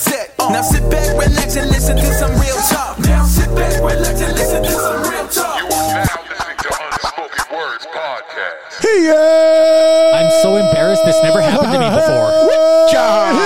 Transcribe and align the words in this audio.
on 0.00 0.12
set. 0.12 0.38
Now 0.38 0.62
sit 0.62 0.90
back, 0.90 1.08
relax, 1.12 1.56
and 1.56 1.68
listen 1.70 1.96
to 1.96 2.04
some 2.14 2.32
real 2.40 2.56
talk. 2.68 2.98
Now 3.00 3.24
sit 3.24 3.54
back, 3.54 3.80
relax, 3.82 4.20
and 4.20 4.32
listen 4.36 4.62
to 4.62 4.70
some 4.70 5.02
real 5.02 5.28
talk. 5.28 5.58
You 5.58 5.66
are 5.66 5.70
now 5.70 6.04
listening 6.28 6.56
to 6.58 6.68
Unspoken 6.80 7.44
Words 7.56 7.86
Podcast. 7.86 8.84
Yeah. 8.84 10.12
I'm 10.14 10.30
so 10.42 10.56
embarrassed. 10.56 11.04
This 11.04 11.22
never 11.22 11.40
happened 11.40 11.72
to 11.72 11.78
me 11.78 11.88
before. 11.88 12.30
Job. 12.90 13.36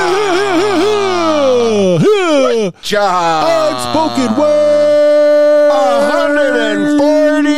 Job. 2.82 3.74
Unspoken 3.74 4.36
word. 4.38 5.70
140. 5.70 7.50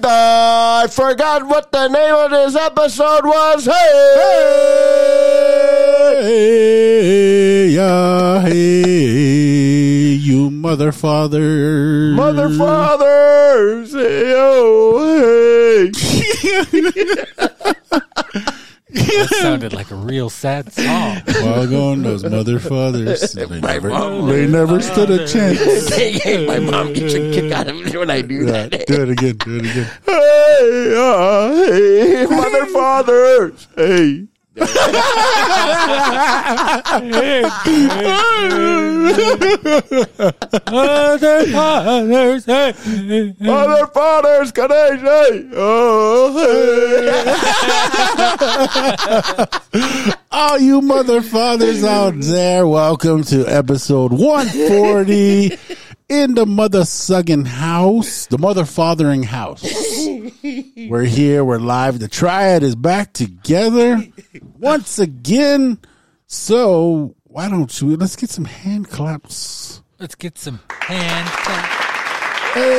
The, 0.00 0.08
I 0.08 0.86
forgot 0.90 1.46
what 1.46 1.70
the 1.72 1.88
name 1.88 2.14
of 2.14 2.30
this 2.30 2.56
episode 2.56 3.24
was. 3.24 3.64
Hey. 3.64 4.68
Hey, 6.20 6.97
mother 10.78 10.92
father. 10.92 12.12
Mother 12.12 12.50
fathers. 12.56 13.92
Hey, 13.92 14.32
oh, 14.36 15.90
hey. 15.90 15.90
That 18.90 19.28
sounded 19.42 19.72
like 19.74 19.90
a 19.90 19.96
real 19.96 20.30
sad 20.30 20.72
song. 20.72 21.20
Doggone 21.26 22.02
those 22.02 22.22
mother 22.24 22.60
fathers. 22.60 23.34
They 23.34 23.46
never, 23.60 23.90
they 24.26 24.46
never 24.46 24.80
stood 24.80 25.10
a 25.10 25.26
chance. 25.26 25.90
They, 25.90 26.12
hey, 26.12 26.46
my 26.46 26.58
mom 26.60 26.92
gets 26.92 27.14
a 27.14 27.32
kick 27.32 27.50
out 27.56 27.66
of 27.68 27.74
me 27.76 27.96
when 27.96 28.08
I 28.10 28.22
do 28.22 28.46
Yeah, 28.46 28.68
that. 28.68 28.86
do 28.86 29.02
it 29.02 29.10
again. 29.10 29.36
Do 29.36 29.56
it 29.56 29.60
again. 29.66 29.90
Hey, 30.06 30.94
uh, 30.96 31.54
hey, 31.72 32.26
mother 32.30 32.66
fathers. 32.66 33.66
Hey. 33.74 34.26
Mother, 40.70 41.46
fathers, 41.46 42.44
hey. 42.44 42.74
Mother 43.40 43.86
fathers, 43.88 44.50
can 44.52 44.72
I 44.72 44.96
say? 44.96 45.48
Oh. 45.54 45.78
All 50.32 50.58
you 50.58 50.80
mother 50.80 51.22
fathers 51.22 51.84
out 51.84 52.14
there, 52.18 52.66
welcome 52.66 53.22
to 53.24 53.46
episode 53.46 54.12
140 54.12 55.56
in 56.08 56.34
the 56.34 56.46
mother 56.46 56.84
sugging 56.84 57.46
house, 57.46 58.26
the 58.26 58.38
mother 58.38 58.64
fathering 58.64 59.22
house. 59.22 59.62
We're 60.88 61.04
here, 61.04 61.44
we're 61.44 61.58
live. 61.58 61.98
The 61.98 62.08
triad 62.08 62.62
is 62.62 62.74
back 62.74 63.12
together 63.12 64.02
once 64.58 64.98
again. 64.98 65.78
So, 66.26 67.14
why 67.24 67.50
don't 67.50 67.80
you 67.80 67.96
let's 67.96 68.16
get 68.16 68.30
some 68.30 68.46
hand 68.46 68.88
claps. 68.88 69.82
Let's 69.98 70.14
get 70.14 70.38
some 70.38 70.60
hand 70.80 71.28
claps. 71.28 71.74
Hey, 72.54 72.72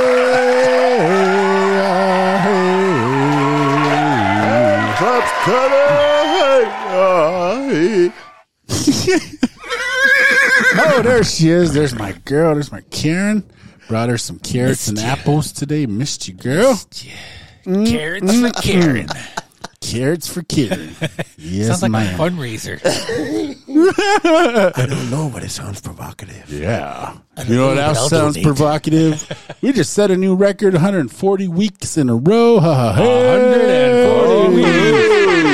hey. 2.41 2.80
Claps, 4.98 5.32
cut 5.45 5.71
it. 5.71 6.67
Hey, 7.70 8.11
hey. 9.05 9.37
Oh, 10.75 11.02
there 11.03 11.23
she 11.23 11.49
is. 11.49 11.73
There's 11.73 11.95
my 11.95 12.11
girl. 12.25 12.53
There's 12.53 12.71
my 12.71 12.81
Karen. 12.92 13.43
Brought 13.87 14.09
her 14.09 14.17
some 14.17 14.37
carrots 14.39 14.87
and 14.87 14.99
apples 14.99 15.52
today. 15.52 15.86
Missed 15.87 16.27
you, 16.27 16.33
girl. 16.36 16.73
Mm-hmm. 16.73 17.86
Carrots 17.92 18.39
for 18.39 18.52
Karen. 18.61 19.08
Carrots 19.81 20.27
for 20.31 20.43
Karen. 20.43 20.92
Yes, 21.37 21.67
Sounds 21.67 21.81
like 21.83 21.92
ma'am. 21.92 22.14
a 22.20 22.23
fundraiser. 22.23 22.80
I 24.75 24.86
don't 24.86 25.09
know, 25.09 25.30
but 25.33 25.43
it 25.43 25.49
sounds 25.49 25.81
provocative. 25.81 26.49
Yeah. 26.52 27.17
You 27.47 27.55
know 27.55 27.67
what 27.70 27.77
else 27.80 28.09
sounds 28.09 28.36
donate. 28.36 28.45
provocative? 28.45 29.55
we 29.61 29.71
just 29.71 29.93
set 29.93 30.11
a 30.11 30.17
new 30.17 30.36
record 30.36 30.73
140 30.73 31.47
weeks 31.47 31.97
in 31.97 32.09
a 32.09 32.15
row. 32.15 32.59
Ha 32.59 32.73
ha. 32.76 32.93
Hey. 32.93 34.05
140 34.53 35.48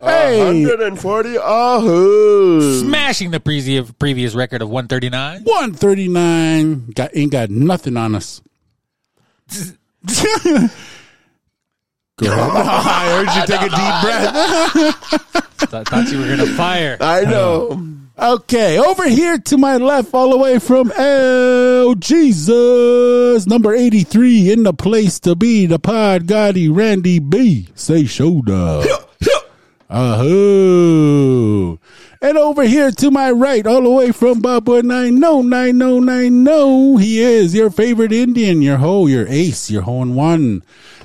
Hey. 0.00 0.64
140 0.64 1.38
ahoo. 1.38 2.80
Smashing 2.80 3.30
the 3.32 3.40
previous 3.40 3.90
previous 3.92 4.34
record 4.34 4.62
of 4.62 4.70
139. 4.70 5.42
139. 5.42 6.90
Got, 6.94 7.10
ain't 7.16 7.32
got 7.32 7.50
nothing 7.50 7.96
on 7.96 8.14
us. 8.14 8.40
Go 12.16 12.26
ahead. 12.26 12.50
I 12.56 13.08
heard 13.10 13.28
you 13.34 13.46
take 13.46 13.62
a 13.62 13.70
deep 13.70 13.94
breath. 15.22 15.70
Thought, 15.70 15.88
thought 15.88 16.10
you 16.12 16.18
were 16.18 16.28
gonna 16.28 16.46
fire. 16.46 16.96
I 17.00 17.22
know. 17.22 17.84
Okay, 18.18 18.78
over 18.80 19.08
here 19.08 19.38
to 19.38 19.56
my 19.56 19.76
left, 19.76 20.12
all 20.12 20.30
the 20.30 20.38
way 20.38 20.58
from 20.58 20.90
El 20.90 21.94
Jesus, 21.94 23.46
number 23.46 23.72
83, 23.72 24.50
in 24.50 24.64
the 24.64 24.72
place 24.72 25.20
to 25.20 25.36
be, 25.36 25.66
the 25.66 25.78
Pod 25.78 26.26
Gotti 26.26 26.68
Randy 26.74 27.20
B. 27.20 27.68
Say 27.76 28.06
shoulder. 28.06 28.82
Ahoo. 29.90 31.78
And 32.20 32.36
over 32.36 32.64
here 32.64 32.90
to 32.90 33.10
my 33.10 33.30
right, 33.30 33.66
all 33.66 33.82
the 33.82 33.90
way 33.90 34.12
from 34.12 34.40
Baba 34.40 34.82
909090, 34.82 37.02
he 37.02 37.20
is 37.20 37.54
your 37.54 37.70
favorite 37.70 38.12
Indian, 38.12 38.60
your 38.60 38.76
hoe, 38.78 39.06
your 39.06 39.26
ace, 39.28 39.70
your 39.70 39.82
hole 39.82 40.02
in 40.02 40.14
one. 40.14 40.62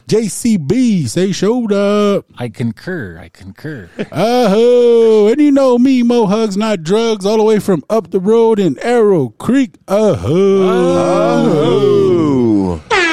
JCB, 0.07 1.07
say 1.07 1.31
showed 1.31 1.71
up. 1.71 2.25
I 2.37 2.49
concur. 2.49 3.17
I 3.19 3.29
concur. 3.29 3.89
Oh, 4.11 5.27
and 5.27 5.39
you 5.39 5.51
know 5.51 5.77
me, 5.77 6.03
Mo 6.03 6.25
Hugs, 6.25 6.57
not 6.57 6.83
drugs, 6.83 7.25
all 7.25 7.37
the 7.37 7.43
way 7.43 7.59
from 7.59 7.83
up 7.89 8.11
the 8.11 8.19
road 8.19 8.59
in 8.59 8.77
Arrow 8.79 9.29
Creek. 9.29 9.75
Uh-huh. 9.87 10.27
Oh, 10.29 11.47
Ahoo. 11.47 12.81
oh, 12.91 13.12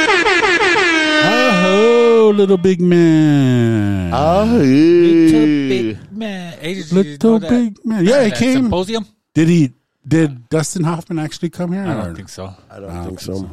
little 2.40 2.56
big 2.56 2.80
man. 2.80 4.10
Little 4.10 5.40
big 5.68 6.12
man. 6.12 6.58
Hey, 6.58 6.74
did 6.74 6.92
little 6.92 7.38
big 7.40 7.84
man. 7.84 8.04
Yeah, 8.04 8.24
he 8.24 8.30
came. 8.32 8.54
Symposium? 8.54 9.06
Did 9.34 9.48
he? 9.48 9.72
Did 10.06 10.48
Dustin 10.48 10.84
Hoffman 10.84 11.18
actually 11.18 11.50
come 11.50 11.72
here? 11.72 11.84
I 11.84 11.94
don't 11.94 12.14
think 12.16 12.28
so. 12.30 12.54
I 12.70 12.80
don't 12.80 13.04
think 13.04 13.20
so. 13.20 13.48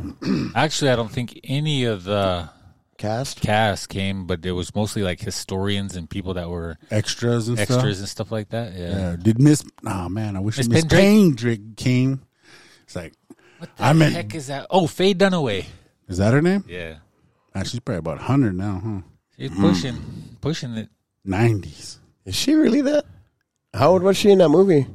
Actually, 0.56 0.92
I 0.92 0.96
don't 0.96 1.12
think 1.12 1.40
any 1.44 1.84
of 1.84 2.06
the 2.06 2.50
Cast? 2.98 3.42
cast 3.42 3.90
came, 3.90 4.26
but 4.26 4.44
it 4.46 4.54
was 4.54 4.74
mostly 4.74 5.04
like 5.04 5.20
historians 5.20 5.96
and 5.96 6.10
people 6.10 6.34
that 6.36 6.50
were 6.50 6.78
Extras 6.90 7.48
and 7.50 7.60
extras 7.60 7.80
stuff. 7.80 8.00
and 8.00 8.10
stuff 8.10 8.32
like 8.32 8.50
that. 8.50 8.74
Yeah. 8.74 8.90
Yeah. 8.90 9.16
Did 9.22 9.40
Miss? 9.40 9.64
Oh 9.86 10.10
man, 10.10 10.36
I 10.36 10.40
wish 10.40 10.58
Miss 10.58 10.68
Miss 10.70 10.86
Pendrick? 10.86 11.36
Pendrick 11.36 11.76
came. 11.78 12.22
It's 12.86 12.96
like, 12.96 13.14
What 13.60 13.76
the 13.76 13.84
I 13.84 13.94
meant- 13.94 14.16
heck 14.16 14.34
is 14.34 14.48
that? 14.48 14.68
Oh, 14.72 14.88
Faye 14.88 15.14
Dunaway. 15.14 15.66
is 16.08 16.18
that 16.20 16.34
her 16.34 16.42
name? 16.42 16.64
Yeah. 16.68 16.96
Ah, 17.60 17.64
she's 17.64 17.80
probably 17.80 18.00
about 18.00 18.20
hundred 18.20 18.56
now, 18.56 18.82
huh? 18.84 19.02
She's 19.38 19.52
pushing, 19.52 19.98
pushing 20.42 20.74
it. 20.76 20.90
Nineties. 21.26 22.00
Is 22.26 22.36
she 22.36 22.54
really 22.54 22.82
that? 22.82 23.06
How 23.74 23.92
old 23.92 24.04
was 24.04 24.18
she 24.18 24.32
in 24.32 24.38
that 24.40 24.50
movie? 24.50 24.86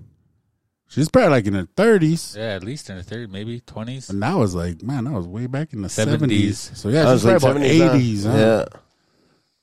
She's 0.89 1.09
probably 1.09 1.31
like 1.31 1.47
in 1.47 1.55
her 1.55 1.69
thirties. 1.77 2.35
Yeah, 2.39 2.55
at 2.55 2.65
least 2.65 2.91
in 2.91 2.97
her 2.97 3.03
third, 3.03 3.33
maybe 3.33 3.61
twenties. 3.61 4.11
And 4.11 4.23
that 4.23 4.35
was 4.35 4.55
like, 4.55 4.83
man, 4.83 5.05
that 5.05 5.13
was 5.13 5.27
way 5.27 5.47
back 5.47 5.73
in 5.73 5.81
the 5.83 5.89
70s. 5.89 5.91
seventies. 5.91 6.71
So 6.75 6.89
yeah, 6.91 7.09
I 7.09 7.15
she's 7.15 7.25
was 7.25 7.43
probably 7.43 7.63
like 7.63 7.77
about 7.81 7.93
70s, 7.93 7.95
eighties. 7.97 8.25
Huh? 8.27 8.37
Yeah. 8.37 8.65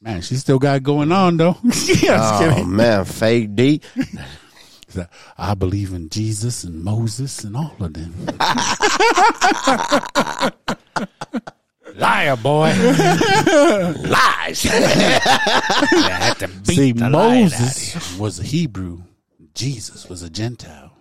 Man, 0.01 0.21
she 0.21 0.35
still 0.35 0.59
got 0.59 0.77
it 0.77 0.83
going 0.83 1.12
on 1.12 1.38
though. 1.38 1.57
yeah, 1.63 1.71
just 1.73 2.33
Oh, 2.33 2.39
kidding. 2.50 2.75
man. 2.75 3.06
Fake 3.06 3.56
D. 3.56 3.81
She's 3.95 4.97
like, 4.97 5.09
I 5.38 5.53
believe 5.53 5.94
in 5.94 6.09
Jesus 6.09 6.63
and 6.63 6.83
Moses 6.83 7.44
and 7.44 7.56
all 7.56 7.75
of 7.79 7.94
them. 7.94 8.13
Liar, 11.95 12.36
boy. 12.38 12.68
Lies. 12.74 14.65
I 14.69 16.09
had 16.19 16.33
to 16.39 16.47
beat 16.47 16.75
See, 16.75 16.91
the 16.94 17.09
lion 17.09 17.12
out 17.12 17.51
of 17.53 17.59
you. 17.59 17.65
Moses 17.65 18.18
was 18.19 18.39
a 18.39 18.44
Hebrew. 18.44 19.01
Jesus 19.53 20.07
was 20.09 20.24
a 20.24 20.30
Gentile, 20.30 20.91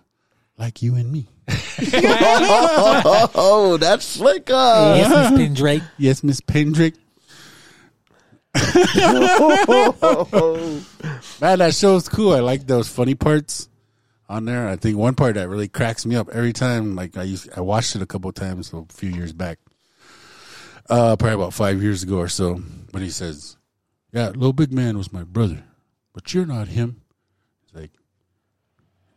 like 0.57 0.81
you 0.81 0.95
and 0.95 1.11
me. 1.11 1.27
oh, 3.35 3.77
that's 3.79 4.05
slick. 4.05 4.49
Uh, 4.49 4.95
Yes, 4.97 5.31
Miss 5.31 5.49
Pindrake. 5.49 5.83
Yes, 5.97 6.23
Miss 6.23 6.41
Pendrick. 6.41 6.95
Man, 11.41 11.59
that 11.59 11.73
show's 11.75 12.09
cool. 12.09 12.33
I 12.33 12.39
like 12.39 12.67
those 12.67 12.87
funny 12.89 13.15
parts 13.15 13.69
on 14.27 14.45
there. 14.45 14.67
I 14.67 14.75
think 14.75 14.97
one 14.97 15.15
part 15.15 15.35
that 15.35 15.47
really 15.49 15.67
cracks 15.67 16.05
me 16.05 16.15
up 16.15 16.29
every 16.29 16.53
time. 16.53 16.95
Like 16.95 17.17
I 17.17 17.23
used, 17.23 17.49
I 17.55 17.61
watched 17.61 17.95
it 17.95 18.01
a 18.01 18.05
couple 18.05 18.31
times 18.31 18.73
a 18.73 18.83
few 18.89 19.09
years 19.11 19.31
back, 19.33 19.59
uh, 20.89 21.15
probably 21.15 21.35
about 21.35 21.53
five 21.53 21.81
years 21.81 22.03
ago 22.03 22.17
or 22.17 22.27
so. 22.27 22.61
But 22.91 23.01
he 23.01 23.09
says, 23.09 23.57
"Yeah, 24.11 24.27
little 24.29 24.53
big 24.53 24.73
man 24.73 24.97
was 24.97 25.13
my 25.13 25.23
brother, 25.23 25.63
but 26.13 26.33
you're 26.33 26.45
not 26.45 26.69
him." 26.69 27.01
He's 27.61 27.73
like, 27.79 27.91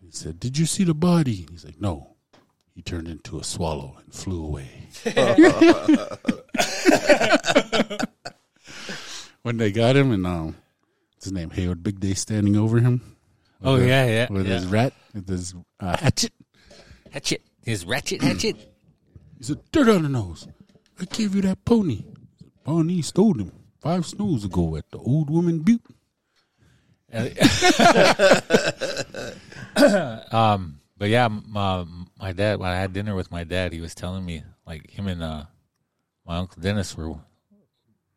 he 0.01 0.11
said, 0.11 0.41
"Did 0.41 0.59
you 0.59 0.67
see 0.67 0.85
the 0.85 0.95
body?" 0.95 1.47
He's 1.51 1.65
like, 1.65 1.81
"No." 1.81 2.09
He 2.75 2.81
turned 2.81 3.07
into 3.07 3.39
a 3.39 3.45
swallow 3.45 3.99
and 4.03 4.15
flew 4.15 4.43
away. 4.43 4.89
when 9.43 9.59
they 9.59 9.71
got 9.71 9.95
him, 9.95 10.11
and 10.11 10.27
um, 10.27 10.57
his 11.23 11.33
name? 11.33 11.51
Hayward 11.51 11.83
Big 11.83 12.01
Day 12.01 12.15
standing 12.15 12.57
over 12.57 12.81
him. 12.81 13.03
Oh 13.63 13.77
the- 13.77 13.87
yeah, 13.87 14.07
yeah. 14.07 14.27
with 14.31 14.47
yeah. 14.47 14.55
his 14.55 14.67
rat, 14.67 14.95
with 15.13 15.29
his 15.29 15.55
uh, 15.81 15.99
hatchet. 15.99 16.33
hatchet. 17.11 17.43
His 17.63 17.85
ratchet 17.85 18.23
hatchet. 18.23 18.57
He 19.39 19.45
said, 19.47 19.59
"Dirt 19.73 19.89
on 19.89 20.05
the 20.05 20.09
nose. 20.09 20.47
I 21.03 21.07
gave 21.07 21.35
you 21.35 21.43
that 21.43 21.65
pony. 21.65 22.05
Pony 22.65 23.03
stole 23.03 23.35
him 23.35 23.51
five 23.81 24.07
snows 24.07 24.45
ago 24.45 24.77
at 24.77 24.89
the 24.93 24.99
old 24.99 25.31
woman 25.31 25.59
butte." 25.59 25.83
um, 30.33 30.81
but 30.97 31.09
yeah, 31.09 31.27
my, 31.29 31.85
my 32.19 32.33
dad. 32.33 32.61
When 32.61 32.71
I 32.71 32.77
had 32.77 32.93
dinner 32.93 33.17
with 33.17 33.33
my 33.33 33.45
dad, 33.45 33.73
he 33.73 33.81
was 33.81 33.95
telling 33.95 34.25
me 34.25 34.45
like 34.65 34.91
him 34.91 35.09
and 35.09 35.23
uh, 35.23 35.45
my 36.25 36.37
uncle 36.37 36.63
Dennis 36.63 36.97
were 36.97 37.15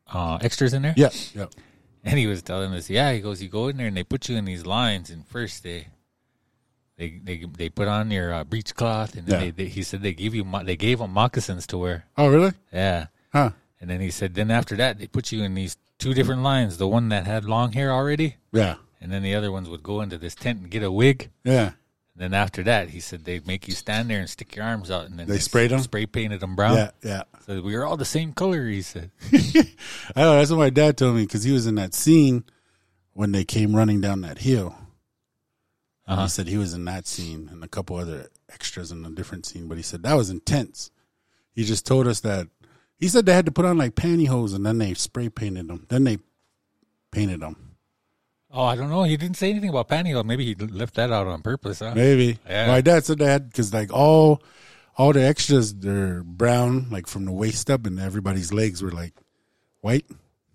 uh, 0.07 0.37
extras 0.41 0.73
in 0.73 0.83
there. 0.83 0.93
Yeah, 0.95 1.09
yeah. 1.33 1.47
And 2.03 2.19
he 2.19 2.27
was 2.27 2.43
telling 2.43 2.71
us, 2.73 2.87
yeah, 2.87 3.11
he 3.13 3.19
goes, 3.19 3.41
you 3.41 3.49
go 3.49 3.67
in 3.67 3.77
there 3.77 3.87
and 3.87 3.97
they 3.97 4.03
put 4.03 4.29
you 4.29 4.37
in 4.37 4.45
these 4.45 4.63
lines, 4.65 5.09
and 5.09 5.27
first 5.27 5.63
they 5.63 5.87
they 6.97 7.19
they 7.23 7.45
they 7.57 7.69
put 7.69 7.87
on 7.87 8.09
your 8.11 8.33
uh, 8.33 8.43
breechcloth, 8.43 9.15
and 9.15 9.27
then 9.27 9.39
Yeah. 9.39 9.45
they, 9.45 9.51
they, 9.51 9.65
he 9.69 9.83
said 9.83 10.01
they 10.01 10.13
give 10.13 10.33
you 10.35 10.43
mo- 10.45 10.63
they 10.63 10.75
gave 10.77 10.99
him 11.01 11.11
moccasins 11.11 11.67
to 11.67 11.77
wear. 11.77 12.05
Oh, 12.17 12.27
really? 12.29 12.53
Yeah, 12.73 13.07
Huh? 13.33 13.51
and 13.81 13.89
then 13.89 13.99
he 14.01 14.09
said, 14.11 14.33
then 14.35 14.49
after 14.51 14.75
that 14.77 14.97
they 14.99 15.07
put 15.07 15.31
you 15.31 15.43
in 15.43 15.53
these 15.55 15.77
two 15.99 16.13
different 16.13 16.41
lines. 16.43 16.77
The 16.77 16.87
one 16.87 17.09
that 17.09 17.25
had 17.25 17.45
long 17.45 17.71
hair 17.73 17.91
already, 17.91 18.35
Yeah, 18.51 18.75
and 19.01 19.11
then 19.11 19.23
the 19.23 19.35
other 19.35 19.51
ones 19.51 19.69
would 19.69 19.83
go 19.83 20.01
into 20.01 20.17
this 20.17 20.35
tent 20.35 20.61
and 20.61 20.69
get 20.71 20.83
a 20.83 20.91
wig. 20.91 21.29
yeah. 21.43 21.71
And 22.17 22.31
then 22.31 22.33
after 22.33 22.63
that, 22.63 22.91
he 22.91 23.01
said 23.01 23.25
they'd 23.25 23.45
make 23.45 23.67
you 23.67 23.73
stand 23.73 24.09
there 24.09 24.21
and 24.21 24.29
stick 24.29 24.55
your 24.55 24.63
arms 24.63 24.89
out, 24.89 25.09
and 25.09 25.19
then 25.19 25.27
They 25.27 25.37
sprayed 25.37 25.71
them 25.71 25.81
spray 25.81 26.05
painted 26.05 26.39
them 26.39 26.55
brown. 26.55 26.77
Yeah, 26.77 26.91
yeah. 27.03 27.23
So 27.45 27.61
we 27.61 27.75
were 27.75 27.85
all 27.85 27.97
the 27.97 28.05
same 28.05 28.31
color. 28.31 28.69
He 28.69 28.81
said, 28.83 29.11
I 29.33 30.21
know 30.21 30.37
that's 30.37 30.49
what 30.49 30.59
my 30.59 30.69
dad 30.69 30.95
told 30.97 31.17
me 31.17 31.23
because 31.23 31.43
he 31.43 31.51
was 31.51 31.67
in 31.67 31.75
that 31.75 31.93
scene 31.93 32.45
when 33.11 33.33
they 33.33 33.43
came 33.43 33.75
running 33.75 33.99
down 33.99 34.21
that 34.21 34.37
hill. 34.39 34.77
And 36.07 36.13
Uh-huh. 36.13 36.23
He 36.23 36.29
said 36.29 36.47
he 36.47 36.57
was 36.57 36.73
in 36.73 36.85
that 36.85 37.07
scene 37.07 37.49
and 37.51 37.63
a 37.63 37.67
couple 37.67 37.95
other 37.95 38.29
extras 38.49 38.91
in 38.91 39.03
a 39.05 39.09
different 39.11 39.45
scene, 39.45 39.67
but 39.67 39.77
he 39.77 39.83
said 39.83 40.03
that 40.03 40.13
was 40.15 40.29
intense. 40.29 40.91
He 41.53 41.63
just 41.63 41.85
told 41.85 42.07
us 42.07 42.19
that 42.21 42.47
he 42.99 43.07
said 43.07 43.25
they 43.25 43.33
had 43.33 43.45
to 43.47 43.51
put 43.51 43.65
on 43.65 43.77
like 43.77 43.95
pantyhose 43.95 44.53
and 44.55 44.65
then 44.65 44.77
they 44.77 44.93
spray 44.93 45.29
painted 45.29 45.67
them. 45.67 45.85
Then 45.89 46.03
they 46.03 46.17
painted 47.11 47.39
them. 47.41 47.55
"Oh, 48.51 48.63
I 48.63 48.75
don't 48.75 48.89
know. 48.89 49.03
He 49.03 49.17
didn't 49.17 49.37
say 49.37 49.49
anything 49.49 49.69
about 49.69 49.89
pantyhose. 49.89 50.25
Maybe 50.25 50.45
he 50.45 50.55
left 50.55 50.93
that 50.95 51.11
out 51.11 51.27
on 51.27 51.41
purpose. 51.41 51.79
Huh? 51.79 51.93
Maybe. 51.95 52.39
Yeah. 52.47 52.67
My 52.67 52.81
dad 52.81 53.03
said 53.05 53.17
that 53.19 53.47
because 53.49 53.73
like 53.73 53.91
all 53.91 54.41
all 54.97 55.11
the 55.11 55.23
extras 55.23 55.73
they're 55.73 56.23
brown 56.23 56.87
like 56.89 57.07
from 57.07 57.25
the 57.25 57.31
waist 57.31 57.69
up 57.69 57.85
and 57.85 57.99
everybody's 57.99 58.53
legs 58.53 58.81
were 58.83 58.91
like 58.91 59.13
white 59.81 60.05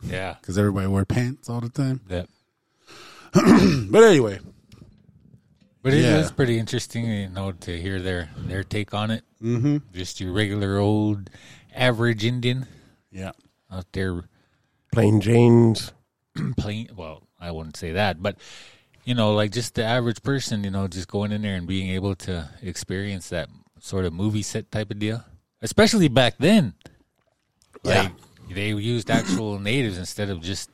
Yeah, 0.02 0.36
because 0.40 0.56
everybody 0.56 0.86
wore 0.86 1.04
pants 1.04 1.50
all 1.50 1.60
the 1.60 1.68
time. 1.68 2.00
that. 2.08 2.28
But 3.90 4.02
anyway, 4.04 4.38
But 5.82 5.94
it 5.94 6.04
is 6.04 6.26
Yeah. 6.28 6.34
pretty 6.36 6.58
interesting, 6.58 7.06
you 7.06 7.28
know, 7.28 7.52
to 7.52 7.80
hear 7.80 8.00
their 8.00 8.28
their 8.36 8.62
take 8.64 8.92
on 8.92 9.10
it. 9.10 9.24
Mm-hmm. 9.42 9.78
Just 9.94 10.20
your 10.20 10.32
regular 10.32 10.76
old 10.78 11.30
average 11.74 12.24
Indian 12.24 12.66
yeah. 13.10 13.32
out 13.70 13.86
there 13.92 14.24
Plain 14.92 15.20
Jane's. 15.20 15.92
playing. 16.58 16.90
Well, 16.96 17.22
I 17.40 17.50
wouldn't 17.50 17.76
say 17.76 17.92
that, 17.92 18.22
but 18.22 18.36
you 19.04 19.14
know, 19.14 19.32
like 19.34 19.52
just 19.52 19.74
the 19.74 19.84
average 19.84 20.22
person, 20.22 20.62
you 20.64 20.70
know, 20.70 20.86
just 20.88 21.08
going 21.08 21.32
in 21.32 21.42
there 21.42 21.54
and 21.56 21.66
being 21.66 21.90
able 21.90 22.14
to 22.16 22.48
experience 22.62 23.30
that 23.30 23.48
sort 23.80 24.04
of 24.04 24.12
movie 24.12 24.42
set 24.42 24.70
type 24.70 24.90
of 24.90 24.98
deal, 24.98 25.24
especially 25.62 26.08
back 26.08 26.34
then. 26.38 26.74
Yeah. 27.84 28.02
Like 28.02 28.12
they 28.54 28.68
used 28.74 29.10
actual 29.10 29.58
natives 29.70 29.96
instead 29.96 30.28
of 30.28 30.42
just 30.42 30.70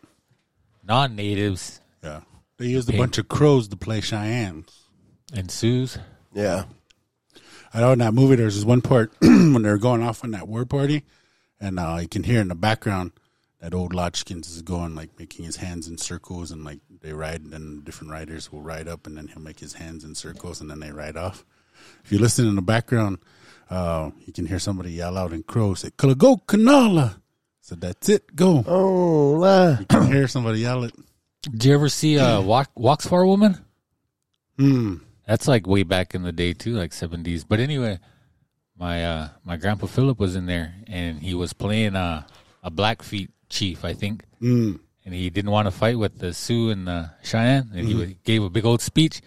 non-natives 0.83 1.81
Yeah. 2.03 2.21
They 2.59 2.67
used 2.69 2.89
a 2.93 2.97
bunch 2.97 3.19
of 3.19 3.29
crows 3.29 3.69
to 3.69 3.77
play 3.77 4.01
Cheyennes. 4.01 4.86
And 5.35 5.51
Sioux. 5.51 5.89
Yeah. 6.33 6.65
I 7.75 7.81
know 7.81 7.93
in 7.93 7.99
that 7.99 8.15
movie 8.15 8.37
there's 8.37 8.55
this 8.55 8.65
one 8.65 8.81
part 8.81 9.13
when 9.21 9.63
they're 9.63 9.79
going 9.79 10.03
off 10.03 10.25
on 10.25 10.31
that 10.31 10.49
war 10.49 10.65
party, 10.65 11.05
and 11.61 11.79
uh, 11.79 11.99
you 12.01 12.09
can 12.09 12.23
hear 12.23 12.41
in 12.41 12.49
the 12.49 12.55
background 12.55 13.13
that 13.61 13.75
old 13.75 13.93
Lodge 13.93 14.17
Skins 14.17 14.49
is 14.49 14.63
going 14.63 14.95
like 14.95 15.19
making 15.19 15.45
his 15.45 15.57
hands 15.57 15.89
in 15.89 15.99
circles, 15.99 16.51
and 16.51 16.65
like 16.65 16.79
they 17.03 17.13
ride, 17.13 17.43
and 17.43 17.53
then 17.53 17.83
different 17.85 18.13
riders 18.13 18.51
will 18.51 18.63
ride 18.63 18.89
up, 18.89 19.07
and 19.07 19.17
then 19.17 19.29
he'll 19.29 19.43
make 19.43 19.61
his 19.61 19.75
hands 19.75 20.05
in 20.05 20.15
circles, 20.15 20.61
and 20.61 20.71
then 20.71 20.81
they 20.81 20.93
ride 20.93 21.17
off. 21.17 21.45
If 22.05 22.13
you 22.13 22.19
listen 22.19 22.47
in 22.47 22.55
the 22.55 22.63
background, 22.63 23.19
uh, 23.69 24.11
you 24.25 24.33
can 24.33 24.47
hear 24.47 24.59
somebody 24.59 24.93
yell 24.93 25.19
out 25.19 25.33
in 25.33 25.43
crow, 25.43 25.75
say 25.75 25.91
"Go 25.97 26.37
Kanala." 26.37 27.21
So 27.61 27.75
that's 27.75 28.09
it. 28.09 28.37
Go. 28.37 28.63
Oh, 28.65 29.33
la. 29.41 29.79
You 29.81 29.87
can 29.87 30.07
hear 30.07 30.29
somebody 30.29 30.61
yell 30.61 30.85
it. 30.85 30.95
Do 31.53 31.69
you 31.69 31.75
ever 31.75 31.89
see 31.89 32.17
uh, 32.17 32.41
Walk, 32.41 32.71
Walks 32.77 33.09
for 33.09 33.23
a 33.23 33.27
Woman? 33.27 33.59
Hmm. 34.57 34.99
That's 35.27 35.49
like 35.49 35.67
way 35.67 35.83
back 35.83 36.15
in 36.15 36.23
the 36.23 36.33
day 36.33 36.53
too, 36.53 36.75
like 36.75 36.93
seventies. 36.93 37.45
But 37.45 37.61
anyway, 37.61 37.99
my 38.79 39.05
uh 39.05 39.29
my 39.45 39.57
grandpa 39.57 39.87
Philip 39.87 40.19
was 40.19 40.37
in 40.37 40.47
there 40.47 40.75
and 40.87 41.21
he 41.21 41.35
was 41.35 41.53
playing 41.53 41.97
uh, 41.97 42.23
a 42.63 42.71
Blackfeet 42.71 43.31
chief, 43.49 43.85
I 43.85 43.93
think. 43.93 44.25
Mm. 44.41 44.81
And 45.05 45.15
he 45.15 45.31
didn't 45.31 45.51
want 45.53 45.67
to 45.67 45.71
fight 45.71 45.99
with 45.99 46.19
the 46.19 46.35
Sioux 46.35 46.71
and 46.71 46.87
the 46.89 47.11
Cheyenne, 47.23 47.71
and 47.75 47.87
he 47.87 48.17
gave 48.25 48.43
a 48.43 48.51
big 48.51 48.65
old 48.65 48.81
speech. 48.83 49.21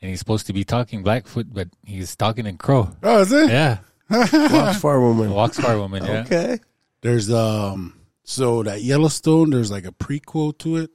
And 0.00 0.08
he's 0.08 0.18
supposed 0.18 0.46
to 0.46 0.52
be 0.54 0.64
talking 0.64 1.02
Blackfoot, 1.02 1.52
but 1.52 1.68
he's 1.84 2.16
talking 2.16 2.46
in 2.46 2.56
Crow. 2.56 2.90
Oh, 3.02 3.20
is 3.20 3.32
it? 3.32 3.50
Yeah, 3.50 3.78
Fox 4.08 4.80
Far 4.80 5.00
Woman. 5.00 5.30
Walks 5.30 5.58
Far 5.60 5.78
Woman. 5.78 6.04
Yeah, 6.04 6.24
Okay. 6.26 6.58
There's 7.02 7.30
um 7.30 8.00
so 8.24 8.62
that 8.62 8.82
Yellowstone 8.82 9.50
there's 9.50 9.70
like 9.70 9.84
a 9.84 9.92
prequel 9.92 10.56
to 10.58 10.76
it 10.76 10.90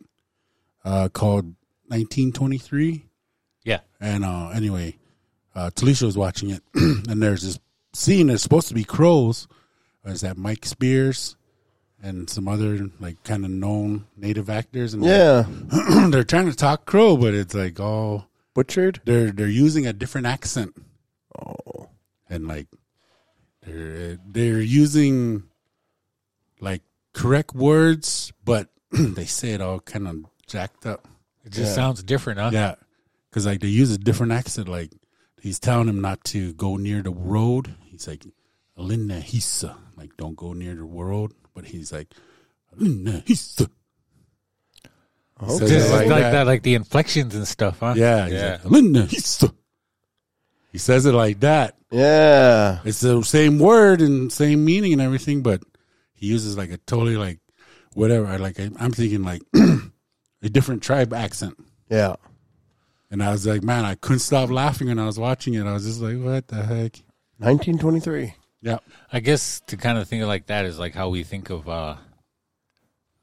uh 0.86 1.10
called 1.10 1.46
1923 1.90 3.06
yeah. 3.68 3.80
and 4.02 4.24
uh 4.26 4.50
anyway 4.50 4.96
uh 5.56 5.70
Talisha 5.76 6.04
was 6.04 6.18
watching 6.18 6.50
it 6.50 6.64
and 6.74 7.22
there's 7.22 7.44
this 7.44 7.60
scene 7.94 8.28
that's 8.28 8.42
supposed 8.44 8.68
to 8.70 8.74
be 8.74 8.84
crows 8.84 9.48
is 10.06 10.22
that 10.22 10.38
Mike 10.38 10.66
Spears 10.66 11.36
and 12.02 12.30
some 12.30 12.48
other 12.48 12.90
like 13.00 13.22
kind 13.24 13.44
of 13.44 13.52
known 13.52 14.06
native 14.16 14.50
actors 14.50 14.94
and 14.94 15.04
Yeah. 15.04 15.46
they're, 15.48 16.08
they're 16.12 16.24
trying 16.24 16.50
to 16.50 16.56
talk 16.56 16.86
crow 16.86 17.18
but 17.18 17.34
it's 17.34 17.54
like 17.54 17.80
all 17.80 18.28
Butchered. 18.54 19.02
they're 19.06 19.32
they're 19.32 19.48
using 19.48 19.86
a 19.86 19.94
different 19.94 20.28
accent 20.28 20.74
oh 21.40 21.90
and 22.30 22.48
like 22.48 22.68
they're 23.66 24.18
they're 24.26 24.62
using 24.62 25.44
like 26.60 26.82
correct 27.14 27.54
words 27.56 28.32
but 28.46 28.70
they 28.92 29.26
say 29.26 29.52
it 29.52 29.62
all 29.62 29.80
kind 29.80 30.08
of 30.08 30.16
jacked 30.46 30.86
up 30.86 31.08
It 31.46 31.52
just 31.52 31.76
sounds 31.76 32.02
different, 32.04 32.40
huh? 32.40 32.52
yeah 32.54 32.76
because 33.38 33.46
like 33.46 33.60
they 33.60 33.68
use 33.68 33.92
a 33.92 34.00
different 34.00 34.32
accent 34.32 34.68
like 34.68 34.90
he's 35.40 35.60
telling 35.60 35.88
him 35.88 36.02
not 36.02 36.24
to 36.24 36.54
go 36.54 36.76
near 36.76 37.04
the 37.04 37.12
road 37.12 37.76
he's 37.86 38.08
like 38.08 38.26
Linda 38.76 39.22
Hisa 39.22 39.76
like 39.96 40.18
don't 40.18 40.36
go 40.36 40.54
near 40.54 40.74
the 40.74 40.82
road 40.82 41.34
but 41.54 41.66
he's 41.66 41.92
like 41.92 42.16
Linda 42.76 43.22
Hisa 43.28 43.70
He 45.40 45.50
says 45.50 45.70
Just 45.70 45.90
it 45.90 45.94
like, 45.94 46.08
like 46.08 46.22
that. 46.24 46.32
that. 46.32 46.48
like 46.48 46.64
the 46.64 46.74
inflections 46.74 47.36
and 47.36 47.48
stuff, 47.48 47.80
huh? 47.80 47.94
yeah 47.96 48.24
he's 48.26 48.34
yeah. 48.34 48.52
like, 48.64 48.66
Linda 48.66 49.04
Hisa 49.06 49.54
he 50.72 50.80
says 50.80 51.06
it 51.06 51.12
like 51.14 51.42
that 51.42 51.76
Yeah. 51.92 52.80
It's 52.86 53.02
the 53.02 53.22
same 53.22 53.60
word 53.60 54.02
and 54.02 54.34
same 54.34 54.66
meaning 54.66 54.94
and 54.94 55.02
everything, 55.02 55.44
but 55.44 55.62
he 56.16 56.26
uses 56.26 56.58
like 56.58 56.72
a 56.72 56.78
totally 56.78 57.18
like 57.18 57.38
whatever. 57.94 58.26
I 58.26 58.38
Like 58.38 58.60
I- 58.60 58.72
I'm 58.80 58.92
thinking 58.94 59.22
like 59.22 59.44
a 60.42 60.50
different 60.50 60.82
tribe 60.82 61.14
accent, 61.14 61.54
Yeah. 61.88 62.16
And 63.12 63.24
I 63.24 63.32
was 63.32 63.46
like, 63.48 63.64
man, 63.64 63.86
I 63.86 63.96
couldn't 63.96 64.20
stop 64.20 64.50
laughing 64.50 64.88
when 64.88 65.00
I 65.00 65.06
was 65.06 65.20
watching 65.20 65.54
it. 65.56 65.66
I 65.66 65.74
was 65.74 65.86
just 65.86 66.02
like, 66.02 66.18
what 66.18 66.48
the 66.48 66.56
heck? 66.58 67.02
1923. 67.40 68.34
Yeah, 68.62 68.80
I 69.14 69.20
guess 69.20 69.62
to 69.68 69.78
kind 69.78 69.98
of 69.98 70.08
think 70.08 70.24
of 70.24 70.28
like 70.28 70.48
that 70.48 70.66
is 70.66 70.80
like 70.80 70.94
how 70.96 71.10
we 71.10 71.24
think 71.24 71.50
of 71.52 71.70
uh, 71.70 71.96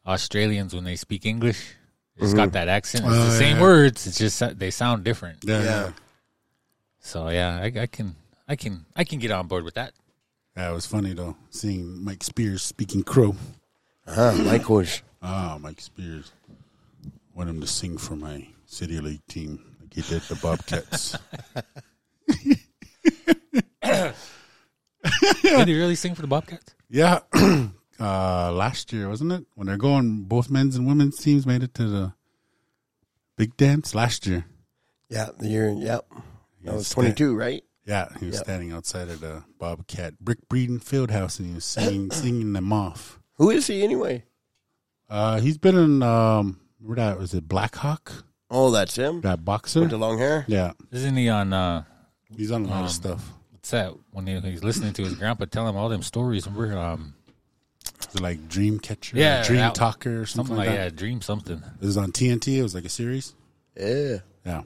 Australians 0.06 0.74
when 0.74 0.84
they 0.84 0.96
speak 0.96 1.26
English. 1.26 1.74
It's 2.16 2.34
got 2.34 2.52
that 2.52 2.68
accent. 2.68 3.04
It's 3.04 3.12
Oh, 3.14 3.24
the 3.24 3.30
same 3.32 3.56
yeah. 3.56 3.62
words. 3.62 4.06
It's 4.06 4.18
just 4.18 4.58
they 4.58 4.70
sound 4.70 5.02
different. 5.02 5.38
yeah, 5.44 5.58
yeah. 5.58 5.64
Yeah. 5.64 5.92
So 7.00 7.28
yeah, 7.28 7.58
I, 7.60 7.80
I 7.80 7.86
can, 7.86 8.14
I 8.48 8.54
can, 8.56 8.86
I 8.94 9.02
can 9.04 9.18
get 9.18 9.30
on 9.32 9.48
board 9.48 9.64
with 9.64 9.74
that. 9.74 9.92
Yeah, 10.56 10.70
it 10.70 10.74
was 10.74 10.86
funny 10.86 11.12
though 11.12 11.36
seeing 11.50 12.04
Mike 12.04 12.22
Spears 12.22 12.62
speaking 12.62 13.02
Crow. 13.02 13.34
Uh-huh. 14.06 14.32
Mike 14.44 14.68
was. 14.68 15.02
Ah, 15.20 15.58
Mike 15.60 15.80
Spears. 15.80 16.30
Want 17.34 17.50
him 17.50 17.60
to 17.60 17.66
sing 17.66 17.98
for 17.98 18.14
my 18.14 18.46
city 18.66 19.00
league 19.00 19.26
team 19.26 19.58
like 19.58 19.73
he 19.94 20.02
did 20.02 20.22
the 20.22 20.34
Bobcats. 20.36 21.16
Did 25.42 25.68
he 25.68 25.78
really 25.78 25.94
sing 25.94 26.14
for 26.14 26.22
the 26.22 26.28
Bobcats? 26.28 26.74
Yeah, 26.90 27.20
uh, 28.00 28.52
last 28.52 28.92
year 28.92 29.08
wasn't 29.08 29.32
it 29.32 29.44
when 29.54 29.66
they're 29.66 29.76
going? 29.76 30.24
Both 30.24 30.50
men's 30.50 30.76
and 30.76 30.86
women's 30.86 31.18
teams 31.18 31.46
made 31.46 31.62
it 31.62 31.74
to 31.74 31.86
the 31.88 32.12
big 33.36 33.56
dance 33.56 33.94
last 33.94 34.26
year. 34.26 34.46
Yeah. 35.08 35.28
The 35.38 35.48
year. 35.48 35.70
Yep. 35.70 36.06
That 36.64 36.74
was 36.74 36.88
He's 36.88 36.94
22, 36.94 37.36
right? 37.36 37.62
Yeah, 37.86 38.08
he 38.18 38.26
was 38.26 38.36
Yep. 38.36 38.44
standing 38.44 38.72
outside 38.72 39.08
of 39.10 39.20
the 39.20 39.44
Bobcat 39.58 40.18
Brick 40.18 40.48
Breeden 40.48 40.82
field 40.82 41.10
house 41.10 41.38
and 41.38 41.48
he 41.48 41.54
was 41.54 41.64
singing 41.66 42.10
singing 42.12 42.52
them 42.54 42.72
off. 42.72 43.20
Who 43.34 43.50
is 43.50 43.66
he 43.66 43.82
anyway? 43.82 44.24
Uh, 45.10 45.40
he's 45.40 45.58
been 45.58 45.76
in 45.76 46.02
um, 46.02 46.60
where 46.80 46.96
that 46.96 47.18
was 47.18 47.34
it 47.34 47.46
Black 47.46 47.76
Hawk? 47.76 48.24
Oh, 48.50 48.70
that's 48.70 48.96
him 48.96 49.20
That 49.22 49.44
boxer. 49.44 49.80
with 49.80 49.90
the 49.90 49.96
long 49.98 50.18
hair. 50.18 50.44
Yeah, 50.48 50.72
Isn't 50.92 51.16
he 51.16 51.28
on? 51.28 51.52
uh 51.52 51.84
he's 52.36 52.50
on 52.52 52.64
a 52.64 52.68
lot 52.68 52.78
Um, 52.80 52.84
of 52.84 52.90
stuff. 52.90 53.30
What's 53.52 53.70
that? 53.70 53.92
When 54.12 54.26
he, 54.26 54.38
he's 54.40 54.62
listening 54.62 54.92
to 54.94 55.02
his 55.04 55.14
grandpa 55.14 55.46
tell 55.46 55.66
him 55.68 55.76
all 55.76 55.88
them 55.88 56.02
stories, 56.02 56.46
and 56.46 56.54
we're 56.56 56.76
um 56.76 57.14
Is 58.08 58.14
it 58.16 58.20
like 58.20 58.48
Dream 58.48 58.78
Catcher? 58.78 59.16
Yeah, 59.16 59.42
Dream 59.44 59.60
that- 59.60 59.74
Talker 59.74 60.22
or 60.22 60.26
something, 60.26 60.54
something 60.54 60.56
like 60.56 60.68
like 60.68 60.76
that. 60.76 60.84
yeah, 60.84 60.90
dream 60.90 61.20
something. 61.22 61.62
It 61.80 61.84
was 61.86 61.96
on 61.96 62.12
TNT. 62.12 62.58
It 62.58 62.62
was 62.62 62.74
like 62.74 62.84
a 62.84 62.88
series. 62.90 63.34
Yeah. 63.76 64.18
Yeah. 64.44 64.62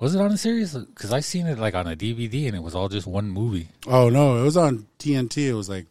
Was 0.00 0.16
it 0.16 0.20
on 0.20 0.32
a 0.32 0.36
series? 0.38 0.74
Because 0.74 1.12
I 1.12 1.20
seen 1.20 1.46
it 1.46 1.58
like 1.58 1.74
on 1.76 1.86
a 1.86 1.94
DVD, 1.94 2.46
and 2.48 2.56
it 2.56 2.62
was 2.62 2.74
all 2.74 2.88
just 2.88 3.06
one 3.06 3.30
movie. 3.30 3.68
Oh 3.86 4.08
no, 4.08 4.38
it 4.40 4.42
was 4.42 4.56
on 4.56 4.86
TNT. 4.98 5.46
It 5.48 5.54
was 5.54 5.68
like 5.68 5.86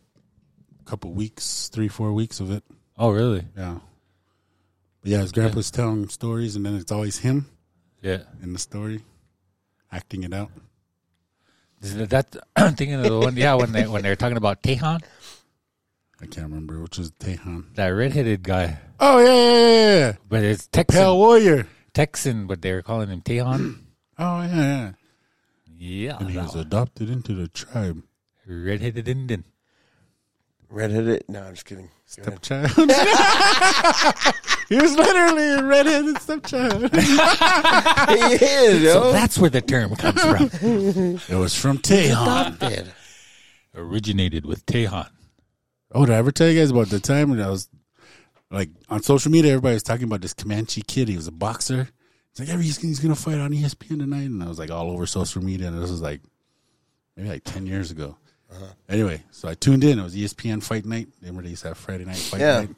a 0.81 0.83
couple 0.83 1.13
weeks, 1.13 1.69
three, 1.69 1.87
four 1.87 2.11
weeks 2.11 2.39
of 2.41 2.51
it. 2.51 2.63
Oh, 2.97 3.11
really? 3.11 3.45
Yeah. 3.55 3.77
But 5.01 5.11
yeah, 5.11 5.19
his 5.19 5.31
grandpa's 5.31 5.71
telling 5.71 6.07
stories, 6.09 6.55
and 6.55 6.65
then 6.65 6.75
it's 6.75 6.91
always 6.91 7.19
him 7.19 7.47
Yeah. 8.01 8.23
in 8.43 8.53
the 8.53 8.59
story, 8.59 9.01
acting 9.91 10.23
it 10.23 10.33
out. 10.33 10.51
That 11.81 12.35
I'm 12.55 12.75
thinking 12.75 12.95
of 12.95 13.03
the 13.03 13.17
one? 13.19 13.35
Yeah, 13.35 13.55
when 13.55 13.71
they 13.71 13.87
when 13.87 14.03
they're 14.03 14.15
talking 14.15 14.37
about 14.37 14.61
Tehan, 14.61 15.01
I 16.21 16.25
can't 16.27 16.47
remember 16.49 16.79
which 16.81 16.99
is 16.99 17.11
Tehan. 17.13 17.73
that 17.75 17.87
redheaded 17.87 18.43
guy, 18.43 18.77
Oh 18.99 19.17
yeah, 19.17 19.25
yeah, 19.25 19.51
yeah, 19.53 19.97
yeah. 19.97 20.13
but 20.29 20.43
it's 20.43 20.67
Texan. 20.67 21.01
Pale 21.01 21.17
Warrior. 21.17 21.67
Texan, 21.93 22.45
but 22.47 22.61
they 22.61 22.71
were 22.73 22.83
calling 22.83 23.09
him 23.09 23.21
Tehan. 23.21 23.79
Oh 24.19 24.41
yeah, 24.43 24.53
yeah. 24.55 24.91
yeah, 25.79 26.17
And 26.19 26.29
he 26.29 26.37
was 26.37 26.53
one. 26.53 26.59
adopted 26.67 27.09
into 27.09 27.33
the 27.33 27.47
tribe. 27.47 28.03
redheaded 28.45 29.07
Indian. 29.07 29.45
Redheaded. 30.71 31.25
No, 31.27 31.43
I'm 31.43 31.53
just 31.53 31.65
kidding. 31.65 31.89
Go 32.15 32.23
ahead. 32.23 32.45
Stepchild. 32.45 32.91
he 34.69 34.75
was 34.75 34.95
literally 34.95 35.49
a 35.49 35.63
redheaded 35.63 36.17
stepchild. 36.21 36.93
he 36.95 38.45
is, 38.45 38.81
yo. 38.81 38.93
So 38.93 39.11
that's 39.11 39.37
where 39.37 39.49
the 39.49 39.61
term 39.61 39.95
comes 39.95 40.21
from. 40.21 40.49
It 41.29 41.37
was 41.37 41.55
from 41.55 41.77
Tehan. 41.77 42.55
Adopted. 42.55 42.93
Originated 43.75 44.45
with 44.45 44.65
Tehan. 44.65 45.09
Oh, 45.93 46.05
did 46.05 46.13
I 46.13 46.17
ever 46.17 46.31
tell 46.31 46.47
you 46.47 46.59
guys 46.59 46.71
about 46.71 46.87
the 46.87 47.01
time 47.01 47.29
when 47.29 47.41
I 47.41 47.49
was 47.49 47.69
like 48.49 48.69
on 48.89 49.03
social 49.03 49.31
media? 49.31 49.51
Everybody 49.51 49.73
was 49.75 49.83
talking 49.83 50.05
about 50.05 50.21
this 50.21 50.33
Comanche 50.33 50.81
kid. 50.81 51.09
He 51.09 51.17
was 51.17 51.27
a 51.27 51.33
boxer. 51.33 51.89
It's 52.31 52.39
like, 52.39 52.49
every 52.49 52.63
he's, 52.63 52.77
he's 52.77 52.99
gonna 52.99 53.15
fight 53.15 53.39
on 53.39 53.51
ESPN 53.51 53.99
tonight, 53.99 54.23
and 54.23 54.41
I 54.41 54.47
was 54.47 54.57
like 54.57 54.71
all 54.71 54.89
over 54.89 55.05
social 55.05 55.43
media. 55.43 55.67
And 55.67 55.81
this 55.81 55.91
was 55.91 56.01
like 56.01 56.21
maybe 57.17 57.27
like 57.27 57.43
ten 57.43 57.65
years 57.65 57.91
ago. 57.91 58.17
Uh-huh. 58.51 58.65
Anyway, 58.89 59.23
so 59.31 59.47
I 59.47 59.53
tuned 59.53 59.83
in. 59.83 59.97
It 59.99 60.03
was 60.03 60.15
ESPN 60.15 60.61
Fight 60.61 60.85
Night. 60.85 61.07
Remember 61.21 61.41
they 61.43 61.49
used 61.49 61.61
to 61.61 61.69
have 61.69 61.77
Friday 61.77 62.05
Night 62.05 62.17
Fight 62.17 62.41
Yeah. 62.41 62.59
Night. 62.61 62.69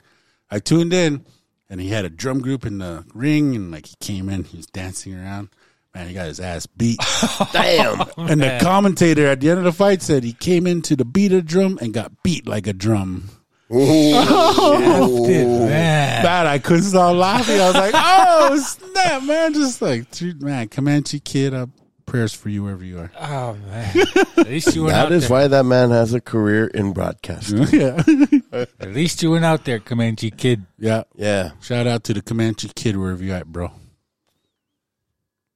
I 0.51 0.59
tuned 0.59 0.93
in, 0.93 1.25
and 1.69 1.81
he 1.81 1.89
had 1.89 2.05
a 2.05 2.09
drum 2.09 2.41
group 2.41 2.65
in 2.65 2.77
the 2.77 3.03
ring, 3.13 3.55
and 3.55 3.71
like 3.71 3.87
he 3.87 3.95
came 3.99 4.29
in, 4.29 4.43
he 4.43 4.57
was 4.57 4.67
dancing 4.67 5.15
around. 5.15 5.49
Man, 5.95 6.07
he 6.07 6.13
got 6.13 6.25
his 6.27 6.39
ass 6.39 6.65
beat. 6.65 6.99
Damn. 7.53 8.01
and 8.17 8.41
the 8.41 8.59
commentator 8.61 9.27
at 9.27 9.39
the 9.41 9.49
end 9.49 9.59
of 9.59 9.63
the 9.63 9.71
fight 9.71 10.01
said 10.01 10.23
he 10.23 10.33
came 10.33 10.65
into 10.67 10.95
the 10.95 11.05
beat 11.05 11.31
of 11.33 11.45
drum 11.45 11.77
and 11.81 11.93
got 11.93 12.23
beat 12.23 12.47
like 12.47 12.67
a 12.67 12.73
drum. 12.73 13.29
Oh, 13.75 15.27
Man. 15.27 16.23
Man, 16.23 16.47
I 16.47 16.59
couldn't 16.59 16.83
stop 16.83 17.15
laughing. 17.15 17.59
I 17.59 17.65
was 17.65 17.75
like, 17.75 17.93
"Oh 17.95 18.57
snap, 18.59 19.23
man!" 19.23 19.53
Just 19.53 19.81
like, 19.81 20.11
dude, 20.11 20.43
man, 20.43 20.67
Comanche 20.69 21.19
kid, 21.19 21.53
up 21.55 21.69
prayers 22.13 22.31
for 22.31 22.49
you 22.49 22.61
wherever 22.61 22.85
you 22.85 22.99
are. 22.99 23.11
Oh 23.19 23.57
man. 23.71 23.91
At 24.37 24.47
least 24.47 24.75
you 24.75 24.83
went 24.83 24.93
That 24.93 25.07
out 25.07 25.11
is 25.11 25.23
there. 25.27 25.31
why 25.31 25.47
that 25.47 25.63
man 25.63 25.89
has 25.89 26.13
a 26.13 26.21
career 26.21 26.67
in 26.67 26.93
broadcasting. 26.93 27.63
yeah, 27.73 28.03
At 28.79 28.93
least 28.93 29.23
you 29.23 29.31
went 29.31 29.45
out 29.45 29.65
there, 29.65 29.79
Comanche 29.79 30.29
kid. 30.29 30.63
yeah. 30.77 31.05
Yeah. 31.15 31.53
Shout 31.59 31.87
out 31.87 32.03
to 32.03 32.13
the 32.13 32.21
Comanche 32.21 32.69
kid 32.75 32.97
wherever 32.97 33.23
you 33.23 33.33
at, 33.33 33.47
bro. 33.47 33.71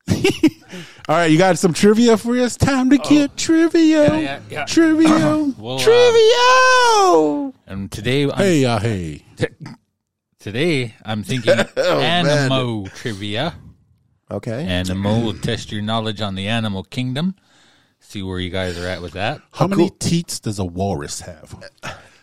All 0.10 1.16
right, 1.16 1.30
you 1.30 1.38
got 1.38 1.60
some 1.60 1.74
trivia 1.74 2.18
for 2.18 2.36
us? 2.40 2.58
Time 2.58 2.90
to 2.90 2.98
get 2.98 3.38
trivia. 3.38 4.08
Yeah, 4.08 4.18
yeah, 4.18 4.40
yeah. 4.50 4.66
Trivia. 4.66 5.54
Well, 5.60 5.76
uh, 5.76 5.80
Trivia. 5.80 7.54
and 7.68 7.92
today, 7.92 8.24
I'm, 8.24 8.32
hey, 8.38 8.66
uh, 8.66 8.80
hey. 8.80 9.24
today 10.40 10.96
I'm 11.06 11.22
thinking 11.24 11.54
Oh, 11.78 12.00
Animo 12.00 12.88
trivia. 12.88 13.54
Okay. 14.29 14.65
Animo 14.65 15.19
will 15.22 15.34
test 15.34 15.72
your 15.72 15.81
knowledge 15.81 16.22
on 16.22 16.36
the 16.36 16.48
animal 16.48 16.84
kingdom. 16.84 17.36
See 18.00 18.22
where 18.22 18.39
you 18.39 18.50
guys 18.50 18.77
are 18.77 18.88
at 18.88 19.01
with 19.01 19.13
that. 19.13 19.41
How 19.53 19.67
many 19.67 19.89
teats 19.89 20.39
does 20.39 20.60
a 20.60 20.65
walrus 20.65 21.22
have? 21.22 21.55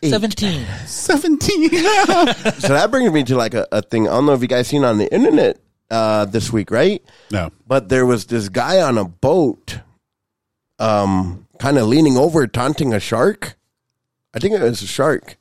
Seventeen. 0.03 0.67
Seventeen. 0.87 1.71
so 1.71 2.69
that 2.69 2.89
brings 2.91 3.11
me 3.13 3.25
to 3.25 3.37
like 3.37 3.55
a, 3.55 3.67
a 3.73 3.81
thing. 3.83 4.07
I 4.07 4.13
don't 4.13 4.27
know 4.27 4.35
if 4.35 4.43
you 4.43 4.49
guys 4.49 4.69
seen 4.69 4.85
on 4.85 4.99
the 4.99 5.13
internet 5.13 5.59
uh, 5.91 6.27
this 6.27 6.53
week, 6.53 6.71
right? 6.71 7.03
no. 7.31 7.51
But 7.67 7.89
there 7.89 8.05
was 8.05 8.27
this 8.27 8.49
guy 8.51 8.81
on 8.83 8.99
a 8.99 9.05
boat, 9.05 9.79
um, 10.79 11.47
kind 11.59 11.79
of 11.79 11.87
leaning 11.87 12.17
over, 12.17 12.47
taunting 12.47 12.93
a 12.93 13.01
shark. 13.01 13.57
I 14.35 14.39
think 14.41 14.55
it 14.55 14.61
was 14.61 14.83
a 14.83 14.87
shark, 14.87 15.37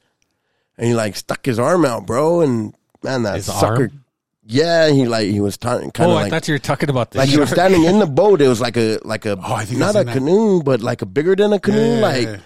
and 0.77 0.88
he 0.88 0.93
like 0.93 1.15
stuck 1.15 1.46
his 1.46 1.60
arm 1.60 1.84
out, 1.86 2.05
bro. 2.05 2.41
And 2.41 2.74
man, 3.03 3.24
that 3.24 3.36
His 3.36 3.46
sucker. 3.48 3.84
arm? 3.84 4.02
Yeah, 4.46 4.90
he 4.90 5.06
like 5.06 5.28
he 5.30 5.40
was 5.40 5.58
taunting, 5.58 5.92
kind 5.92 6.12
of. 6.12 6.16
Oh, 6.16 6.18
of 6.18 6.20
I 6.20 6.24
like 6.24 6.32
thought 6.32 6.48
you 6.48 6.54
were 6.56 6.60
talking 6.60 6.90
about 6.90 7.12
the 7.12 7.20
like 7.20 7.30
he 7.30 7.38
was 7.40 7.50
standing 7.50 7.86
in 7.86 8.00
the 8.00 8.06
boat. 8.06 8.42
It 8.42 8.48
was 8.50 8.60
like 8.60 8.76
a 8.78 9.00
like 9.06 9.26
a 9.26 9.38
Oh, 9.42 9.54
I 9.54 9.64
think 9.66 9.80
not 9.80 9.96
a 9.96 10.00
seen 10.00 10.06
that. 10.08 10.14
canoe, 10.14 10.62
but 10.64 10.82
like 10.82 11.02
a 11.02 11.06
bigger 11.06 11.36
than 11.36 11.54
a 11.54 11.60
canoe. 11.60 11.78
Yeah, 11.80 11.96
yeah, 11.96 12.02
like, 12.02 12.28
yeah. 12.28 12.38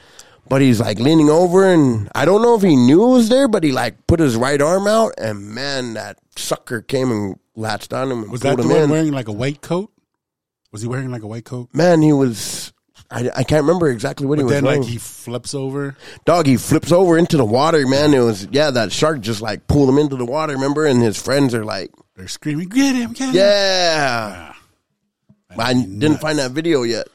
but 0.48 0.62
he's 0.62 0.80
like 0.80 1.00
leaning 1.00 1.30
over, 1.30 1.66
and 1.68 2.08
I 2.14 2.26
don't 2.26 2.42
know 2.44 2.56
if 2.56 2.62
he 2.62 2.76
knew 2.76 3.04
it 3.04 3.12
was 3.14 3.30
there, 3.30 3.48
but 3.48 3.64
he 3.64 3.72
like 3.72 4.06
put 4.06 4.20
his 4.20 4.36
right 4.36 4.62
arm 4.62 4.86
out, 4.88 5.14
and 5.18 5.42
man, 5.50 5.96
that 5.96 6.20
sucker 6.36 6.82
came 6.82 7.12
and 7.12 7.40
latched 7.56 7.92
on 7.94 8.12
him 8.12 8.22
and 8.24 8.32
Was 8.32 8.42
that 8.42 8.58
pulled 8.58 8.70
the 8.70 8.74
him 8.74 8.76
one 8.76 8.84
in. 8.84 8.90
wearing 8.92 9.12
like 9.12 9.28
a 9.28 9.32
white 9.34 9.62
coat? 9.62 9.92
Was 10.72 10.84
he 10.84 10.88
wearing 10.88 11.10
like 11.10 11.24
a 11.24 11.28
white 11.28 11.46
coat? 11.46 11.70
man, 11.74 12.02
he 12.04 12.14
was. 12.14 12.74
I, 13.10 13.30
I 13.38 13.44
can't 13.44 13.62
remember 13.64 13.88
exactly 13.90 14.26
what 14.26 14.36
But 14.36 14.40
he 14.40 14.44
was 14.46 14.54
then 14.54 14.66
wearing. 14.66 14.82
like 14.82 14.90
he 14.90 14.98
flips 14.98 15.54
over. 15.56 15.96
Dog, 16.26 16.46
he 16.46 16.58
flips 16.58 16.92
over 16.92 17.18
into 17.18 17.38
the 17.38 17.46
water, 17.46 17.88
man. 17.88 18.14
It 18.14 18.20
was 18.20 18.48
yeah, 18.52 18.70
that 18.72 18.92
shark 18.92 19.22
just 19.22 19.42
like 19.42 19.66
pulled 19.68 19.88
him 19.90 19.98
into 19.98 20.16
the 20.18 20.26
water. 20.26 20.54
Remember, 20.54 20.86
and 20.86 21.02
his 21.02 21.22
friends 21.22 21.54
are 21.56 21.64
like, 21.64 21.92
They're 22.16 22.28
screaming, 22.28 22.68
"Get 22.70 22.96
him! 22.96 23.14
Get 23.14 23.30
him!" 23.30 23.36
yeah. 23.36 24.54
I 25.58 25.74
didn't 25.74 26.18
find 26.18 26.38
that 26.40 26.52
video 26.52 26.84
yet. 26.84 27.08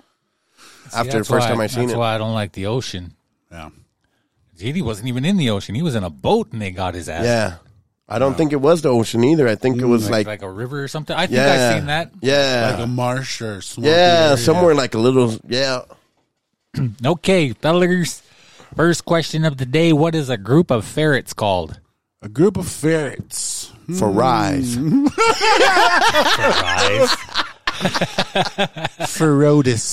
After 0.94 1.18
the 1.18 1.25
first 1.25 1.46
time 1.46 1.61
I 1.61 1.66
seen 1.68 1.84
That's 1.84 1.94
it, 1.94 1.99
why 1.99 2.14
I 2.14 2.18
don't 2.18 2.34
like 2.34 2.52
the 2.52 2.66
ocean. 2.66 3.14
Yeah. 3.50 3.70
JD 4.58 4.82
wasn't 4.82 5.08
even 5.08 5.25
in 5.25 5.37
the 5.37 5.50
ocean. 5.50 5.75
He 5.75 5.82
was 5.82 5.94
in 5.94 6.04
a 6.04 6.11
boat 6.11 6.52
and 6.52 6.61
they 6.61 6.70
got 6.70 6.94
his 6.94 7.08
ass. 7.08 7.25
yeah. 7.25 7.56
I 8.09 8.18
don't 8.18 8.37
think 8.37 8.52
it 8.52 8.61
was 8.61 8.82
the 8.82 8.88
ocean 8.90 9.25
either. 9.25 9.49
I 9.49 9.54
think 9.54 9.80
it 9.80 9.87
was 9.87 10.11
Like, 10.11 10.26
like, 10.26 10.42
like 10.42 10.42
a 10.42 10.50
river 10.50 10.82
or 10.82 10.88
something. 10.88 11.16
I 11.16 11.26
think 11.26 11.37
yeah, 11.38 11.52
I've 11.71 11.78
seen 11.78 11.87
that. 11.87 12.11
Yeah, 12.21 12.71
Like 12.75 12.85
a 12.85 12.87
marsh 12.87 13.40
or 13.40 13.61
swamp. 13.62 13.87
yeah, 13.87 14.35
somewhere 14.37 14.75
like 14.75 14.94
a 14.94 14.99
little 14.99 15.37
yeah. 15.49 15.82
Okay, 17.04 17.52
fellas. 17.52 18.23
First 18.76 19.04
question 19.04 19.44
of 19.44 19.56
the 19.59 19.66
day. 19.66 19.92
What 19.92 20.14
is 20.14 20.30
a 20.30 20.37
group 20.38 20.71
of 20.71 20.85
ferrets 20.85 21.32
called? 21.35 21.78
A 22.23 22.28
group 22.28 22.56
of 22.56 22.66
ferrets. 22.68 23.71
For 23.99 24.09
rise, 24.09 24.76
Ferrodis. 29.11 29.92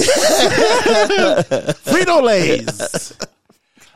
Frito 1.86 2.22
Lays. 2.24 3.14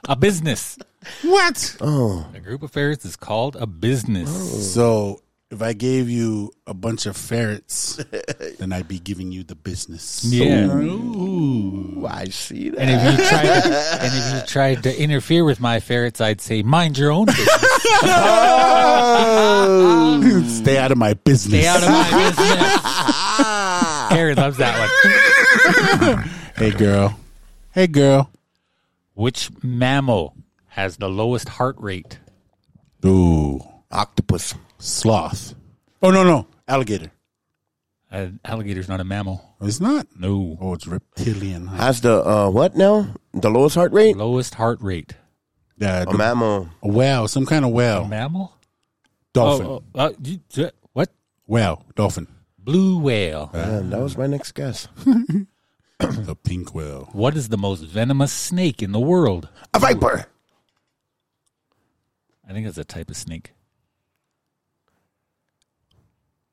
A 0.10 0.16
business. 0.16 0.78
What? 1.24 1.78
Oh. 1.82 2.28
A 2.34 2.40
group 2.40 2.64
of 2.64 2.72
ferrets 2.72 3.06
is 3.06 3.16
called 3.16 3.56
a 3.56 3.68
business. 3.68 4.30
Oh. 4.30 4.60
So 4.60 5.24
if 5.54 5.62
I 5.62 5.72
gave 5.74 6.10
you 6.10 6.52
a 6.66 6.74
bunch 6.74 7.06
of 7.06 7.16
ferrets, 7.16 8.04
then 8.60 8.74
I'd 8.74 8.88
be 8.88 8.98
giving 8.98 9.32
you 9.32 9.44
the 9.44 9.54
business. 9.56 10.26
Yeah. 10.26 10.66
Ooh. 10.66 12.08
I 12.10 12.26
see 12.26 12.70
that. 12.70 12.80
And 12.80 12.90
if 12.90 13.20
you 13.20 13.26
tried 13.28 13.62
to, 13.62 13.70
and 14.02 14.12
if 14.14 14.34
you 14.34 14.42
tried 14.48 14.82
to 14.84 15.00
interfere 15.02 15.46
with 15.46 15.60
my 15.60 15.80
ferrets, 15.80 16.22
I'd 16.22 16.42
say, 16.42 16.64
mind 16.64 16.98
your 16.98 17.12
own 17.12 17.28
business. 17.28 17.48
Stay 20.60 20.78
out 20.78 20.92
of 20.92 20.98
my 20.98 21.14
business. 21.14 21.62
Stay 21.62 21.68
out 21.68 21.84
of 21.84 21.90
my 21.90 22.10
business. 22.28 22.82
Karen 24.10 24.38
loves 24.38 24.58
that 24.58 26.10
one. 26.10 26.30
hey, 26.58 26.72
girl. 26.72 27.20
Hey, 27.72 27.88
girl. 27.88 28.30
Which 29.14 29.50
mammal 29.62 30.36
has 30.74 30.98
the 30.98 31.08
lowest 31.10 31.48
heart 31.50 31.76
rate? 31.80 32.20
Ooh. 33.06 33.60
Octopus. 33.92 34.56
Sloth. 34.80 35.54
Oh, 36.02 36.12
no, 36.12 36.24
no. 36.24 36.48
Alligator. 36.68 37.12
Uh, 38.12 38.28
alligator's 38.46 38.88
not 38.90 39.00
a 39.00 39.04
mammal. 39.04 39.56
It's 39.62 39.80
not. 39.80 40.08
No. 40.18 40.58
Oh, 40.62 40.74
it's 40.74 40.86
reptilian. 40.86 41.68
huh? 41.68 41.78
Has 41.78 42.02
the 42.02 42.24
uh, 42.24 42.50
what 42.50 42.76
now? 42.76 43.08
The 43.34 43.50
lowest 43.50 43.76
heart 43.76 43.92
rate? 43.92 44.16
Lowest 44.18 44.54
heart 44.56 44.80
rate. 44.82 45.14
Yeah, 45.78 46.04
A 46.04 46.06
the- 46.06 46.18
mammal. 46.18 46.70
a 46.84 46.88
whale, 46.88 47.28
some 47.28 47.46
kind 47.46 47.66
of 47.66 47.72
whale. 47.72 48.06
Mammal? 48.06 48.54
Dolphin. 49.34 49.66
Oh, 49.66 49.84
oh, 49.96 50.00
uh, 50.00 50.12
you- 50.22 50.40
uh, 50.64 50.70
what? 50.94 51.10
Whale. 51.48 51.84
Dolphin. 51.96 52.28
Blue 52.60 53.00
whale. 53.00 53.50
Man, 53.54 53.90
that 53.90 54.00
was 54.00 54.18
my 54.18 54.28
next 54.28 54.52
guess. 54.54 54.88
The 56.00 56.36
pink 56.36 56.76
whale. 56.76 57.08
What 57.14 57.38
is 57.38 57.48
the 57.48 57.58
most 57.58 57.82
venomous 57.86 58.34
snake 58.34 58.84
in 58.84 58.92
the 58.92 59.00
world? 59.00 59.48
A 59.74 59.80
viper. 59.80 60.26
I 62.48 62.54
think 62.54 62.68
it's 62.68 62.78
a 62.78 62.84
type 62.84 63.10
of 63.10 63.18
snake. 63.18 63.52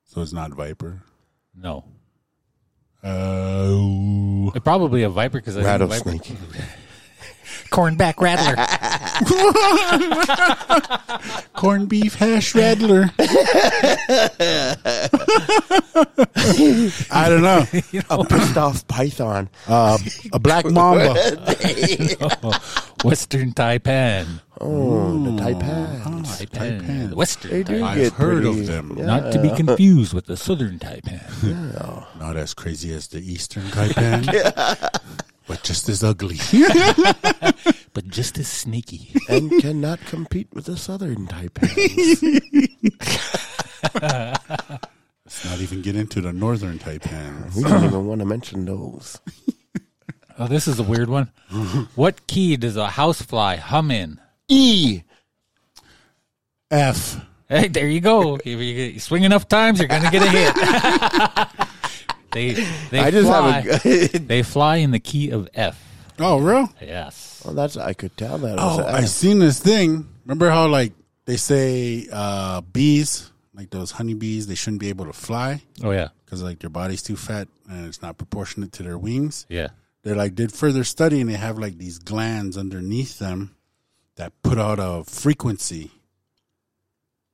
So 0.05 0.21
it's 0.21 0.33
not 0.33 0.51
viper. 0.51 1.01
No. 1.55 1.85
Uh, 3.03 4.51
Probably 4.59 5.03
a 5.03 5.09
viper 5.09 5.39
because 5.39 5.57
I 5.57 5.63
think 5.63 5.89
viper- 5.89 6.09
Rattlesnake. 6.09 6.37
Cornback 7.71 8.19
rattler. 8.19 8.55
corned 11.53 11.87
beef 11.87 12.15
hash 12.15 12.53
rattler. 12.53 13.09
I 17.11 17.29
don't 17.29 17.41
know. 17.41 17.65
A 18.09 18.25
pissed 18.25 18.57
off 18.57 18.85
python. 18.87 19.49
Uh, 19.67 19.97
a 20.33 20.39
black 20.39 20.65
mamba. 20.65 21.13
Western 23.05 23.53
Taipan. 23.53 24.41
Oh, 24.63 25.23
the 25.23 25.31
taipan. 25.31 26.01
Taipan. 26.23 26.81
Taipan. 26.81 27.09
The 27.09 27.15
Western 27.15 27.51
They 27.51 27.63
do 27.63 27.73
Taipan. 27.79 27.83
I've 27.83 27.97
get 27.97 28.13
heard 28.13 28.43
pretty- 28.43 28.59
of 28.61 28.67
them. 28.67 28.95
Not 28.95 29.31
to 29.33 29.41
be 29.41 29.49
confused 29.49 30.13
with 30.13 30.25
the 30.27 30.37
Southern 30.37 30.77
Taipan. 30.79 32.19
Not 32.19 32.35
as 32.37 32.53
crazy 32.53 32.93
as 32.93 33.07
the 33.07 33.19
Eastern 33.19 33.63
Taipan, 33.63 34.27
but 35.47 35.63
just 35.63 35.89
as 35.89 36.03
ugly. 36.03 36.37
but 37.93 38.07
just 38.07 38.37
as 38.37 38.47
sneaky. 38.47 39.13
and 39.29 39.51
cannot 39.61 39.99
compete 40.01 40.47
with 40.53 40.65
the 40.65 40.77
southern 40.77 41.27
taipan. 41.27 41.67
Let's 43.93 45.45
not 45.45 45.59
even 45.59 45.81
get 45.81 45.95
into 45.95 46.21
the 46.21 46.31
Northern 46.33 46.77
Taipan. 46.79 47.55
we 47.55 47.63
don't 47.63 47.83
even 47.85 48.05
want 48.07 48.19
to 48.19 48.25
mention 48.25 48.65
those. 48.65 49.19
Oh, 50.37 50.47
this 50.47 50.67
is 50.67 50.79
a 50.79 50.83
weird 50.83 51.09
one. 51.09 51.31
what 51.95 52.25
key 52.27 52.57
does 52.57 52.75
a 52.77 52.87
housefly 52.87 53.57
hum 53.57 53.91
in? 53.91 54.19
E. 54.51 55.03
F. 56.69 57.23
Hey, 57.47 57.67
there 57.69 57.87
you 57.87 57.99
go. 58.01 58.35
If 58.35 58.45
you 58.45 58.99
swing 58.99 59.23
enough 59.23 59.47
times, 59.47 59.79
you're 59.79 59.87
going 59.87 60.03
to 60.03 60.11
get 60.11 60.23
a 60.23 60.29
hit. 60.29 60.55
they 62.31 62.53
they 62.89 62.99
I 62.99 63.11
just 63.11 63.27
fly. 63.27 63.51
have 63.61 63.85
a 63.85 64.09
good. 64.09 64.27
they 64.27 64.43
fly 64.43 64.77
in 64.77 64.91
the 64.91 64.99
key 64.99 65.31
of 65.31 65.49
F. 65.53 65.81
Oh, 66.19 66.39
real? 66.39 66.69
Yes. 66.81 67.41
Well, 67.45 67.53
that's 67.53 67.77
I 67.77 67.93
could 67.93 68.15
tell 68.15 68.37
that. 68.37 68.57
was 68.57 68.79
Oh, 68.79 68.83
a 68.83 68.85
I 68.87 69.01
F. 69.01 69.07
seen 69.09 69.39
this 69.39 69.59
thing. 69.59 70.07
Remember 70.25 70.49
how 70.49 70.67
like 70.67 70.93
they 71.25 71.37
say 71.37 72.07
uh, 72.11 72.61
bees, 72.61 73.31
like 73.53 73.69
those 73.69 73.91
honeybees, 73.91 74.47
they 74.47 74.55
shouldn't 74.55 74.79
be 74.81 74.89
able 74.89 75.05
to 75.05 75.13
fly 75.13 75.61
Oh 75.83 75.91
yeah. 75.91 76.09
because 76.25 76.41
like 76.43 76.59
their 76.59 76.69
body's 76.69 77.01
too 77.01 77.15
fat 77.15 77.47
and 77.69 77.85
it's 77.85 78.01
not 78.01 78.17
proportionate 78.17 78.71
to 78.73 78.83
their 78.83 78.97
wings. 78.97 79.45
Yeah. 79.49 79.69
They 80.03 80.13
like 80.13 80.35
did 80.35 80.51
further 80.51 80.83
study 80.83 81.21
and 81.21 81.29
they 81.29 81.35
have 81.35 81.57
like 81.57 81.77
these 81.77 81.97
glands 81.99 82.57
underneath 82.57 83.19
them 83.19 83.55
that 84.21 84.33
put 84.43 84.59
out 84.59 84.77
a 84.79 85.03
frequency. 85.03 85.89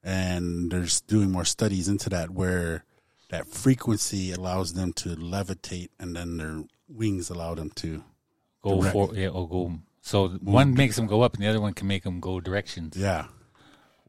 And 0.04 0.72
there's 0.72 1.02
doing 1.02 1.32
more 1.32 1.44
studies 1.44 1.90
into 1.90 2.10
that 2.12 2.30
where 2.30 2.86
that 3.30 3.46
frequency 3.48 4.32
allows 4.32 4.72
them 4.74 4.94
to 4.94 5.10
levitate 5.18 5.90
and 6.00 6.16
then 6.16 6.38
their 6.38 6.64
wings 6.88 7.30
allow 7.30 7.56
them 7.56 7.72
to 7.76 8.04
Go 8.64 8.80
Direct. 8.80 8.94
for 8.94 9.14
yeah. 9.16 9.28
Or 9.28 9.48
go. 9.50 9.74
So 10.02 10.30
one 10.30 10.74
makes 10.74 10.96
them 10.96 11.08
go 11.08 11.22
up, 11.22 11.34
and 11.34 11.44
the 11.44 11.48
other 11.50 11.60
one 11.60 11.74
can 11.74 11.88
make 11.88 12.04
them 12.04 12.20
go 12.22 12.40
directions. 12.40 12.96
yeah 12.96 13.26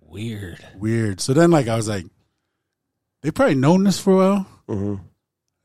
Weird. 0.00 0.64
weird 0.76 1.20
so 1.20 1.34
then 1.34 1.50
like 1.50 1.68
i 1.68 1.76
was 1.76 1.86
like 1.88 2.06
they 3.20 3.30
probably 3.30 3.56
known 3.56 3.84
this 3.84 3.98
for 4.00 4.12
a 4.12 4.16
while 4.16 4.46
Mhm. 4.68 5.00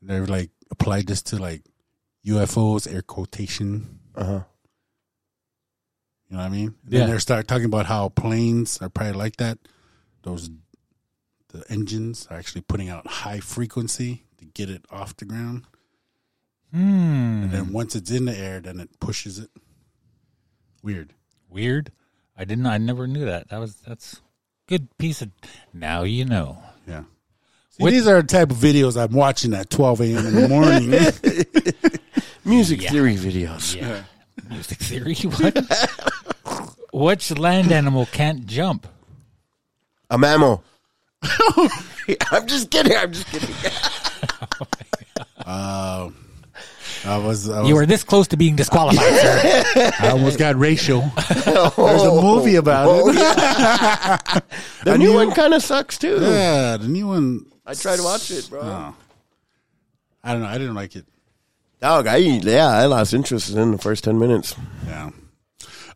they've 0.02 0.28
like 0.28 0.50
applied 0.70 1.06
this 1.06 1.22
to 1.22 1.36
like 1.38 1.62
ufos 2.26 2.92
air 2.92 3.00
quotation 3.02 4.00
Uh-huh. 4.14 4.42
You 6.28 6.36
know 6.36 6.42
what 6.42 6.46
i 6.46 6.48
mean 6.48 6.74
And 6.84 6.92
Yeah. 6.92 7.00
then 7.00 7.10
they 7.10 7.18
start 7.18 7.46
talking 7.48 7.66
about 7.66 7.86
how 7.86 8.08
planes 8.10 8.78
are 8.80 8.88
probably 8.88 9.12
like 9.14 9.36
that 9.36 9.58
those 10.22 10.50
the 11.48 11.64
engines 11.70 12.26
are 12.30 12.36
actually 12.36 12.62
putting 12.62 12.88
out 12.88 13.06
high 13.06 13.40
frequency 13.40 14.24
to 14.38 14.44
get 14.44 14.68
it 14.70 14.84
off 14.90 15.16
the 15.16 15.24
ground 15.24 15.64
Hmm. 16.72 17.44
and 17.44 17.50
then 17.52 17.72
once 17.72 17.94
it's 17.94 18.10
in 18.10 18.24
the 18.24 18.36
air 18.36 18.60
then 18.60 18.80
it 18.80 18.98
pushes 19.00 19.38
it 19.38 19.50
weird 20.82 21.14
Weird. 21.48 21.92
I 22.36 22.44
didn't. 22.44 22.66
I 22.66 22.78
never 22.78 23.06
knew 23.06 23.26
that. 23.26 23.50
That 23.50 23.58
was 23.60 23.76
that's 23.86 24.20
good 24.66 24.88
piece 24.98 25.22
of. 25.22 25.30
Now 25.72 26.02
you 26.02 26.24
know. 26.24 26.58
yeah 26.84 27.04
See, 27.70 27.82
What- 27.84 27.90
these 27.92 28.08
are 28.08 28.20
the 28.22 28.26
type 28.26 28.50
of 28.50 28.56
videos 28.56 29.00
i'm 29.00 29.12
watching 29.14 29.54
at 29.54 29.70
12 29.70 30.00
a.m 30.00 30.26
in 30.26 30.34
the 30.34 30.48
morning 30.48 30.90
Music 32.44 32.82
Yeah. 32.82 32.90
theory 32.90 33.14
videos. 33.14 33.76
Yeah. 33.76 34.02
Music 34.54 34.78
theory. 34.78 35.14
What? 36.94 37.18
Which 37.18 37.36
land 37.36 37.72
animal 37.72 38.06
can't 38.06 38.46
jump? 38.46 38.86
A 40.10 40.16
mammal. 40.16 40.62
I'm 42.30 42.46
just 42.46 42.70
kidding. 42.70 42.96
I'm 42.96 43.12
just 43.12 43.26
kidding. 43.26 43.48
uh, 45.44 46.10
I 47.04 47.16
was, 47.18 47.48
I 47.48 47.60
was 47.60 47.68
You 47.68 47.74
were 47.74 47.84
this 47.86 48.04
close 48.04 48.28
to 48.28 48.36
being 48.36 48.54
disqualified, 48.54 49.12
sir. 49.12 49.90
I 49.98 50.10
almost 50.10 50.38
got 50.38 50.54
racial. 50.56 51.00
There's 51.28 52.02
a 52.02 52.12
movie 52.22 52.54
about 52.56 52.86
Oh, 52.88 53.08
it. 53.08 53.16
yeah. 53.16 54.18
the 54.84 54.96
new 54.96 55.14
one 55.14 55.32
kind 55.32 55.52
of 55.52 55.62
sucks 55.64 55.98
too. 55.98 56.18
Yeah, 56.20 56.76
the 56.76 56.86
new 56.86 57.08
one. 57.08 57.46
I 57.66 57.74
tried 57.74 57.96
to 57.96 58.04
watch 58.04 58.30
it, 58.30 58.48
bro. 58.48 58.60
Oh. 58.62 58.94
I 60.22 60.32
don't 60.32 60.42
know. 60.42 60.48
I 60.48 60.58
didn't 60.58 60.74
like 60.74 60.94
it. 60.94 61.06
Dog, 61.84 62.06
I 62.06 62.16
yeah, 62.16 62.68
I 62.68 62.86
lost 62.86 63.12
interest 63.12 63.50
in 63.50 63.72
the 63.72 63.76
first 63.76 64.04
ten 64.04 64.18
minutes. 64.18 64.54
Yeah. 64.86 65.10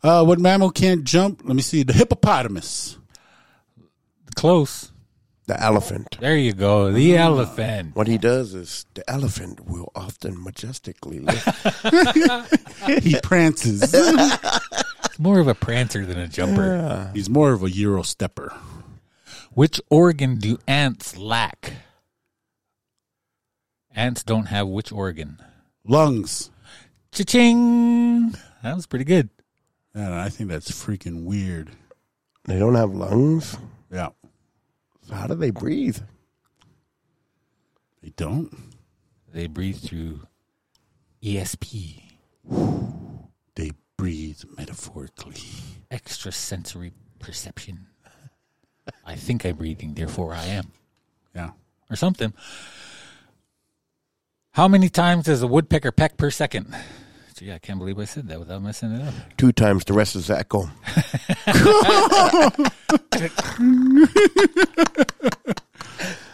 Uh, 0.03 0.23
what 0.23 0.39
mammal 0.39 0.71
can't 0.71 1.03
jump? 1.03 1.41
Let 1.43 1.57
me 1.57 1.63
see. 1.63 1.83
The 1.83 1.95
hippopotamus. 1.95 2.99
Close. 4.35 4.93
The 5.47 5.59
elephant. 5.59 6.19
There 6.21 6.37
you 6.37 6.53
go. 6.53 6.93
The 6.93 7.17
elephant. 7.17 7.97
What 7.97 8.07
he 8.07 8.19
does 8.19 8.53
is 8.53 8.85
the 8.93 9.09
elephant 9.09 9.61
will 9.67 9.91
often 9.95 10.45
majestically 10.45 11.21
lift. 11.21 11.49
He 13.03 13.19
prances. 13.23 13.95
It's 13.95 15.19
more 15.19 15.41
of 15.41 15.49
a 15.49 15.55
prancer 15.55 16.05
than 16.05 16.19
a 16.19 16.29
jumper. 16.29 17.11
He's 17.15 17.31
more 17.31 17.53
of 17.53 17.63
a 17.63 17.71
Euro 17.71 18.03
stepper. 18.03 18.53
Which 19.55 19.81
organ 19.89 20.37
do 20.37 20.59
ants 20.69 21.17
lack? 21.17 21.73
Ants 23.97 24.23
don't 24.23 24.49
have 24.49 24.69
which 24.69 24.93
organ? 24.93 25.41
Lungs. 25.89 26.51
Cha-ching! 27.13 28.31
That 28.63 28.77
was 28.77 28.87
pretty 28.87 29.07
good. 29.07 29.31
Man, 29.95 30.13
I 30.13 30.29
think 30.29 30.51
that's 30.51 30.71
freaking 30.71 31.25
weird. 31.25 31.71
they 32.45 32.59
don't 32.59 32.75
have 32.75 32.93
lungs. 32.93 33.57
Yeah. 33.91 34.11
So 35.03 35.15
how 35.15 35.27
do 35.27 35.35
they 35.35 35.51
breathe? 35.51 35.99
They 38.03 38.11
don't. 38.17 38.55
They 39.33 39.47
breathe 39.47 39.79
through 39.79 40.21
ESP, 41.23 42.03
They 43.55 43.73
breathe 43.97 44.43
metaphorically. 44.57 45.41
extrasensory 45.91 46.93
perception. 47.19 47.87
I 49.05 49.17
think 49.17 49.45
I'm 49.45 49.57
breathing, 49.57 49.95
therefore 49.95 50.33
I 50.35 50.45
am. 50.45 50.73
Yeah. 51.35 51.51
Or 51.91 51.97
something. 51.97 52.33
How 54.53 54.67
many 54.69 54.89
times 54.89 55.25
does 55.27 55.43
a 55.43 55.47
woodpecker 55.47 55.93
peck 55.93 56.17
per 56.17 56.31
second? 56.31 56.75
Gee, 57.37 57.53
I 57.53 57.59
can't 57.59 57.79
believe 57.79 57.99
I 57.99 58.05
said 58.05 58.27
that 58.29 58.39
without 58.41 58.61
messing 58.63 58.93
it 58.93 59.03
up. 59.07 59.15
Two 59.37 59.53
times 59.53 59.85
the 59.85 59.93
rest 59.93 60.17
is 60.17 60.29
echo. 60.31 60.69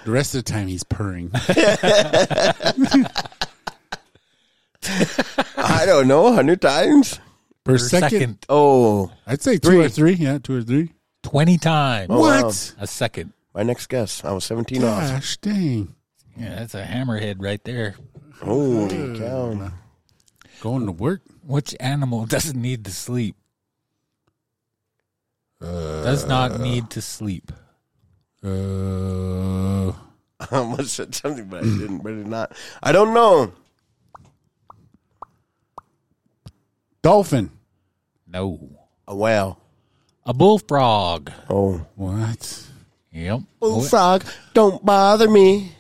The 0.05 0.11
rest 0.11 0.35
of 0.35 0.45
the 0.45 0.53
time 0.53 0.67
he's 0.69 0.85
purring. 0.85 1.31
I 5.57 5.85
don't 5.87 6.07
know, 6.09 6.31
hundred 6.35 6.61
times. 6.61 7.19
Per, 7.65 7.73
Per 7.73 7.79
second, 7.79 8.11
second. 8.11 8.39
Oh, 8.51 9.11
I'd 9.27 9.41
say 9.41 9.57
two 9.57 9.69
Three. 9.71 9.79
or 9.85 9.89
three. 9.89 10.13
Yeah, 10.13 10.37
two 10.39 10.59
or 10.59 10.63
three. 10.63 10.93
20 11.23 11.57
times. 11.57 12.09
Oh, 12.11 12.21
wow. 12.21 12.43
what? 12.45 12.75
A 12.79 12.87
second. 12.87 13.33
my 13.55 13.63
next 13.63 13.87
guess. 13.87 14.23
I 14.23 14.33
was 14.33 14.45
seventeen 14.45 14.85
off. 14.85 15.01
Gosh, 15.11 15.39
dang. 15.39 15.95
Yeah, 16.37 16.57
that's 16.57 16.75
a 16.75 16.85
hammerhead 16.85 17.37
right 17.39 17.63
there. 17.65 17.95
Holy 18.43 19.19
cow! 19.19 19.71
Going 20.61 20.87
to 20.87 20.93
work. 20.93 21.23
Which 21.47 21.75
animal 21.81 22.27
doesn't 22.35 22.61
need 22.61 22.85
to 22.87 22.91
sleep? 22.91 23.37
Does 25.61 26.27
not 26.27 26.61
need 26.61 26.91
to 26.91 27.01
sleep. 27.01 27.51
Uh, 28.45 29.89
I 30.41 30.47
almost 30.53 30.95
said 30.95 31.15
something, 31.15 31.47
but 31.47 31.61
I 31.63 31.67
didn't. 31.67 32.03
Really 32.03 32.25
not. 32.25 32.53
I 32.83 32.93
don't 32.93 33.15
know. 33.15 33.53
dolphin. 37.03 37.51
No. 38.27 38.69
A 39.07 39.15
whale. 39.15 39.61
A 40.27 40.35
bullfrog. 40.35 41.31
Oh, 41.49 41.87
What? 41.95 42.67
Yep. 43.13 43.41
bullfrog. 43.61 44.25
Don't 44.55 44.85
bother 44.85 45.31
me. 45.31 45.74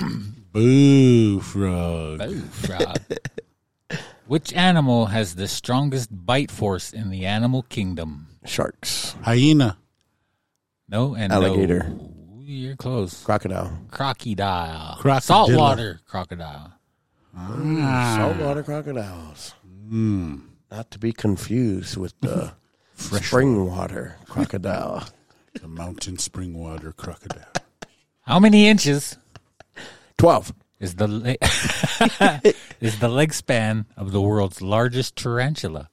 Boo 0.52 1.40
frog. 1.40 2.18
Bullfrog. 2.18 2.98
Which 4.26 4.52
animal 4.52 5.06
has 5.06 5.34
the 5.34 5.48
strongest 5.48 6.08
bite 6.12 6.50
force 6.50 6.92
in 6.92 7.10
the 7.10 7.26
animal 7.26 7.62
kingdom? 7.62 8.28
Sharks. 8.44 9.14
Hyena. 9.22 9.78
No 10.88 11.14
and 11.14 11.32
Alligator. 11.32 11.88
No. 11.88 12.14
You're 12.40 12.76
close. 12.76 13.22
Crocodile. 13.22 13.78
Crocodile. 13.90 14.98
Crocodilla. 15.00 15.22
Saltwater 15.22 16.00
crocodile. 16.06 16.72
Ah. 17.36 18.14
Saltwater 18.16 18.62
crocodiles. 18.62 19.54
Hmm. 19.88 20.36
Not 20.70 20.90
to 20.92 20.98
be 20.98 21.12
confused 21.12 21.96
with 21.96 22.14
the 22.20 22.52
spring 22.94 23.66
water 23.66 24.16
crocodile. 24.26 25.04
The 25.60 25.66
mountain 25.66 26.16
spring 26.16 26.56
water 26.56 26.92
crocodile. 26.92 27.52
How 28.20 28.38
many 28.38 28.68
inches 28.68 29.16
12. 30.20 30.52
is 30.80 30.94
the 30.96 31.08
le- 31.08 31.36
is 32.80 32.98
the 33.00 33.08
leg 33.08 33.32
span 33.32 33.86
of 33.96 34.12
the 34.12 34.20
world's 34.20 34.60
largest 34.62 35.16
tarantula? 35.16 35.88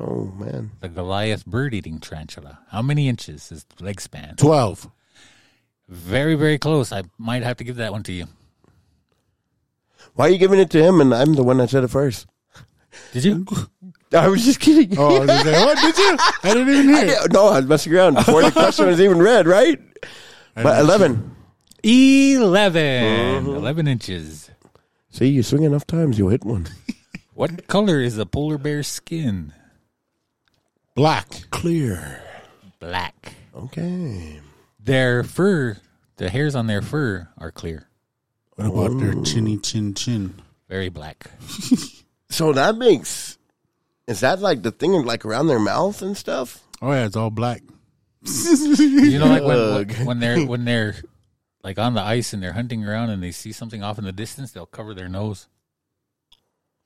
Oh, 0.00 0.32
man. 0.38 0.70
The 0.80 0.88
Goliath 0.88 1.44
bird-eating 1.44 1.98
tarantula. 1.98 2.60
How 2.70 2.82
many 2.82 3.08
inches 3.08 3.50
is 3.50 3.64
the 3.76 3.84
leg 3.84 4.00
span? 4.00 4.36
12. 4.36 4.88
Very, 5.88 6.34
very 6.36 6.58
close. 6.58 6.92
I 6.92 7.02
might 7.18 7.42
have 7.42 7.56
to 7.56 7.64
give 7.64 7.76
that 7.76 7.90
one 7.92 8.04
to 8.04 8.12
you. 8.12 8.26
Why 10.14 10.26
are 10.26 10.30
you 10.30 10.38
giving 10.38 10.60
it 10.60 10.70
to 10.70 10.82
him 10.82 11.00
and 11.00 11.12
I'm 11.14 11.34
the 11.34 11.42
one 11.42 11.56
that 11.58 11.70
said 11.70 11.82
it 11.84 11.88
first? 11.88 12.26
Did 13.12 13.24
you? 13.24 13.46
I 14.12 14.28
was 14.28 14.44
just 14.44 14.60
kidding. 14.60 14.98
Oh, 14.98 15.16
I 15.16 15.20
was 15.20 15.28
gonna 15.28 15.52
what 15.66 15.78
did 15.78 15.96
you? 15.98 16.16
I 16.42 16.54
didn't 16.54 16.68
even 16.68 16.88
hear. 16.94 17.04
it. 17.04 17.08
Yeah, 17.08 17.26
no, 17.30 17.48
I 17.48 17.56
was 17.58 17.66
messing 17.66 17.94
around 17.94 18.14
before 18.14 18.42
the 18.42 18.50
question 18.62 18.86
was 18.86 19.00
even 19.00 19.18
read, 19.18 19.46
right? 19.46 19.78
But 20.54 20.84
11. 21.82 22.42
11. 22.42 23.46
11 23.46 23.88
inches. 23.88 24.50
See, 25.10 25.28
you 25.28 25.42
swing 25.42 25.62
enough 25.62 25.86
times, 25.86 26.18
you'll 26.18 26.30
hit 26.30 26.44
one. 26.44 26.66
What 27.34 27.68
color 27.68 28.00
is 28.00 28.18
a 28.18 28.26
polar 28.26 28.58
bear's 28.58 28.88
skin? 28.88 29.52
Black. 30.96 31.48
Clear. 31.50 32.20
Black. 32.80 33.34
Okay. 33.54 34.40
Their 34.80 35.22
fur, 35.22 35.76
the 36.16 36.30
hairs 36.30 36.56
on 36.56 36.66
their 36.66 36.82
fur 36.82 37.28
are 37.38 37.52
clear. 37.52 37.86
What 38.56 38.66
about 38.66 38.98
their 38.98 39.22
chinny 39.22 39.56
chin 39.56 39.94
chin? 39.94 40.34
Very 40.68 40.88
black. 40.88 41.30
So 42.30 42.52
that 42.52 42.76
makes. 42.76 43.38
Is 44.06 44.20
that 44.20 44.40
like 44.40 44.62
the 44.62 44.70
thing 44.70 44.92
like 45.06 45.24
around 45.24 45.46
their 45.46 45.58
mouth 45.58 46.02
and 46.02 46.16
stuff? 46.16 46.62
Oh 46.82 46.92
yeah, 46.92 47.06
it's 47.06 47.16
all 47.16 47.30
black. 47.30 47.62
You 48.22 49.18
know, 49.18 49.28
like 49.28 49.44
when, 49.44 49.96
when, 49.96 50.06
when 50.06 50.18
they're 50.20 50.44
when 50.46 50.64
they're 50.66 50.96
like 51.64 51.78
on 51.78 51.94
the 51.94 52.00
ice 52.02 52.32
and 52.32 52.42
they're 52.42 52.52
hunting 52.54 52.84
around 52.84 53.10
and 53.10 53.22
they 53.22 53.30
see 53.32 53.52
something 53.52 53.82
off 53.82 53.98
in 53.98 54.04
the 54.04 54.12
distance, 54.12 54.52
they'll 54.52 54.66
cover 54.66 54.94
their 54.94 55.08
nose, 55.08 55.48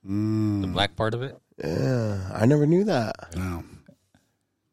Mm, 0.07 0.61
the 0.61 0.67
black 0.67 0.95
part 0.95 1.13
of 1.13 1.21
it, 1.23 1.37
Yeah, 1.63 2.29
I 2.33 2.45
never 2.45 2.65
knew 2.65 2.83
that. 2.85 3.35
no, 3.37 3.63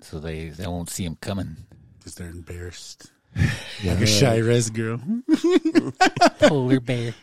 so 0.00 0.18
they 0.18 0.48
they 0.48 0.66
won't 0.66 0.90
see 0.90 1.04
him 1.04 1.16
coming. 1.20 1.56
because 1.98 2.14
they're 2.16 2.30
embarrassed. 2.30 3.10
Like 3.84 4.00
a 4.00 4.06
shy 4.06 4.36
res 4.38 4.68
girl. 4.70 5.00
Polar 6.40 6.80
bear. 6.80 7.14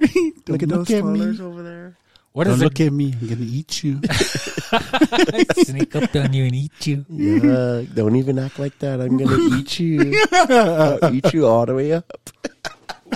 Look 0.48 0.62
at 0.62 0.68
those 0.70 0.90
at 0.90 1.04
me. 1.04 1.38
over 1.40 1.62
there. 1.62 1.96
What 2.32 2.44
Don't 2.44 2.54
is 2.54 2.62
look 2.62 2.78
at 2.80 2.92
me. 2.92 3.12
I'm 3.20 3.28
gonna 3.28 3.40
eat 3.40 3.82
you. 3.82 3.98
it? 4.04 5.56
Sneak 5.66 5.96
up 5.96 6.14
on 6.14 6.32
you 6.32 6.44
and 6.44 6.54
eat 6.54 6.86
you. 6.86 7.04
Yeah, 7.08 7.82
don't 7.92 8.14
even 8.14 8.38
act 8.38 8.60
like 8.60 8.78
that. 8.78 9.00
I'm 9.00 9.16
gonna 9.18 9.56
eat 9.58 9.80
you. 9.80 10.24
I'll 10.32 11.12
eat 11.12 11.32
you 11.32 11.46
all 11.46 11.66
the 11.66 11.74
way 11.74 11.92
up. 11.92 12.04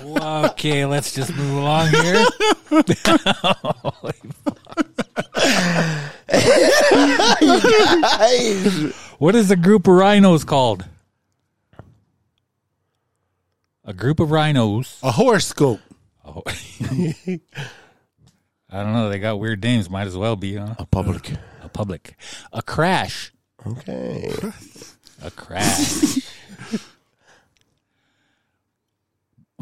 Okay, 0.03 0.85
let's 0.85 1.15
just 1.15 1.33
move 1.37 1.59
along 1.59 1.91
here. 1.91 2.27
What 9.19 9.35
is 9.37 9.51
a 9.51 9.57
group 9.57 9.87
of 9.87 9.95
rhinos 9.95 10.45
called? 10.45 10.85
A 13.85 13.93
group 13.93 14.19
of 14.19 14.31
rhinos. 14.33 14.99
A 15.03 15.13
horoscope. 15.13 15.81
Oh. 16.25 16.43
I 18.75 18.83
don't 18.83 18.93
know. 18.93 19.09
They 19.09 19.21
got 19.21 19.39
weird 19.39 19.63
names. 19.63 19.89
Might 19.89 20.09
as 20.09 20.17
well 20.17 20.35
be 20.35 20.57
huh? 20.57 20.75
A 20.81 20.87
public. 20.87 21.31
a 21.63 21.69
public. 21.69 22.17
A 22.53 22.61
crash. 22.61 23.33
Okay. 23.65 24.35
A 25.23 25.31
crash. 25.31 26.19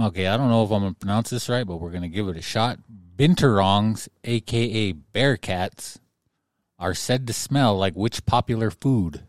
okay, 0.00 0.26
I 0.28 0.36
don't 0.38 0.48
know 0.48 0.64
if 0.64 0.70
I'm 0.70 0.80
gonna 0.80 0.94
pronounce 0.94 1.28
this 1.28 1.50
right, 1.50 1.66
but 1.66 1.76
we're 1.76 1.90
gonna 1.90 2.08
give 2.08 2.26
it 2.28 2.38
a 2.38 2.42
shot. 2.42 2.78
Binturongs, 3.14 4.08
aka 4.24 4.94
bearcats, 4.94 5.98
are 6.78 6.94
said 6.94 7.26
to 7.26 7.34
smell 7.34 7.76
like 7.76 7.92
which 7.92 8.24
popular 8.24 8.70
food? 8.70 9.24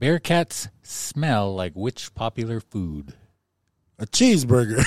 Bearcats 0.00 0.68
smell 0.82 1.52
like 1.52 1.72
which 1.74 2.14
popular 2.14 2.60
food? 2.60 3.14
A 3.98 4.06
cheeseburger. 4.06 4.84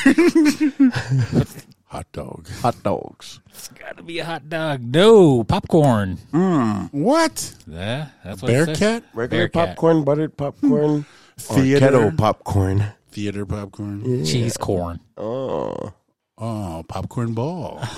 Hot 1.90 2.06
dog. 2.12 2.48
Hot 2.62 2.82
dogs. 2.84 3.40
It's 3.50 3.68
got 3.70 3.98
to 3.98 4.04
be 4.04 4.20
a 4.20 4.26
hot 4.26 4.48
dog. 4.48 4.82
No, 4.82 5.44
popcorn. 5.44 6.18
Hmm. 6.32 6.86
What? 6.92 7.56
Yeah, 7.68 8.10
that's 8.24 8.42
what 8.42 8.52
it 8.52 8.66
says. 8.66 8.80
Bearcat? 8.80 9.04
Regular 9.14 9.48
Bearcat. 9.48 9.70
popcorn, 9.76 10.04
buttered 10.04 10.38
popcorn, 10.38 11.02
hmm. 11.02 11.54
or 11.54 11.62
Theater. 11.62 11.80
kettle 11.80 12.12
popcorn. 12.12 12.86
Theater 13.12 13.46
popcorn. 13.46 14.24
Cheese 14.26 14.56
corn. 14.58 15.00
Oh. 15.18 15.94
Oh, 16.38 16.86
popcorn 16.88 17.34
ball. 17.34 17.82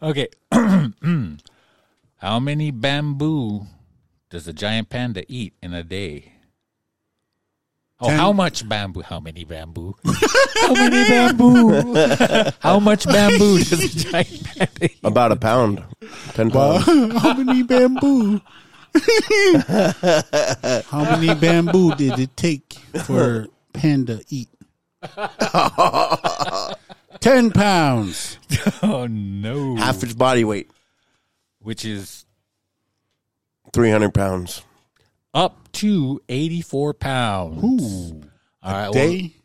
Okay. 0.00 0.28
How 2.16 2.38
many 2.38 2.70
bamboo 2.70 3.66
does 4.30 4.46
a 4.46 4.52
giant 4.52 4.90
panda 4.90 5.24
eat 5.28 5.54
in 5.60 5.74
a 5.74 5.82
day? 5.82 6.34
Oh, 8.00 8.06
Ten. 8.08 8.16
how 8.18 8.32
much 8.32 8.68
bamboo? 8.68 9.02
How 9.02 9.18
many 9.18 9.42
bamboo? 9.44 9.94
how 10.04 10.72
many 10.72 11.08
bamboo? 11.08 11.94
how 12.60 12.78
much 12.78 13.04
bamboo 13.06 13.58
does 13.58 13.72
a 13.72 13.88
giant 14.10 14.44
panda 14.44 14.84
eat? 14.84 14.98
About 15.02 15.32
a 15.32 15.36
pound. 15.36 15.82
Ten 16.34 16.50
Uh, 16.54 16.82
pounds. 16.84 17.12
how 17.22 17.34
many 17.34 17.62
bamboo? 17.64 18.40
how 20.90 21.16
many 21.16 21.34
bamboo 21.34 21.94
did 21.96 22.18
it 22.20 22.36
take 22.36 22.72
for 23.04 23.48
panda 23.72 24.20
eat? 24.28 24.48
Ten 27.20 27.50
pounds. 27.50 28.38
Oh 28.82 29.06
no! 29.08 29.74
Half 29.76 30.02
its 30.04 30.14
body 30.14 30.44
weight. 30.44 30.70
Which 31.60 31.84
is 31.84 32.24
300 33.72 34.14
pounds. 34.14 34.62
Up 35.38 35.70
to 35.72 36.20
eighty-four 36.28 36.94
pounds. 36.94 37.62
Ooh. 37.62 38.22
All 38.62 38.72
right, 38.72 38.92
Day? 38.92 39.36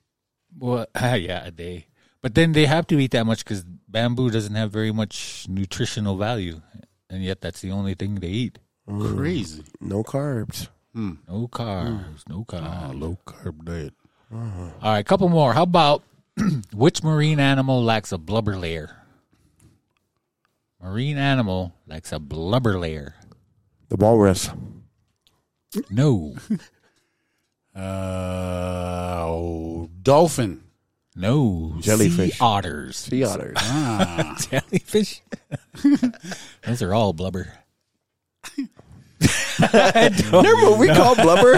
Well, 0.57 0.75
well, 0.77 0.85
ah, 0.95 1.13
yeah, 1.13 1.45
a 1.45 1.51
day. 1.51 1.87
But 2.21 2.35
then 2.35 2.53
they 2.53 2.65
have 2.65 2.87
to 2.87 2.97
eat 2.99 3.11
that 3.11 3.25
much 3.25 3.43
because 3.43 3.63
bamboo 3.87 4.29
doesn't 4.31 4.55
have 4.55 4.71
very 4.71 4.91
much 4.91 5.45
nutritional 5.49 6.17
value, 6.17 6.61
and 7.09 7.23
yet 7.23 7.41
that's 7.41 7.61
the 7.61 7.71
only 7.71 7.93
thing 7.93 8.15
they 8.15 8.27
eat. 8.29 8.59
Mm. 8.89 9.15
Crazy. 9.15 9.63
No 9.79 10.03
carbs. 10.03 10.67
Hmm. 10.93 11.13
No 11.27 11.47
carbs, 11.47 12.23
mm. 12.25 12.29
no 12.29 12.45
Ah, 12.53 12.89
carbs. 12.91 12.99
low 12.99 13.17
carb 13.25 13.63
diet. 13.65 13.93
Uh-huh. 14.33 14.69
All 14.81 14.93
right, 14.93 15.05
couple 15.05 15.29
more. 15.29 15.53
How 15.53 15.63
about 15.63 16.01
which 16.73 17.03
marine 17.03 17.39
animal 17.39 17.83
lacks 17.83 18.11
a 18.11 18.17
blubber 18.17 18.57
layer? 18.57 18.95
Marine 20.81 21.17
animal 21.17 21.73
lacks 21.87 22.11
a 22.11 22.19
blubber 22.19 22.77
layer. 22.79 23.15
The 23.89 23.95
walrus. 23.95 24.49
No, 25.89 26.35
Uh, 27.75 29.25
oh, 29.25 29.89
dolphin. 30.03 30.61
no. 31.15 31.75
Jellyfish. 31.79 32.33
Sea 32.33 32.37
otters. 32.39 32.97
Sea 32.97 33.23
otters. 33.23 33.55
Ah. 33.57 34.37
Jellyfish. 34.49 35.21
Those 36.67 36.81
are 36.83 36.93
all 36.93 37.13
blubber. 37.13 37.51
Their 39.71 40.57
movie 40.57 40.87
called 40.89 41.17
Blubber. 41.17 41.57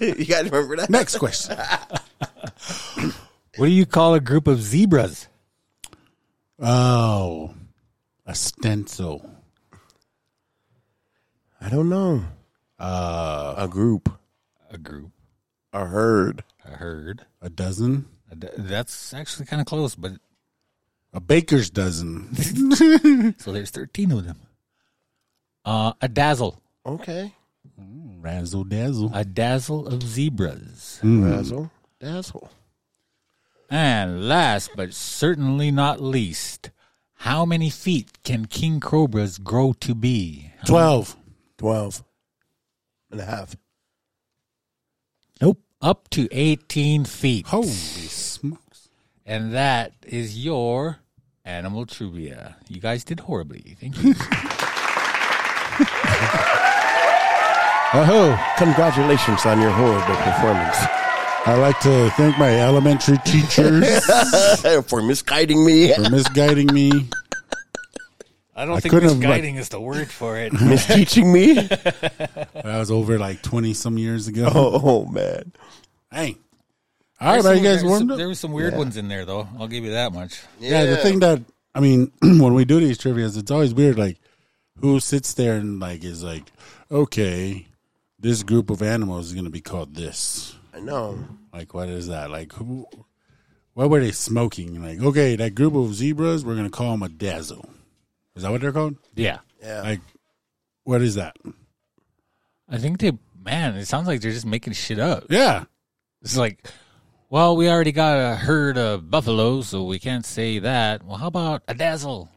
you 0.00 0.24
guys 0.24 0.44
remember 0.44 0.76
that? 0.76 0.86
Next 0.88 1.18
question. 1.18 1.56
What 3.56 3.66
do 3.66 3.72
you 3.72 3.86
call 3.86 4.14
a 4.14 4.20
group 4.20 4.46
of 4.46 4.60
zebras? 4.62 5.26
Oh, 6.60 7.54
a 8.26 8.34
stencil. 8.34 9.28
I 11.60 11.68
don't 11.68 11.88
know. 11.88 12.24
Uh, 12.78 13.54
a 13.58 13.68
group. 13.68 14.08
A 14.70 14.78
group, 14.78 15.10
A 15.72 15.84
herd. 15.86 16.44
a 16.64 16.70
herd. 16.76 17.26
A 17.42 17.50
dozen. 17.50 18.06
A 18.30 18.36
d- 18.36 18.48
That's 18.56 19.12
actually 19.12 19.46
kind 19.46 19.60
of 19.60 19.66
close, 19.66 19.94
but 19.96 20.12
A 21.12 21.20
baker's 21.20 21.70
dozen. 21.70 22.34
so 23.38 23.52
there's 23.52 23.70
13 23.70 24.12
of 24.12 24.24
them. 24.24 24.38
Uh, 25.64 25.92
a 26.00 26.08
dazzle. 26.08 26.62
Okay. 26.86 27.34
Razzle 27.76 28.64
dazzle. 28.64 29.10
A 29.12 29.24
dazzle 29.24 29.86
of 29.88 30.02
zebras. 30.02 31.00
Razzle. 31.02 31.70
Dazzle. 31.98 32.50
And 33.68 34.28
last 34.28 34.70
but 34.76 34.94
certainly 34.94 35.70
not 35.70 36.00
least, 36.00 36.70
how 37.14 37.44
many 37.44 37.70
feet 37.70 38.22
can 38.24 38.46
king 38.46 38.78
cobras 38.80 39.38
grow 39.38 39.72
to 39.80 39.94
be? 39.94 40.52
Twelve. 40.64 41.16
12. 41.60 42.02
and 43.10 43.20
a 43.20 43.24
half. 43.26 43.54
Nope. 45.42 45.60
Up 45.82 46.08
to 46.10 46.26
18 46.32 47.04
feet. 47.04 47.46
Holy 47.48 47.66
smokes! 47.68 48.88
And 49.26 49.52
that 49.52 49.92
is 50.06 50.42
your 50.42 51.00
animal 51.44 51.84
trivia. 51.84 52.56
You 52.68 52.80
guys 52.80 53.04
did 53.04 53.20
horribly. 53.20 53.76
Thank 53.78 54.02
you. 54.02 54.14
Oh, 57.92 58.54
Congratulations 58.56 59.44
on 59.46 59.60
your 59.60 59.72
horrible 59.72 60.14
performance. 60.14 60.76
I 61.44 61.56
like 61.58 61.80
to 61.80 62.08
thank 62.10 62.38
my 62.38 62.54
elementary 62.60 63.18
teachers 63.24 64.04
For 64.88 65.02
misguiding 65.02 65.64
me. 65.64 65.92
for 65.94 66.08
misguiding 66.08 66.72
me. 66.72 67.08
I 68.60 68.66
don't 68.66 68.76
I 68.76 68.80
think 68.80 68.92
couldn't 68.92 69.08
have, 69.08 69.18
misguiding 69.18 69.56
is 69.56 69.70
the 69.70 69.80
word 69.80 70.10
for 70.10 70.36
it. 70.36 70.52
Misteaching 70.52 71.32
me. 71.32 71.54
That 72.62 72.78
was 72.78 72.90
over 72.90 73.18
like 73.18 73.40
twenty 73.40 73.72
some 73.72 73.96
years 73.96 74.28
ago. 74.28 74.50
Oh, 74.54 74.80
oh, 74.84 75.04
man. 75.06 75.52
Hey, 76.12 76.36
all 77.18 77.36
right, 77.36 77.42
man, 77.44 77.56
you 77.56 77.62
guys 77.62 77.82
warmed 77.82 78.00
some, 78.00 78.10
up? 78.10 78.18
There 78.18 78.28
were 78.28 78.34
some 78.34 78.52
weird 78.52 78.76
ones 78.76 78.98
in 78.98 79.08
there, 79.08 79.24
though. 79.24 79.48
I'll 79.58 79.66
give 79.66 79.84
you 79.84 79.92
that 79.92 80.12
much. 80.12 80.42
Yeah, 80.58 80.84
the 80.84 80.98
thing 80.98 81.20
that 81.20 81.42
I 81.74 81.80
mean, 81.80 82.12
when 82.20 82.52
we 82.52 82.66
do 82.66 82.80
these 82.80 82.98
trivia's, 82.98 83.38
it's 83.38 83.50
always 83.50 83.72
weird. 83.72 83.98
Like, 83.98 84.18
who 84.78 85.00
sits 85.00 85.32
there 85.32 85.54
and 85.54 85.80
like 85.80 86.04
is 86.04 86.22
like, 86.22 86.52
okay, 86.90 87.66
this 88.18 88.42
group 88.42 88.68
of 88.68 88.82
animals 88.82 89.28
is 89.28 89.32
going 89.32 89.44
to 89.44 89.50
be 89.50 89.62
called 89.62 89.94
this. 89.94 90.54
I 90.74 90.80
know. 90.80 91.18
Like, 91.50 91.72
what 91.72 91.88
is 91.88 92.08
that? 92.08 92.30
Like, 92.30 92.52
who? 92.52 92.86
What 93.72 93.88
were 93.88 94.00
they 94.00 94.12
smoking? 94.12 94.82
Like, 94.82 95.00
okay, 95.00 95.34
that 95.36 95.54
group 95.54 95.74
of 95.74 95.94
zebras, 95.94 96.44
we're 96.44 96.56
going 96.56 96.66
to 96.66 96.70
call 96.70 96.90
them 96.90 97.02
a 97.02 97.08
dazzle. 97.08 97.66
Is 98.40 98.44
that 98.44 98.50
what 98.52 98.62
they're 98.62 98.72
called? 98.72 98.96
Yeah. 99.14 99.40
Yeah. 99.62 99.82
Like, 99.82 100.00
what 100.84 101.02
is 101.02 101.16
that? 101.16 101.36
I 102.70 102.78
think 102.78 102.98
they, 102.98 103.12
man, 103.44 103.74
it 103.76 103.84
sounds 103.84 104.06
like 104.06 104.22
they're 104.22 104.32
just 104.32 104.46
making 104.46 104.72
shit 104.72 104.98
up. 104.98 105.24
Yeah, 105.28 105.64
It's 106.22 106.38
like, 106.38 106.66
well, 107.28 107.54
we 107.54 107.68
already 107.68 107.92
got 107.92 108.16
a 108.16 108.34
herd 108.36 108.78
of 108.78 109.10
buffalo, 109.10 109.60
so 109.60 109.84
we 109.84 109.98
can't 109.98 110.24
say 110.24 110.58
that. 110.60 111.04
Well, 111.04 111.18
how 111.18 111.26
about 111.26 111.64
a 111.68 111.74
dazzle? 111.74 112.30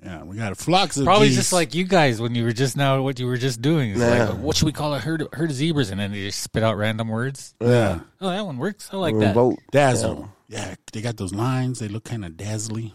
yeah, 0.00 0.22
we 0.22 0.36
got 0.36 0.52
a 0.52 0.54
flocks 0.54 0.96
of 0.96 1.06
Probably 1.06 1.26
geese. 1.26 1.38
just 1.38 1.52
like 1.52 1.74
you 1.74 1.82
guys 1.82 2.20
when 2.20 2.36
you 2.36 2.44
were 2.44 2.52
just 2.52 2.76
now, 2.76 3.02
what 3.02 3.18
you 3.18 3.26
were 3.26 3.36
just 3.36 3.60
doing. 3.60 3.90
It's 3.90 3.98
Yeah. 4.00 4.28
like, 4.28 4.38
what 4.38 4.54
should 4.54 4.66
we 4.66 4.72
call 4.72 4.94
a 4.94 5.00
herd, 5.00 5.26
herd 5.32 5.50
of 5.50 5.56
zebras? 5.56 5.90
And 5.90 5.98
then 5.98 6.12
they 6.12 6.22
just 6.26 6.40
spit 6.40 6.62
out 6.62 6.76
random 6.76 7.08
words. 7.08 7.56
yeah, 7.60 7.98
Oh, 8.20 8.28
that 8.30 8.46
one 8.46 8.58
works. 8.58 8.88
I 8.92 8.96
like 8.96 9.18
that. 9.18 9.34
Vote. 9.34 9.58
dazzle. 9.72 10.30
Yeah, 10.46 10.76
they 10.92 11.00
got 11.00 11.16
those 11.16 11.34
lines. 11.34 11.80
They 11.80 11.88
look 11.88 12.04
kind 12.04 12.24
of 12.24 12.36
dazzly. 12.36 12.94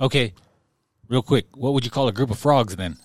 Okay, 0.00 0.32
real 1.08 1.22
quick, 1.22 1.46
what 1.56 1.74
would 1.74 1.84
you 1.84 1.90
call 1.90 2.08
a 2.08 2.12
group 2.12 2.30
of 2.30 2.38
frogs 2.38 2.76
then? 2.76 2.96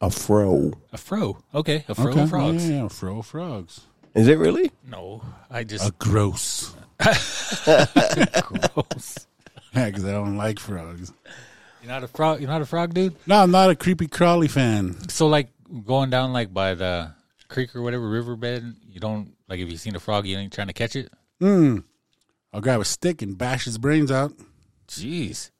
A 0.00 0.10
fro. 0.10 0.72
A 0.92 0.98
fro. 0.98 1.38
Okay, 1.54 1.84
a 1.88 1.94
fro 1.94 2.10
okay, 2.10 2.22
of 2.22 2.30
frogs. 2.30 2.68
yeah, 2.68 2.82
yeah, 2.82 2.88
fro 2.88 3.18
of 3.18 3.26
frogs. 3.26 3.82
Is 4.14 4.28
it 4.28 4.36
really? 4.36 4.70
No, 4.86 5.22
I 5.50 5.64
just 5.64 5.88
a 5.88 5.92
gross. 5.92 6.74
gross. 6.98 7.66
Yeah, 9.74 9.86
because 9.86 10.04
I 10.04 10.12
don't 10.12 10.36
like 10.36 10.58
frogs. 10.58 11.12
You're 11.82 11.90
not 11.90 12.04
a 12.04 12.08
frog. 12.08 12.40
You're 12.40 12.50
not 12.50 12.62
a 12.62 12.66
frog, 12.66 12.94
dude. 12.94 13.16
No, 13.26 13.42
I'm 13.42 13.50
not 13.50 13.70
a 13.70 13.76
creepy 13.76 14.06
crawly 14.06 14.48
fan. 14.48 15.08
So 15.08 15.28
like 15.28 15.48
going 15.84 16.10
down 16.10 16.32
like 16.32 16.52
by 16.52 16.74
the 16.74 17.12
creek 17.48 17.74
or 17.74 17.82
whatever 17.82 18.08
riverbed, 18.08 18.76
you 18.88 19.00
don't 19.00 19.34
like 19.48 19.60
if 19.60 19.70
you 19.70 19.76
seen 19.76 19.96
a 19.96 20.00
frog, 20.00 20.26
you 20.26 20.36
ain't 20.36 20.52
trying 20.52 20.66
to 20.66 20.72
catch 20.72 20.96
it. 20.96 21.10
Mm. 21.40 21.84
I'll 22.52 22.60
grab 22.60 22.80
a 22.80 22.84
stick 22.84 23.22
and 23.22 23.38
bash 23.38 23.64
his 23.64 23.78
brains 23.78 24.10
out. 24.10 24.32
Jeez, 25.00 25.50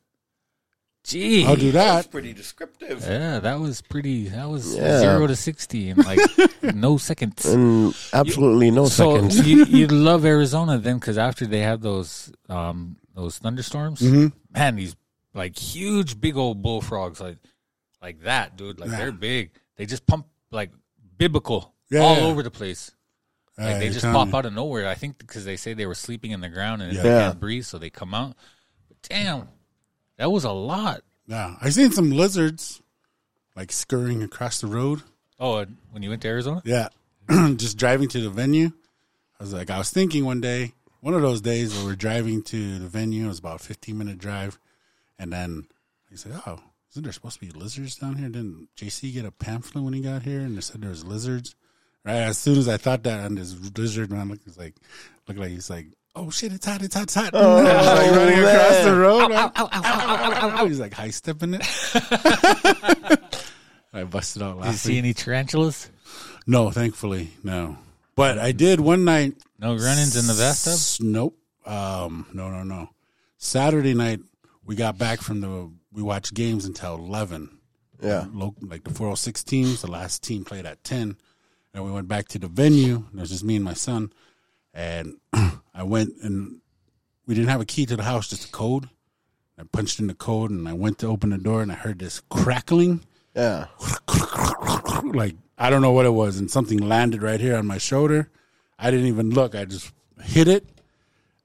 Jeez. 1.04 1.44
I'll 1.46 1.56
do 1.56 1.72
that. 1.72 2.10
Pretty 2.12 2.32
descriptive. 2.32 3.00
Yeah, 3.02 3.40
that 3.40 3.58
was 3.58 3.80
pretty. 3.80 4.28
That 4.28 4.48
was 4.48 4.76
Yeah. 4.76 5.00
zero 5.00 5.26
to 5.26 5.34
sixty 5.34 5.88
in 5.90 5.96
like 5.96 6.20
no 6.74 6.96
seconds. 6.96 7.44
And 7.44 7.92
absolutely 8.12 8.70
no 8.70 8.86
So 8.86 9.14
seconds. 9.16 9.46
you 9.48 9.64
you 9.78 9.86
love 9.88 10.24
Arizona 10.24 10.78
then 10.78 10.98
because 10.98 11.18
after 11.18 11.44
they 11.44 11.60
have 11.60 11.80
those 11.80 12.30
um 12.48 12.96
those 13.14 13.38
thunderstorms, 13.38 14.00
Mm-hmm. 14.00 14.28
man, 14.54 14.76
these 14.76 14.94
like 15.34 15.58
huge 15.58 16.20
big 16.20 16.36
old 16.36 16.62
bullfrogs 16.62 17.20
like 17.20 17.38
like 18.00 18.20
that, 18.22 18.56
dude. 18.56 18.78
Like 18.78 18.90
Yeah. 18.90 18.96
they're 18.98 19.12
big. 19.12 19.50
They 19.76 19.86
just 19.86 20.06
pump 20.06 20.26
like 20.52 20.70
biblical 21.18 21.74
Yeah, 21.90 22.00
all 22.00 22.16
yeah. 22.16 22.22
over 22.26 22.44
the 22.44 22.50
place. 22.52 22.92
Like 23.58 23.74
Uh, 23.76 23.78
they 23.80 23.88
just 23.90 24.04
pop 24.06 24.28
me. 24.28 24.34
out 24.34 24.46
of 24.46 24.52
nowhere. 24.52 24.86
I 24.88 24.94
think 24.94 25.18
because 25.18 25.44
they 25.44 25.56
say 25.56 25.74
they 25.74 25.86
were 25.86 25.96
sleeping 25.96 26.30
in 26.30 26.40
the 26.40 26.48
ground 26.48 26.80
and 26.80 26.92
Yeah. 26.92 27.02
they 27.02 27.08
Yeah. 27.08 27.26
can't 27.30 27.40
breathe, 27.40 27.64
so 27.64 27.76
they 27.78 27.90
come 27.90 28.14
out. 28.14 28.36
Damn, 29.08 29.48
that 30.16 30.30
was 30.30 30.44
a 30.44 30.52
lot. 30.52 31.02
Yeah, 31.26 31.56
I 31.60 31.70
seen 31.70 31.92
some 31.92 32.10
lizards 32.10 32.82
like 33.56 33.72
scurrying 33.72 34.22
across 34.22 34.60
the 34.60 34.66
road. 34.66 35.02
Oh, 35.38 35.54
uh, 35.54 35.66
when 35.90 36.02
you 36.02 36.10
went 36.10 36.22
to 36.22 36.28
Arizona, 36.28 36.62
Yeah, 36.64 36.88
just 37.56 37.76
driving 37.78 38.08
to 38.08 38.20
the 38.20 38.30
venue. 38.30 38.70
I 39.38 39.42
was 39.42 39.52
like, 39.52 39.70
I 39.70 39.78
was 39.78 39.90
thinking 39.90 40.24
one 40.24 40.40
day, 40.40 40.72
one 41.00 41.14
of 41.14 41.22
those 41.22 41.40
days 41.40 41.74
where 41.74 41.84
we're 41.84 41.96
driving 41.96 42.42
to 42.44 42.78
the 42.78 42.86
venue. 42.86 43.24
It 43.24 43.28
was 43.28 43.38
about 43.40 43.60
a 43.60 43.64
fifteen 43.64 43.98
minute 43.98 44.18
drive, 44.18 44.58
and 45.18 45.32
then 45.32 45.66
he 46.10 46.16
said, 46.16 46.32
"Oh, 46.46 46.60
isn't 46.92 47.02
there 47.02 47.12
supposed 47.12 47.40
to 47.40 47.46
be 47.46 47.50
lizards 47.50 47.96
down 47.96 48.16
here?" 48.16 48.28
Didn't 48.28 48.68
JC 48.76 49.12
get 49.12 49.24
a 49.24 49.32
pamphlet 49.32 49.82
when 49.84 49.94
he 49.94 50.00
got 50.00 50.22
here, 50.22 50.40
and 50.40 50.56
they 50.56 50.60
said 50.60 50.80
there 50.80 50.90
was 50.90 51.04
lizards? 51.04 51.54
Right 52.04 52.14
as 52.16 52.38
soon 52.38 52.58
as 52.58 52.68
I 52.68 52.76
thought 52.76 53.02
that, 53.04 53.24
and 53.26 53.38
this 53.38 53.54
lizard 53.76 54.10
man 54.10 54.28
looked 54.28 54.58
like, 54.58 54.74
looked 55.26 55.40
like 55.40 55.50
he's 55.50 55.70
like. 55.70 55.86
Oh 56.14 56.28
shit! 56.30 56.52
It's 56.52 56.66
hot! 56.66 56.82
It's 56.82 56.94
hot! 56.94 57.04
It's 57.04 57.14
hot! 57.14 57.30
Oh, 57.32 57.56
like 57.62 58.10
running 58.10 58.38
across 58.38 58.84
the 58.84 58.94
road. 58.94 59.30
like, 59.30 60.68
He's 60.68 60.80
like 60.80 60.92
high 60.94 61.10
stepping 61.10 61.54
it. 61.54 61.62
I 63.94 64.04
busted 64.04 64.42
out 64.42 64.52
did 64.54 64.56
laughing. 64.58 64.72
you 64.72 64.76
see 64.78 64.98
any 64.98 65.14
tarantulas? 65.14 65.90
No, 66.46 66.70
thankfully, 66.70 67.30
no. 67.42 67.78
But 68.14 68.38
I 68.38 68.52
did 68.52 68.80
one 68.80 69.04
night. 69.04 69.34
No 69.58 69.70
run-ins 69.76 70.16
in 70.16 70.26
the 70.26 70.34
bathtub. 70.40 70.72
S- 70.74 71.00
Nope. 71.00 71.38
Um, 71.64 72.26
no, 72.32 72.50
no, 72.50 72.62
no. 72.62 72.90
Saturday 73.38 73.94
night, 73.94 74.20
we 74.64 74.74
got 74.74 74.98
back 74.98 75.20
from 75.20 75.40
the. 75.40 75.70
We 75.92 76.02
watched 76.02 76.34
games 76.34 76.64
until 76.64 76.94
eleven. 76.96 77.58
Yeah. 78.02 78.26
Lo- 78.32 78.54
like 78.60 78.84
the 78.84 78.90
four 78.92 79.06
hundred 79.08 79.16
six 79.16 79.44
teams. 79.44 79.80
The 79.82 79.90
last 79.90 80.22
team 80.22 80.44
played 80.44 80.66
at 80.66 80.82
ten, 80.84 81.16
and 81.72 81.84
we 81.84 81.90
went 81.92 82.08
back 82.08 82.28
to 82.28 82.38
the 82.38 82.48
venue. 82.48 83.04
It 83.14 83.20
was 83.20 83.30
just 83.30 83.44
me 83.44 83.56
and 83.56 83.64
my 83.64 83.74
son, 83.74 84.12
and 84.74 85.16
I 85.74 85.82
went 85.82 86.14
and 86.22 86.60
we 87.26 87.34
didn't 87.34 87.50
have 87.50 87.60
a 87.60 87.64
key 87.66 87.86
to 87.86 87.96
the 87.96 88.02
house, 88.02 88.28
just 88.28 88.48
a 88.48 88.52
code. 88.52 88.88
I 89.58 89.64
punched 89.64 90.00
in 90.00 90.06
the 90.08 90.14
code, 90.14 90.50
and 90.50 90.66
I 90.68 90.72
went 90.72 90.98
to 91.00 91.06
open 91.06 91.30
the 91.30 91.38
door, 91.38 91.62
and 91.62 91.70
I 91.70 91.76
heard 91.76 91.98
this 91.98 92.20
crackling 92.30 93.00
Yeah. 93.36 93.66
like 95.04 95.36
I 95.58 95.70
don't 95.70 95.82
know 95.82 95.92
what 95.92 96.06
it 96.06 96.10
was, 96.14 96.38
and 96.38 96.50
something 96.50 96.78
landed 96.78 97.22
right 97.22 97.38
here 97.40 97.56
on 97.56 97.66
my 97.66 97.78
shoulder. 97.78 98.28
I 98.78 98.90
didn't 98.90 99.06
even 99.06 99.30
look. 99.30 99.54
I 99.54 99.64
just 99.64 99.92
hit 100.22 100.48
it, 100.48 100.66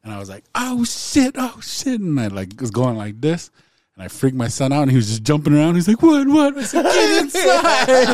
and 0.04 0.12
I 0.12 0.18
was 0.20 0.30
like, 0.30 0.46
"Oh 0.56 0.84
shit! 0.86 1.36
Oh 1.38 1.60
shit!" 1.62 2.00
And 2.02 2.20
I 2.20 2.28
like 2.28 2.60
was 2.60 2.72
going 2.72 2.98
like 2.98 3.22
this, 3.22 3.52
and 3.96 4.04
I 4.04 4.08
freaked 4.08 4.36
my 4.38 4.48
son 4.48 4.72
out, 4.74 4.84
and 4.84 4.92
he 4.92 4.98
was 4.98 5.08
just 5.08 5.24
jumping 5.24 5.54
around. 5.54 5.76
He's 5.76 5.88
like, 5.88 6.02
"What? 6.02 6.28
What?" 6.28 6.58
I 6.58 6.64
said, 6.64 6.84
"Get 6.84 7.22
inside!" 7.24 7.50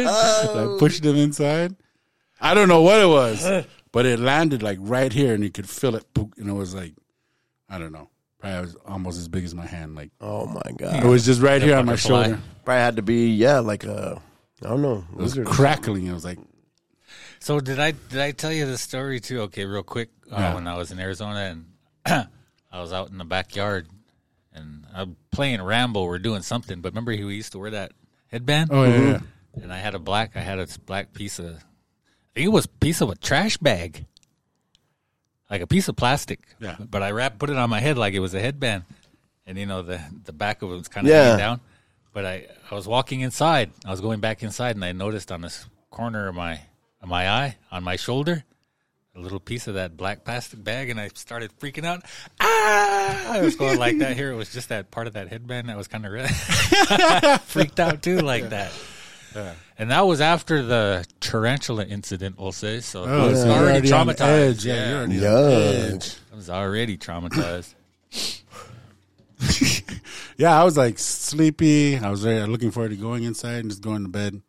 I 0.06 0.76
pushed 0.80 1.06
him 1.06 1.16
inside. 1.16 1.76
I 2.42 2.54
don't 2.54 2.68
know 2.68 2.82
what 2.82 3.00
it 3.00 3.08
was, 3.08 3.46
but 3.94 4.06
it 4.06 4.20
landed 4.20 4.62
like 4.62 4.80
right 4.82 5.14
here, 5.14 5.34
and 5.34 5.42
you 5.44 5.50
could 5.50 5.70
feel 5.70 5.96
it, 5.96 6.14
poop, 6.14 6.34
and 6.38 6.50
it 6.50 6.54
was 6.54 6.76
like, 6.76 6.94
I 7.70 7.78
don't 7.78 7.94
know, 7.94 8.10
probably 8.40 8.60
was 8.62 8.76
almost 8.86 9.18
as 9.18 9.30
big 9.30 9.46
as 9.46 9.56
my 9.56 9.66
hand. 9.66 9.96
Like 9.96 10.12
Oh 10.20 10.46
my 10.48 10.72
god, 10.76 11.06
it 11.06 11.08
was 11.08 11.26
just 11.26 11.42
right 11.42 11.62
here 11.62 11.78
on 11.78 11.86
my 11.86 11.94
butterfly. 11.94 12.24
shoulder. 12.26 12.42
Probably 12.66 12.82
had 12.82 12.96
to 12.98 13.02
be 13.02 13.30
yeah, 13.30 13.60
like 13.60 13.86
a 13.86 14.22
I 14.64 14.68
don't 14.68 14.82
know. 14.82 15.06
It 15.14 15.18
was 15.18 15.40
crackling. 15.46 16.08
It 16.08 16.14
was 16.14 16.26
like, 16.26 16.40
So 17.40 17.60
did 17.60 17.80
I 17.80 17.92
did 17.92 18.20
I 18.20 18.32
tell 18.32 18.52
you 18.52 18.66
the 18.66 18.78
story 18.78 19.20
too? 19.20 19.42
Okay, 19.42 19.66
real 19.66 19.84
quick. 19.84 20.10
Uh, 20.32 20.36
Yeah. 20.38 20.56
When 20.56 20.68
I 20.68 20.78
was 20.78 20.92
in 20.92 21.00
Arizona 21.00 21.40
and 21.40 21.66
I 22.72 22.82
was 22.82 22.92
out 22.94 23.10
in 23.10 23.18
the 23.18 23.26
backyard 23.26 23.88
and 24.54 24.86
I'm 24.94 25.16
playing 25.32 25.62
Rambo. 25.62 26.06
We're 26.06 26.20
doing 26.20 26.42
something, 26.42 26.82
but 26.82 26.92
remember 26.94 27.12
he 27.12 27.22
used 27.22 27.52
to 27.54 27.60
wear 27.60 27.72
that 27.72 27.92
headband? 28.28 28.70
oh 28.72 28.84
yeah, 28.84 29.00
yeah. 29.00 29.20
And 29.62 29.72
I 29.74 29.78
had 29.78 29.94
a 29.96 30.00
black. 30.00 30.36
I 30.36 30.40
had 30.42 30.60
a 30.60 30.68
black 30.86 31.14
piece 31.14 31.40
of. 31.40 31.64
I 32.36 32.40
think 32.40 32.46
it 32.48 32.52
was 32.52 32.66
a 32.66 32.70
piece 32.70 33.02
of 33.02 33.10
a 33.10 33.16
trash 33.16 33.58
bag, 33.58 34.06
like 35.50 35.62
a 35.62 35.68
piece 35.68 35.88
of 35.88 35.96
plastic. 35.96 36.40
Yeah. 36.60 36.78
But 36.80 37.04
I 37.04 37.12
wrapped, 37.12 37.38
put 37.40 37.50
it 37.50 37.58
on 37.58 37.70
my 37.70 37.80
head 37.80 37.98
like 37.98 38.14
it 38.14 38.20
was 38.20 38.34
a 38.34 38.40
headband, 38.40 38.84
and 39.46 39.58
you 39.58 39.66
know 39.66 39.82
the 39.84 40.02
the 40.26 40.34
back 40.34 40.62
of 40.62 40.72
it 40.72 40.76
was 40.76 40.88
kind 40.88 41.06
of 41.08 41.12
Yeah. 41.12 41.38
down. 41.38 41.62
But 42.12 42.26
I 42.26 42.48
I 42.72 42.76
was 42.76 42.88
walking 42.88 43.22
inside. 43.22 43.72
I 43.86 43.92
was 43.92 44.02
going 44.02 44.20
back 44.20 44.42
inside, 44.44 44.76
and 44.76 44.84
I 44.84 44.92
noticed 44.94 45.32
on 45.32 45.42
this 45.42 45.66
corner 45.92 46.28
of 46.28 46.36
my 46.36 46.62
of 47.02 47.08
my 47.10 47.30
eye 47.30 47.58
on 47.72 47.84
my 47.84 47.96
shoulder. 47.98 48.44
A 49.16 49.20
little 49.20 49.40
piece 49.40 49.68
of 49.68 49.76
that 49.76 49.96
black 49.96 50.24
plastic 50.26 50.64
bag, 50.64 50.90
and 50.90 51.00
I 51.00 51.10
started 51.14 51.52
freaking 51.60 51.86
out. 51.86 52.04
Ah! 52.40 53.34
I 53.34 53.42
was 53.42 53.56
going 53.56 53.78
like 53.78 54.00
that. 54.00 54.16
Here, 54.18 54.32
it 54.32 54.36
was 54.36 54.52
just 54.52 54.70
that 54.70 54.90
part 54.90 55.06
of 55.06 55.14
that 55.14 55.28
headband 55.28 55.70
that 55.70 55.78
was 55.78 55.88
kind 55.88 56.04
of 56.04 56.12
red. 56.12 56.32
freaked 57.42 57.80
out 57.80 58.02
too, 58.02 58.18
like 58.22 58.50
that. 58.50 58.72
And 59.78 59.92
that 59.92 60.06
was 60.06 60.22
after 60.22 60.62
the 60.62 61.06
tarantula 61.20 61.86
incident, 61.86 62.40
we'll 62.40 62.52
say. 62.52 62.80
So 62.80 63.04
I 63.04 63.10
oh, 63.10 63.30
was 63.30 63.44
Oh, 63.44 63.48
you're 63.48 63.56
already 63.56 63.90
traumatized. 63.90 64.22
edge. 64.22 64.66
Yeah, 64.66 64.74
Yeah, 64.76 64.90
you're 64.90 64.98
already 65.00 65.26
on 65.26 65.94
edge. 65.94 66.16
I 66.32 66.36
was 66.36 66.50
already 66.50 66.98
traumatized. 66.98 67.74
Yeah, 70.38 70.60
I 70.60 70.64
was 70.64 70.78
like 70.78 70.98
sleepy. 71.00 71.98
I 71.98 72.10
was 72.10 72.24
very 72.24 72.46
looking 72.48 72.72
forward 72.72 72.90
to 72.90 72.96
going 72.96 73.24
inside 73.24 73.60
and 73.60 73.70
just 73.70 73.82
going 73.82 74.04
to 74.04 74.10
bed. 74.10 74.42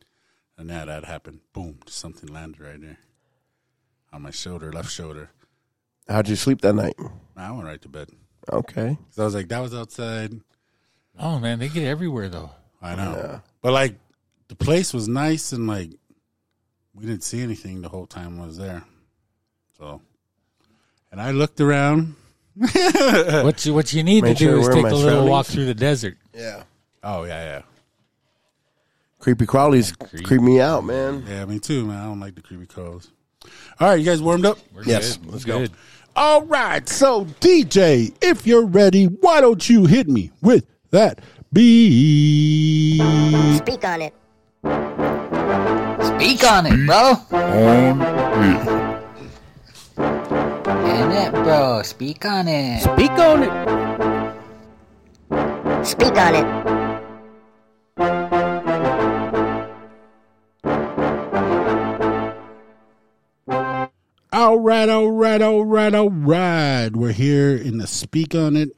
And 0.56 0.68
now 0.68 0.84
that 0.84 1.04
happened. 1.04 1.40
Boom, 1.52 1.78
something 1.86 2.32
landed 2.32 2.60
right 2.60 2.80
there 2.80 2.98
on 4.12 4.22
my 4.22 4.30
shoulder, 4.30 4.72
left 4.72 4.90
shoulder. 4.90 5.30
How'd 6.08 6.28
you 6.28 6.36
sleep 6.36 6.60
that 6.62 6.74
night? 6.74 6.94
I 7.36 7.50
went 7.50 7.64
right 7.64 7.82
to 7.82 7.88
bed. 7.88 8.08
Okay. 8.50 8.96
So 9.10 9.22
I 9.22 9.24
was 9.24 9.34
like, 9.34 9.48
that 9.48 9.60
was 9.60 9.74
outside. 9.74 10.40
Oh 11.18 11.38
man, 11.38 11.58
they 11.58 11.68
get 11.68 11.84
everywhere 11.84 12.28
though. 12.28 12.50
I 12.80 12.94
know. 12.94 13.40
But 13.62 13.72
like 13.72 13.96
the 14.48 14.56
place 14.56 14.92
was 14.94 15.08
nice 15.08 15.52
and 15.52 15.66
like 15.66 15.90
we 16.94 17.06
didn't 17.06 17.24
see 17.24 17.40
anything 17.42 17.82
the 17.82 17.88
whole 17.88 18.06
time 18.06 18.40
I 18.40 18.46
was 18.46 18.56
there. 18.58 18.84
So 19.78 20.00
and 21.10 21.20
I 21.20 21.30
looked 21.32 21.60
around. 21.60 22.14
what 22.56 23.66
you 23.66 23.74
what 23.74 23.92
you 23.92 24.04
need 24.04 24.22
Make 24.22 24.36
to 24.38 24.44
sure 24.44 24.54
do 24.56 24.62
to 24.62 24.68
is 24.68 24.74
take 24.74 24.92
a 24.92 24.94
little 24.94 25.26
walk 25.28 25.46
through 25.46 25.64
the 25.64 25.74
desert. 25.74 26.16
Yeah. 26.32 26.62
Oh 27.02 27.24
yeah, 27.24 27.42
yeah. 27.44 27.62
Creepy 29.18 29.46
crawlies 29.46 29.98
Creep. 29.98 30.24
creep 30.24 30.40
me 30.42 30.60
out, 30.60 30.84
man. 30.84 31.24
Yeah, 31.26 31.46
me 31.46 31.58
too, 31.58 31.86
man. 31.86 31.96
I 32.00 32.04
don't 32.04 32.20
like 32.20 32.34
the 32.34 32.42
creepy 32.42 32.66
calls. 32.66 33.10
All 33.80 33.88
right, 33.88 33.98
you 33.98 34.04
guys 34.04 34.22
warmed 34.22 34.44
up? 34.46 34.58
We're 34.74 34.84
Yes, 34.84 35.16
good. 35.16 35.32
let's 35.32 35.44
We're 35.46 35.52
go. 35.52 35.58
good. 35.60 35.70
All 36.16 36.42
right, 36.44 36.88
so 36.88 37.24
DJ, 37.40 38.14
if 38.22 38.46
you're 38.46 38.66
ready, 38.66 39.06
why 39.06 39.40
don't 39.40 39.68
you 39.68 39.86
hit 39.86 40.08
me 40.08 40.30
with 40.42 40.66
that 40.90 41.20
beat? 41.52 42.98
Speak 43.58 43.84
on 43.84 44.02
it. 44.02 44.14
Speak 44.64 46.42
on 46.50 46.64
it, 46.66 46.86
bro. 46.86 47.14
On 49.98 51.12
it, 51.12 51.32
bro. 51.32 51.82
Speak 51.82 52.24
on 52.24 52.48
it. 52.48 52.80
Speak 52.80 53.10
on 53.10 53.42
it. 53.42 53.50
Speak 55.86 56.16
on 56.16 56.34
it. 56.34 56.46
All 64.32 64.58
right, 64.58 64.88
all 64.88 65.10
right, 65.10 65.42
all 65.42 65.64
right, 65.64 65.94
all 65.94 66.10
right. 66.10 66.88
We're 66.94 67.12
here 67.12 67.54
in 67.54 67.78
the 67.78 67.86
Speak 67.86 68.34
on 68.34 68.56
It 68.56 68.70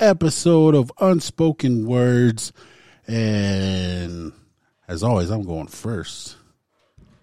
episode 0.00 0.74
of 0.74 0.90
Unspoken 1.00 1.86
Words. 1.86 2.52
And 3.06 4.32
as 4.90 5.04
always, 5.04 5.30
I'm 5.30 5.44
going 5.44 5.68
first. 5.68 6.36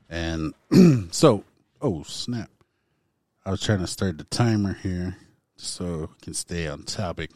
And 0.10 0.53
so, 1.12 1.43
oh, 1.82 2.03
snap. 2.03 2.49
I 3.45 3.51
was 3.51 3.62
trying 3.62 3.80
to 3.80 3.88
start 3.88 4.17
the 4.17 4.23
timer 4.23 4.73
here 4.82 5.17
so 5.58 6.10
can 6.21 6.34
stay 6.34 6.67
on 6.67 6.84
topic. 6.84 7.32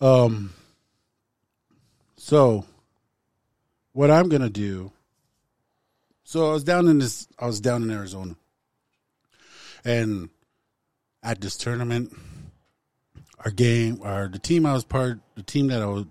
Um, 0.00 0.52
so 2.16 2.64
what 3.92 4.10
I'm 4.10 4.28
going 4.28 4.42
to 4.42 4.50
do. 4.50 4.90
So 6.24 6.50
I 6.50 6.52
was 6.52 6.64
down 6.64 6.88
in 6.88 6.98
this, 6.98 7.28
I 7.38 7.46
was 7.46 7.60
down 7.60 7.84
in 7.84 7.90
Arizona 7.92 8.34
and 9.84 10.28
at 11.22 11.40
this 11.40 11.56
tournament, 11.56 12.12
our 13.44 13.52
game, 13.52 14.00
our 14.02 14.26
the 14.26 14.40
team 14.40 14.66
I 14.66 14.72
was 14.72 14.84
part, 14.84 15.20
the 15.36 15.44
team 15.44 15.68
that 15.68 15.82
I 15.82 15.86
was 15.86 16.06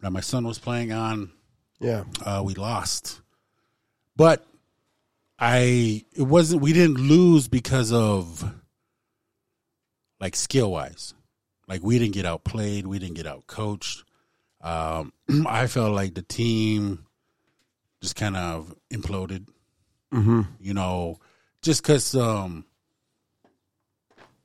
that 0.00 0.10
my 0.10 0.20
son 0.20 0.46
was 0.46 0.58
playing 0.58 0.90
on, 0.90 1.30
Yeah. 1.82 2.04
uh, 2.24 2.42
we 2.44 2.54
lost. 2.54 3.20
But 4.16 4.46
I, 5.38 6.04
it 6.14 6.22
wasn't. 6.22 6.62
We 6.62 6.72
didn't 6.72 6.98
lose 6.98 7.48
because 7.48 7.92
of 7.92 8.44
like 10.20 10.36
skill 10.36 10.70
wise. 10.70 11.14
Like 11.66 11.82
we 11.82 11.98
didn't 11.98 12.14
get 12.14 12.26
outplayed, 12.26 12.86
we 12.86 12.98
didn't 12.98 13.16
get 13.16 13.26
out 13.26 13.46
coached. 13.46 14.04
Um, 14.60 15.12
I 15.46 15.66
felt 15.66 15.94
like 15.94 16.14
the 16.14 16.22
team 16.22 17.06
just 18.00 18.14
kind 18.16 18.36
of 18.36 18.74
imploded. 18.90 19.48
Mm-hmm. 20.12 20.42
You 20.60 20.74
know, 20.74 21.18
just 21.62 21.82
because 21.82 22.14
um, 22.14 22.66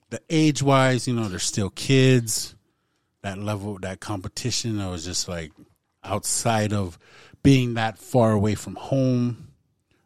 the 0.10 0.22
age 0.30 0.64
wise, 0.64 1.08
you 1.08 1.14
know, 1.14 1.28
they're 1.28 1.40
still 1.40 1.70
kids. 1.70 2.56
That 3.22 3.38
level, 3.38 3.78
that 3.82 4.00
competition, 4.00 4.80
I 4.80 4.90
was 4.90 5.04
just 5.04 5.28
like 5.28 5.52
outside 6.04 6.72
of 6.72 6.98
being 7.48 7.76
that 7.76 7.98
far 7.98 8.34
away 8.34 8.56
from 8.56 8.76
home. 8.76 9.48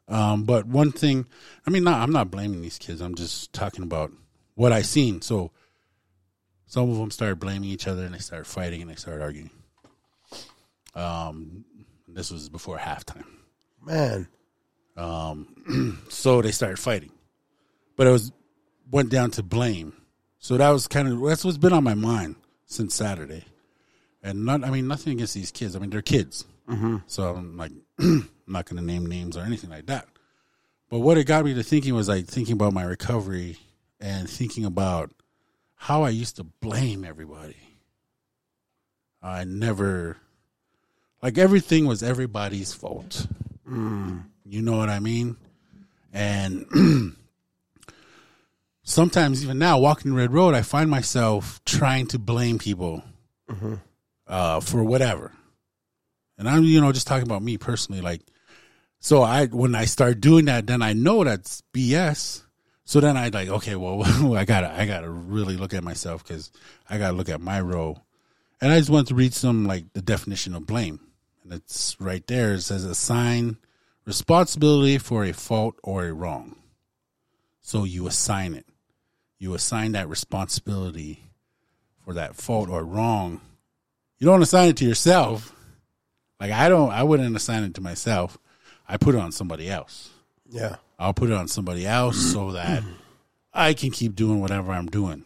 Um, 0.08 0.44
but 0.44 0.68
one 0.68 0.92
thing, 0.92 1.26
I 1.66 1.72
mean, 1.72 1.84
not, 1.84 2.00
I'm 2.00 2.12
not 2.12 2.30
blaming 2.30 2.62
these 2.62 2.78
kids. 2.78 3.02
I'm 3.02 3.16
just 3.16 3.52
talking 3.52 3.84
about 3.84 4.12
what 4.54 4.72
I 4.72 4.84
seen. 4.84 5.24
So 5.24 5.50
some 6.68 6.92
of 6.92 6.98
them 6.98 7.10
started 7.10 7.40
blaming 7.40 7.72
each 7.72 7.88
other 7.88 8.06
and 8.06 8.14
they 8.14 8.20
started 8.20 8.46
fighting 8.46 8.84
and 8.84 8.92
they 8.92 8.96
started 8.96 9.24
arguing. 9.24 9.50
Um, 10.94 11.66
this 12.08 12.30
was 12.30 12.48
before 12.48 12.78
halftime. 12.78 13.26
Man. 13.84 14.28
Um, 14.96 15.98
So 16.10 16.44
they 16.44 16.52
started 16.52 16.78
fighting, 16.78 17.12
but 17.96 18.06
it 18.06 18.12
was 18.12 18.32
went 18.92 19.10
down 19.10 19.32
to 19.32 19.42
blame. 19.42 19.94
So 20.38 20.58
that 20.58 20.70
was 20.70 20.88
kind 20.88 21.08
of 21.08 21.20
that's 21.28 21.44
what's 21.44 21.58
been 21.58 21.74
on 21.74 21.84
my 21.84 21.96
mind 21.96 22.36
since 22.68 22.94
Saturday, 22.94 23.46
and 24.22 24.46
not 24.46 24.64
I 24.64 24.70
mean 24.70 24.88
nothing 24.88 25.14
against 25.14 25.34
these 25.34 25.50
kids. 25.50 25.76
I 25.76 25.80
mean 25.80 25.90
they're 25.90 26.04
kids, 26.04 26.46
mm-hmm. 26.70 26.98
so 27.08 27.36
I'm 27.36 27.58
like 27.58 27.72
I'm 28.00 28.30
not 28.48 28.66
going 28.66 28.78
to 28.78 28.86
name 28.86 29.06
names 29.06 29.38
or 29.38 29.42
anything 29.42 29.70
like 29.70 29.88
that. 29.88 30.08
But 30.90 31.00
what 31.00 31.18
it 31.18 31.26
got 31.26 31.46
me 31.46 31.54
to 31.54 31.64
thinking 31.64 31.96
was 31.96 32.10
like 32.10 32.26
thinking 32.26 32.54
about 32.54 32.74
my 32.74 32.84
recovery 32.84 33.58
and 34.00 34.30
thinking 34.30 34.66
about 34.66 35.12
how 35.76 36.04
I 36.04 36.10
used 36.10 36.36
to 36.36 36.44
blame 36.44 37.06
everybody. 37.06 37.56
I 39.22 39.44
never 39.46 40.18
like 41.22 41.38
everything 41.38 41.86
was 41.86 42.04
everybody's 42.04 42.74
fault. 42.74 43.28
You 44.46 44.62
know 44.62 44.78
what 44.78 44.90
I 44.90 45.00
mean? 45.00 45.38
And 46.12 46.66
sometimes, 48.84 49.44
even 49.44 49.60
now, 49.60 49.80
walking 49.80 50.14
Red 50.14 50.34
Road, 50.34 50.54
I 50.54 50.62
find 50.62 50.90
myself 50.90 51.62
trying 51.66 52.08
to 52.08 52.20
blame 52.20 52.58
people 52.58 53.04
uh, 54.28 54.60
for 54.60 54.84
whatever. 54.84 55.32
And 56.42 56.50
I'm, 56.50 56.64
you 56.64 56.82
know, 56.82 56.92
just 56.92 57.06
talking 57.06 57.28
about 57.28 57.44
me 57.44 57.60
personally. 57.60 58.02
Like, 58.02 58.22
so 59.00 59.22
I, 59.22 59.46
when 59.46 59.76
I 59.76 59.86
start 59.86 60.20
doing 60.20 60.46
that, 60.46 60.66
then 60.66 60.82
I 60.82 60.94
know 60.94 61.24
that's 61.24 61.62
BS. 61.72 62.42
So 62.84 63.00
then 63.00 63.16
I 63.16 63.28
like, 63.28 63.48
okay, 63.48 63.76
well, 63.76 64.02
I 64.36 64.44
gotta, 64.44 64.72
I 64.72 64.88
gotta 64.88 65.08
really 65.08 65.56
look 65.56 65.76
at 65.76 65.84
myself 65.84 66.24
because 66.26 66.52
I 66.90 66.98
gotta 66.98 67.14
look 67.14 67.30
at 67.30 67.42
my 67.42 67.62
role. 67.62 68.04
And 68.60 68.74
I 68.74 68.80
just 68.80 68.90
want 68.90 69.08
to 69.10 69.14
read 69.14 69.36
some 69.36 69.68
like 69.68 69.94
the 69.94 70.02
definition 70.02 70.56
of 70.56 70.66
blame, 70.66 71.00
and 71.44 71.54
it's 71.54 71.96
right 72.00 72.26
there. 72.26 72.54
It 72.54 72.62
says 72.62 72.86
assign 72.86 73.58
responsibility 74.06 74.98
for 74.98 75.24
a 75.24 75.34
fault 75.34 75.76
or 75.84 76.08
a 76.08 76.14
wrong. 76.14 76.56
So 77.62 77.84
you 77.84 78.08
assign 78.08 78.56
it. 78.56 78.66
You 79.38 79.54
assign 79.54 79.92
that 79.92 80.10
responsibility 80.10 81.30
for 82.04 82.16
that 82.16 82.36
fault 82.36 82.68
or 82.68 82.84
wrong. 82.84 83.42
You 84.18 84.26
don't 84.26 84.42
assign 84.42 84.70
it 84.70 84.78
to 84.78 84.86
yourself. 84.86 85.56
Like 86.42 86.52
I 86.52 86.70
don't 86.70 86.90
I 86.90 87.04
wouldn't 87.04 87.36
assign 87.36 87.64
it 87.64 87.76
to 87.76 87.82
myself. 87.82 88.38
I 88.90 88.98
put 88.98 89.14
it 89.14 89.22
on 89.22 89.32
somebody 89.32 89.70
else. 89.70 90.10
Yeah. 90.50 90.78
I'll 90.98 91.14
put 91.14 91.30
it 91.30 91.36
on 91.36 91.48
somebody 91.48 91.86
else 91.86 92.18
so 92.18 92.52
that 92.54 92.84
I 93.54 93.76
can 93.76 93.92
keep 93.92 94.16
doing 94.16 94.42
whatever 94.42 94.72
I'm 94.72 94.88
doing. 94.88 95.24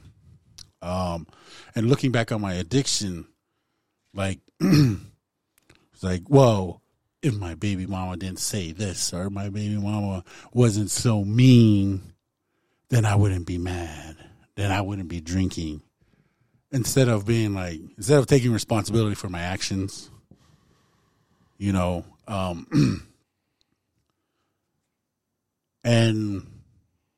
Um, 0.81 1.25
and 1.73 1.89
looking 1.89 2.11
back 2.11 2.33
on 2.33 2.41
my 2.41 2.53
addiction, 2.53 3.25
like 4.13 4.39
it's 4.59 6.03
like, 6.03 6.23
whoa, 6.27 6.81
if 7.21 7.33
my 7.33 7.55
baby 7.55 7.85
mama 7.85 8.17
didn't 8.17 8.39
say 8.39 8.73
this 8.73 9.13
or 9.13 9.29
my 9.29 9.49
baby 9.49 9.77
mama 9.77 10.25
wasn't 10.51 10.91
so 10.91 11.23
mean, 11.23 12.13
then 12.89 13.05
I 13.05 13.15
wouldn't 13.15 13.47
be 13.47 13.57
mad. 13.57 14.17
Then 14.55 14.69
I 14.69 14.81
wouldn't 14.81 15.09
be 15.09 15.21
drinking. 15.21 15.81
Instead 16.71 17.07
of 17.07 17.25
being 17.25 17.53
like, 17.53 17.79
instead 17.95 18.19
of 18.19 18.27
taking 18.27 18.51
responsibility 18.51 19.15
for 19.15 19.29
my 19.29 19.41
actions, 19.41 20.11
you 21.57 21.71
know, 21.71 22.05
um, 22.27 23.07
and 25.83 26.45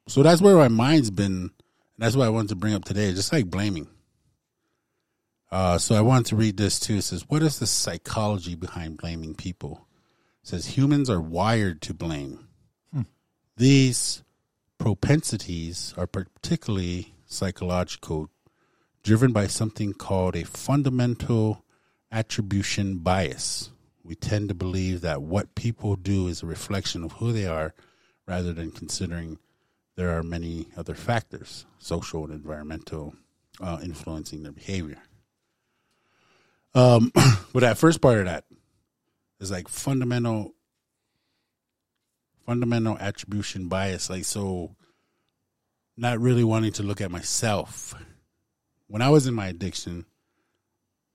so 0.07 0.23
that's 0.23 0.41
where 0.41 0.55
my 0.55 0.67
mind's 0.67 1.09
been. 1.11 1.31
And 1.31 1.51
that's 2.05 2.15
what 2.15 2.27
I 2.27 2.29
wanted 2.29 2.49
to 2.49 2.55
bring 2.55 2.73
up 2.73 2.85
today, 2.85 3.11
just 3.11 3.33
like 3.33 3.47
blaming. 3.47 3.87
Uh, 5.49 5.77
so 5.77 5.95
I 5.95 6.01
wanted 6.01 6.27
to 6.27 6.35
read 6.35 6.57
this 6.57 6.79
too. 6.79 6.95
It 6.95 7.03
says, 7.03 7.25
What 7.27 7.41
is 7.41 7.59
the 7.59 7.67
psychology 7.67 8.55
behind 8.55 8.97
blaming 8.97 9.33
people? 9.33 9.87
It 10.43 10.49
says, 10.49 10.77
Humans 10.77 11.09
are 11.09 11.21
wired 11.21 11.81
to 11.83 11.93
blame. 11.93 12.47
These 13.57 14.23
propensities 14.77 15.93
are 15.97 16.05
particularly 16.05 17.15
psychological, 17.25 18.29
driven 19.01 19.31
by 19.33 19.47
something 19.47 19.93
called 19.93 20.35
a 20.35 20.45
fundamental 20.45 21.65
attribution 22.11 22.99
bias. 22.99 23.71
We 24.07 24.15
tend 24.15 24.47
to 24.47 24.55
believe 24.55 25.01
that 25.01 25.21
what 25.21 25.53
people 25.53 25.97
do 25.97 26.27
is 26.27 26.41
a 26.41 26.45
reflection 26.45 27.03
of 27.03 27.11
who 27.13 27.33
they 27.33 27.45
are 27.45 27.73
rather 28.25 28.53
than 28.53 28.71
considering 28.71 29.37
there 29.97 30.17
are 30.17 30.23
many 30.23 30.67
other 30.77 30.95
factors, 30.95 31.65
social 31.77 32.23
and 32.23 32.33
environmental, 32.33 33.15
uh, 33.59 33.79
influencing 33.83 34.43
their 34.43 34.53
behavior. 34.53 34.99
Um, 36.73 37.11
but 37.53 37.59
that 37.59 37.77
first 37.77 37.99
part 37.99 38.19
of 38.19 38.25
that 38.25 38.45
is 39.41 39.51
like 39.51 39.67
fundamental 39.67 40.53
fundamental 42.45 42.97
attribution 42.97 43.67
bias. 43.67 44.09
Like 44.09 44.23
so, 44.23 44.73
not 45.97 46.19
really 46.19 46.45
wanting 46.45 46.71
to 46.73 46.83
look 46.83 47.01
at 47.01 47.11
myself. 47.11 47.93
When 48.87 49.01
I 49.01 49.09
was 49.09 49.27
in 49.27 49.33
my 49.33 49.47
addiction, 49.47 50.05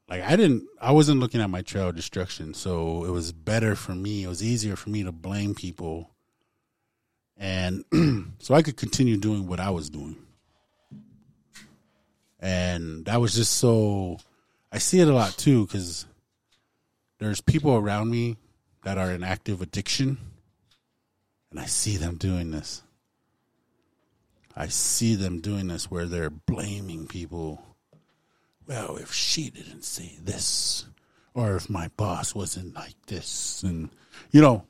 like 0.09 0.23
I 0.23 0.37
didn't, 0.37 0.65
I 0.81 0.93
wasn't 0.93 1.21
looking 1.21 1.41
at 1.41 1.51
my 1.51 1.63
trail 1.63 1.89
of 1.89 1.97
destruction. 1.97 2.55
So 2.55 3.05
it 3.05 3.11
was 3.11 3.33
better 3.33 3.75
for 3.75 3.95
me. 3.95 4.25
It 4.25 4.29
was 4.29 4.43
easier 4.43 4.77
for 4.77 4.91
me 4.91 5.03
to 5.05 5.13
blame 5.13 5.55
people, 5.55 6.11
and 7.37 7.85
so 8.39 8.55
I 8.55 8.63
could 8.63 8.77
continue 8.77 9.17
doing 9.17 9.47
what 9.47 9.61
I 9.61 9.71
was 9.71 9.91
doing. 9.91 10.17
And 12.41 13.05
that 13.07 13.21
was 13.21 13.35
just 13.35 13.55
so. 13.55 14.19
I 14.73 14.79
see 14.79 15.01
it 15.01 15.09
a 15.09 15.15
lot 15.15 15.33
too 15.37 15.67
because 15.67 16.07
there's 17.19 17.41
people 17.41 17.77
around 17.77 18.11
me 18.11 18.37
that 18.85 18.99
are 18.99 19.13
in 19.13 19.23
active 19.23 19.63
addiction, 19.63 20.19
and 21.51 21.61
I 21.61 21.67
see 21.67 21.97
them 21.97 22.17
doing 22.17 22.51
this. 22.51 22.83
I 24.57 24.67
see 24.67 25.15
them 25.15 25.41
doing 25.41 25.69
this 25.69 25.91
where 25.91 26.07
they're 26.07 26.31
blaming 26.31 27.07
people. 27.07 27.65
Well, 28.73 28.97
if 28.97 29.13
she 29.13 29.51
didn't 29.51 29.85
say 29.85 30.17
this, 30.25 30.87
or 31.35 31.57
if 31.57 31.69
my 31.69 31.89
boss 31.99 32.35
wasn't 32.35 32.75
like 32.75 32.95
this, 33.07 33.63
and 33.63 33.91
you 34.31 34.41
know, 34.41 34.65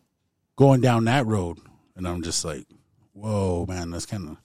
going 0.57 0.80
down 0.80 1.05
that 1.05 1.24
road, 1.24 1.59
and 1.94 2.09
I'm 2.09 2.20
just 2.22 2.44
like, 2.44 2.66
whoa, 3.12 3.64
man, 3.68 3.92
that's 3.92 4.07
kind 4.07 4.30
of 4.30 4.38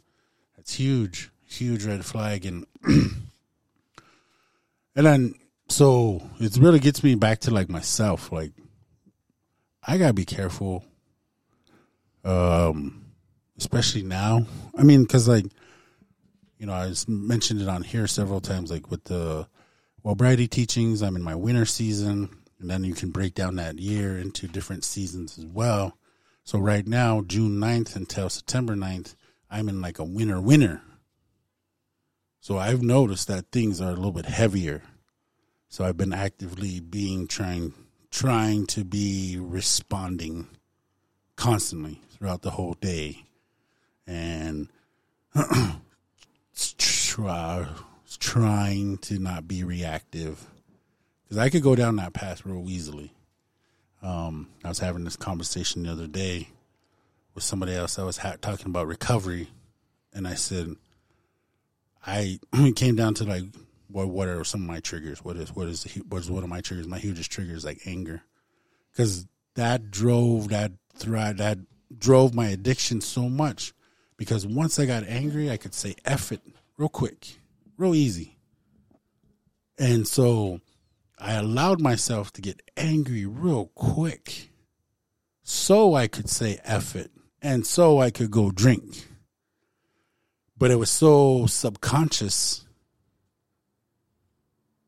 that's 0.56 0.76
huge, 0.76 1.32
huge 1.44 1.86
red 1.86 2.06
flag, 2.06 2.46
and 2.46 2.68
and 2.86 3.18
then 4.96 5.34
so 5.70 6.22
it 6.40 6.56
really 6.58 6.80
gets 6.80 7.04
me 7.04 7.16
back 7.16 7.40
to 7.40 7.52
like 7.52 7.68
myself, 7.68 8.32
like 8.32 8.52
I 9.82 9.98
gotta 9.98 10.14
be 10.14 10.26
careful, 10.26 10.86
um, 12.24 13.08
especially 13.58 14.04
now. 14.04 14.46
I 14.78 14.84
mean, 14.84 15.02
because 15.02 15.28
like 15.28 15.48
you 16.58 16.66
know, 16.66 16.74
I 16.74 16.94
mentioned 17.08 17.62
it 17.62 17.68
on 17.68 17.84
here 17.84 18.08
several 18.08 18.42
times, 18.42 18.72
like 18.72 18.90
with 18.90 19.04
the 19.06 19.48
Wellbriety 20.04 20.50
teachings. 20.50 21.02
I'm 21.02 21.16
in 21.16 21.22
my 21.22 21.36
winter 21.36 21.66
season, 21.66 22.30
and 22.60 22.70
then 22.70 22.84
you 22.84 22.94
can 22.94 23.12
break 23.12 23.34
down 23.34 23.56
that 23.56 23.80
year 23.80 24.18
into 24.18 24.48
different 24.48 24.84
seasons 24.84 25.38
as 25.38 25.46
well. 25.46 25.98
So 26.44 26.60
right 26.60 26.88
now, 26.88 27.22
June 27.22 27.60
9th 27.60 27.96
until 27.96 28.30
September 28.30 28.76
9th, 28.76 29.16
I'm 29.52 29.70
in 29.70 29.82
like 29.82 30.00
a 30.00 30.04
winter 30.04 30.40
winter. 30.40 30.82
So 32.40 32.58
I've 32.58 32.82
noticed 32.82 33.28
that 33.28 33.52
things 33.52 33.82
are 33.82 33.90
a 33.90 33.96
little 33.96 34.14
bit 34.14 34.26
heavier. 34.26 34.84
So 35.68 35.84
I've 35.84 35.98
been 35.98 36.14
actively 36.14 36.80
being 36.80 37.28
trying 37.28 37.74
trying 38.10 38.66
to 38.68 38.86
be 38.86 39.38
responding 39.38 40.48
constantly 41.36 42.02
throughout 42.10 42.42
the 42.42 42.52
whole 42.52 42.74
day. 42.76 43.26
And 44.08 44.70
try, 47.18 47.68
trying 48.20 48.98
to 49.00 49.18
not 49.18 49.48
be 49.48 49.64
reactive 49.64 50.46
because 51.24 51.38
I 51.38 51.50
could 51.50 51.64
go 51.64 51.76
down 51.76 51.96
that 51.96 52.14
path 52.14 52.46
real 52.46 52.70
easily. 52.70 53.12
Um, 54.04 54.50
I 54.64 54.70
was 54.70 54.80
having 54.80 55.04
this 55.04 55.16
conversation 55.16 55.84
the 55.84 55.92
other 55.92 56.08
day 56.08 56.50
with 57.34 57.44
somebody 57.44 57.74
else. 57.74 57.98
I 57.98 58.04
was 58.04 58.18
ha- 58.18 58.36
talking 58.40 58.68
about 58.68 58.88
recovery, 58.88 59.50
and 60.14 60.28
I 60.28 60.36
said, 60.36 60.76
I 62.06 62.40
came 62.76 62.96
down 62.96 63.16
to 63.16 63.24
like, 63.24 63.44
what 63.90 64.10
what 64.10 64.28
are 64.28 64.44
some 64.44 64.62
of 64.62 64.68
my 64.68 64.80
triggers? 64.80 65.24
What 65.24 65.38
is 65.38 65.56
what 65.56 65.68
is 65.68 65.84
what 66.08 66.20
is 66.20 66.30
one 66.30 66.44
of 66.44 66.50
my 66.50 66.62
triggers? 66.62 66.88
My 66.88 67.00
hugest 67.00 67.32
trigger 67.32 67.56
is 67.56 67.66
like 67.66 67.82
anger, 67.86 68.22
because 68.92 69.26
that 69.56 69.90
drove 69.90 70.50
that 70.50 70.72
threat 70.94 71.38
that 71.38 71.58
drove 71.98 72.36
my 72.36 72.48
addiction 72.48 73.02
so 73.02 73.28
much. 73.28 73.74
Because 74.18 74.46
once 74.46 74.80
I 74.80 74.86
got 74.86 75.04
angry, 75.04 75.50
I 75.50 75.58
could 75.58 75.74
say 75.74 75.96
"eff 76.06 76.32
it" 76.32 76.42
real 76.78 76.90
quick, 76.90 77.40
real 77.78 77.96
easy, 77.96 78.38
and 79.78 80.08
so 80.08 80.62
I 81.20 81.34
allowed 81.34 81.82
myself 81.82 82.32
to 82.34 82.42
get 82.42 82.62
angry 82.76 83.26
real 83.26 83.72
quick, 83.76 84.52
so 85.44 85.96
I 85.96 86.08
could 86.08 86.30
say 86.30 86.60
"eff 86.64 86.96
it," 86.96 87.12
and 87.42 87.66
so 87.66 88.00
I 88.00 88.12
could 88.12 88.32
go 88.32 88.52
drink. 88.52 89.08
But 90.58 90.72
it 90.72 90.76
was 90.76 90.90
so 90.90 91.46
subconscious 91.46 92.66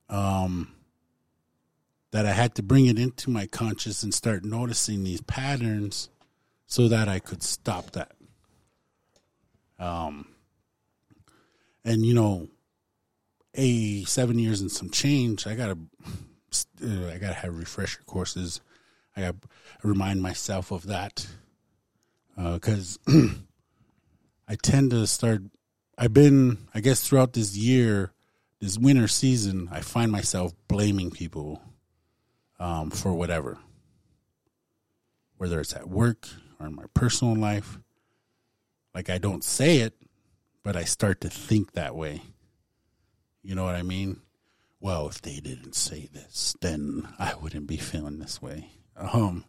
um, 0.09 0.73
that 2.11 2.25
I 2.25 2.31
had 2.31 2.55
to 2.55 2.63
bring 2.63 2.87
it 2.87 2.97
into 2.97 3.29
my 3.29 3.45
conscious 3.45 4.03
and 4.03 4.13
start 4.13 4.43
noticing 4.43 5.03
these 5.03 5.21
patterns 5.21 6.09
so 6.65 6.87
that 6.87 7.07
I 7.07 7.19
could 7.19 7.43
stop 7.43 7.91
that. 7.91 8.11
Um, 9.77 10.27
and 11.83 12.05
you 12.05 12.13
know, 12.13 12.47
a 13.55 14.03
seven 14.05 14.39
years 14.39 14.61
and 14.61 14.71
some 14.71 14.89
change, 14.89 15.47
I 15.47 15.55
gotta, 15.55 15.77
uh, 16.83 17.07
I 17.07 17.17
gotta 17.17 17.33
have 17.33 17.57
refresher 17.57 18.01
courses. 18.05 18.61
I 19.15 19.21
gotta 19.21 19.37
remind 19.83 20.21
myself 20.21 20.71
of 20.71 20.87
that 20.87 21.27
because 22.35 22.99
I 24.47 24.55
tend 24.55 24.91
to 24.91 25.05
start. 25.07 25.43
I've 25.97 26.13
been, 26.13 26.57
I 26.73 26.79
guess, 26.79 27.05
throughout 27.05 27.33
this 27.33 27.57
year, 27.57 28.13
this 28.61 28.77
winter 28.77 29.07
season, 29.07 29.67
I 29.71 29.81
find 29.81 30.11
myself 30.11 30.53
blaming 30.67 31.11
people 31.11 31.61
um, 32.59 32.89
for 32.89 33.13
whatever, 33.13 33.57
whether 35.37 35.59
it's 35.59 35.75
at 35.75 35.89
work 35.89 36.27
or 36.59 36.67
in 36.67 36.75
my 36.75 36.85
personal 36.93 37.35
life. 37.35 37.79
Like 38.93 39.09
I 39.09 39.17
don't 39.17 39.43
say 39.43 39.77
it, 39.77 39.93
but 40.63 40.75
I 40.75 40.83
start 40.83 41.21
to 41.21 41.29
think 41.29 41.73
that 41.73 41.95
way. 41.95 42.21
You 43.41 43.55
know 43.55 43.63
what 43.63 43.75
I 43.75 43.83
mean? 43.83 44.21
Well, 44.79 45.07
if 45.07 45.21
they 45.21 45.39
didn't 45.39 45.75
say 45.75 46.09
this, 46.11 46.55
then 46.61 47.07
I 47.17 47.33
wouldn't 47.35 47.67
be 47.67 47.77
feeling 47.77 48.19
this 48.19 48.41
way. 48.41 48.69
Um, 48.95 49.45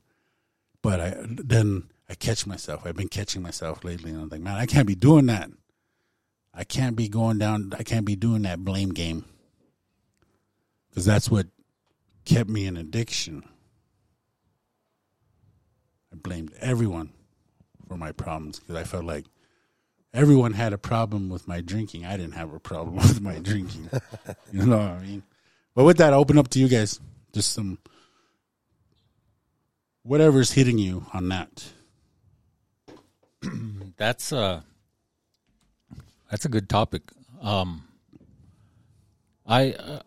but 0.83 1.01
I 1.01 1.17
then 1.21 1.91
I 2.09 2.15
catch 2.15 2.47
myself. 2.47 2.83
I've 2.85 2.97
been 2.97 3.09
catching 3.09 3.43
myself 3.43 3.85
lately, 3.85 4.11
and 4.11 4.21
I'm 4.21 4.29
like, 4.29 4.41
man, 4.41 4.57
I 4.57 4.67
can't 4.67 4.87
be 4.87 4.95
doing 4.95 5.27
that. 5.27 5.51
I 6.53 6.65
can't 6.65 6.97
be 6.97 7.09
going 7.09 7.39
down. 7.39 7.73
I 7.79 7.85
can't 7.85 8.05
be 8.05 8.17
doing 8.17 8.43
that 8.43 8.65
blame 8.65 8.91
game 8.91 9.25
because 10.89 11.05
that's 11.05 11.31
what 11.31 11.47
kept 12.25 12.51
me 12.51 12.67
in 12.67 12.77
addiction. 12.77 13.45
I 16.13 16.17
blamed 16.17 16.53
everyone 16.61 17.13
for 17.87 17.97
my 17.97 18.13
problems 18.13 18.59
because 18.59 18.77
I 18.77 18.85
felt 18.85 19.05
like 19.05 19.27
everyone 20.13 20.53
had 20.53 20.73
a 20.73 20.79
problem 20.79 21.29
with 21.29 21.47
my 21.47 21.61
drinking. 21.61 22.05
I 22.05 22.17
didn't 22.17 22.35
have 22.35 22.53
a 22.53 22.61
problem 22.61 22.97
with 22.97 23.21
my 23.21 23.39
drinking. 23.39 23.91
you 24.53 24.67
know 24.67 24.79
what 24.79 24.87
I 24.87 25.01
mean? 25.01 25.23
But 25.75 25.85
with 25.85 25.99
that, 25.99 26.13
I 26.13 26.17
open 26.17 26.39
up 26.39 26.49
to 26.49 26.59
you 26.59 26.69
guys. 26.69 27.01
Just 27.33 27.53
some 27.53 27.79
whatever's 30.03 30.53
hitting 30.53 30.79
you 30.79 31.07
on 31.13 31.29
that. 31.29 31.73
That's 33.97 34.33
uh 34.33 34.63
that's 36.31 36.45
a 36.45 36.49
good 36.49 36.69
topic. 36.69 37.03
Um 37.43 37.85
I 39.47 39.73
uh, 39.73 40.03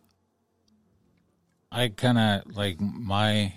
I 1.71 1.89
kind 1.89 2.17
of 2.17 2.55
like 2.55 2.79
my 2.79 3.53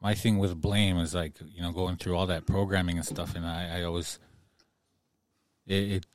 my 0.00 0.14
thing 0.14 0.38
with 0.38 0.60
blame 0.60 0.98
is 0.98 1.14
like 1.14 1.34
you 1.54 1.62
know 1.62 1.72
going 1.72 1.96
through 1.96 2.16
all 2.16 2.26
that 2.26 2.46
programming 2.46 2.96
and 2.96 3.06
stuff, 3.06 3.36
and 3.36 3.46
I, 3.46 3.78
I 3.78 3.82
always 3.84 4.18
it, 5.66 5.92
it 5.92 6.06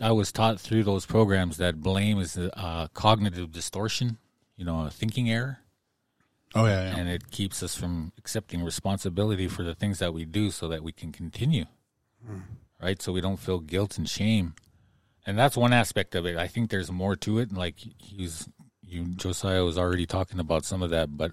I 0.00 0.12
was 0.12 0.30
taught 0.30 0.60
through 0.60 0.84
those 0.84 1.06
programs 1.06 1.56
that 1.56 1.80
blame 1.82 2.18
is 2.20 2.36
a 2.36 2.56
uh, 2.58 2.86
cognitive 2.94 3.50
distortion, 3.50 4.18
you 4.56 4.64
know, 4.64 4.86
a 4.86 4.90
thinking 4.90 5.28
error, 5.30 5.58
Oh 6.54 6.66
yeah, 6.66 6.90
yeah. 6.92 6.96
and 6.96 7.08
it 7.08 7.30
keeps 7.32 7.62
us 7.62 7.74
from 7.74 8.12
accepting 8.16 8.62
responsibility 8.62 9.48
for 9.48 9.64
the 9.64 9.74
things 9.74 9.98
that 9.98 10.14
we 10.14 10.24
do, 10.24 10.50
so 10.50 10.68
that 10.68 10.82
we 10.84 10.92
can 10.92 11.10
continue, 11.12 11.64
right? 12.80 13.00
So 13.02 13.12
we 13.12 13.20
don't 13.20 13.38
feel 13.40 13.58
guilt 13.58 13.98
and 13.98 14.08
shame, 14.08 14.54
and 15.26 15.36
that's 15.38 15.56
one 15.56 15.72
aspect 15.72 16.14
of 16.14 16.26
it. 16.26 16.36
I 16.36 16.46
think 16.46 16.70
there's 16.70 16.92
more 16.92 17.16
to 17.16 17.38
it. 17.38 17.48
and 17.50 17.58
Like 17.58 17.74
he's 17.98 18.48
you, 18.82 19.04
Josiah 19.16 19.64
was 19.64 19.76
already 19.76 20.06
talking 20.06 20.38
about 20.40 20.64
some 20.64 20.82
of 20.82 20.90
that, 20.90 21.16
but 21.16 21.32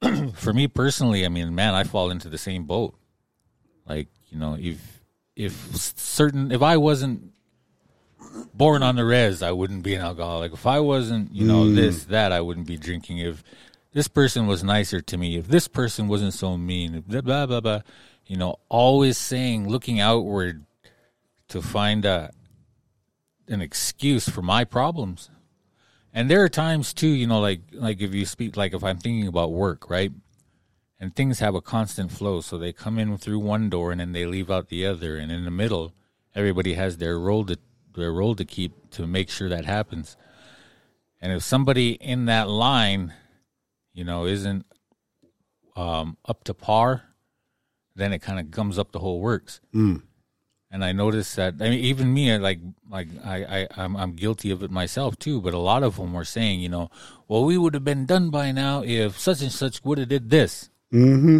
for 0.34 0.52
me 0.52 0.66
personally, 0.66 1.24
I 1.24 1.28
mean, 1.28 1.54
man, 1.54 1.74
I 1.74 1.84
fall 1.84 2.10
into 2.10 2.28
the 2.28 2.38
same 2.38 2.64
boat. 2.64 2.94
Like 3.86 4.08
you 4.30 4.38
know, 4.38 4.56
if 4.58 4.91
if 5.36 5.52
certain 5.76 6.52
if 6.52 6.62
I 6.62 6.76
wasn't 6.76 7.32
born 8.54 8.82
on 8.82 8.96
the 8.96 9.04
res, 9.04 9.42
I 9.42 9.52
wouldn't 9.52 9.82
be 9.82 9.94
an 9.94 10.02
alcoholic. 10.02 10.52
If 10.52 10.66
I 10.66 10.80
wasn't, 10.80 11.32
you 11.34 11.46
know, 11.46 11.64
hmm. 11.64 11.74
this 11.74 12.04
that, 12.04 12.32
I 12.32 12.40
wouldn't 12.40 12.66
be 12.66 12.76
drinking. 12.76 13.18
If 13.18 13.42
this 13.92 14.08
person 14.08 14.46
was 14.46 14.62
nicer 14.64 15.00
to 15.00 15.16
me, 15.16 15.36
if 15.36 15.48
this 15.48 15.68
person 15.68 16.08
wasn't 16.08 16.34
so 16.34 16.56
mean, 16.56 17.02
blah 17.06 17.20
blah 17.20 17.46
blah, 17.46 17.60
blah 17.60 17.80
you 18.26 18.36
know, 18.36 18.56
always 18.68 19.18
saying, 19.18 19.68
looking 19.68 20.00
outward 20.00 20.64
to 21.48 21.60
find 21.60 22.04
a 22.04 22.30
an 23.48 23.60
excuse 23.60 24.28
for 24.28 24.42
my 24.42 24.64
problems. 24.64 25.28
And 26.14 26.30
there 26.30 26.42
are 26.42 26.48
times 26.48 26.94
too, 26.94 27.08
you 27.08 27.26
know, 27.26 27.40
like 27.40 27.60
like 27.72 28.00
if 28.00 28.14
you 28.14 28.24
speak 28.24 28.56
like 28.56 28.74
if 28.74 28.84
I'm 28.84 28.98
thinking 28.98 29.26
about 29.26 29.52
work, 29.52 29.90
right? 29.90 30.12
And 31.02 31.16
things 31.16 31.40
have 31.40 31.56
a 31.56 31.60
constant 31.60 32.12
flow. 32.12 32.40
So 32.40 32.56
they 32.56 32.72
come 32.72 32.96
in 32.96 33.18
through 33.18 33.40
one 33.40 33.68
door 33.68 33.90
and 33.90 34.00
then 34.00 34.12
they 34.12 34.24
leave 34.24 34.52
out 34.52 34.68
the 34.68 34.86
other, 34.86 35.16
and 35.16 35.32
in 35.32 35.44
the 35.44 35.50
middle, 35.50 35.94
everybody 36.32 36.74
has 36.74 36.98
their 36.98 37.18
role 37.18 37.44
to 37.46 37.58
their 37.96 38.12
role 38.12 38.36
to 38.36 38.44
keep 38.44 38.90
to 38.92 39.04
make 39.04 39.28
sure 39.28 39.48
that 39.48 39.64
happens. 39.64 40.16
And 41.20 41.32
if 41.32 41.42
somebody 41.42 41.90
in 41.94 42.26
that 42.26 42.48
line, 42.48 43.12
you 43.92 44.04
know, 44.04 44.26
isn't 44.26 44.64
um, 45.74 46.18
up 46.24 46.44
to 46.44 46.54
par, 46.54 47.02
then 47.96 48.12
it 48.12 48.20
kind 48.20 48.38
of 48.38 48.52
gums 48.52 48.78
up 48.78 48.92
the 48.92 49.00
whole 49.00 49.20
works. 49.20 49.60
And 50.70 50.84
I 50.84 50.92
noticed 50.92 51.34
that 51.34 51.54
I 51.60 51.68
mean, 51.70 51.80
even 51.80 52.14
me, 52.14 52.38
like 52.38 52.60
like 52.88 53.08
I, 53.24 53.36
I 53.62 53.68
I'm 53.76 53.96
I'm 53.96 54.12
guilty 54.12 54.52
of 54.52 54.62
it 54.62 54.70
myself 54.70 55.18
too. 55.18 55.40
But 55.40 55.52
a 55.52 55.58
lot 55.58 55.82
of 55.82 55.96
them 55.96 56.12
were 56.12 56.24
saying, 56.24 56.60
you 56.60 56.68
know, 56.68 56.90
well, 57.26 57.44
we 57.44 57.58
would 57.58 57.74
have 57.74 57.84
been 57.84 58.06
done 58.06 58.30
by 58.30 58.52
now 58.52 58.84
if 58.84 59.18
such 59.18 59.42
and 59.42 59.50
such 59.50 59.84
would 59.84 59.98
have 59.98 60.08
did 60.08 60.30
this. 60.30 60.68
Mm-hmm. 60.92 61.38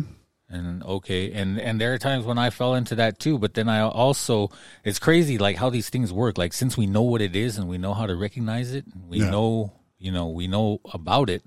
And 0.49 0.83
okay, 0.83 1.33
and 1.33 1.59
and 1.59 1.81
there 1.81 1.95
are 1.95 1.99
times 1.99 2.27
when 2.27 2.37
I 2.37 2.51
fell 2.51 2.75
into 2.75 2.95
that 2.97 3.19
too. 3.19 3.39
But 3.39 3.55
then 3.55 3.69
I 3.71 3.81
also, 3.81 4.51
it's 4.85 4.99
crazy 4.99 5.39
like 5.39 5.57
how 5.57 5.71
these 5.71 5.89
things 5.89 6.13
work. 6.13 6.37
Like 6.37 6.53
since 6.53 6.77
we 6.77 6.87
know 6.87 7.03
what 7.03 7.23
it 7.23 7.35
is 7.35 7.57
and 7.57 7.69
we 7.69 7.79
know 7.79 7.95
how 7.95 8.07
to 8.07 8.15
recognize 8.15 8.73
it, 8.75 8.85
we 9.09 9.21
Yeah. 9.21 9.31
know 9.31 9.73
you 9.99 10.13
know 10.13 10.29
we 10.29 10.49
know 10.49 10.81
about 10.93 11.31
it. 11.31 11.43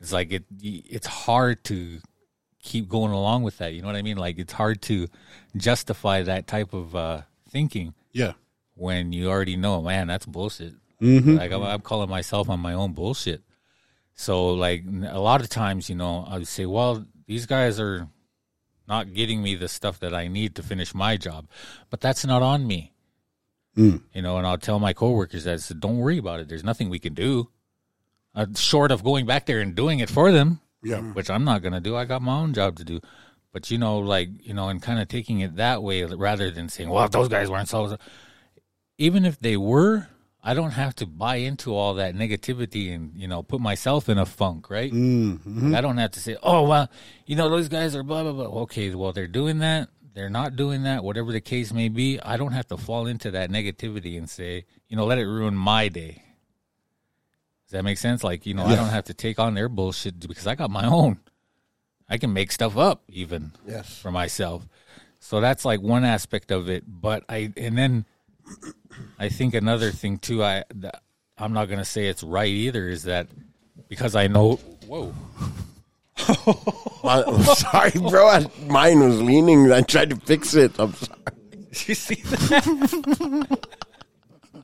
It's 0.00 0.12
like 0.12 0.30
it 0.32 0.44
it's 0.62 1.06
hard 1.08 1.64
to 1.64 1.98
keep 2.62 2.88
going 2.88 3.10
along 3.10 3.42
with 3.42 3.58
that. 3.58 3.72
You 3.74 3.80
know 3.82 3.88
what 3.88 3.96
I 3.96 4.02
mean? 4.02 4.16
Like 4.16 4.38
it's 4.38 4.52
hard 4.52 4.80
to 4.82 5.08
justify 5.56 6.22
that 6.22 6.46
type 6.46 6.72
of 6.72 6.94
uh, 6.94 7.22
thinking 7.48 7.94
Yeah. 8.12 8.34
when 8.74 9.12
you 9.12 9.28
already 9.28 9.56
know, 9.56 9.82
man, 9.82 10.06
that's 10.06 10.26
bullshit. 10.26 10.74
Like 11.00 11.50
I'm, 11.50 11.62
I'm 11.62 11.80
calling 11.80 12.10
myself 12.10 12.48
on 12.50 12.60
my 12.60 12.74
own 12.74 12.92
bullshit. 12.92 13.42
So 14.14 14.50
like 14.50 14.84
a 15.08 15.18
lot 15.18 15.40
of 15.40 15.48
times, 15.48 15.88
you 15.88 15.96
know, 15.96 16.24
I 16.28 16.36
would 16.38 16.46
say, 16.46 16.66
well, 16.66 17.06
these 17.30 17.46
guys 17.46 17.78
are 17.78 18.08
not 18.88 19.14
getting 19.14 19.40
me 19.40 19.54
the 19.54 19.68
stuff 19.68 20.00
that 20.00 20.12
I 20.12 20.26
need 20.26 20.56
to 20.56 20.62
finish 20.64 20.92
my 20.94 21.16
job, 21.16 21.46
but 21.90 22.00
that's 22.00 22.24
not 22.26 22.42
on 22.42 22.66
me. 22.66 22.92
You 23.76 24.02
know, 24.20 24.36
and 24.36 24.46
I'll 24.46 24.58
tell 24.58 24.80
my 24.80 24.92
coworkers 24.92 25.44
that, 25.44 25.60
said, 25.60 25.78
don't 25.80 25.98
worry 25.98 26.18
about 26.18 26.40
it. 26.40 26.48
There's 26.48 26.64
nothing 26.64 26.90
we 26.90 26.98
can 26.98 27.14
do, 27.14 27.48
uh, 28.34 28.46
short 28.56 28.90
of 28.90 29.04
going 29.04 29.26
back 29.26 29.46
there 29.46 29.60
and 29.60 29.74
doing 29.76 30.00
it 30.00 30.10
for 30.10 30.32
them 30.32 30.60
Yeah. 30.82 31.00
which 31.12 31.30
I'm 31.30 31.44
not 31.44 31.62
going 31.62 31.72
to 31.74 31.80
do. 31.80 31.94
I 31.96 32.04
got 32.04 32.20
my 32.20 32.36
own 32.36 32.52
job 32.52 32.76
to 32.78 32.84
do. 32.84 33.00
But 33.52 33.70
you 33.70 33.78
know, 33.78 33.98
like 34.00 34.28
you 34.46 34.54
know, 34.54 34.68
and 34.68 34.82
kind 34.82 34.98
of 35.00 35.06
taking 35.08 35.38
it 35.40 35.56
that 35.56 35.82
way 35.82 36.04
rather 36.04 36.50
than 36.50 36.68
saying, 36.68 36.88
"Well, 36.90 37.04
if 37.04 37.10
those 37.10 37.28
guys 37.28 37.48
weren't 37.50 37.68
so," 37.68 37.96
even 38.98 39.24
if 39.24 39.40
they 39.40 39.56
were, 39.56 40.08
I 40.42 40.54
don't 40.54 40.70
have 40.70 40.94
to 40.96 41.06
buy 41.06 41.36
into 41.36 41.74
all 41.74 41.94
that 41.94 42.14
negativity 42.14 42.94
and 42.94 43.12
you 43.14 43.28
know 43.28 43.42
put 43.42 43.60
myself 43.60 44.08
in 44.08 44.16
a 44.18 44.24
funk, 44.26 44.70
right? 44.70 44.90
Mm-hmm. 44.92 45.70
Like, 45.72 45.78
I 45.78 45.80
don't 45.82 45.98
have 45.98 46.12
to 46.12 46.20
say, 46.20 46.36
"Oh, 46.42 46.62
well, 46.66 46.88
you 47.26 47.36
know, 47.36 47.48
those 47.50 47.68
guys 47.68 47.94
are 47.94 48.02
blah 48.02 48.22
blah 48.22 48.32
blah." 48.32 48.62
Okay, 48.62 48.94
well, 48.94 49.12
they're 49.12 49.26
doing 49.26 49.58
that. 49.58 49.88
They're 50.14 50.30
not 50.30 50.56
doing 50.56 50.82
that. 50.84 51.04
Whatever 51.04 51.30
the 51.32 51.40
case 51.40 51.72
may 51.72 51.88
be, 51.88 52.18
I 52.20 52.36
don't 52.36 52.52
have 52.52 52.66
to 52.68 52.76
fall 52.76 53.06
into 53.06 53.30
that 53.32 53.48
negativity 53.50 54.18
and 54.18 54.28
say, 54.28 54.64
you 54.88 54.96
know, 54.96 55.04
let 55.06 55.18
it 55.18 55.26
ruin 55.26 55.54
my 55.54 55.88
day. 55.88 56.24
Does 57.66 57.72
that 57.72 57.84
make 57.84 57.98
sense? 57.98 58.24
Like, 58.24 58.44
you 58.46 58.54
know, 58.54 58.64
I 58.64 58.74
don't 58.74 58.88
have 58.88 59.04
to 59.04 59.14
take 59.14 59.38
on 59.38 59.54
their 59.54 59.68
bullshit 59.68 60.18
because 60.26 60.48
I 60.48 60.56
got 60.56 60.68
my 60.70 60.84
own. 60.86 61.20
I 62.08 62.18
can 62.18 62.32
make 62.32 62.50
stuff 62.50 62.76
up 62.76 63.04
even 63.08 63.52
Yes. 63.64 63.96
for 63.98 64.10
myself. 64.10 64.66
So 65.20 65.40
that's 65.40 65.64
like 65.64 65.80
one 65.80 66.04
aspect 66.04 66.50
of 66.50 66.68
it. 66.68 66.82
But 66.88 67.22
I 67.28 67.52
and 67.56 67.78
then 67.78 68.04
I 69.18 69.28
think 69.28 69.54
another 69.54 69.90
thing 69.90 70.18
too. 70.18 70.42
I 70.42 70.64
that 70.76 71.02
I'm 71.38 71.52
not 71.52 71.68
gonna 71.68 71.84
say 71.84 72.08
it's 72.08 72.22
right 72.22 72.48
either. 72.48 72.88
Is 72.88 73.04
that 73.04 73.28
because 73.88 74.14
I 74.14 74.26
know? 74.26 74.56
Whoa. 74.86 75.14
I'm 77.04 77.42
sorry, 77.42 77.92
bro. 77.92 78.28
I, 78.28 78.46
mine 78.66 79.00
was 79.00 79.20
leaning. 79.22 79.72
I 79.72 79.80
tried 79.80 80.10
to 80.10 80.16
fix 80.16 80.54
it. 80.54 80.72
I'm 80.78 80.92
sorry. 80.92 81.20
you 81.86 81.94
see 81.94 82.16
that? 82.16 83.58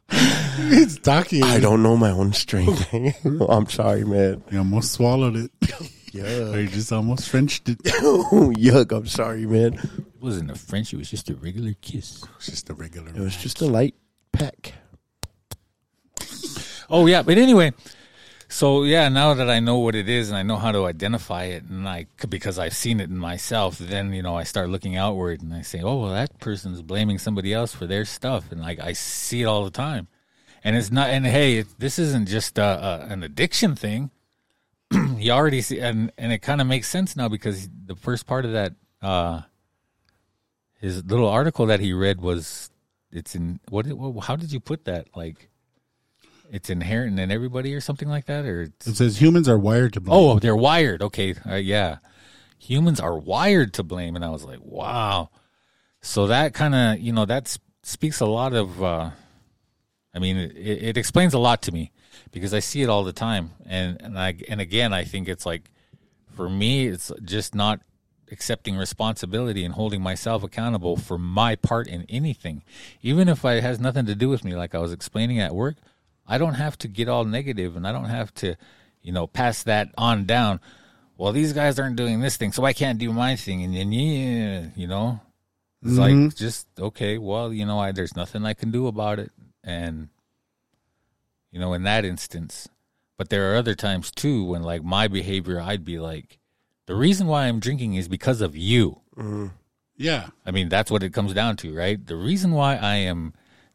It's 0.08 0.98
talking. 0.98 1.42
I 1.42 1.58
don't 1.58 1.82
know 1.82 1.96
my 1.96 2.10
own 2.10 2.32
strength. 2.32 2.92
I'm 3.48 3.68
sorry, 3.68 4.04
man. 4.04 4.42
You 4.50 4.58
almost 4.58 4.92
swallowed 4.92 5.36
it. 5.36 5.50
yeah. 6.12 6.52
Or 6.52 6.60
you 6.60 6.68
just 6.68 6.92
almost 6.92 7.28
Frenched 7.28 7.68
it. 7.68 7.78
Yuck. 7.82 8.92
I'm 8.96 9.06
sorry, 9.06 9.46
man. 9.46 9.74
It 9.74 10.22
wasn't 10.22 10.50
a 10.50 10.54
French. 10.54 10.92
It 10.92 10.96
was 10.96 11.10
just 11.10 11.28
a 11.28 11.34
regular 11.34 11.74
kiss. 11.80 12.24
It's 12.36 12.46
just 12.46 12.70
a 12.70 12.74
regular. 12.74 13.08
It 13.10 13.18
was 13.18 13.36
just 13.36 13.60
a 13.60 13.66
light 13.66 13.94
peck. 14.36 14.74
Oh 16.88 17.06
yeah, 17.06 17.22
but 17.22 17.36
anyway, 17.36 17.72
so 18.48 18.84
yeah, 18.84 19.08
now 19.08 19.34
that 19.34 19.50
I 19.50 19.58
know 19.58 19.78
what 19.78 19.94
it 19.94 20.08
is 20.08 20.28
and 20.28 20.38
I 20.38 20.42
know 20.42 20.56
how 20.56 20.70
to 20.70 20.86
identify 20.86 21.44
it, 21.44 21.64
and 21.64 21.88
I 21.88 22.06
because 22.28 22.58
I've 22.58 22.76
seen 22.76 23.00
it 23.00 23.10
in 23.10 23.18
myself, 23.18 23.78
then 23.78 24.12
you 24.12 24.22
know 24.22 24.36
I 24.36 24.44
start 24.44 24.70
looking 24.70 24.96
outward 24.96 25.42
and 25.42 25.52
I 25.52 25.62
say, 25.62 25.80
oh 25.82 26.00
well, 26.00 26.12
that 26.12 26.38
person's 26.38 26.82
blaming 26.82 27.18
somebody 27.18 27.52
else 27.52 27.74
for 27.74 27.86
their 27.86 28.04
stuff, 28.04 28.52
and 28.52 28.60
like 28.60 28.78
I 28.78 28.92
see 28.92 29.42
it 29.42 29.46
all 29.46 29.64
the 29.64 29.70
time, 29.70 30.06
and 30.62 30.76
it's 30.76 30.92
not. 30.92 31.10
And 31.10 31.26
hey, 31.26 31.58
it, 31.58 31.66
this 31.78 31.98
isn't 31.98 32.28
just 32.28 32.58
an 32.58 33.22
addiction 33.24 33.74
thing. 33.74 34.10
you 35.16 35.32
already 35.32 35.60
see, 35.60 35.80
and 35.80 36.12
and 36.16 36.32
it 36.32 36.38
kind 36.38 36.60
of 36.60 36.68
makes 36.68 36.88
sense 36.88 37.16
now 37.16 37.28
because 37.28 37.68
the 37.86 37.96
first 37.96 38.26
part 38.26 38.44
of 38.44 38.52
that, 38.52 38.74
uh, 39.02 39.42
his 40.78 41.04
little 41.04 41.28
article 41.28 41.66
that 41.66 41.80
he 41.80 41.92
read 41.92 42.20
was, 42.20 42.70
it's 43.12 43.34
in 43.34 43.60
what? 43.68 43.86
how 44.24 44.36
did 44.36 44.52
you 44.52 44.60
put 44.60 44.84
that 44.84 45.08
like? 45.16 45.48
it's 46.52 46.70
inherent 46.70 47.18
in 47.18 47.32
everybody 47.32 47.74
or 47.74 47.80
something 47.80 48.08
like 48.08 48.26
that 48.26 48.44
or 48.44 48.62
it's, 48.62 48.86
It 48.86 48.94
says 48.96 49.20
humans 49.20 49.48
are 49.48 49.58
wired 49.58 49.92
to 49.94 50.00
blame. 50.00 50.16
oh 50.16 50.38
they're 50.38 50.54
wired 50.54 51.02
okay 51.02 51.34
uh, 51.44 51.54
yeah 51.56 51.96
humans 52.58 53.00
are 53.00 53.18
wired 53.18 53.74
to 53.74 53.82
blame 53.82 54.14
and 54.14 54.24
i 54.24 54.28
was 54.30 54.44
like 54.44 54.60
wow 54.62 55.28
so 56.02 56.28
that 56.28 56.54
kind 56.54 56.72
of 56.74 57.00
you 57.00 57.12
know 57.12 57.24
that 57.24 57.56
speaks 57.82 58.20
a 58.20 58.26
lot 58.26 58.52
of 58.54 58.80
uh 58.82 59.10
i 60.14 60.18
mean 60.20 60.36
it, 60.36 60.56
it 60.56 60.96
explains 60.96 61.34
a 61.34 61.38
lot 61.38 61.62
to 61.62 61.72
me 61.72 61.90
because 62.30 62.54
i 62.54 62.60
see 62.60 62.80
it 62.80 62.88
all 62.88 63.02
the 63.02 63.12
time 63.12 63.50
and 63.66 64.00
and 64.00 64.16
i 64.16 64.32
and 64.48 64.60
again 64.60 64.92
i 64.92 65.02
think 65.02 65.26
it's 65.28 65.44
like 65.46 65.70
for 66.36 66.48
me 66.48 66.86
it's 66.86 67.10
just 67.24 67.56
not 67.56 67.80
accepting 68.30 68.76
responsibility 68.76 69.64
and 69.64 69.74
holding 69.74 70.02
myself 70.02 70.42
accountable 70.42 70.96
for 70.96 71.18
my 71.18 71.54
part 71.54 71.86
in 71.86 72.04
anything. 72.08 72.62
Even 73.02 73.28
if 73.28 73.44
it 73.44 73.62
has 73.62 73.78
nothing 73.78 74.06
to 74.06 74.14
do 74.14 74.28
with 74.28 74.44
me 74.44 74.54
like 74.54 74.74
i 74.74 74.78
was 74.78 74.92
explaining 74.92 75.38
at 75.38 75.54
work 75.54 75.76
i 76.26 76.38
don't 76.38 76.54
have 76.54 76.76
to 76.78 76.88
get 76.88 77.08
all 77.08 77.24
negative 77.24 77.76
and 77.76 77.86
i 77.86 77.92
don't 77.92 78.06
have 78.06 78.32
to 78.34 78.56
you 79.02 79.12
know 79.12 79.26
pass 79.26 79.62
that 79.62 79.88
on 79.96 80.24
down. 80.24 80.60
Well 81.18 81.32
these 81.32 81.52
guys 81.52 81.78
aren't 81.78 81.96
doing 81.96 82.20
this 82.20 82.36
thing 82.36 82.52
so 82.52 82.64
i 82.64 82.72
can't 82.72 82.98
do 82.98 83.12
my 83.12 83.36
thing. 83.36 83.62
And 83.64 83.74
then 83.74 83.92
yeah 83.92 84.66
you 84.74 84.86
know 84.86 85.20
it's 85.82 85.98
like 85.98 86.14
mm-hmm. 86.14 86.36
just 86.36 86.66
okay 86.78 87.18
well 87.18 87.52
you 87.52 87.64
know 87.64 87.78
I, 87.78 87.92
there's 87.92 88.16
nothing 88.16 88.44
i 88.44 88.54
can 88.54 88.70
do 88.70 88.86
about 88.86 89.18
it. 89.18 89.30
And 89.62 90.08
you 91.50 91.60
know 91.60 91.72
in 91.72 91.84
that 91.84 92.04
instance 92.04 92.68
but 93.16 93.30
there 93.30 93.50
are 93.50 93.56
other 93.56 93.74
times 93.74 94.10
too 94.10 94.44
when 94.44 94.62
like 94.62 94.84
my 94.84 95.08
behavior 95.08 95.58
i'd 95.60 95.84
be 95.84 95.98
like 95.98 96.38
the 96.86 96.94
reason 96.94 97.26
why 97.26 97.46
i'm 97.46 97.60
drinking 97.60 97.94
is 97.94 98.08
because 98.08 98.40
of 98.40 98.56
you 98.56 99.00
mm-hmm. 99.16 99.46
Yeah. 99.98 100.26
I 100.44 100.50
mean, 100.50 100.68
that's 100.68 100.90
what 100.90 101.02
it 101.02 101.14
comes 101.14 101.32
down 101.32 101.56
to, 101.56 101.74
right? 101.74 101.96
The 102.06 102.16
reason 102.16 102.50
why 102.52 102.76
I 102.76 102.96
am 102.96 103.32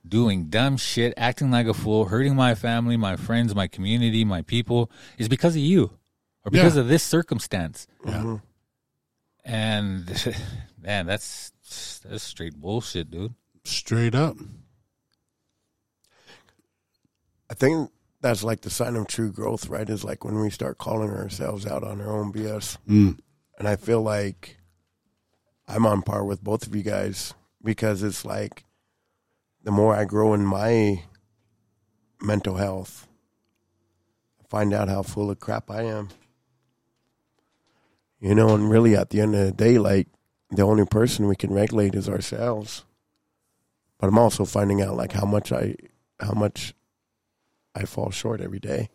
doing 0.07 0.49
dumb 0.51 0.77
shit, 0.77 1.15
acting 1.17 1.49
like 1.49 1.65
a 1.65 1.73
fool, 1.73 2.05
hurting 2.05 2.35
my 2.35 2.53
family, 2.53 2.95
my 2.95 3.15
friends, 3.15 3.55
my 3.55 3.65
community, 3.65 4.23
my 4.23 4.43
people 4.43 4.91
is 5.17 5.27
because 5.27 5.55
of 5.55 5.63
you 5.63 5.89
or 6.45 6.51
because 6.51 6.75
Yeah. 6.75 6.81
of 6.81 6.89
this 6.89 7.01
circumstance. 7.01 7.87
Yeah. 8.05 8.37
And 9.43 10.05
man, 10.79 11.07
that's 11.07 11.51
that's 12.07 12.21
straight 12.21 12.53
bullshit, 12.55 13.09
dude. 13.09 13.33
Straight 13.63 14.13
up. 14.13 14.37
I 17.49 17.55
think 17.55 17.89
that's 18.21 18.43
like 18.43 18.61
the 18.61 18.69
sign 18.69 18.95
of 18.95 19.07
true 19.07 19.31
growth, 19.31 19.67
right? 19.67 19.89
Is 19.89 20.03
like 20.03 20.23
when 20.23 20.39
we 20.39 20.49
start 20.49 20.77
calling 20.77 21.09
ourselves 21.09 21.65
out 21.65 21.83
on 21.83 21.99
our 21.99 22.11
own 22.11 22.31
BS. 22.31 22.77
Mm. 22.87 23.17
And 23.57 23.67
I 23.67 23.75
feel 23.75 24.01
like 24.01 24.57
I'm 25.67 25.85
on 25.85 26.01
par 26.01 26.23
with 26.23 26.43
both 26.43 26.67
of 26.67 26.75
you 26.75 26.83
guys 26.83 27.33
because 27.63 28.03
it's 28.03 28.25
like 28.25 28.65
the 29.63 29.71
more 29.71 29.95
I 29.95 30.05
grow 30.05 30.33
in 30.33 30.45
my 30.45 31.03
mental 32.21 32.55
health, 32.55 33.07
I 34.39 34.47
find 34.49 34.73
out 34.73 34.89
how 34.89 35.01
full 35.01 35.31
of 35.31 35.39
crap 35.39 35.69
I 35.69 35.83
am. 35.83 36.09
You 38.19 38.35
know, 38.35 38.53
and 38.53 38.69
really 38.69 38.95
at 38.95 39.09
the 39.09 39.19
end 39.21 39.35
of 39.35 39.45
the 39.45 39.51
day, 39.51 39.79
like 39.79 40.07
the 40.51 40.61
only 40.61 40.85
person 40.85 41.27
we 41.27 41.35
can 41.35 41.51
regulate 41.51 41.95
is 41.95 42.07
ourselves. 42.07 42.85
But 43.99 44.07
I'm 44.07 44.19
also 44.19 44.45
finding 44.45 44.81
out 44.81 44.95
like 44.95 45.13
how 45.13 45.25
much 45.25 45.51
I 45.51 45.75
how 46.19 46.33
much 46.33 46.75
I 47.75 47.85
fall 47.85 48.11
short 48.11 48.41
every 48.41 48.59
day. 48.59 48.89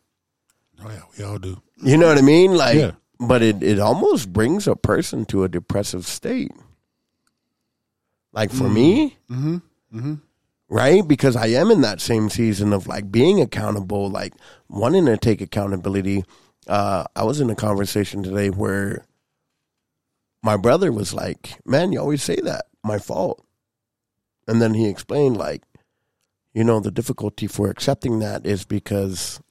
Oh 0.84 0.90
yeah, 0.90 1.02
we 1.16 1.24
all 1.24 1.38
do. 1.38 1.62
You 1.82 1.96
know 1.96 2.08
what 2.08 2.18
I 2.18 2.22
mean? 2.22 2.54
Like, 2.54 2.76
Yeah. 2.76 2.92
but 3.18 3.42
it, 3.42 3.62
it 3.62 3.78
almost 3.78 4.32
brings 4.32 4.66
a 4.68 4.76
person 4.76 5.24
to 5.26 5.44
a 5.44 5.48
depressive 5.48 6.06
state. 6.06 6.52
Like 8.32 8.50
for 8.50 8.68
me, 8.68 9.16
mm-hmm. 9.30 9.54
Mm-hmm. 9.56 9.98
Mm-hmm. 9.98 10.14
right? 10.68 11.06
Because 11.06 11.36
I 11.36 11.46
am 11.48 11.70
in 11.70 11.80
that 11.80 12.02
same 12.02 12.28
season 12.28 12.74
of 12.74 12.86
like 12.86 13.10
being 13.10 13.40
accountable, 13.40 14.10
like 14.10 14.34
wanting 14.68 15.06
to 15.06 15.16
take 15.16 15.40
accountability. 15.40 16.24
Uh, 16.66 17.04
I 17.14 17.22
was 17.24 17.40
in 17.40 17.48
a 17.48 17.54
conversation 17.54 18.22
today 18.22 18.50
where 18.50 19.06
my 20.42 20.58
brother 20.58 20.92
was 20.92 21.14
like, 21.14 21.58
"Man, 21.64 21.92
you 21.92 21.98
always 22.00 22.22
say 22.22 22.36
that. 22.42 22.66
My 22.84 22.98
fault." 22.98 23.42
And 24.46 24.60
then 24.60 24.74
he 24.74 24.86
explained, 24.88 25.36
like, 25.38 25.62
you 26.56 26.64
know, 26.64 26.80
the 26.80 26.90
difficulty 26.90 27.46
for 27.46 27.68
accepting 27.68 28.20
that 28.20 28.46
is 28.46 28.64
because 28.64 29.42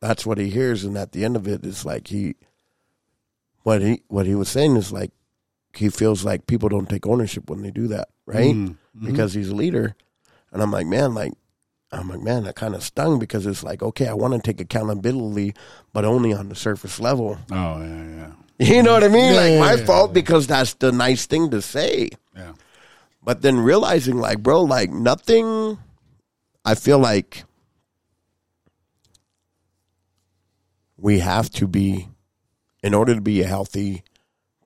that's 0.00 0.26
what 0.26 0.38
he 0.38 0.50
hears, 0.50 0.82
and 0.82 0.98
at 0.98 1.12
the 1.12 1.24
end 1.24 1.36
of 1.36 1.46
it, 1.46 1.64
it 1.64 1.66
is 1.66 1.84
like 1.84 2.08
he, 2.08 2.34
what 3.62 3.80
he 3.80 4.02
what 4.08 4.26
he 4.26 4.34
was 4.34 4.48
saying 4.48 4.74
is 4.76 4.90
like, 4.90 5.12
he 5.72 5.88
feels 5.88 6.24
like 6.24 6.48
people 6.48 6.68
don't 6.68 6.90
take 6.90 7.06
ownership 7.06 7.48
when 7.48 7.62
they 7.62 7.70
do 7.70 7.86
that, 7.86 8.08
right? 8.26 8.56
Mm-hmm. 8.56 8.72
Mm-hmm. 8.72 9.06
Because 9.06 9.34
he's 9.34 9.50
a 9.50 9.54
leader, 9.54 9.94
and 10.50 10.60
I'm 10.60 10.72
like, 10.72 10.86
man, 10.86 11.14
like. 11.14 11.32
I'm 11.92 12.08
like, 12.08 12.20
man, 12.20 12.42
that 12.42 12.56
kind 12.56 12.74
of 12.74 12.82
stung 12.82 13.20
because 13.20 13.46
it's 13.46 13.62
like, 13.62 13.80
okay, 13.80 14.08
I 14.08 14.12
want 14.12 14.34
to 14.34 14.40
take 14.40 14.60
accountability, 14.60 15.54
but 15.92 16.04
only 16.04 16.34
on 16.34 16.48
the 16.48 16.56
surface 16.56 16.98
level. 16.98 17.38
Oh 17.52 17.80
yeah, 17.80 18.32
yeah, 18.58 18.74
You 18.74 18.82
know 18.82 18.92
what 18.92 19.04
I 19.04 19.08
mean? 19.08 19.32
Yeah, 19.32 19.40
like 19.40 19.52
yeah, 19.52 19.60
my 19.60 19.74
yeah, 19.74 19.86
fault 19.86 20.12
because 20.12 20.48
that's 20.48 20.74
the 20.74 20.90
nice 20.90 21.26
thing 21.26 21.48
to 21.52 21.62
say. 21.62 22.10
yeah. 22.36 22.54
But 23.22 23.42
then 23.42 23.60
realizing 23.60 24.16
like, 24.16 24.42
bro, 24.42 24.62
like 24.62 24.90
nothing 24.90 25.78
I 26.66 26.74
feel 26.74 26.98
like 26.98 27.44
we 30.96 31.20
have 31.20 31.48
to 31.50 31.68
be 31.68 32.08
in 32.82 32.92
order 32.92 33.14
to 33.14 33.20
be 33.20 33.40
a 33.40 33.46
healthy 33.46 34.02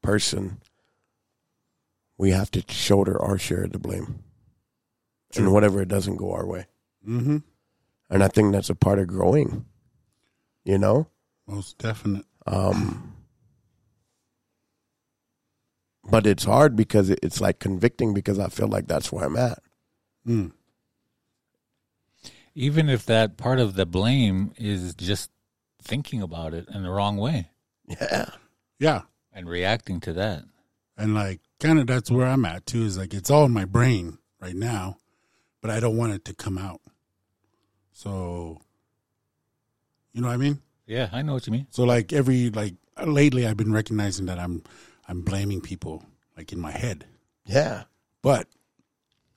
person, 0.03 0.63
we 2.17 2.31
have 2.31 2.51
to 2.53 2.65
shoulder 2.69 3.21
our 3.21 3.37
share 3.37 3.65
of 3.65 3.73
the 3.73 3.79
blame. 3.79 4.25
And 5.37 5.53
whatever 5.53 5.83
it 5.83 5.89
doesn't 5.89 6.17
go 6.17 6.33
our 6.33 6.47
way. 6.47 6.67
Mm-hmm. 7.07 7.39
And 8.09 8.25
I 8.25 8.29
think 8.29 8.53
that's 8.53 8.71
a 8.71 8.75
part 8.75 8.99
of 8.99 9.07
growing. 9.07 9.67
You 10.65 10.79
know? 10.79 11.09
Most 11.47 11.79
definite. 11.79 12.25
Um, 12.47 13.15
but 16.11 16.27
it's 16.27 16.45
hard 16.45 16.77
because 16.77 17.11
it's 17.11 17.41
like 17.41 17.59
convicting 17.59 18.15
because 18.15 18.39
I 18.39 18.49
feel 18.49 18.69
like 18.69 18.89
that's 18.89 19.13
where 19.13 19.27
I'm 19.27 19.37
at. 19.37 19.63
Mm. 20.27 20.53
Even 22.61 22.89
if 22.91 23.07
that 23.07 23.37
part 23.39 23.59
of 23.59 23.75
the 23.75 23.87
blame 23.87 24.53
is 24.59 24.95
just 24.95 25.31
thinking 25.83 26.21
about 26.21 26.53
it 26.53 26.69
in 26.69 26.83
the 26.83 26.91
wrong 26.91 27.17
way 27.17 27.49
Yeah. 27.89 28.27
Yeah, 28.79 29.03
and 29.33 29.49
reacting 29.49 29.99
to 30.01 30.13
that. 30.15 30.45
and 30.99 31.15
like 31.15 31.41
kind 31.59 31.79
of 31.79 31.87
that's 31.87 32.11
where 32.11 32.27
I'm 32.27 32.45
at 32.45 32.67
too. 32.67 32.83
Is 32.85 32.99
like 32.99 33.15
it's 33.15 33.31
all 33.31 33.45
in 33.47 33.53
my 33.53 33.65
brain 33.65 34.19
right 34.41 34.55
now, 34.55 34.99
but 35.63 35.71
I 35.71 35.81
don't 35.81 35.97
want 35.97 36.13
it 36.13 36.25
to 36.27 36.35
come 36.35 36.59
out. 36.59 36.81
So, 37.93 38.61
you 40.13 40.21
know 40.21 40.29
what 40.29 40.35
I 40.35 40.39
mean? 40.39 40.61
Yeah, 40.87 41.09
I 41.13 41.23
know 41.23 41.35
what 41.35 41.47
you 41.47 41.53
mean. 41.53 41.67
So 41.71 41.85
like 41.85 42.13
every 42.13 42.51
like 42.51 42.75
lately, 43.05 43.47
I've 43.47 43.57
been 43.57 43.73
recognizing 43.73 44.27
that 44.27 44.39
I'm 44.39 44.63
I'm 45.09 45.23
blaming 45.23 45.61
people 45.61 46.05
like 46.37 46.53
in 46.53 46.61
my 46.61 46.73
head, 46.73 47.05
Yeah. 47.47 47.85
but 48.23 48.47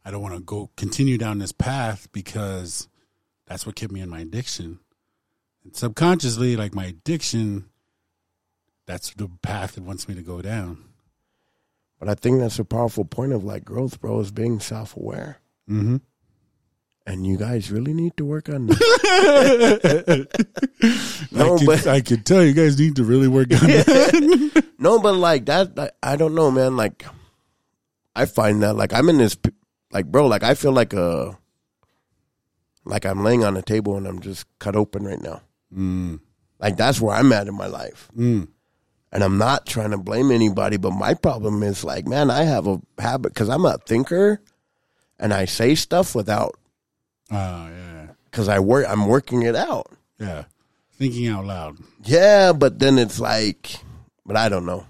I 0.05 0.11
don't 0.11 0.21
want 0.21 0.35
to 0.35 0.41
go 0.41 0.69
continue 0.75 1.17
down 1.17 1.39
this 1.39 1.51
path 1.53 2.07
because 2.11 2.87
that's 3.53 3.67
what 3.67 3.75
kept 3.75 3.93
me 3.93 4.01
in 4.01 4.09
my 4.09 4.21
addiction. 4.21 4.79
And 5.63 5.75
subconsciously, 5.75 6.55
like 6.55 6.73
my 6.73 6.85
addiction, 6.85 7.65
that's 8.87 9.13
the 9.13 9.29
path 9.43 9.77
it 9.77 9.83
wants 9.83 10.07
me 10.09 10.15
to 10.15 10.23
go 10.23 10.41
down. 10.41 10.85
But 11.99 12.09
I 12.09 12.15
think 12.15 12.39
that's 12.39 12.57
a 12.57 12.65
powerful 12.65 13.05
point 13.05 13.31
of 13.31 13.43
like 13.43 13.63
growth, 13.63 14.01
bro, 14.01 14.19
is 14.21 14.31
being 14.31 14.59
self 14.59 14.97
aware. 14.97 15.37
Mm-hmm. 15.69 15.97
And 17.05 17.27
you 17.27 17.37
guys 17.37 17.69
really 17.69 17.93
need 17.93 18.17
to 18.17 18.25
work 18.25 18.49
on 18.49 18.65
that. 18.67 20.27
No, 21.31 21.53
I, 21.53 21.57
can, 21.59 21.65
but- 21.67 21.85
I 21.85 22.01
could 22.01 22.25
tell 22.25 22.43
you 22.43 22.53
guys 22.53 22.79
need 22.79 22.95
to 22.95 23.03
really 23.03 23.27
work 23.27 23.51
on 23.51 23.67
that. 23.67 24.65
no, 24.79 24.97
but 24.97 25.13
like 25.13 25.45
that, 25.45 25.95
I 26.01 26.15
don't 26.15 26.33
know, 26.33 26.49
man. 26.49 26.75
Like, 26.75 27.05
I 28.15 28.25
find 28.25 28.63
that 28.63 28.73
like 28.73 28.93
I'm 28.93 29.09
in 29.09 29.19
this, 29.19 29.37
like, 29.91 30.07
bro, 30.07 30.25
like 30.25 30.41
I 30.41 30.55
feel 30.55 30.71
like 30.71 30.93
a, 30.93 31.37
like 32.85 33.05
I'm 33.05 33.23
laying 33.23 33.43
on 33.43 33.57
a 33.57 33.61
table 33.61 33.95
and 33.97 34.07
I'm 34.07 34.19
just 34.21 34.45
cut 34.59 34.75
open 34.75 35.03
right 35.05 35.21
now. 35.21 35.41
Mm, 35.75 36.19
Like 36.59 36.77
that's 36.77 36.99
where 37.01 37.15
I'm 37.15 37.31
at 37.33 37.47
in 37.47 37.55
my 37.55 37.67
life. 37.67 38.09
mm, 38.17 38.47
and 39.11 39.23
I'm 39.23 39.37
not 39.37 39.65
trying 39.65 39.91
to 39.91 39.97
blame 39.97 40.31
anybody, 40.31 40.77
but 40.77 40.91
my 40.91 41.13
problem 41.13 41.61
is 41.63 41.83
like, 41.83 42.07
man, 42.07 42.29
I 42.31 42.43
have 42.43 42.67
a 42.67 42.81
habit 42.99 43.33
because 43.33 43.49
I'm 43.49 43.65
a 43.65 43.77
thinker, 43.85 44.41
and 45.19 45.33
I 45.33 45.45
say 45.45 45.75
stuff 45.75 46.15
without 46.15 46.55
oh 47.31 47.35
yeah, 47.69 48.07
because 48.25 48.47
I 48.49 48.59
work. 48.59 48.85
I'm 48.89 49.07
working 49.07 49.43
it 49.43 49.55
out. 49.55 49.91
yeah. 50.19 50.45
Thinking 50.95 51.27
out 51.27 51.45
loud. 51.45 51.77
Yeah, 52.03 52.53
but 52.53 52.77
then 52.79 52.97
it's 52.99 53.19
like, 53.19 53.75
but 54.25 54.37
I 54.37 54.47
don't 54.47 54.65
know, 54.65 54.85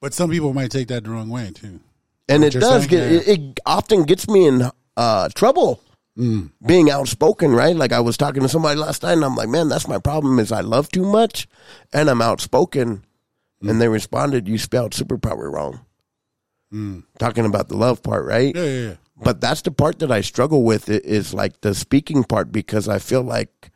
But 0.00 0.14
some 0.14 0.30
people 0.30 0.52
might 0.54 0.70
take 0.70 0.88
that 0.88 1.04
the 1.04 1.10
wrong 1.10 1.28
way 1.28 1.50
too. 1.54 1.80
and 2.28 2.42
it 2.42 2.54
does 2.54 2.86
get 2.86 3.12
it, 3.12 3.28
it 3.28 3.60
often 3.66 4.04
gets 4.04 4.26
me 4.26 4.46
in 4.46 4.70
uh, 4.96 5.28
trouble. 5.34 5.80
Mm. 6.18 6.52
Being 6.64 6.90
outspoken, 6.90 7.52
right? 7.52 7.74
Like 7.74 7.92
I 7.92 7.98
was 8.00 8.16
talking 8.16 8.42
to 8.42 8.48
somebody 8.48 8.78
last 8.78 9.02
night, 9.02 9.14
and 9.14 9.24
I'm 9.24 9.34
like, 9.34 9.48
man, 9.48 9.68
that's 9.68 9.88
my 9.88 9.98
problem 9.98 10.38
is 10.38 10.52
I 10.52 10.60
love 10.60 10.88
too 10.90 11.04
much, 11.04 11.48
and 11.92 12.08
I'm 12.08 12.22
outspoken. 12.22 13.04
Mm. 13.62 13.70
And 13.70 13.80
they 13.80 13.88
responded, 13.88 14.46
"You 14.48 14.58
spelled 14.58 14.92
superpower 14.92 15.50
wrong." 15.52 15.80
Talking 17.18 17.44
about 17.46 17.68
the 17.68 17.76
love 17.76 18.02
part, 18.02 18.24
right? 18.26 18.54
Yeah, 18.54 18.64
yeah, 18.64 18.80
yeah. 18.88 18.94
but 19.16 19.40
that's 19.40 19.62
the 19.62 19.70
part 19.70 20.00
that 20.00 20.10
I 20.10 20.22
struggle 20.22 20.64
with 20.64 20.88
is 20.88 21.32
like 21.32 21.60
the 21.60 21.72
speaking 21.74 22.24
part 22.24 22.50
because 22.50 22.88
I 22.88 22.98
feel 22.98 23.22
like 23.22 23.70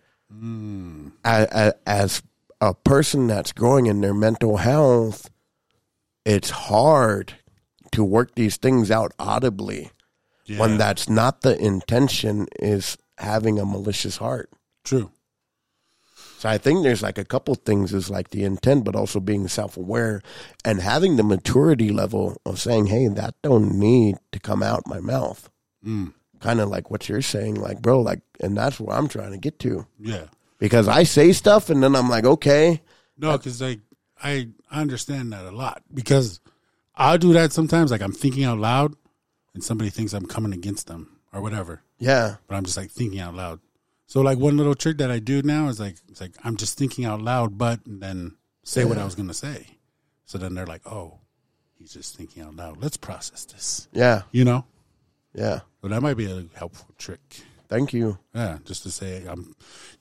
a- 1.25 1.49
a- 1.53 1.75
as 1.89 2.23
a 2.61 2.75
person 2.75 3.29
that's 3.29 3.53
growing 3.53 3.87
in 3.87 4.01
their 4.01 4.15
mental 4.15 4.57
health, 4.57 5.31
it's 6.25 6.51
hard 6.51 7.35
to 7.93 8.03
work 8.03 8.35
these 8.35 8.57
things 8.57 8.91
out 8.91 9.13
audibly 9.19 9.93
yeah. 10.49 10.59
when 10.59 10.79
that's 10.79 11.09
not 11.09 11.43
the 11.43 11.59
intention 11.59 12.47
is 12.59 12.97
having 13.19 13.59
a 13.59 13.65
malicious 13.65 14.17
heart. 14.17 14.51
True. 14.85 15.11
So 16.39 16.49
I 16.49 16.57
think 16.57 16.83
there's 16.85 17.03
like 17.03 17.19
a 17.19 17.25
couple 17.25 17.55
things 17.57 17.93
is 17.93 18.11
like 18.11 18.31
the 18.31 18.45
intent, 18.45 18.85
but 18.85 18.95
also 18.95 19.19
being 19.19 19.49
self 19.49 19.77
aware 19.77 20.23
and 20.65 20.81
having 20.81 21.17
the 21.17 21.25
maturity 21.25 21.91
level 21.91 22.41
of 22.47 22.61
saying, 22.61 22.87
"Hey, 22.87 23.09
that 23.09 23.35
don't 23.43 23.73
need 23.75 24.17
to 24.31 24.39
come 24.39 24.63
out 24.63 24.87
my 24.87 25.01
mouth." 25.01 25.51
Mm. 25.85 26.13
Kind 26.41 26.61
of 26.61 26.69
like 26.69 26.91
what 26.93 27.09
you're 27.09 27.23
saying, 27.23 27.57
like 27.57 27.83
bro, 27.83 28.01
like, 28.01 28.21
and 28.41 28.57
that's 28.57 28.79
where 28.79 28.97
I'm 28.97 29.09
trying 29.09 29.33
to 29.33 29.39
get 29.39 29.59
to 29.61 29.87
Yeah. 29.99 30.27
because 30.59 30.87
I 30.87 31.03
say 31.03 31.33
stuff 31.33 31.71
and 31.71 31.83
then 31.83 31.97
I'm 31.97 32.09
like, 32.09 32.25
okay, 32.25 32.83
No, 33.17 33.37
because 33.37 33.61
like 33.61 33.81
I 34.23 34.51
I 34.71 34.81
understand 34.81 35.33
that 35.33 35.45
a 35.45 35.51
lot 35.51 35.83
because 35.93 36.39
I'll 36.95 37.19
do 37.19 37.33
that 37.33 37.53
sometimes. 37.53 37.91
Like 37.91 38.01
I'm 38.03 38.13
thinking 38.13 38.45
out 38.45 38.59
loud, 38.59 38.95
and 39.59 39.65
somebody 39.65 39.91
thinks 39.91 40.13
I'm 40.13 40.27
coming 40.27 40.53
against 40.53 40.87
them 40.87 41.19
or 41.33 41.43
whatever, 41.43 41.83
yeah, 41.99 42.37
but 42.47 42.55
I'm 42.55 42.65
just 42.65 42.77
like 42.77 42.91
thinking 42.93 43.19
out 43.19 43.35
loud. 43.35 43.59
So 44.07 44.21
like 44.21 44.39
one 44.39 44.57
little 44.57 44.77
trick 44.77 44.99
that 44.99 45.11
I 45.11 45.19
do 45.19 45.43
now 45.43 45.67
is 45.69 45.81
like 45.81 45.97
it's 46.09 46.21
like 46.21 46.33
I'm 46.45 46.57
just 46.57 46.79
thinking 46.79 47.05
out 47.05 47.21
loud, 47.21 47.59
but 47.59 47.81
then 47.85 48.37
say 48.63 48.85
what 48.85 48.99
I 48.99 49.05
was 49.05 49.15
gonna 49.17 49.35
say. 49.35 49.67
So 50.27 50.39
then 50.39 50.55
they're 50.55 50.65
like, 50.67 50.87
oh, 50.87 51.19
he's 51.77 51.93
just 51.93 52.17
thinking 52.17 52.43
out 52.45 52.55
loud. 52.55 52.81
Let's 52.81 52.97
process 52.97 53.45
this. 53.47 53.89
yeah, 53.93 54.23
You 54.31 54.45
know. 54.45 54.65
yeah. 55.35 55.61
So 55.83 55.89
that 55.89 56.03
might 56.03 56.17
be 56.17 56.27
a 56.31 56.45
helpful 56.55 56.89
trick. 56.99 57.21
Thank 57.69 57.93
you. 57.93 58.19
Yeah, 58.35 58.59
just 58.65 58.83
to 58.85 58.91
say 58.91 59.25
I'm 59.27 59.55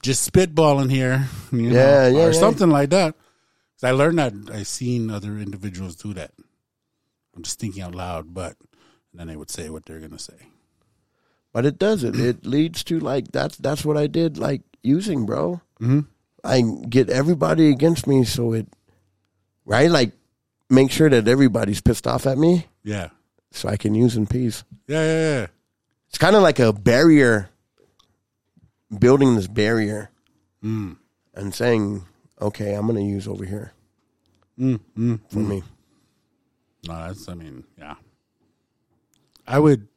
just 0.04 0.32
spitballing 0.32 0.92
here, 0.92 1.28
you 1.52 1.70
know, 1.72 1.76
Yeah, 1.76 2.08
yeah, 2.08 2.24
or 2.26 2.32
yeah. 2.32 2.40
something 2.40 2.70
like 2.70 2.92
that. 2.92 3.16
I 3.84 3.92
learned 3.92 4.20
that 4.20 4.34
I've 4.54 4.68
seen 4.68 5.10
other 5.10 5.38
individuals 5.38 5.96
do 5.96 6.14
that. 6.14 6.32
I'm 7.36 7.44
just 7.44 7.60
thinking 7.60 7.84
out 7.84 7.94
loud, 7.94 8.34
but 8.34 8.56
then 9.18 9.28
they 9.28 9.36
would 9.36 9.50
say 9.50 9.70
what 9.70 9.86
they're 9.86 10.00
gonna 10.00 10.20
say. 10.20 10.48
But 11.54 11.66
it 11.66 11.80
doesn't. 11.80 12.16
It 12.20 12.46
leads 12.56 12.84
to 12.86 13.00
like 13.00 13.32
that's 13.32 13.58
that's 13.58 13.84
what 13.86 13.98
I 13.98 14.08
did 14.08 14.38
like 14.38 14.62
using, 14.84 15.26
bro. 15.26 15.62
Mm-hmm. 15.82 16.02
I 16.44 16.62
get 16.90 17.10
everybody 17.10 17.70
against 17.70 18.08
me, 18.08 18.24
so 18.24 18.54
it 18.54 18.68
right 19.66 19.90
like 19.92 20.12
make 20.70 20.92
sure 20.92 21.10
that 21.10 21.28
everybody's 21.28 21.82
pissed 21.82 22.06
off 22.08 22.26
at 22.28 22.38
me, 22.38 22.68
Yeah, 22.84 23.10
so 23.52 23.70
I 23.70 23.78
can 23.78 23.96
use 23.96 24.16
in 24.16 24.28
peace. 24.28 24.64
yeah, 24.88 25.02
yeah, 25.04 25.40
yeah. 25.42 25.48
It's 26.10 26.18
kind 26.18 26.36
of 26.36 26.42
like 26.42 26.60
a 26.60 26.72
barrier, 26.74 27.50
building 28.98 29.36
this 29.36 29.48
barrier 29.48 30.10
Mm. 30.64 30.98
and 31.36 31.54
saying, 31.54 32.06
"Okay, 32.42 32.74
I'm 32.74 32.88
going 32.88 32.98
to 32.98 33.04
use 33.04 33.28
over 33.28 33.46
here 33.46 33.72
Mm, 34.60 34.80
mm, 34.98 35.20
for 35.30 35.40
me." 35.40 35.64
No, 36.88 36.94
that's. 37.08 37.28
I 37.30 37.34
mean, 37.36 37.64
yeah. 37.78 37.96
I 39.48 39.60
would. 39.60 39.88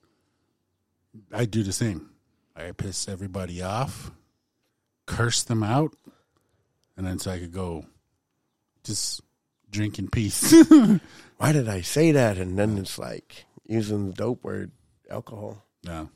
I 1.32 1.44
do 1.44 1.62
the 1.62 1.72
same. 1.72 2.10
I 2.56 2.72
piss 2.72 3.08
everybody 3.08 3.62
off, 3.62 4.10
curse 5.06 5.42
them 5.42 5.62
out, 5.62 5.92
and 6.96 7.06
then 7.06 7.18
so 7.18 7.30
I 7.30 7.38
could 7.38 7.52
go, 7.52 7.84
just 8.84 9.22
drink 9.70 9.98
in 9.98 10.08
peace. 10.08 10.54
Why 11.38 11.52
did 11.52 11.68
I 11.68 11.80
say 11.80 12.12
that? 12.12 12.36
And 12.36 12.58
then 12.58 12.76
it's 12.78 12.98
like 12.98 13.46
using 13.66 14.08
the 14.08 14.12
dope 14.12 14.44
word, 14.44 14.70
alcohol. 15.10 15.64
yeah. 15.82 16.06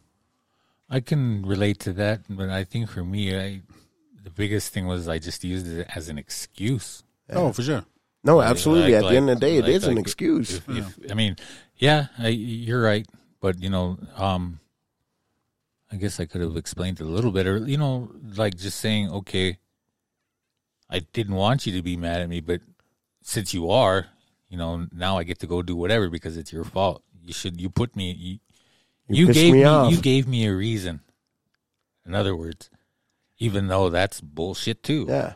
I 0.91 1.01
can 1.01 1.47
relate 1.47 1.81
to 1.81 1.93
that, 1.95 2.21
but 2.29 2.51
I 2.51 2.63
think 2.63 2.91
for 2.91 3.03
me, 3.03 3.37
I 3.37 3.63
the 4.23 4.31
biggest 4.31 4.73
thing 4.73 4.87
was 4.87 5.09
I 5.09 5.19
just 5.19 5.43
used 5.43 5.67
it 5.67 5.89
as 5.95 6.09
an 6.09 6.19
excuse. 6.19 7.03
Oh, 7.31 7.53
for 7.53 7.63
sure. 7.63 7.85
No, 8.23 8.41
absolutely. 8.43 8.93
Like- 8.95 9.05
At 9.05 9.11
the 9.11 9.17
end 9.17 9.31
of 9.31 9.41
the 9.41 9.47
day, 9.47 9.57
it 9.57 9.63
like- 9.65 9.71
is 9.73 9.85
an 9.85 9.99
excuse. 9.99 10.55
If, 10.57 10.69
if, 10.69 11.11
I 11.11 11.15
mean, 11.15 11.37
yeah, 11.79 12.07
I, 12.19 12.29
you're 12.29 12.83
right, 12.83 13.07
but 13.45 13.61
you 13.61 13.69
know, 13.69 13.99
um, 14.17 14.59
I 15.93 15.97
guess 15.97 16.19
I 16.19 16.25
could 16.25 16.41
have 16.41 16.57
explained 16.57 16.99
it 16.99 17.05
a 17.05 17.15
little 17.17 17.31
better. 17.31 17.59
You 17.59 17.77
know, 17.77 18.11
like 18.37 18.57
just 18.57 18.81
saying, 18.81 19.11
okay, 19.11 19.59
I 20.89 21.01
didn't 21.13 21.35
want 21.35 21.67
you 21.67 21.73
to 21.77 21.83
be 21.83 21.95
mad 21.95 22.23
at 22.23 22.29
me, 22.31 22.41
but 22.41 22.63
since 23.21 23.53
you 23.53 23.71
are, 23.71 24.07
you 24.49 24.57
know, 24.57 24.87
now 24.93 25.19
I 25.19 25.25
get 25.25 25.41
to 25.41 25.47
go 25.47 25.61
do 25.61 25.77
whatever 25.77 26.09
because 26.09 26.39
it's 26.39 26.55
your 26.55 26.65
fault. 26.65 27.03
You 27.23 27.35
should. 27.35 27.61
You 27.61 27.69
put 27.69 27.95
me. 27.95 28.13
You, 28.13 28.39
You 29.09 29.27
you 29.27 29.33
gave 29.35 29.53
me 29.53 29.65
me. 29.65 29.91
You 29.91 30.01
gave 30.01 30.27
me 30.27 30.47
a 30.47 30.55
reason. 30.55 31.01
In 32.07 32.15
other 32.15 32.35
words, 32.35 32.71
even 33.37 33.69
though 33.69 33.91
that's 33.91 34.23
bullshit 34.23 34.83
too. 34.83 35.05
Yeah. 35.07 35.35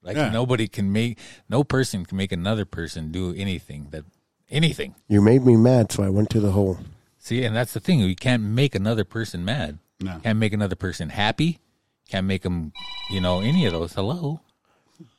Like 0.00 0.16
Yeah. 0.16 0.30
nobody 0.30 0.66
can 0.66 0.90
make. 0.90 1.18
No 1.50 1.62
person 1.62 2.06
can 2.06 2.16
make 2.16 2.32
another 2.32 2.64
person 2.64 3.12
do 3.12 3.34
anything 3.36 3.88
that 3.90 4.04
anything. 4.50 4.94
You 5.08 5.20
made 5.20 5.44
me 5.44 5.56
mad, 5.56 5.92
so 5.92 6.02
I 6.02 6.08
went 6.08 6.30
to 6.30 6.40
the 6.40 6.52
hole. 6.52 6.78
See, 7.24 7.42
and 7.42 7.56
that's 7.56 7.72
the 7.72 7.80
thing. 7.80 8.00
You 8.00 8.14
can't 8.14 8.42
make 8.42 8.74
another 8.74 9.02
person 9.02 9.46
mad. 9.46 9.78
No. 9.98 10.20
Can't 10.22 10.38
make 10.38 10.52
another 10.52 10.76
person 10.76 11.08
happy. 11.08 11.58
Can't 12.06 12.26
make 12.26 12.42
them, 12.42 12.74
you 13.10 13.18
know, 13.18 13.40
any 13.40 13.64
of 13.64 13.72
those. 13.72 13.94
Hello. 13.94 14.42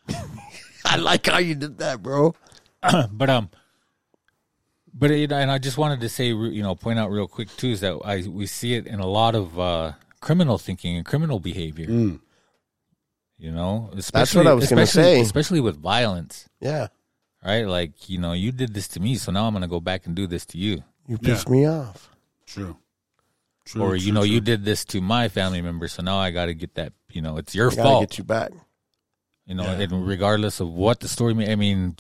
I 0.86 0.98
like 0.98 1.26
how 1.26 1.40
you 1.40 1.56
did 1.56 1.80
that, 1.80 2.04
bro. 2.04 2.36
but 3.12 3.28
um, 3.32 3.50
but 4.94 5.10
it, 5.10 5.32
and 5.32 5.50
I 5.50 5.58
just 5.58 5.80
wanted 5.80 6.00
to 6.02 6.10
say, 6.10 6.28
you 6.28 6.62
know, 6.62 6.76
point 6.76 7.00
out 7.00 7.10
real 7.10 7.28
quick 7.28 7.50
too 7.58 7.70
is 7.70 7.80
that 7.80 8.00
I 8.06 8.22
we 8.28 8.46
see 8.46 8.76
it 8.76 8.86
in 8.86 9.00
a 9.00 9.08
lot 9.08 9.34
of 9.34 9.58
uh, 9.60 9.94
criminal 10.22 10.60
thinking 10.60 10.98
and 10.98 11.06
criminal 11.08 11.40
behavior. 11.40 11.88
You 11.90 13.52
know, 13.52 13.90
especially 13.98 14.44
what 14.44 14.52
I 14.52 14.54
was 14.54 14.70
gonna 14.70 14.84
especially- 14.84 15.16
say. 15.16 15.22
especially 15.22 15.60
with 15.60 15.78
violence, 15.82 16.48
Yeah. 16.62 16.90
right? 17.44 17.64
Like 17.68 18.08
you 18.12 18.20
know, 18.20 18.34
you 18.34 18.52
did 18.52 18.76
this 18.76 18.88
to 18.90 19.00
me, 19.00 19.16
so 19.16 19.32
now 19.32 19.48
I'm 19.48 19.54
going 19.54 19.64
to 19.64 19.68
go 19.68 19.80
back 19.80 20.06
and 20.06 20.16
do 20.16 20.28
this 20.28 20.46
to 20.48 20.60
you. 20.60 20.84
You 21.08 21.18
pissed 21.18 21.50
me 21.50 21.66
off. 21.68 22.10
True. 22.46 22.78
True. 23.66 23.82
or 23.82 23.90
true, 23.90 23.98
you 23.98 24.12
know 24.12 24.22
true. 24.22 24.30
you 24.30 24.42
did 24.42 24.64
this 24.64 24.86
to 24.86 25.02
my 25.02 25.28
family 25.28 25.60
member 25.60 25.88
so 25.88 26.04
now 26.04 26.18
i 26.20 26.30
got 26.30 26.46
to 26.46 26.54
get 26.54 26.76
that 26.76 26.94
you 27.10 27.20
know 27.20 27.38
it's 27.38 27.56
your 27.56 27.72
I 27.72 27.76
fault 27.76 28.02
get 28.04 28.20
you 28.20 28.24
back. 28.24 28.52
you 29.48 29.56
know 29.56 29.64
Yeah. 29.64 29.80
and 29.90 30.08
regardless 30.08 30.60
of 30.60 30.70
what 30.72 31.00
the 31.00 31.08
story 31.08 31.34
may 31.34 31.52
i 31.52 31.56
mean 31.56 31.96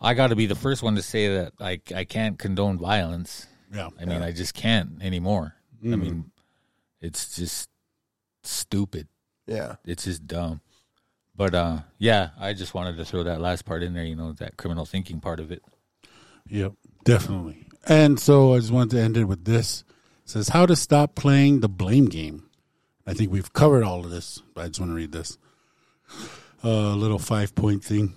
i 0.00 0.14
got 0.14 0.28
to 0.28 0.36
be 0.36 0.46
the 0.46 0.54
first 0.54 0.80
one 0.80 0.94
to 0.94 1.02
say 1.02 1.26
that 1.38 1.54
i, 1.58 1.80
I 1.92 2.04
can't 2.04 2.38
condone 2.38 2.78
violence 2.78 3.48
Yeah. 3.74 3.88
i 4.00 4.04
mean 4.04 4.22
i 4.22 4.30
just 4.30 4.54
can't 4.54 5.02
anymore 5.02 5.56
i 5.82 5.86
Mm. 5.88 6.00
mean 6.00 6.30
it's 7.00 7.34
just 7.34 7.68
stupid 8.44 9.08
Yeah. 9.48 9.74
it's 9.84 10.04
just 10.04 10.24
dumb 10.28 10.60
but 11.34 11.52
uh 11.52 11.80
yeah 11.98 12.30
i 12.38 12.52
just 12.52 12.74
wanted 12.74 12.96
to 12.98 13.04
throw 13.04 13.24
that 13.24 13.40
last 13.40 13.64
part 13.64 13.82
in 13.82 13.92
there 13.92 14.04
you 14.04 14.14
know 14.14 14.30
that 14.34 14.56
criminal 14.56 14.86
thinking 14.86 15.18
part 15.20 15.40
of 15.40 15.50
it 15.50 15.64
Yep, 16.48 16.74
definitely. 17.04 17.66
And 17.84 18.18
so 18.18 18.54
I 18.54 18.58
just 18.58 18.72
wanted 18.72 18.96
to 18.96 19.02
end 19.02 19.16
it 19.16 19.24
with 19.24 19.44
this. 19.44 19.84
It 20.24 20.30
says 20.30 20.48
how 20.50 20.66
to 20.66 20.76
stop 20.76 21.14
playing 21.14 21.60
the 21.60 21.68
blame 21.68 22.06
game. 22.06 22.48
I 23.06 23.14
think 23.14 23.32
we've 23.32 23.52
covered 23.52 23.82
all 23.82 24.04
of 24.04 24.10
this, 24.10 24.42
but 24.54 24.64
I 24.64 24.68
just 24.68 24.80
want 24.80 24.90
to 24.90 24.96
read 24.96 25.12
this. 25.12 25.38
A 26.62 26.68
little 26.68 27.18
five 27.18 27.54
point 27.54 27.82
thing. 27.82 28.16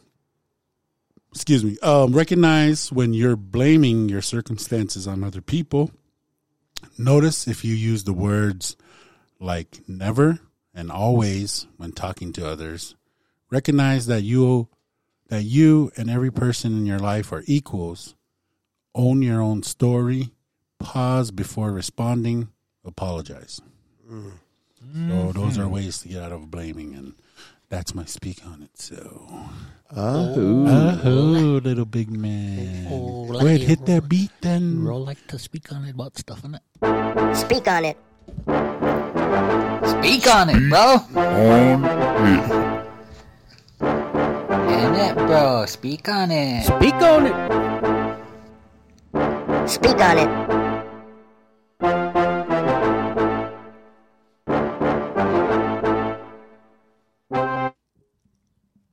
Excuse 1.32 1.66
me. 1.66 1.78
Um, 1.82 2.14
recognize 2.14 2.92
when 2.92 3.14
you're 3.14 3.36
blaming 3.36 4.08
your 4.08 4.22
circumstances 4.22 5.08
on 5.08 5.24
other 5.24 5.42
people. 5.42 5.92
Notice 6.98 7.48
if 7.48 7.66
you 7.66 7.74
use 7.74 8.04
the 8.04 8.14
words 8.14 8.78
like 9.40 9.82
never 9.88 10.40
and 10.74 10.92
always 10.92 11.68
when 11.78 11.92
talking 11.92 12.32
to 12.34 12.48
others. 12.48 12.96
Recognize 13.50 14.06
that 14.06 14.22
you 14.22 14.70
that 15.28 15.44
you 15.44 15.92
and 15.98 16.10
every 16.10 16.32
person 16.32 16.74
in 16.74 16.86
your 16.86 17.00
life 17.00 17.32
are 17.32 17.44
equals. 17.48 18.16
Own 18.96 19.22
your 19.22 19.42
own 19.42 19.62
story. 19.64 20.32
Pause 20.80 21.32
before 21.32 21.72
responding. 21.72 22.48
Apologize. 22.86 23.62
So 24.10 25.32
those 25.34 25.58
are 25.58 25.68
ways 25.68 25.98
to 26.00 26.08
get 26.08 26.22
out 26.24 26.32
of 26.32 26.50
blaming, 26.50 26.96
and 26.96 27.14
that's 27.70 27.94
my 27.94 28.06
speak 28.06 28.46
on 28.46 28.62
it. 28.62 28.70
So, 28.80 29.28
Uh, 29.96 30.98
oh, 31.04 31.60
little 31.64 31.86
big 31.86 32.10
man, 32.12 32.88
Oh, 32.90 33.28
go 33.28 33.46
ahead, 33.46 33.62
hit 33.62 33.86
that 33.86 34.08
beat 34.10 34.32
then. 34.42 34.84
roll 34.84 35.04
like 35.04 35.26
to 35.28 35.38
speak 35.40 35.72
on 35.72 35.86
it 35.86 35.92
about 35.96 36.18
stuff 36.18 36.44
in 36.46 36.56
it 36.56 36.62
Speak 37.36 37.68
on 37.68 37.86
it. 37.86 37.98
Speak 39.86 40.28
on 40.28 40.50
it, 40.50 40.70
bro. 40.70 40.98
And 43.82 44.96
it, 44.98 45.16
bro. 45.16 45.66
Speak 45.68 46.08
on 46.10 46.32
it. 46.32 46.64
speak 46.66 46.96
on 46.96 47.26
it 47.28 47.75
Speak 49.68 50.00
on 50.00 50.18
it. 50.18 50.46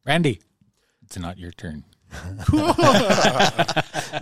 randy 0.04 0.40
it's 1.02 1.18
not 1.18 1.38
your 1.38 1.52
turn 1.52 1.84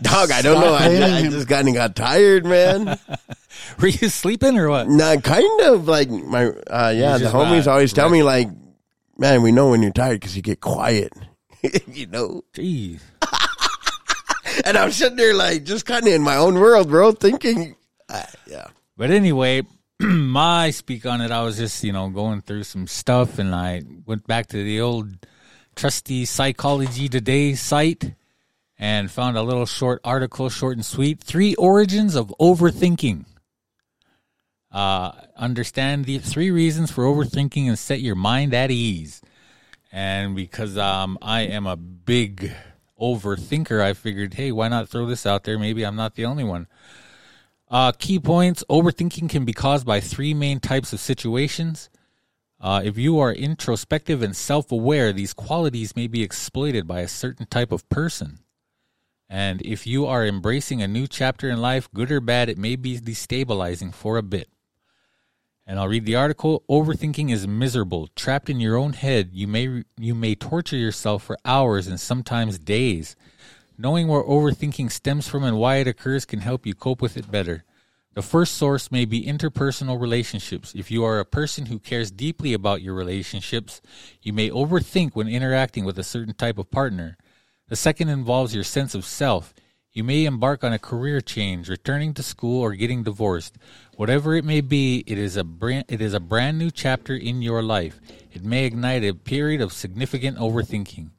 dog, 0.03 0.31
I 0.31 0.41
don't 0.43 0.61
know. 0.61 0.75
I, 0.75 1.17
I 1.19 1.23
just 1.23 1.49
kind 1.49 1.67
of 1.67 1.75
got 1.75 1.97
tired, 1.97 2.47
man. 2.47 2.97
were 3.81 3.89
you 3.89 4.09
sleeping 4.09 4.57
or 4.57 4.71
what 4.71 4.89
nah, 4.89 5.17
kind 5.17 5.61
of 5.63 5.89
like 5.89 6.09
my, 6.09 6.47
uh, 6.47 6.93
yeah, 6.95 7.19
the 7.19 7.27
homies 7.27 7.67
not 7.67 7.73
always 7.73 7.93
tell 7.93 8.07
rest- 8.07 8.13
me, 8.13 8.23
like, 8.23 8.49
man, 9.19 9.43
we 9.43 9.51
know 9.51 9.71
when 9.71 9.83
you're 9.83 9.91
tired 9.91 10.21
because 10.21 10.37
you 10.37 10.43
get 10.43 10.61
quiet, 10.61 11.13
you 11.89 12.07
know? 12.07 12.43
Jeez. 12.55 13.01
And 14.65 14.77
I'm 14.77 14.93
sitting 14.93 15.17
there, 15.17 15.35
like, 15.35 15.65
just 15.65 15.87
kind 15.87 16.07
of 16.07 16.13
in 16.13 16.23
my 16.23 16.37
own 16.37 16.55
world, 16.55 16.89
bro, 16.89 17.13
thinking, 17.13 17.77
uh, 18.09 18.23
yeah. 18.47 18.67
But 18.97 19.11
anyway, 19.11 19.63
my 20.01 20.71
speak 20.71 21.07
on 21.07 21.21
it, 21.21 21.31
I 21.31 21.43
was 21.43 21.57
just, 21.57 21.83
you 21.85 21.93
know, 21.93 22.09
going 22.09 22.43
through 22.43 22.65
some 22.65 22.87
stuff 22.87 23.39
and 23.39 23.55
I 23.55 23.83
went 24.07 24.27
back 24.27 24.49
to 24.49 24.63
the 24.63 24.81
old 24.81 25.27
trusty 25.77 26.25
Psychology 26.25 27.09
Today 27.09 27.55
site 27.55 28.15
and 28.79 29.11
found 29.11 29.37
a 29.37 29.43
little 29.43 29.67
short 29.67 30.01
article, 30.05 30.49
short 30.49 30.77
and 30.77 30.85
sweet. 30.85 31.23
Three 31.23 31.55
origins 31.55 32.15
of 32.15 32.35
overthinking. 32.41 33.27
Uh, 34.73 35.13
understand 35.37 36.05
the 36.05 36.19
three 36.19 36.51
reasons 36.51 36.91
for 36.91 37.05
overthinking 37.05 37.69
and 37.69 37.79
set 37.79 38.01
your 38.01 38.15
mind 38.15 38.55
at 38.55 38.71
ease. 38.71 39.21
And 39.93 40.37
because 40.37 40.79
um, 40.79 41.19
I 41.21 41.43
am 41.43 41.67
a 41.67 41.77
big 41.77 42.53
overthinker, 43.01 43.81
I 43.81 43.95
figured, 43.95 44.35
hey, 44.35 44.53
why 44.53 44.69
not 44.69 44.89
throw 44.89 45.07
this 45.07 45.27
out 45.27 45.45
there? 45.45 45.59
Maybe 45.59 45.85
I'm 45.85 45.97
not 45.97 46.15
the 46.15 46.25
only 46.25 46.45
one. 46.45 46.67
Uh, 47.69 47.93
key 47.93 48.19
points 48.19 48.65
overthinking 48.69 49.31
can 49.31 49.45
be 49.45 49.53
caused 49.53 49.87
by 49.87 50.01
three 50.01 50.35
main 50.35 50.61
types 50.61 50.93
of 50.93 51.01
situations. 51.01 51.89
Uh, 52.61 52.83
if 52.85 52.99
you 52.99 53.19
are 53.19 53.33
introspective 53.33 54.23
and 54.23 54.37
self 54.37 54.71
aware, 54.71 55.13
these 55.13 55.33
qualities 55.33 55.97
may 55.97 56.07
be 56.07 56.23
exploited 56.23 56.87
by 56.87 57.01
a 57.01 57.09
certain 57.09 57.47
type 57.47 57.73
of 57.73 57.89
person. 57.89 58.41
And 59.29 59.63
if 59.63 59.87
you 59.87 60.07
are 60.07 60.27
embracing 60.27 60.83
a 60.83 60.89
new 60.89 61.07
chapter 61.07 61.49
in 61.49 61.61
life, 61.61 61.89
good 61.95 62.11
or 62.11 62.21
bad, 62.21 62.49
it 62.49 62.59
may 62.59 62.75
be 62.75 62.99
destabilizing 62.99 63.95
for 63.95 64.17
a 64.17 64.23
bit. 64.23 64.49
And 65.71 65.79
I'll 65.79 65.87
read 65.87 66.05
the 66.05 66.17
article. 66.17 66.65
Overthinking 66.69 67.31
is 67.31 67.47
miserable. 67.47 68.09
Trapped 68.17 68.51
in 68.51 68.59
your 68.59 68.77
own 68.77 68.93
head, 68.93 69.31
you 69.33 69.47
may 69.47 69.85
you 69.97 70.17
may 70.17 70.35
torture 70.35 70.77
yourself 70.77 71.23
for 71.23 71.39
hours 71.45 71.87
and 71.87 72.01
sometimes 72.01 72.59
days. 72.59 73.15
Knowing 73.79 74.09
where 74.09 74.25
overthinking 74.25 74.91
stems 74.91 75.29
from 75.29 75.45
and 75.45 75.57
why 75.57 75.77
it 75.77 75.87
occurs 75.87 76.25
can 76.25 76.41
help 76.41 76.67
you 76.67 76.75
cope 76.75 77.01
with 77.01 77.17
it 77.17 77.31
better. 77.31 77.63
The 78.15 78.21
first 78.21 78.57
source 78.57 78.91
may 78.91 79.05
be 79.05 79.25
interpersonal 79.25 80.01
relationships. 80.01 80.75
If 80.75 80.91
you 80.91 81.05
are 81.05 81.21
a 81.21 81.25
person 81.25 81.67
who 81.67 81.79
cares 81.79 82.11
deeply 82.11 82.53
about 82.53 82.83
your 82.83 82.95
relationships, 82.95 83.81
you 84.23 84.33
may 84.33 84.51
overthink 84.51 85.15
when 85.15 85.29
interacting 85.29 85.85
with 85.85 86.01
a 86.01 86.03
certain 86.03 86.35
type 86.35 86.59
of 86.59 86.73
partner. 86.73 87.17
The 87.69 87.77
second 87.77 88.09
involves 88.09 88.57
your 88.57 88.65
sense 88.65 88.97
of 88.97 89.05
self. 89.05 89.55
You 89.93 90.05
may 90.05 90.25
embark 90.25 90.63
on 90.63 90.73
a 90.73 90.79
career 90.79 91.21
change, 91.21 91.69
returning 91.69 92.15
to 92.15 92.23
school, 92.23 92.63
or 92.63 92.75
getting 92.75 93.03
divorced. 93.03 93.57
Whatever 93.97 94.37
it 94.37 94.45
may 94.45 94.61
be, 94.61 95.03
it 95.05 95.19
is 95.19 95.37
a 95.37 95.43
brand, 95.43 95.87
it 95.89 96.01
is 96.01 96.15
a 96.15 96.21
brand 96.21 96.59
new 96.59 96.71
chapter 96.71 97.17
in 97.17 97.43
your 97.43 97.61
life. 97.61 98.01
It 98.31 98.45
may 98.45 98.67
ignite 98.67 99.03
a 99.03 99.15
period 99.15 99.61
of 99.61 99.73
significant 99.73 100.39
overthinking. 100.39 101.11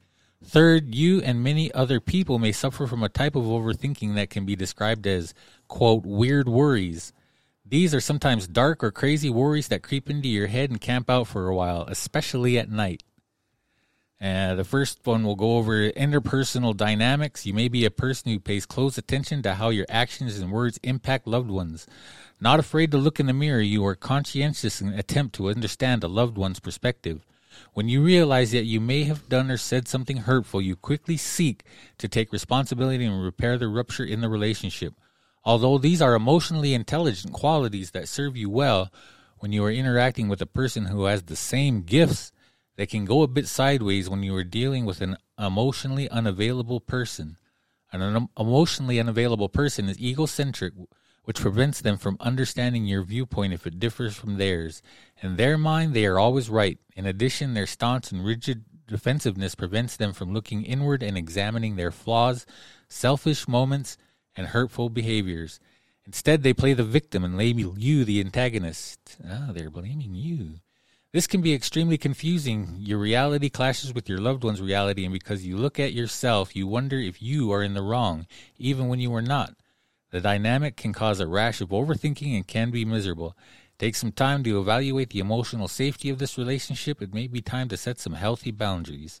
Third, 0.42 0.94
you 0.94 1.20
and 1.20 1.44
many 1.44 1.70
other 1.74 2.00
people 2.00 2.38
may 2.38 2.52
suffer 2.52 2.86
from 2.86 3.02
a 3.02 3.10
type 3.10 3.36
of 3.36 3.44
overthinking 3.44 4.14
that 4.14 4.30
can 4.30 4.46
be 4.46 4.56
described 4.56 5.06
as, 5.06 5.34
quote, 5.68 6.06
weird 6.06 6.48
worries. 6.48 7.12
These 7.66 7.94
are 7.94 8.00
sometimes 8.00 8.48
dark 8.48 8.82
or 8.82 8.90
crazy 8.90 9.28
worries 9.28 9.68
that 9.68 9.82
creep 9.82 10.08
into 10.08 10.28
your 10.28 10.46
head 10.46 10.70
and 10.70 10.80
camp 10.80 11.10
out 11.10 11.26
for 11.26 11.46
a 11.46 11.54
while, 11.54 11.84
especially 11.88 12.58
at 12.58 12.70
night. 12.70 13.02
Uh, 14.22 14.54
the 14.54 14.64
first 14.64 15.00
one 15.02 15.24
will 15.24 15.34
go 15.34 15.56
over 15.56 15.90
interpersonal 15.90 16.76
dynamics. 16.76 17.44
You 17.44 17.54
may 17.54 17.66
be 17.66 17.84
a 17.84 17.90
person 17.90 18.30
who 18.30 18.38
pays 18.38 18.66
close 18.66 18.96
attention 18.96 19.42
to 19.42 19.54
how 19.54 19.70
your 19.70 19.86
actions 19.88 20.38
and 20.38 20.52
words 20.52 20.78
impact 20.84 21.26
loved 21.26 21.50
ones. 21.50 21.88
Not 22.40 22.60
afraid 22.60 22.92
to 22.92 22.98
look 22.98 23.18
in 23.18 23.26
the 23.26 23.32
mirror, 23.32 23.60
you 23.60 23.84
are 23.84 23.96
conscientious 23.96 24.80
and 24.80 24.94
attempt 24.94 25.34
to 25.36 25.48
understand 25.48 26.04
a 26.04 26.08
loved 26.08 26.38
one's 26.38 26.60
perspective. 26.60 27.26
When 27.74 27.88
you 27.88 28.02
realize 28.02 28.52
that 28.52 28.64
you 28.64 28.80
may 28.80 29.04
have 29.04 29.28
done 29.28 29.50
or 29.50 29.56
said 29.56 29.88
something 29.88 30.18
hurtful, 30.18 30.62
you 30.62 30.76
quickly 30.76 31.16
seek 31.16 31.64
to 31.98 32.08
take 32.08 32.32
responsibility 32.32 33.04
and 33.04 33.22
repair 33.22 33.58
the 33.58 33.68
rupture 33.68 34.04
in 34.04 34.20
the 34.20 34.28
relationship. 34.28 34.94
Although 35.44 35.78
these 35.78 36.00
are 36.00 36.14
emotionally 36.14 36.74
intelligent 36.74 37.32
qualities 37.32 37.90
that 37.90 38.08
serve 38.08 38.36
you 38.36 38.48
well 38.48 38.92
when 39.40 39.52
you 39.52 39.64
are 39.64 39.72
interacting 39.72 40.28
with 40.28 40.40
a 40.40 40.46
person 40.46 40.86
who 40.86 41.04
has 41.04 41.24
the 41.24 41.36
same 41.36 41.82
gifts, 41.82 42.31
they 42.76 42.86
can 42.86 43.04
go 43.04 43.22
a 43.22 43.28
bit 43.28 43.46
sideways 43.48 44.08
when 44.08 44.22
you 44.22 44.34
are 44.36 44.44
dealing 44.44 44.84
with 44.84 45.00
an 45.00 45.16
emotionally 45.38 46.08
unavailable 46.08 46.80
person. 46.80 47.36
An 47.92 48.28
emotionally 48.38 48.98
unavailable 48.98 49.50
person 49.50 49.88
is 49.88 50.00
egocentric, 50.00 50.72
which 51.24 51.40
prevents 51.40 51.80
them 51.80 51.98
from 51.98 52.16
understanding 52.20 52.86
your 52.86 53.02
viewpoint 53.02 53.52
if 53.52 53.66
it 53.66 53.78
differs 53.78 54.16
from 54.16 54.38
theirs. 54.38 54.82
In 55.22 55.36
their 55.36 55.58
mind, 55.58 55.92
they 55.92 56.06
are 56.06 56.18
always 56.18 56.48
right. 56.48 56.78
In 56.96 57.04
addition, 57.04 57.52
their 57.52 57.66
staunch 57.66 58.10
and 58.10 58.24
rigid 58.24 58.64
defensiveness 58.86 59.54
prevents 59.54 59.96
them 59.96 60.12
from 60.12 60.32
looking 60.32 60.64
inward 60.64 61.02
and 61.02 61.18
examining 61.18 61.76
their 61.76 61.90
flaws, 61.90 62.46
selfish 62.88 63.46
moments, 63.46 63.98
and 64.34 64.48
hurtful 64.48 64.88
behaviors. 64.88 65.60
Instead, 66.06 66.42
they 66.42 66.54
play 66.54 66.72
the 66.72 66.82
victim 66.82 67.22
and 67.22 67.36
label 67.36 67.78
you 67.78 68.04
the 68.04 68.20
antagonist. 68.20 69.18
Ah, 69.28 69.50
they're 69.52 69.70
blaming 69.70 70.14
you. 70.14 70.54
This 71.12 71.26
can 71.26 71.42
be 71.42 71.52
extremely 71.52 71.98
confusing. 71.98 72.74
Your 72.78 72.98
reality 72.98 73.50
clashes 73.50 73.92
with 73.92 74.08
your 74.08 74.16
loved 74.16 74.44
one's 74.44 74.62
reality, 74.62 75.04
and 75.04 75.12
because 75.12 75.44
you 75.44 75.58
look 75.58 75.78
at 75.78 75.92
yourself, 75.92 76.56
you 76.56 76.66
wonder 76.66 76.98
if 76.98 77.20
you 77.20 77.52
are 77.52 77.62
in 77.62 77.74
the 77.74 77.82
wrong, 77.82 78.26
even 78.56 78.88
when 78.88 78.98
you 78.98 79.14
are 79.14 79.20
not. 79.20 79.54
The 80.10 80.22
dynamic 80.22 80.74
can 80.74 80.94
cause 80.94 81.20
a 81.20 81.26
rash 81.26 81.60
of 81.60 81.68
overthinking 81.68 82.34
and 82.34 82.46
can 82.46 82.70
be 82.70 82.86
miserable. 82.86 83.36
Take 83.78 83.94
some 83.94 84.12
time 84.12 84.42
to 84.44 84.58
evaluate 84.58 85.10
the 85.10 85.18
emotional 85.18 85.68
safety 85.68 86.08
of 86.08 86.18
this 86.18 86.38
relationship. 86.38 87.02
It 87.02 87.12
may 87.12 87.26
be 87.26 87.42
time 87.42 87.68
to 87.68 87.76
set 87.76 88.00
some 88.00 88.14
healthy 88.14 88.50
boundaries. 88.50 89.20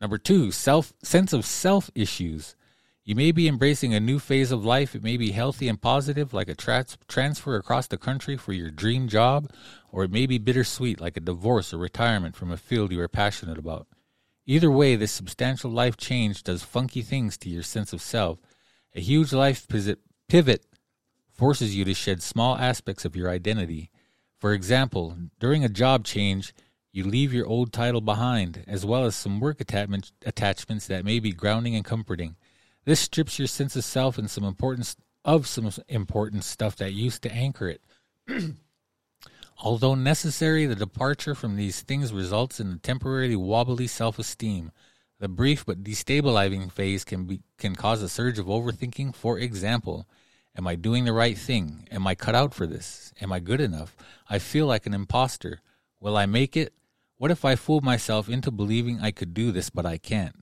Number 0.00 0.16
two, 0.16 0.50
self 0.50 0.94
sense 1.02 1.34
of 1.34 1.44
self 1.44 1.90
issues. 1.94 2.56
You 3.02 3.14
may 3.14 3.32
be 3.32 3.48
embracing 3.48 3.94
a 3.94 4.00
new 4.00 4.18
phase 4.18 4.52
of 4.52 4.64
life. 4.64 4.94
It 4.94 5.02
may 5.02 5.16
be 5.16 5.32
healthy 5.32 5.68
and 5.68 5.80
positive, 5.80 6.34
like 6.34 6.48
a 6.48 6.54
trans- 6.54 6.98
transfer 7.08 7.56
across 7.56 7.86
the 7.86 7.96
country 7.96 8.36
for 8.36 8.52
your 8.52 8.70
dream 8.70 9.08
job, 9.08 9.50
or 9.90 10.04
it 10.04 10.10
may 10.10 10.26
be 10.26 10.38
bittersweet, 10.38 11.00
like 11.00 11.16
a 11.16 11.20
divorce 11.20 11.72
or 11.72 11.78
retirement 11.78 12.36
from 12.36 12.50
a 12.52 12.56
field 12.56 12.92
you 12.92 13.00
are 13.00 13.08
passionate 13.08 13.58
about. 13.58 13.86
Either 14.46 14.70
way, 14.70 14.96
this 14.96 15.12
substantial 15.12 15.70
life 15.70 15.96
change 15.96 16.42
does 16.42 16.62
funky 16.62 17.02
things 17.02 17.38
to 17.38 17.48
your 17.48 17.62
sense 17.62 17.92
of 17.92 18.02
self. 18.02 18.38
A 18.94 19.00
huge 19.00 19.32
life 19.32 19.66
pivot 20.28 20.66
forces 21.32 21.74
you 21.74 21.84
to 21.86 21.94
shed 21.94 22.22
small 22.22 22.56
aspects 22.56 23.04
of 23.04 23.16
your 23.16 23.30
identity. 23.30 23.90
For 24.38 24.52
example, 24.52 25.16
during 25.38 25.64
a 25.64 25.68
job 25.68 26.04
change, 26.04 26.52
you 26.92 27.04
leave 27.04 27.32
your 27.32 27.46
old 27.46 27.72
title 27.72 28.00
behind, 28.00 28.64
as 28.66 28.84
well 28.84 29.04
as 29.04 29.14
some 29.14 29.40
work 29.40 29.60
attachments 29.60 30.86
that 30.86 31.04
may 31.04 31.18
be 31.18 31.32
grounding 31.32 31.74
and 31.74 31.84
comforting. 31.84 32.36
This 32.84 33.00
strips 33.00 33.38
your 33.38 33.48
sense 33.48 33.76
of 33.76 33.84
self 33.84 34.16
and 34.18 34.30
some 34.30 34.44
importance 34.44 34.96
of 35.24 35.46
some 35.46 35.70
important 35.88 36.44
stuff 36.44 36.76
that 36.76 36.92
used 36.92 37.22
to 37.22 37.32
anchor 37.32 37.68
it. 37.68 37.82
Although 39.62 39.94
necessary, 39.94 40.64
the 40.64 40.74
departure 40.74 41.34
from 41.34 41.56
these 41.56 41.82
things 41.82 42.12
results 42.12 42.60
in 42.60 42.72
a 42.72 42.76
temporarily 42.78 43.36
wobbly 43.36 43.86
self-esteem. 43.86 44.72
The 45.18 45.28
brief 45.28 45.66
but 45.66 45.84
destabilizing 45.84 46.72
phase 46.72 47.04
can 47.04 47.26
be 47.26 47.42
can 47.58 47.76
cause 47.76 48.02
a 48.02 48.08
surge 48.08 48.38
of 48.38 48.46
overthinking. 48.46 49.14
For 49.14 49.38
example, 49.38 50.06
am 50.56 50.66
I 50.66 50.76
doing 50.76 51.04
the 51.04 51.12
right 51.12 51.36
thing? 51.36 51.86
Am 51.90 52.06
I 52.06 52.14
cut 52.14 52.34
out 52.34 52.54
for 52.54 52.66
this? 52.66 53.12
Am 53.20 53.30
I 53.30 53.38
good 53.38 53.60
enough? 53.60 53.94
I 54.30 54.38
feel 54.38 54.64
like 54.64 54.86
an 54.86 54.94
imposter. 54.94 55.60
Will 56.00 56.16
I 56.16 56.24
make 56.24 56.56
it? 56.56 56.72
What 57.18 57.30
if 57.30 57.44
I 57.44 57.54
fool 57.54 57.82
myself 57.82 58.30
into 58.30 58.50
believing 58.50 59.00
I 59.00 59.10
could 59.10 59.34
do 59.34 59.52
this 59.52 59.68
but 59.68 59.84
I 59.84 59.98
can't? 59.98 60.39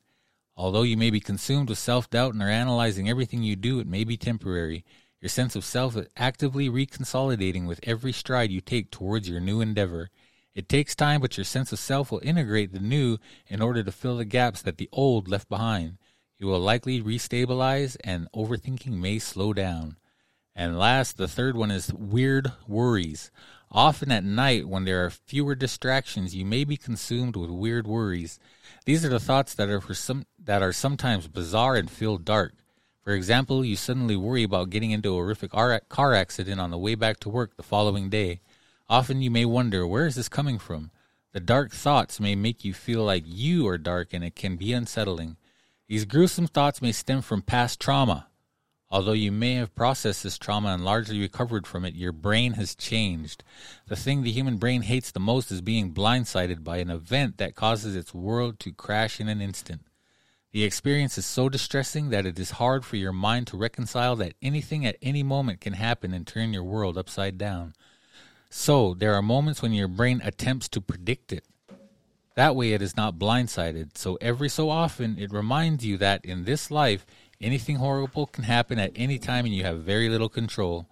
Although 0.59 0.83
you 0.83 0.97
may 0.97 1.11
be 1.11 1.21
consumed 1.21 1.69
with 1.69 1.79
self 1.79 2.11
doubt 2.11 2.35
and 2.35 2.43
are 2.43 2.49
analyzing 2.49 3.09
everything 3.09 3.45
you 3.45 3.55
do, 3.55 3.79
it 3.79 3.87
may 3.87 4.03
be 4.03 4.17
temporary. 4.17 4.85
Your 5.21 5.29
sense 5.29 5.55
of 5.55 5.65
self 5.65 5.97
is 5.97 6.09
actively 6.17 6.69
reconsolidating 6.69 7.69
with 7.69 7.79
every 7.85 8.11
stride 8.11 8.51
you 8.51 8.61
take 8.61 8.91
towards 8.91 9.29
your 9.29 9.39
new 9.39 9.61
endeavor. 9.61 10.11
It 10.57 10.69
takes 10.69 10.97
time, 10.97 11.21
but 11.21 11.39
your 11.39 11.45
sense 11.45 11.71
of 11.71 11.79
self 11.79 12.11
will 12.11 12.21
integrate 12.25 12.73
the 12.73 12.81
new 12.81 13.19
in 13.47 13.63
order 13.63 13.85
to 13.85 13.93
fill 13.93 14.17
the 14.17 14.25
gaps 14.25 14.61
that 14.63 14.79
the 14.79 14.89
old 14.91 15.29
left 15.29 15.49
behind. 15.49 15.97
You 16.41 16.49
will 16.49 16.59
likely 16.59 17.01
restabilize, 17.01 17.97
and 18.03 18.27
overthinking 18.35 18.99
may 18.99 19.21
slow 19.21 19.53
down. 19.53 19.97
And 20.57 20.77
last, 20.77 21.19
the 21.19 21.29
third 21.29 21.57
one 21.57 21.71
is 21.71 21.95
weird 21.95 22.51
worries. 22.67 23.31
Often 23.71 24.11
at 24.11 24.25
night, 24.25 24.67
when 24.67 24.85
there 24.85 25.05
are 25.05 25.11
fewer 25.11 25.55
distractions, 25.55 26.35
you 26.35 26.45
may 26.45 26.65
be 26.65 26.77
consumed 26.77 27.37
with 27.37 27.49
weird 27.49 27.87
worries. 27.87 28.41
These 28.85 29.05
are 29.05 29.09
the 29.09 29.21
thoughts 29.21 29.55
that 29.55 29.69
are 29.69 29.81
for 29.81 29.95
some 29.95 30.25
that 30.39 30.63
are 30.63 30.73
sometimes 30.73 31.29
bizarre 31.29 31.77
and 31.77 31.91
feel 31.91 32.17
dark. 32.17 32.55
For 33.03 33.13
example, 33.13 33.65
you 33.65 33.77
suddenly 33.77 34.17
worry 34.17 34.43
about 34.43 34.71
getting 34.71 34.91
into 34.91 35.11
a 35.11 35.15
horrific 35.15 35.51
car 35.51 36.15
accident 36.15 36.61
on 36.61 36.71
the 36.71 36.79
way 36.79 36.95
back 36.95 37.21
to 37.21 37.29
work 37.29 37.57
the 37.57 37.63
following 37.63 38.11
day. 38.11 38.41
Often 38.89 39.23
you 39.23 39.31
may 39.31 39.45
wonder, 39.45 39.87
where 39.87 40.07
is 40.07 40.15
this 40.15 40.29
coming 40.29 40.59
from? 40.59 40.91
The 41.33 41.41
dark 41.41 41.73
thoughts 41.73 42.21
may 42.21 42.35
make 42.35 42.65
you 42.65 42.73
feel 42.73 43.05
like 43.05 43.25
you 43.27 43.67
are 43.69 43.79
dark 43.79 44.15
and 44.15 44.25
it 44.25 44.35
can 44.35 44.57
be 44.57 44.73
unsettling. 44.73 45.37
These 45.87 46.07
gruesome 46.07 46.47
thoughts 46.47 46.81
may 46.81 46.93
stem 46.93 47.21
from 47.23 47.43
past 47.43 47.81
trauma. 47.81 48.28
Although 48.91 49.13
you 49.13 49.31
may 49.31 49.55
have 49.55 49.75
processed 49.75 50.23
this 50.23 50.39
trauma 50.39 50.69
and 50.69 50.85
largely 50.85 51.21
recovered 51.21 51.67
from 51.67 51.85
it, 51.85 51.95
your 51.95 52.13
brain 52.13 52.55
has 52.55 52.75
changed. 52.75 53.45
The 53.87 53.97
thing 53.97 54.23
the 54.23 54.33
human 54.33 54.57
brain 54.57 54.83
hates 54.83 55.11
the 55.11 55.21
most 55.21 55.51
is 55.51 55.61
being 55.61 55.93
blindsided 55.93 56.65
by 56.65 56.79
an 56.79 56.91
event 56.91 57.37
that 57.37 57.55
causes 57.55 57.95
its 57.95 58.15
world 58.15 58.59
to 58.61 58.73
crash 58.73 59.21
in 59.21 59.29
an 59.29 59.43
instant. 59.43 59.83
The 60.53 60.65
experience 60.65 61.19
is 61.19 61.27
so 61.27 61.51
distressing 61.51 62.09
that 62.09 62.25
it 62.25 62.39
is 62.39 62.53
hard 62.53 62.87
for 62.87 62.97
your 62.97 63.13
mind 63.13 63.47
to 63.49 63.59
reconcile 63.59 64.17
that 64.17 64.33
anything 64.41 64.87
at 64.87 64.97
any 65.03 65.23
moment 65.23 65.61
can 65.61 65.75
happen 65.75 66.15
and 66.15 66.27
turn 66.27 66.55
your 66.55 66.65
world 66.65 66.97
upside 66.97 67.37
down. 67.37 67.75
So, 68.49 68.95
there 68.95 69.15
are 69.15 69.21
moments 69.21 69.61
when 69.61 69.75
your 69.75 69.89
brain 69.89 70.23
attempts 70.25 70.71
to 70.71 70.81
predict 70.81 71.35
it. 71.35 71.45
That 72.35 72.57
way, 72.57 72.73
it 72.73 72.81
is 72.81 72.97
not 72.97 73.19
blindsided. 73.19 73.99
So, 73.99 74.17
every 74.23 74.49
so 74.49 74.71
often, 74.71 75.19
it 75.19 75.33
reminds 75.33 75.85
you 75.85 75.99
that 75.99 76.25
in 76.25 76.45
this 76.45 76.71
life, 76.71 77.05
anything 77.41 77.77
horrible 77.77 78.27
can 78.27 78.45
happen 78.45 78.79
at 78.79 78.93
any 78.97 79.19
time 79.19 79.45
and 79.45 79.55
you 79.55 79.65
have 79.65 79.81
very 79.83 80.09
little 80.09 80.29
control. 80.29 80.87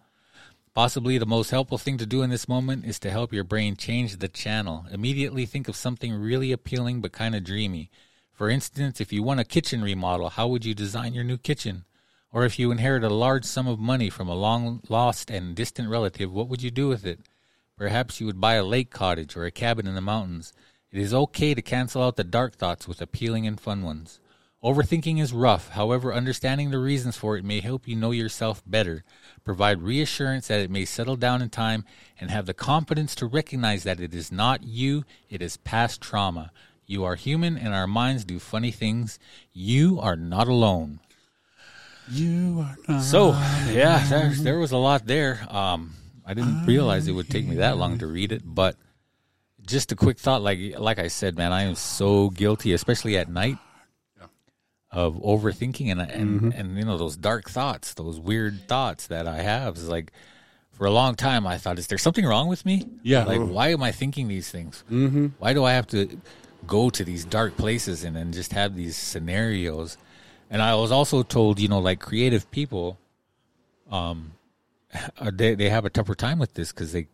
Possibly 0.74 1.16
the 1.16 1.24
most 1.24 1.50
helpful 1.50 1.78
thing 1.78 1.96
to 1.98 2.06
do 2.06 2.22
in 2.22 2.30
this 2.30 2.48
moment 2.48 2.84
is 2.84 2.98
to 2.98 3.10
help 3.10 3.32
your 3.32 3.44
brain 3.44 3.76
change 3.76 4.16
the 4.16 4.28
channel. 4.28 4.84
Immediately 4.90 5.46
think 5.46 5.68
of 5.68 5.76
something 5.76 6.12
really 6.12 6.52
appealing 6.52 7.00
but 7.00 7.12
kind 7.12 7.34
of 7.34 7.44
dreamy. 7.44 7.90
For 8.34 8.50
instance, 8.50 9.00
if 9.00 9.10
you 9.12 9.22
want 9.22 9.40
a 9.40 9.44
kitchen 9.44 9.80
remodel, 9.80 10.28
how 10.28 10.46
would 10.48 10.66
you 10.66 10.74
design 10.74 11.14
your 11.14 11.24
new 11.24 11.38
kitchen? 11.38 11.86
Or 12.30 12.44
if 12.44 12.58
you 12.58 12.70
inherit 12.70 13.02
a 13.02 13.08
large 13.08 13.46
sum 13.46 13.66
of 13.66 13.78
money 13.78 14.10
from 14.10 14.28
a 14.28 14.34
long 14.34 14.82
lost 14.90 15.30
and 15.30 15.56
distant 15.56 15.88
relative, 15.88 16.30
what 16.30 16.48
would 16.48 16.62
you 16.62 16.70
do 16.70 16.88
with 16.88 17.06
it? 17.06 17.20
Perhaps 17.78 18.20
you 18.20 18.26
would 18.26 18.38
buy 18.38 18.54
a 18.54 18.64
lake 18.64 18.90
cottage 18.90 19.36
or 19.36 19.46
a 19.46 19.50
cabin 19.50 19.86
in 19.86 19.94
the 19.94 20.02
mountains. 20.02 20.52
It 20.92 20.98
is 20.98 21.14
okay 21.14 21.54
to 21.54 21.62
cancel 21.62 22.02
out 22.02 22.16
the 22.16 22.24
dark 22.24 22.54
thoughts 22.54 22.86
with 22.86 23.00
appealing 23.00 23.46
and 23.46 23.58
fun 23.58 23.82
ones. 23.82 24.20
Overthinking 24.66 25.20
is 25.20 25.32
rough, 25.32 25.68
however, 25.68 26.12
understanding 26.12 26.72
the 26.72 26.80
reasons 26.80 27.16
for 27.16 27.36
it 27.36 27.44
may 27.44 27.60
help 27.60 27.86
you 27.86 27.94
know 27.94 28.10
yourself 28.10 28.64
better, 28.66 29.04
provide 29.44 29.80
reassurance 29.80 30.48
that 30.48 30.58
it 30.58 30.72
may 30.72 30.84
settle 30.84 31.14
down 31.14 31.40
in 31.40 31.50
time, 31.50 31.84
and 32.20 32.32
have 32.32 32.46
the 32.46 32.52
confidence 32.52 33.14
to 33.14 33.26
recognize 33.26 33.84
that 33.84 34.00
it 34.00 34.12
is 34.12 34.32
not 34.32 34.64
you, 34.64 35.04
it 35.30 35.40
is 35.40 35.56
past 35.58 36.00
trauma. 36.00 36.50
You 36.84 37.04
are 37.04 37.14
human 37.14 37.56
and 37.56 37.74
our 37.74 37.86
minds 37.86 38.24
do 38.24 38.40
funny 38.40 38.72
things. 38.72 39.20
You 39.52 40.00
are 40.00 40.16
not 40.16 40.48
alone. 40.48 40.98
You 42.10 42.66
are 42.66 42.76
not. 42.88 43.02
So, 43.04 43.30
yeah, 43.70 44.04
there, 44.08 44.30
there 44.30 44.58
was 44.58 44.72
a 44.72 44.78
lot 44.78 45.06
there. 45.06 45.46
Um, 45.48 45.92
I 46.26 46.34
didn't 46.34 46.66
realize 46.66 47.06
it 47.06 47.12
would 47.12 47.30
take 47.30 47.46
me 47.46 47.54
that 47.56 47.78
long 47.78 47.98
to 47.98 48.08
read 48.08 48.32
it, 48.32 48.42
but 48.44 48.74
just 49.64 49.92
a 49.92 49.96
quick 49.96 50.18
thought, 50.18 50.42
like 50.42 50.76
like 50.76 50.98
I 50.98 51.06
said, 51.06 51.36
man, 51.36 51.52
I 51.52 51.62
am 51.62 51.76
so 51.76 52.30
guilty, 52.30 52.72
especially 52.72 53.16
at 53.16 53.28
night, 53.28 53.58
of 54.96 55.16
overthinking 55.16 55.92
and 55.92 56.00
and 56.00 56.54
and 56.54 56.78
you 56.78 56.84
know 56.84 56.96
those 56.96 57.18
dark 57.18 57.50
thoughts, 57.50 57.92
those 57.92 58.18
weird 58.18 58.66
thoughts 58.66 59.08
that 59.08 59.28
I 59.28 59.42
have. 59.42 59.76
Is 59.76 59.90
like 59.90 60.10
for 60.72 60.86
a 60.86 60.90
long 60.90 61.14
time, 61.14 61.46
I 61.46 61.58
thought, 61.58 61.78
is 61.78 61.86
there 61.88 61.98
something 61.98 62.24
wrong 62.24 62.48
with 62.48 62.64
me? 62.64 62.88
Yeah. 63.02 63.24
like 63.24 63.42
why 63.42 63.68
am 63.68 63.82
I 63.82 63.92
thinking 63.92 64.26
these 64.26 64.50
things? 64.50 64.84
Mm-hmm. 64.90 65.26
Why 65.38 65.52
do 65.52 65.64
I 65.64 65.74
have 65.74 65.86
to 65.88 66.18
go 66.66 66.88
to 66.88 67.04
these 67.04 67.26
dark 67.26 67.58
places 67.58 68.04
and 68.04 68.16
then 68.16 68.32
just 68.32 68.54
have 68.54 68.74
these 68.74 68.96
scenarios? 68.96 69.98
And 70.48 70.62
I 70.62 70.74
was 70.76 70.90
also 70.90 71.22
told, 71.22 71.60
you 71.60 71.68
know, 71.68 71.78
like 71.80 72.00
creative 72.00 72.50
people, 72.50 72.98
um, 73.90 74.32
they 75.30 75.54
they 75.56 75.68
have 75.68 75.84
a 75.84 75.90
tougher 75.90 76.14
time 76.14 76.38
with 76.38 76.54
this 76.54 76.72
because 76.72 76.92
they, 76.92 77.08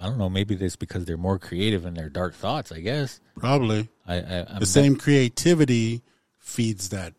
I 0.00 0.06
don't 0.06 0.16
know, 0.16 0.30
maybe 0.30 0.54
it's 0.54 0.76
because 0.76 1.04
they're 1.04 1.18
more 1.18 1.38
creative 1.38 1.84
in 1.84 1.92
their 1.92 2.08
dark 2.08 2.32
thoughts. 2.34 2.72
I 2.72 2.80
guess 2.80 3.20
Probably. 3.36 3.90
I, 4.06 4.14
I 4.14 4.46
I'm 4.48 4.60
The 4.60 4.66
same 4.66 4.96
creativity 4.96 6.00
feeds 6.38 6.88
that 6.88 7.12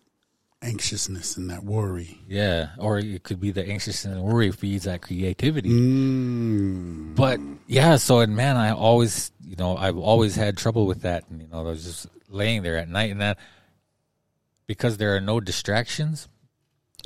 anxiousness 0.61 1.37
and 1.37 1.49
that 1.49 1.63
worry. 1.63 2.19
Yeah, 2.27 2.69
or 2.77 2.99
it 2.99 3.23
could 3.23 3.39
be 3.39 3.51
the 3.51 3.67
anxiousness 3.67 4.13
and 4.13 4.23
worry 4.23 4.51
feeds 4.51 4.85
that 4.85 5.01
creativity. 5.01 5.69
Mm. 5.69 7.15
But 7.15 7.39
yeah, 7.67 7.95
so 7.97 8.19
and 8.19 8.35
man, 8.35 8.57
I 8.57 8.71
always, 8.71 9.31
you 9.43 9.55
know, 9.55 9.77
I've 9.77 9.97
always 9.97 10.35
had 10.35 10.57
trouble 10.57 10.85
with 10.85 11.01
that, 11.01 11.25
and 11.29 11.41
you 11.41 11.47
know, 11.47 11.59
I 11.59 11.63
was 11.63 11.83
just 11.83 12.07
laying 12.27 12.63
there 12.63 12.77
at 12.77 12.89
night, 12.89 13.11
and 13.11 13.21
that 13.21 13.37
because 14.67 14.97
there 14.97 15.15
are 15.15 15.21
no 15.21 15.39
distractions, 15.39 16.27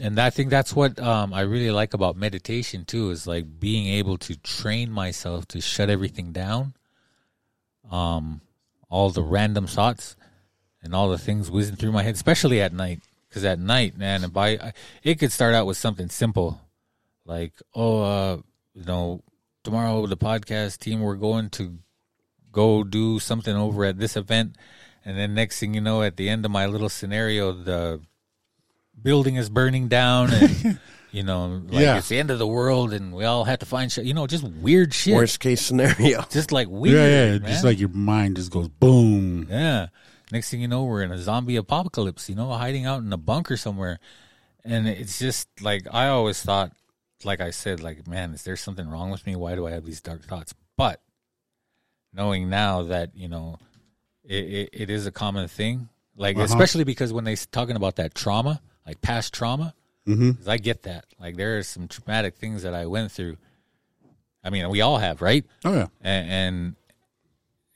and 0.01 0.20
I 0.20 0.30
think 0.30 0.49
that's 0.49 0.76
what 0.76 0.99
um, 0.99 1.34
I 1.34 1.41
really 1.41 1.72
like 1.72 1.93
about 1.93 2.18
meditation 2.18 2.86
too, 2.86 3.12
is 3.12 3.28
like 3.28 3.60
being 3.60 3.88
able 3.88 4.18
to 4.20 4.36
train 4.38 4.91
myself 4.91 5.47
to 5.49 5.62
shut 5.62 5.89
everything 5.89 6.32
down, 6.32 6.74
um, 7.91 8.41
all 8.89 9.12
the 9.12 9.24
random 9.24 9.68
thoughts 9.68 10.16
and 10.82 10.93
all 10.93 11.10
the 11.10 11.18
things 11.18 11.49
whizzing 11.49 11.76
through 11.76 11.91
my 11.91 12.04
head, 12.04 12.16
especially 12.16 12.60
at 12.62 12.74
night. 12.74 13.01
Because 13.34 13.45
at 13.45 13.57
night, 13.57 13.97
man, 13.97 14.23
if 14.23 14.38
I, 14.38 14.73
it 15.01 15.17
could 15.17 15.31
start 15.31 15.55
out 15.55 15.65
with 15.65 15.75
something 15.75 16.07
simple, 16.09 16.61
like, 17.25 17.53
oh, 17.73 18.03
uh, 18.03 18.38
you 18.75 18.86
know, 18.86 19.23
tomorrow 19.63 20.05
the 20.05 20.15
podcast 20.15 20.77
team 20.77 21.01
we're 21.01 21.15
going 21.15 21.49
to 21.51 21.79
go 22.51 22.84
do 22.84 23.17
something 23.19 23.55
over 23.55 23.86
at 23.86 23.97
this 23.97 24.15
event, 24.15 24.55
and 25.03 25.17
then 25.17 25.34
next 25.34 25.59
thing 25.59 25.73
you 25.73 25.81
know, 25.81 26.03
at 26.03 26.15
the 26.15 26.29
end 26.29 26.45
of 26.45 26.51
my 26.51 26.67
little 26.67 26.89
scenario, 26.89 27.51
the 27.53 28.01
building 29.01 29.36
is 29.38 29.49
burning 29.49 29.88
down, 29.88 30.31
and 30.31 30.79
you 31.11 31.23
know, 31.23 31.63
like 31.69 31.81
Yeah. 31.81 31.97
it's 31.97 32.09
the 32.09 32.19
end 32.19 32.29
of 32.29 32.38
the 32.38 32.45
world, 32.45 32.93
and 32.93 33.15
we 33.15 33.25
all 33.25 33.45
have 33.45 33.57
to 33.59 33.65
find 33.65 33.91
shit. 33.91 34.05
You 34.05 34.13
know, 34.13 34.27
just 34.27 34.43
weird 34.43 34.93
shit, 34.93 35.15
Worst 35.15 35.39
case 35.39 35.61
scenario. 35.61 36.21
just 36.29 36.51
like 36.51 36.67
weird. 36.69 36.97
yeah, 36.97 37.07
yeah. 37.34 37.39
man. 37.39 37.49
Just 37.49 37.63
like 37.63 37.79
your 37.79 37.89
mind 37.89 38.36
just 38.36 38.51
goes 38.51 38.67
boom. 38.67 39.47
Yeah. 39.49 39.88
Next 40.34 40.49
thing 40.49 40.61
you 40.61 40.67
know, 40.67 40.84
we're 40.84 41.03
in 41.03 41.11
a 41.11 41.17
zombie 41.19 41.55
apocalypse, 41.57 42.27
you 42.27 42.34
know, 42.34 42.49
hiding 42.53 42.88
out 42.88 43.03
in 43.03 43.13
a 43.13 43.17
bunker 43.17 43.55
somewhere. 43.55 43.99
And 44.65 44.88
it's 44.88 45.19
just 45.19 45.47
like, 45.61 45.86
I 45.91 46.07
always 46.07 46.41
thought, 46.41 46.71
like 47.23 47.39
I 47.39 47.51
said, 47.51 47.84
like, 47.84 48.07
man, 48.07 48.34
is 48.34 48.41
there 48.43 48.55
something 48.57 48.89
wrong 48.89 49.11
with 49.11 49.27
me? 49.27 49.36
Why 49.36 49.53
do 49.53 49.67
I 49.67 49.71
have 49.71 49.86
these 49.86 50.01
dark 50.01 50.23
thoughts? 50.23 50.55
But 50.75 50.99
knowing 52.11 52.49
now 52.49 52.81
that, 52.84 53.11
you 53.15 53.27
know, 53.27 53.59
it, 54.23 54.43
it, 54.43 54.69
it 54.73 54.89
is 54.89 55.05
a 55.05 55.11
common 55.11 55.47
thing, 55.47 55.89
like, 56.15 56.36
Uh-huh. 56.36 56.45
especially 56.45 56.84
because 56.84 57.13
when 57.13 57.25
they're 57.25 57.36
talking 57.51 57.75
about 57.75 57.97
that 57.97 58.15
trauma, 58.15 58.59
like 58.88 59.01
past 59.01 59.34
trauma, 59.34 59.75
Mm-hmm. 60.05 60.49
I 60.49 60.57
get 60.57 60.84
that. 60.84 61.05
Like, 61.17 61.38
there 61.38 61.57
are 61.57 61.63
some 61.63 61.88
traumatic 61.88 62.36
things 62.36 62.63
that 62.63 62.73
I 62.73 62.88
went 62.88 63.09
through. 63.13 63.38
I 64.43 64.49
mean, 64.49 64.67
we 64.69 64.81
all 64.81 64.97
have, 64.97 65.21
right? 65.21 65.45
Oh 65.63 65.73
yeah. 65.73 65.88
and, 66.01 66.29
and 66.29 66.75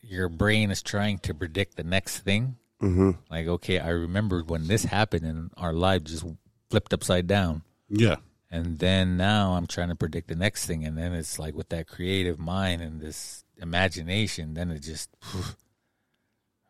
your 0.08 0.30
brain 0.30 0.72
is 0.72 0.82
trying 0.82 1.20
to 1.20 1.34
predict 1.34 1.76
the 1.76 1.84
next 1.84 2.20
thing. 2.20 2.58
Mm-hmm. 2.82 3.12
Like, 3.30 3.48
okay, 3.48 3.80
I 3.80 3.90
remembered 3.90 4.50
when 4.50 4.68
this 4.68 4.86
happened 4.86 5.26
and 5.26 5.52
our 5.58 5.74
life 5.74 6.04
just 6.04 6.26
flipped 6.70 6.94
upside 6.94 7.28
down. 7.28 7.64
Yeah. 7.90 8.18
And 8.50 8.80
then 8.80 9.18
now 9.18 9.54
I'm 9.54 9.68
trying 9.68 9.90
to 9.90 9.96
predict 9.96 10.30
the 10.30 10.36
next 10.36 10.66
thing. 10.66 10.86
And 10.86 10.98
then 10.98 11.14
it's 11.14 11.38
like 11.38 11.56
with 11.56 11.70
that 11.70 11.88
creative 11.88 12.40
mind 12.40 12.82
and 12.82 13.02
this 13.02 13.44
imagination, 13.58 14.54
then 14.54 14.72
it 14.72 14.80
just, 14.80 15.10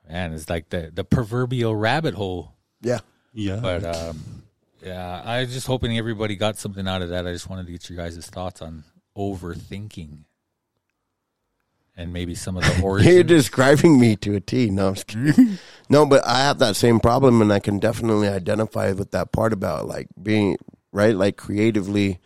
man, 0.10 0.34
it's 0.34 0.50
like 0.50 0.70
the, 0.70 0.92
the 0.94 1.04
proverbial 1.04 1.76
rabbit 1.76 2.16
hole. 2.16 2.54
Yeah. 2.82 3.00
Yeah. 3.34 3.60
But, 3.62 3.84
um, 3.84 4.44
yeah, 4.82 5.22
I 5.24 5.42
was 5.42 5.54
just 5.54 5.68
hoping 5.68 5.98
everybody 5.98 6.36
got 6.36 6.58
something 6.58 6.88
out 6.88 7.02
of 7.02 7.10
that. 7.10 7.28
I 7.28 7.34
just 7.34 7.50
wanted 7.50 7.66
to 7.68 7.72
get 7.72 7.90
your 7.90 7.98
guys' 7.98 8.26
thoughts 8.26 8.62
on 8.62 8.84
overthinking. 9.16 10.24
And 11.98 12.14
maybe 12.14 12.36
some 12.36 12.56
of 12.56 12.64
the 12.64 12.82
origin. 12.84 13.12
You're 13.12 13.24
describing 13.24 14.00
me 14.00 14.16
to 14.18 14.36
a 14.36 14.40
T. 14.40 14.70
No, 14.70 14.90
I'm 14.90 14.94
just 14.94 15.08
kidding. 15.08 15.58
no, 15.90 16.06
but 16.06 16.26
I 16.26 16.40
have 16.40 16.60
that 16.60 16.76
same 16.76 17.00
problem, 17.00 17.42
and 17.42 17.52
I 17.52 17.60
can 17.60 17.80
definitely 17.80 18.28
identify 18.28 18.92
with 18.92 19.12
that 19.12 19.32
part 19.32 19.52
about 19.52 19.88
like 19.88 20.08
being 20.22 20.58
right, 20.92 21.16
like 21.16 21.38
creatively, 21.38 22.20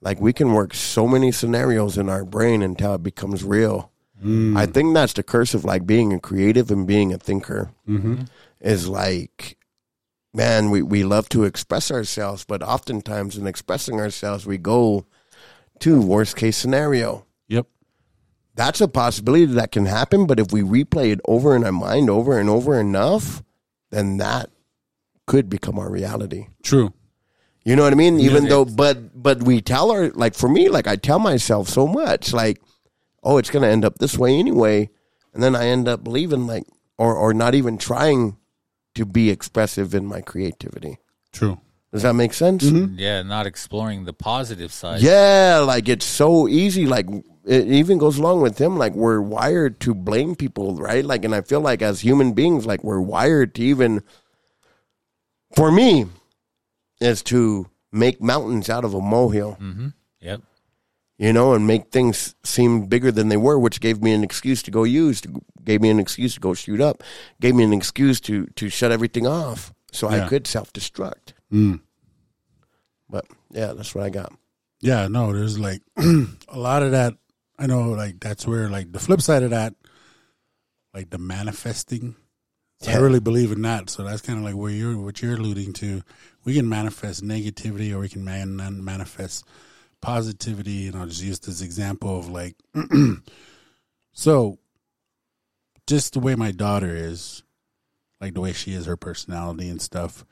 like 0.00 0.20
we 0.20 0.32
can 0.32 0.52
work 0.52 0.74
so 0.74 1.08
many 1.08 1.32
scenarios 1.32 1.96
in 1.96 2.08
our 2.08 2.24
brain 2.24 2.62
until 2.62 2.94
it 2.94 3.02
becomes 3.02 3.42
real. 3.42 3.90
Mm. 4.22 4.56
I 4.56 4.66
think 4.66 4.94
that's 4.94 5.14
the 5.14 5.22
curse 5.22 5.54
of 5.54 5.64
like 5.64 5.86
being 5.86 6.12
a 6.12 6.20
creative 6.20 6.70
and 6.70 6.86
being 6.86 7.12
a 7.12 7.18
thinker. 7.18 7.70
Mm-hmm. 7.88 8.24
Is 8.60 8.88
like, 8.88 9.56
man, 10.32 10.70
we 10.70 10.82
we 10.82 11.02
love 11.02 11.28
to 11.30 11.44
express 11.44 11.90
ourselves, 11.90 12.44
but 12.44 12.62
oftentimes 12.62 13.36
in 13.36 13.46
expressing 13.46 14.00
ourselves, 14.00 14.46
we 14.46 14.58
go 14.58 15.06
to 15.80 16.00
worst 16.00 16.36
case 16.36 16.56
scenario 16.56 17.16
yep. 17.16 17.24
That's 18.54 18.80
a 18.80 18.88
possibility 18.88 19.46
that 19.46 19.72
can 19.72 19.86
happen. 19.86 20.26
But 20.26 20.38
if 20.40 20.52
we 20.52 20.62
replay 20.62 21.10
it 21.12 21.20
over 21.26 21.54
in 21.56 21.64
our 21.64 21.72
mind 21.72 22.08
over 22.10 22.38
and 22.38 22.48
over 22.48 22.78
enough, 22.78 23.42
then 23.90 24.18
that 24.18 24.50
could 25.26 25.48
become 25.48 25.78
our 25.78 25.90
reality. 25.90 26.46
True. 26.62 26.92
You 27.64 27.76
know 27.76 27.82
what 27.84 27.92
I 27.92 27.96
mean? 27.96 28.20
Even 28.20 28.44
Yeah. 28.44 28.50
though, 28.50 28.64
but 28.66 29.20
but 29.22 29.42
we 29.42 29.60
tell 29.62 29.90
our 29.90 30.10
like 30.10 30.34
for 30.34 30.48
me, 30.48 30.68
like 30.68 30.86
I 30.86 30.96
tell 30.96 31.18
myself 31.18 31.68
so 31.68 31.86
much, 31.86 32.32
like, 32.34 32.60
oh, 33.22 33.38
it's 33.38 33.50
gonna 33.50 33.68
end 33.68 33.84
up 33.84 33.98
this 33.98 34.18
way 34.18 34.38
anyway, 34.38 34.90
and 35.32 35.42
then 35.42 35.56
I 35.56 35.68
end 35.68 35.88
up 35.88 36.04
believing 36.04 36.46
like, 36.46 36.64
or 36.98 37.16
or 37.16 37.32
not 37.32 37.54
even 37.54 37.78
trying 37.78 38.36
to 38.96 39.06
be 39.06 39.30
expressive 39.30 39.94
in 39.94 40.04
my 40.04 40.20
creativity. 40.20 40.98
True. 41.32 41.58
Does 41.90 42.02
that 42.02 42.14
make 42.14 42.34
sense? 42.34 42.64
Mm-hmm. 42.64 42.98
yeah, 42.98 43.22
not 43.22 43.46
exploring 43.46 44.04
the 44.04 44.12
positive 44.12 44.72
side. 44.72 45.00
Yeah, 45.00 45.62
like 45.64 45.88
it's 45.88 46.04
so 46.04 46.46
easy. 46.48 46.86
Like 46.86 47.06
it 47.46 47.66
even 47.68 47.98
goes 47.98 48.18
along 48.18 48.40
with 48.40 48.58
him. 48.58 48.76
Like 48.78 48.94
we're 48.94 49.20
wired 49.20 49.80
to 49.80 49.94
blame 49.94 50.34
people, 50.34 50.76
right? 50.76 51.04
Like, 51.04 51.24
and 51.24 51.34
I 51.34 51.40
feel 51.42 51.60
like 51.60 51.82
as 51.82 52.00
human 52.00 52.32
beings, 52.32 52.66
like 52.66 52.82
we're 52.84 53.00
wired 53.00 53.54
to 53.56 53.62
even, 53.62 54.02
for 55.54 55.70
me, 55.70 56.06
is 57.00 57.22
to 57.24 57.66
make 57.92 58.20
mountains 58.22 58.68
out 58.70 58.84
of 58.84 58.94
a 58.94 59.00
molehill, 59.00 59.58
Yep. 60.20 60.40
you 61.18 61.32
know, 61.32 61.52
and 61.54 61.66
make 61.66 61.90
things 61.90 62.34
seem 62.44 62.86
bigger 62.86 63.12
than 63.12 63.28
they 63.28 63.36
were, 63.36 63.58
which 63.58 63.80
gave 63.80 64.02
me 64.02 64.12
an 64.12 64.24
excuse 64.24 64.62
to 64.64 64.70
go 64.70 64.84
use, 64.84 65.20
to, 65.20 65.42
gave 65.62 65.80
me 65.80 65.90
an 65.90 66.00
excuse 66.00 66.34
to 66.34 66.40
go 66.40 66.54
shoot 66.54 66.80
up, 66.80 67.02
gave 67.40 67.54
me 67.54 67.62
an 67.64 67.72
excuse 67.72 68.20
to 68.22 68.46
to 68.56 68.68
shut 68.68 68.90
everything 68.90 69.26
off, 69.26 69.72
so 69.92 70.10
Yeah. 70.10 70.24
I 70.24 70.28
could 70.28 70.46
self 70.46 70.72
destruct. 70.72 71.34
Mm. 71.52 71.80
But 73.08 73.26
yeah, 73.50 73.74
that's 73.74 73.94
what 73.94 74.04
I 74.04 74.10
got. 74.10 74.32
Yeah, 74.80 75.08
no, 75.08 75.32
there's 75.32 75.58
like 75.58 75.82
a 75.96 76.26
lot 76.58 76.82
of 76.82 76.92
that. 76.92 77.14
I 77.58 77.66
know, 77.66 77.90
like 77.90 78.20
that's 78.20 78.46
where 78.46 78.68
like 78.68 78.92
the 78.92 78.98
flip 78.98 79.20
side 79.20 79.42
of 79.42 79.50
that, 79.50 79.74
like 80.92 81.10
the 81.10 81.18
manifesting. 81.18 82.16
So 82.80 82.90
I 82.90 82.96
really 82.96 83.20
believe 83.20 83.52
in 83.52 83.62
that. 83.62 83.88
So 83.88 84.02
that's 84.04 84.20
kind 84.20 84.38
of 84.38 84.44
like 84.44 84.56
where 84.56 84.70
you're 84.70 84.98
what 84.98 85.22
you're 85.22 85.36
alluding 85.36 85.72
to. 85.74 86.02
We 86.44 86.54
can 86.54 86.68
manifest 86.68 87.24
negativity, 87.24 87.92
or 87.92 88.00
we 88.00 88.08
can 88.08 88.24
man- 88.24 88.84
manifest 88.84 89.46
positivity. 90.00 90.88
And 90.88 90.96
I'll 90.96 91.06
just 91.06 91.22
use 91.22 91.38
this 91.38 91.62
example 91.62 92.18
of 92.18 92.28
like, 92.28 92.56
so 94.12 94.58
just 95.86 96.14
the 96.14 96.20
way 96.20 96.34
my 96.34 96.50
daughter 96.50 96.94
is, 96.94 97.42
like 98.20 98.34
the 98.34 98.40
way 98.40 98.52
she 98.52 98.72
is, 98.72 98.86
her 98.86 98.96
personality 98.96 99.68
and 99.68 99.80
stuff. 99.80 100.24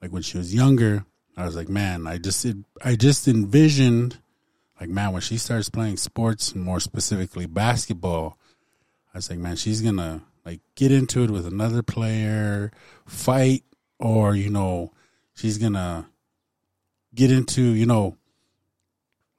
Like 0.00 0.12
when 0.12 0.22
she 0.22 0.38
was 0.38 0.54
younger, 0.54 1.04
I 1.36 1.44
was 1.44 1.56
like, 1.56 1.68
man, 1.68 2.06
I 2.06 2.18
just 2.18 2.46
I 2.82 2.96
just 2.96 3.28
envisioned, 3.28 4.18
like, 4.80 4.88
man, 4.88 5.12
when 5.12 5.20
she 5.20 5.36
starts 5.36 5.68
playing 5.68 5.98
sports 5.98 6.52
and 6.52 6.64
more 6.64 6.80
specifically 6.80 7.44
basketball, 7.44 8.38
I 9.12 9.18
was 9.18 9.28
like, 9.28 9.38
man, 9.38 9.56
she's 9.56 9.82
gonna 9.82 10.22
like 10.46 10.60
get 10.74 10.90
into 10.90 11.22
it 11.22 11.30
with 11.30 11.46
another 11.46 11.82
player, 11.82 12.72
fight, 13.06 13.62
or 13.98 14.34
you 14.34 14.48
know, 14.48 14.92
she's 15.34 15.58
gonna 15.58 16.08
get 17.14 17.30
into 17.30 17.60
you 17.60 17.84
know, 17.84 18.16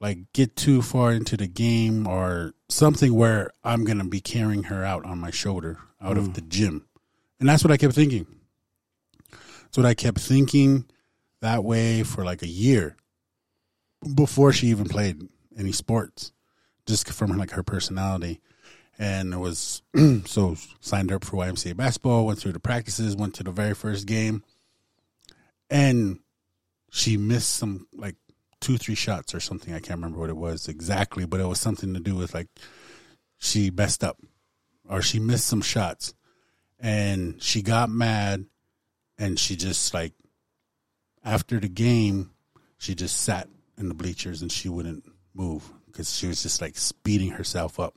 like 0.00 0.32
get 0.32 0.54
too 0.54 0.80
far 0.80 1.12
into 1.12 1.36
the 1.36 1.48
game 1.48 2.06
or 2.06 2.54
something 2.68 3.12
where 3.12 3.50
I'm 3.64 3.84
gonna 3.84 4.04
be 4.04 4.20
carrying 4.20 4.64
her 4.64 4.84
out 4.84 5.04
on 5.04 5.18
my 5.18 5.32
shoulder 5.32 5.78
out 6.00 6.16
of 6.16 6.26
hmm. 6.26 6.32
the 6.32 6.42
gym, 6.42 6.86
and 7.40 7.48
that's 7.48 7.64
what 7.64 7.72
I 7.72 7.76
kept 7.76 7.94
thinking. 7.94 8.26
That's 9.30 9.76
what 9.76 9.86
I 9.86 9.94
kept 9.94 10.20
thinking 10.20 10.84
that 11.40 11.64
way 11.64 12.04
for 12.04 12.24
like 12.24 12.42
a 12.42 12.48
year 12.48 12.94
before 14.14 14.52
she 14.52 14.68
even 14.68 14.86
played 14.86 15.28
any 15.58 15.72
sports, 15.72 16.32
just 16.86 17.10
from 17.10 17.36
like 17.36 17.50
her 17.52 17.62
personality. 17.62 18.40
And 18.98 19.32
it 19.32 19.38
was 19.38 19.82
so 20.26 20.56
signed 20.80 21.12
up 21.12 21.24
for 21.24 21.38
YMCA 21.38 21.76
basketball, 21.76 22.26
went 22.26 22.38
through 22.38 22.52
the 22.52 22.60
practices, 22.60 23.16
went 23.16 23.34
to 23.34 23.42
the 23.42 23.50
very 23.50 23.74
first 23.74 24.06
game, 24.06 24.44
and 25.70 26.18
she 26.90 27.16
missed 27.16 27.52
some 27.52 27.86
like 27.94 28.16
two, 28.60 28.78
three 28.78 28.94
shots 28.94 29.34
or 29.34 29.40
something. 29.40 29.74
I 29.74 29.80
can't 29.80 29.98
remember 29.98 30.18
what 30.18 30.30
it 30.30 30.36
was 30.36 30.68
exactly, 30.68 31.26
but 31.26 31.40
it 31.40 31.46
was 31.46 31.60
something 31.60 31.94
to 31.94 32.00
do 32.00 32.14
with 32.14 32.34
like 32.34 32.48
she 33.38 33.70
messed 33.70 34.04
up 34.04 34.18
or 34.88 35.02
she 35.02 35.18
missed 35.18 35.46
some 35.46 35.62
shots 35.62 36.14
and 36.78 37.42
she 37.42 37.62
got 37.62 37.90
mad 37.90 38.44
and 39.18 39.38
she 39.38 39.56
just 39.56 39.92
like 39.94 40.12
after 41.24 41.58
the 41.58 41.68
game 41.68 42.30
she 42.78 42.94
just 42.94 43.20
sat 43.20 43.48
in 43.78 43.88
the 43.88 43.94
bleachers 43.94 44.42
and 44.42 44.52
she 44.52 44.68
wouldn't 44.68 45.04
move 45.34 45.70
because 45.86 46.14
she 46.14 46.26
was 46.26 46.42
just 46.42 46.60
like 46.60 46.76
speeding 46.76 47.30
herself 47.30 47.78
up 47.78 47.94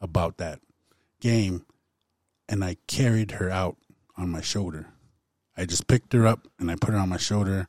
about 0.00 0.38
that 0.38 0.60
game 1.20 1.64
and 2.48 2.64
i 2.64 2.76
carried 2.86 3.32
her 3.32 3.50
out 3.50 3.76
on 4.16 4.28
my 4.28 4.40
shoulder 4.40 4.88
I 5.56 5.66
just 5.66 5.86
picked 5.86 6.12
her 6.12 6.26
up 6.26 6.46
and 6.58 6.70
I 6.70 6.76
put 6.76 6.90
her 6.90 6.98
on 6.98 7.08
my 7.08 7.16
shoulder, 7.16 7.68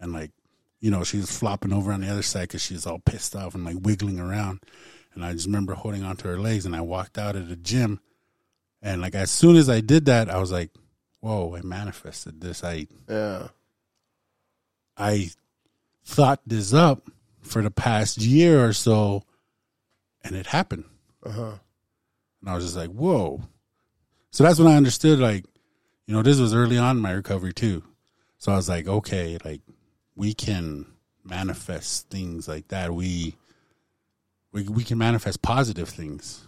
and 0.00 0.12
like, 0.12 0.30
you 0.80 0.90
know, 0.90 1.04
she 1.04 1.18
was 1.18 1.36
flopping 1.36 1.72
over 1.72 1.92
on 1.92 2.00
the 2.00 2.10
other 2.10 2.22
side 2.22 2.42
because 2.42 2.62
she's 2.62 2.86
all 2.86 2.98
pissed 2.98 3.36
off 3.36 3.54
and 3.54 3.64
like 3.64 3.76
wiggling 3.80 4.18
around. 4.18 4.60
And 5.14 5.24
I 5.24 5.32
just 5.32 5.46
remember 5.46 5.74
holding 5.74 6.04
onto 6.04 6.28
her 6.28 6.38
legs, 6.38 6.64
and 6.64 6.74
I 6.74 6.80
walked 6.80 7.18
out 7.18 7.36
of 7.36 7.48
the 7.48 7.56
gym, 7.56 8.00
and 8.80 9.00
like 9.00 9.14
as 9.14 9.30
soon 9.30 9.56
as 9.56 9.68
I 9.68 9.80
did 9.80 10.06
that, 10.06 10.30
I 10.30 10.38
was 10.38 10.52
like, 10.52 10.70
"Whoa! 11.20 11.56
I 11.56 11.62
manifested 11.62 12.40
this. 12.40 12.64
I 12.64 12.86
Yeah. 13.08 13.48
I 14.96 15.30
thought 16.04 16.40
this 16.46 16.72
up 16.72 17.08
for 17.42 17.62
the 17.62 17.70
past 17.70 18.18
year 18.18 18.64
or 18.64 18.72
so, 18.72 19.24
and 20.22 20.34
it 20.36 20.46
happened." 20.46 20.84
Uh-huh. 21.24 21.52
And 22.40 22.50
I 22.50 22.54
was 22.54 22.64
just 22.64 22.76
like, 22.76 22.90
whoa. 22.90 23.42
So 24.30 24.44
that's 24.44 24.58
when 24.58 24.68
I 24.68 24.76
understood, 24.76 25.18
like, 25.18 25.44
you 26.06 26.14
know, 26.14 26.22
this 26.22 26.38
was 26.38 26.54
early 26.54 26.78
on 26.78 26.96
in 26.96 27.02
my 27.02 27.12
recovery 27.12 27.52
too. 27.52 27.82
So 28.38 28.52
I 28.52 28.56
was 28.56 28.68
like, 28.68 28.88
okay, 28.88 29.36
like, 29.44 29.60
we 30.16 30.32
can 30.32 30.86
manifest 31.24 32.08
things 32.08 32.48
like 32.48 32.68
that. 32.68 32.94
We, 32.94 33.36
we, 34.52 34.62
we 34.62 34.84
can 34.84 34.96
manifest 34.98 35.42
positive 35.42 35.88
things. 35.88 36.46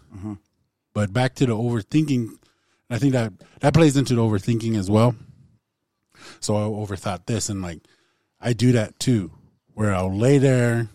But 0.94 1.12
back 1.12 1.34
to 1.36 1.46
the 1.46 1.54
overthinking, 1.54 2.38
I 2.88 2.98
think 2.98 3.12
that 3.12 3.32
that 3.60 3.74
plays 3.74 3.96
into 3.96 4.14
the 4.14 4.22
overthinking 4.22 4.78
as 4.78 4.90
well. 4.90 5.14
So 6.40 6.56
I 6.56 6.60
overthought 6.60 7.26
this, 7.26 7.48
and 7.48 7.62
like, 7.62 7.80
I 8.40 8.52
do 8.52 8.72
that 8.72 8.98
too, 8.98 9.32
where 9.74 9.94
I'll 9.94 10.14
lay 10.14 10.38
there 10.38 10.88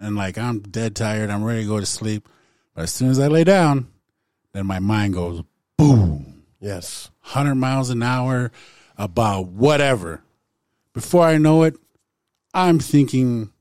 and 0.00 0.16
like 0.16 0.38
I'm 0.38 0.60
dead 0.60 0.94
tired, 0.96 1.30
I'm 1.30 1.44
ready 1.44 1.62
to 1.62 1.68
go 1.68 1.80
to 1.80 1.86
sleep. 1.86 2.28
But 2.74 2.82
as 2.82 2.92
soon 2.92 3.10
as 3.10 3.18
I 3.18 3.26
lay 3.28 3.44
down, 3.44 3.88
then 4.52 4.66
my 4.66 4.78
mind 4.78 5.14
goes 5.14 5.42
boom, 5.76 6.44
Yes. 6.60 7.10
100 7.22 7.54
miles 7.54 7.90
an 7.90 8.02
hour 8.02 8.50
about 8.96 9.46
whatever. 9.48 10.22
Before 10.92 11.24
I 11.24 11.38
know 11.38 11.62
it, 11.62 11.76
I'm 12.52 12.78
thinking 12.78 13.52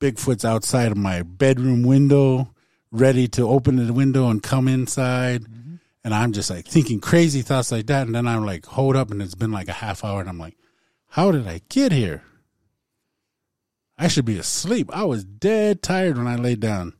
Bigfoot's 0.00 0.44
outside 0.44 0.92
of 0.92 0.98
my 0.98 1.22
bedroom 1.22 1.82
window, 1.82 2.54
ready 2.90 3.28
to 3.28 3.48
open 3.48 3.84
the 3.84 3.92
window 3.92 4.28
and 4.28 4.42
come 4.42 4.68
inside. 4.68 5.42
Mm-hmm. 5.42 5.74
And 6.04 6.14
I'm 6.14 6.32
just 6.32 6.48
like 6.48 6.66
thinking 6.66 7.00
crazy 7.00 7.42
thoughts 7.42 7.72
like 7.72 7.86
that. 7.86 8.06
And 8.06 8.14
then 8.14 8.26
I'm 8.28 8.46
like, 8.46 8.64
hold 8.64 8.96
up. 8.96 9.10
And 9.10 9.20
it's 9.20 9.34
been 9.34 9.52
like 9.52 9.68
a 9.68 9.72
half 9.72 10.04
hour. 10.04 10.20
And 10.20 10.28
I'm 10.28 10.38
like, 10.38 10.56
how 11.08 11.32
did 11.32 11.46
I 11.46 11.60
get 11.68 11.92
here? 11.92 12.22
I 13.98 14.08
should 14.08 14.24
be 14.24 14.38
asleep. 14.38 14.90
I 14.92 15.04
was 15.04 15.24
dead 15.24 15.82
tired 15.82 16.18
when 16.18 16.26
I 16.26 16.36
laid 16.36 16.60
down. 16.60 16.94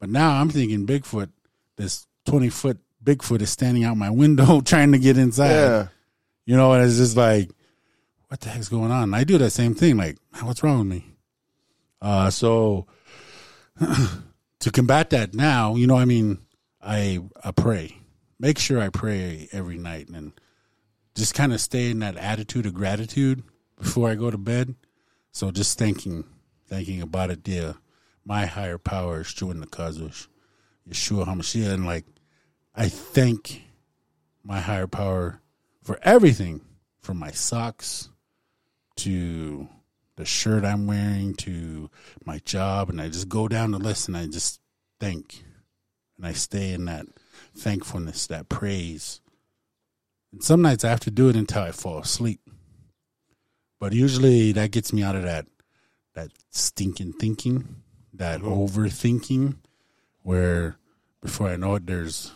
But 0.00 0.10
now 0.10 0.40
I'm 0.40 0.50
thinking 0.50 0.86
Bigfoot, 0.86 1.30
this 1.76 2.06
20 2.26 2.48
foot 2.48 2.78
Bigfoot 3.02 3.40
is 3.40 3.50
standing 3.50 3.84
out 3.84 3.96
my 3.96 4.10
window 4.10 4.60
trying 4.64 4.92
to 4.92 4.98
get 4.98 5.18
inside. 5.18 5.50
Yeah. 5.50 5.88
You 6.44 6.56
know, 6.56 6.72
and 6.72 6.84
it's 6.84 6.96
just 6.96 7.16
like, 7.16 7.50
what 8.28 8.40
the 8.40 8.48
heck's 8.48 8.68
going 8.68 8.90
on? 8.90 9.04
And 9.04 9.16
I 9.16 9.24
do 9.24 9.38
that 9.38 9.50
same 9.50 9.74
thing. 9.74 9.96
Like, 9.96 10.18
man, 10.32 10.46
what's 10.46 10.62
wrong 10.62 10.78
with 10.78 10.88
me? 10.88 11.04
Uh, 12.00 12.30
so 12.30 12.86
to 13.78 14.70
combat 14.72 15.10
that 15.10 15.34
now, 15.34 15.76
you 15.76 15.86
know, 15.86 15.96
I 15.96 16.04
mean, 16.04 16.38
I, 16.80 17.20
I 17.44 17.52
pray, 17.52 17.98
make 18.40 18.58
sure 18.58 18.80
I 18.80 18.88
pray 18.88 19.48
every 19.52 19.78
night 19.78 20.08
and 20.08 20.32
just 21.14 21.34
kind 21.34 21.52
of 21.52 21.60
stay 21.60 21.90
in 21.90 22.00
that 22.00 22.16
attitude 22.16 22.66
of 22.66 22.74
gratitude 22.74 23.44
before 23.78 24.08
I 24.08 24.14
go 24.14 24.30
to 24.30 24.38
bed. 24.38 24.74
So 25.32 25.50
just 25.50 25.78
thinking, 25.78 26.24
thinking 26.68 27.00
about 27.00 27.30
it, 27.30 27.48
yeah, 27.48 27.72
my 28.24 28.46
higher 28.46 28.78
power 28.78 29.22
is 29.22 29.32
true 29.32 29.50
in 29.50 29.60
the 29.60 29.66
Kazush, 29.66 30.28
Yeshua 30.88 31.26
HaMashiach, 31.26 31.72
and 31.72 31.86
like, 31.86 32.04
I 32.74 32.88
thank 32.88 33.62
my 34.44 34.60
higher 34.60 34.86
power 34.86 35.40
for 35.82 35.98
everything, 36.02 36.60
from 37.00 37.18
my 37.18 37.30
socks 37.30 38.10
to 38.96 39.68
the 40.16 40.24
shirt 40.24 40.64
I'm 40.64 40.86
wearing 40.86 41.34
to 41.36 41.90
my 42.24 42.38
job, 42.38 42.90
and 42.90 43.00
I 43.00 43.08
just 43.08 43.28
go 43.28 43.48
down 43.48 43.72
the 43.72 43.78
list 43.78 44.08
and 44.08 44.16
I 44.16 44.26
just 44.26 44.60
thank, 45.00 45.42
and 46.16 46.26
I 46.26 46.32
stay 46.32 46.72
in 46.72 46.84
that 46.84 47.06
thankfulness, 47.56 48.26
that 48.28 48.48
praise. 48.48 49.20
And 50.30 50.44
some 50.44 50.62
nights 50.62 50.84
I 50.84 50.90
have 50.90 51.00
to 51.00 51.10
do 51.10 51.28
it 51.28 51.36
until 51.36 51.62
I 51.62 51.72
fall 51.72 51.98
asleep, 51.98 52.40
but 53.82 53.92
usually 53.92 54.52
that 54.52 54.70
gets 54.70 54.92
me 54.92 55.02
out 55.02 55.16
of 55.16 55.24
that 55.24 55.44
that 56.14 56.30
stinking 56.50 57.14
thinking, 57.14 57.82
that 58.14 58.40
overthinking, 58.40 59.56
where 60.22 60.76
before 61.20 61.48
I 61.48 61.56
know 61.56 61.74
it, 61.74 61.84
there's 61.84 62.30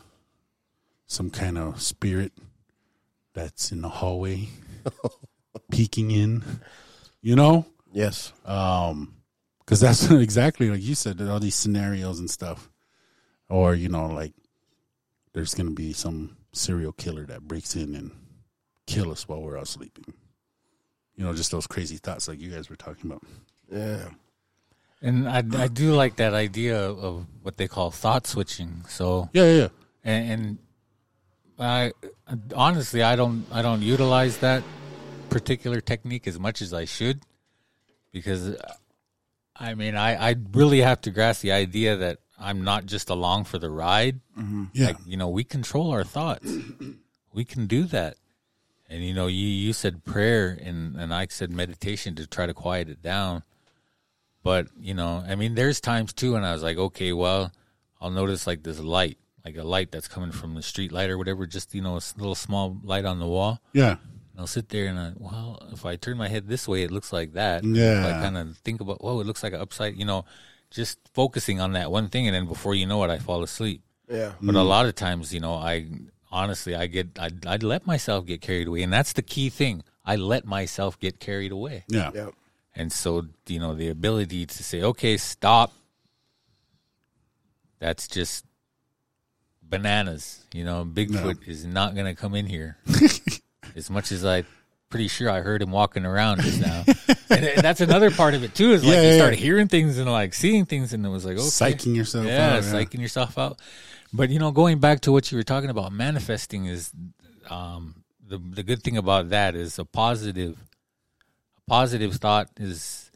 some 1.07 1.31
kind 1.31 1.57
of 1.57 1.81
spirit 1.81 2.33
that's 3.33 3.71
in 3.71 3.83
the 3.83 3.89
hallway 3.89 4.49
peeking 5.71 6.11
in, 6.11 6.43
you 7.23 7.37
know? 7.37 7.65
Yes. 7.93 8.33
Um, 8.45 9.15
cause 9.67 9.79
that's 9.79 10.11
exactly 10.11 10.69
like 10.69 10.83
you 10.83 10.97
said, 10.97 11.23
all 11.23 11.39
these 11.39 11.55
scenarios 11.55 12.19
and 12.19 12.29
stuff. 12.29 12.69
Or, 13.49 13.73
you 13.73 13.89
know, 13.89 14.09
like 14.09 14.33
there's 15.33 15.55
going 15.55 15.69
to 15.69 15.75
be 15.75 15.93
some 15.93 16.39
serial 16.53 16.91
killer 16.91 17.25
that 17.27 17.47
breaks 17.47 17.77
in 17.77 17.95
and 17.95 18.11
kill 18.89 19.13
us 19.13 19.29
while 19.29 19.41
we're 19.41 19.57
all 19.57 19.65
sleeping. 19.65 20.13
You 21.17 21.25
know, 21.25 21.35
just 21.35 21.51
those 21.51 21.67
crazy 21.67 21.97
thoughts 21.97 22.29
like 22.29 22.41
you 22.41 22.51
guys 22.51 22.69
were 22.69 22.77
talking 22.77 23.11
about. 23.11 23.23
Yeah. 23.73 24.09
And 25.03 25.29
I, 25.29 25.39
I 25.39 25.69
do 25.69 25.93
like 25.95 26.17
that 26.17 26.35
idea 26.35 26.79
of 26.79 27.27
what 27.43 27.57
they 27.57 27.69
call 27.69 27.91
thought 27.91 28.27
switching. 28.27 28.85
So 28.89 29.29
Yeah, 29.33 29.45
yeah, 29.45 29.53
yeah. 29.63 29.69
and, 30.05 30.31
and 30.31 30.59
I 31.59 31.93
honestly 32.55 33.03
I 33.03 33.17
don't 33.17 33.47
I 33.53 33.63
don't 33.63 33.83
utilize 33.83 34.39
that 34.39 34.63
particular 35.31 35.81
technique 35.81 36.27
as 36.27 36.39
much 36.39 36.61
as 36.63 36.73
I 36.75 36.85
should 36.85 37.21
because 38.13 38.57
I 39.55 39.75
mean 39.75 39.97
I 39.97 40.31
I 40.31 40.37
really 40.53 40.81
have 40.81 41.01
to 41.03 41.11
grasp 41.11 41.43
the 41.43 41.53
idea 41.53 41.97
that 41.97 42.19
I'm 42.39 42.63
not 42.65 42.85
just 42.87 43.09
along 43.09 43.45
for 43.45 43.59
the 43.59 43.71
ride. 43.71 44.21
Mm-hmm. 44.39 44.65
Yeah. 44.75 44.87
Like 44.89 44.97
you 45.07 45.17
know 45.17 45.29
we 45.29 45.45
control 45.45 45.91
our 45.93 46.05
thoughts. 46.05 46.51
we 47.33 47.45
can 47.45 47.67
do 47.67 47.85
that. 47.85 48.17
And 48.89 49.05
you 49.05 49.15
know 49.15 49.27
you 49.27 49.47
you 49.47 49.73
said 49.73 50.05
prayer 50.05 50.57
and 50.63 50.97
and 50.97 51.13
I 51.13 51.27
said 51.29 51.51
meditation 51.51 52.15
to 52.17 52.27
try 52.27 52.47
to 52.47 52.55
quiet 52.55 52.89
it 52.89 53.03
down. 53.03 53.43
But 54.43 54.69
you 54.79 54.95
know, 54.95 55.25
I 55.27 55.35
mean, 55.35 55.57
there's 55.57 55.81
times 55.81 56.13
too, 56.13 56.35
when 56.35 56.45
I 56.45 56.53
was 56.53 56.63
like, 56.63 56.79
okay, 56.79 57.13
well, 57.13 57.51
I'll 58.01 58.11
notice 58.11 58.47
like 58.47 58.63
this 58.63 58.79
light, 58.79 59.19
like 59.45 59.57
a 59.57 59.65
light 59.65 59.91
that's 59.91 60.07
coming 60.07 60.31
from 60.31 60.55
the 60.55 60.63
street 60.63 60.93
light 60.93 61.11
or 61.11 61.19
whatever, 61.19 61.47
just 61.47 61.75
you 61.75 61.83
know, 61.83 61.97
a 61.97 62.03
little 62.17 62.37
small 62.37 62.79
light 62.85 63.05
on 63.05 63.19
the 63.19 63.27
wall. 63.27 63.61
yeah. 63.73 63.97
And 64.37 64.43
I'll 64.43 64.47
sit 64.47 64.69
there 64.69 64.87
and 64.87 64.99
I, 64.99 65.13
well, 65.17 65.67
if 65.73 65.87
I 65.87 65.97
turn 65.97 66.19
my 66.19 66.29
head 66.29 66.47
this 66.47 66.69
way, 66.69 66.83
it 66.83 66.91
looks 66.91 67.11
like 67.11 67.33
that. 67.33 67.65
Yeah. 67.65 68.01
If 68.01 68.07
I 68.07 68.21
kind 68.21 68.37
of 68.37 68.57
think 68.59 68.83
about, 68.83 69.03
whoa, 69.03 69.19
it 69.19 69.27
looks 69.27 69.43
like 69.43 69.55
an 69.55 69.61
upside, 69.61 69.97
you 69.97 70.05
know, 70.05 70.27
just 70.71 70.99
focusing 71.15 71.61
on 71.61 71.73
that 71.73 71.91
one 71.91 72.09
thing, 72.09 72.27
and 72.27 72.35
then 72.35 72.47
before 72.47 72.75
you 72.75 72.87
know 72.87 73.03
it, 73.03 73.11
I 73.11 73.19
fall 73.19 73.43
asleep. 73.43 73.83
Yeah. 74.09 74.33
But 74.41 74.55
a 74.55 74.59
mm. 74.59 74.69
lot 74.69 74.87
of 74.87 74.95
times, 74.95 75.33
you 75.33 75.41
know, 75.41 75.55
I 75.55 75.87
honestly, 76.31 76.75
I 76.75 76.87
get, 76.87 77.19
I, 77.19 77.31
I 77.47 77.57
let 77.57 77.87
myself 77.87 78.27
get 78.27 78.41
carried 78.41 78.69
away, 78.69 78.83
and 78.83 78.93
that's 78.93 79.13
the 79.13 79.23
key 79.23 79.51
thing. 79.51 79.83
I 80.05 80.17
let 80.17 80.45
myself 80.45 80.99
get 80.99 81.19
carried 81.19 81.53
away. 81.53 81.85
Yeah. 81.89 82.11
Yeah. 82.15 82.29
And 82.75 82.93
so, 82.93 83.27
you 83.47 83.59
know, 83.59 83.75
the 83.75 83.89
ability 83.89 84.47
to 84.47 84.63
say, 84.63 84.83
okay, 84.83 85.17
stop, 85.17 85.73
that's 87.79 88.07
just 88.07 88.45
bananas. 89.63 90.45
You 90.53 90.65
know, 90.65 90.85
Bigfoot 90.85 91.49
is 91.49 91.65
not 91.65 91.95
going 91.95 92.07
to 92.07 92.15
come 92.15 92.35
in 92.35 92.47
here. 92.47 92.77
as 93.77 93.91
much 93.91 94.13
as 94.13 94.25
I 94.25 94.45
pretty 94.89 95.09
sure 95.09 95.29
I 95.29 95.41
heard 95.41 95.63
him 95.63 95.71
walking 95.71 96.07
around 96.07 96.43
just 96.43 96.61
now. 96.61 96.85
and, 97.31 97.45
and 97.45 97.63
that's 97.63 97.81
another 97.81 98.11
part 98.11 98.35
of 98.35 98.45
it 98.45 98.55
too, 98.55 98.73
is 98.73 98.85
like 98.85 98.95
Yeah, 98.95 99.03
you 99.03 99.09
yeah, 99.09 99.17
start 99.17 99.35
yeah. 99.35 99.41
hearing 99.41 99.69
things 99.69 99.99
and 99.99 100.11
like 100.11 100.33
seeing 100.35 100.65
things 100.65 100.93
and 100.93 101.05
it 101.05 101.09
was 101.09 101.25
like, 101.25 101.37
okay. 101.37 101.43
Psyching 101.43 101.97
yourself 101.97 102.27
yeah, 102.27 102.57
out, 102.57 102.63
yeah. 102.63 102.73
psyching 102.73 103.01
yourself 103.01 103.37
out. 103.37 103.61
But 104.13 104.31
you 104.31 104.39
know, 104.39 104.51
going 104.53 104.79
back 104.79 105.01
to 105.03 105.13
what 105.13 105.31
you 105.31 105.39
were 105.39 105.45
talking 105.45 105.71
about, 105.71 105.93
manifesting 105.93 106.67
is 106.67 106.93
um, 107.51 108.05
the 108.27 108.39
the 108.39 108.63
good 108.63 108.83
thing 108.83 108.97
about 108.97 109.31
that 109.31 109.55
is 109.55 109.79
a 109.79 109.85
positive 109.85 110.59
a 111.57 111.71
positive 111.71 112.15
thought 112.15 112.51
is 112.59 113.11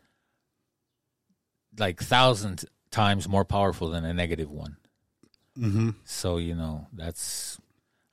like 1.79 2.01
thousands 2.01 2.65
times 2.91 3.29
more 3.29 3.45
powerful 3.45 3.91
than 3.91 4.05
a 4.05 4.13
negative 4.13 4.51
one. 4.51 4.77
Mm-hmm. 5.59 5.91
So 6.05 6.39
you 6.39 6.55
know 6.55 6.87
that's 6.93 7.59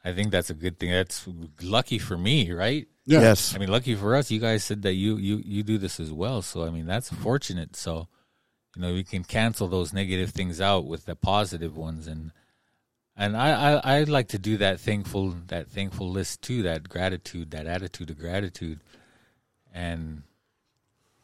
I 0.03 0.13
think 0.13 0.31
that's 0.31 0.49
a 0.49 0.53
good 0.53 0.79
thing. 0.79 0.91
That's 0.91 1.27
lucky 1.61 1.99
for 1.99 2.17
me, 2.17 2.51
right? 2.51 2.87
Yeah. 3.05 3.21
Yes. 3.21 3.55
I 3.55 3.57
mean, 3.57 3.69
lucky 3.69 3.95
for 3.95 4.15
us, 4.15 4.31
you 4.31 4.39
guys 4.39 4.63
said 4.63 4.81
that 4.83 4.93
you 4.93 5.17
you 5.17 5.41
you 5.43 5.63
do 5.63 5.77
this 5.77 5.99
as 5.99 6.11
well. 6.11 6.41
So 6.41 6.65
I 6.65 6.69
mean, 6.69 6.85
that's 6.85 7.09
fortunate. 7.09 7.75
So 7.75 8.07
you 8.75 8.81
know, 8.81 8.93
we 8.93 9.03
can 9.03 9.23
cancel 9.23 9.67
those 9.67 9.93
negative 9.93 10.29
things 10.29 10.61
out 10.61 10.85
with 10.85 11.05
the 11.05 11.15
positive 11.15 11.75
ones, 11.75 12.07
and 12.07 12.31
and 13.17 13.35
I 13.35 13.49
I, 13.73 13.97
I 13.99 14.03
like 14.03 14.29
to 14.29 14.37
do 14.39 14.57
that 14.57 14.79
thankful 14.79 15.33
that 15.47 15.69
thankful 15.69 16.09
list 16.09 16.41
too, 16.41 16.61
that 16.63 16.87
gratitude, 16.87 17.51
that 17.51 17.65
attitude 17.67 18.09
of 18.09 18.17
gratitude, 18.19 18.79
and 19.73 20.23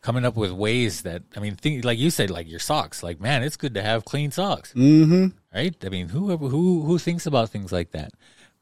coming 0.02 0.26
up 0.26 0.36
with 0.36 0.52
ways 0.52 1.04
that 1.04 1.24
I 1.36 1.40
mean, 1.40 1.56
think 1.56 1.86
like 1.86 1.98
you 2.00 2.10
said, 2.10 2.30
like 2.30 2.50
your 2.50 2.60
socks. 2.60 3.04
Like, 3.04 3.20
man, 3.22 3.44
it's 3.44 3.58
good 3.58 3.74
to 3.76 3.82
have 3.82 4.06
clean 4.06 4.32
socks 4.32 4.74
Mm-hmm. 4.74 5.28
right? 5.56 5.76
I 5.86 5.90
mean, 5.90 6.10
who 6.10 6.36
who 6.38 6.82
who 6.84 6.98
thinks 6.98 7.26
about 7.26 7.50
things 7.50 7.72
like 7.72 7.92
that? 7.92 8.12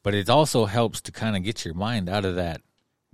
But 0.02 0.14
it 0.14 0.28
also 0.28 0.66
helps 0.66 1.00
to 1.02 1.12
kind 1.12 1.36
of 1.36 1.42
get 1.44 1.64
your 1.64 1.74
mind 1.74 2.08
out 2.08 2.24
of 2.24 2.34
that 2.34 2.60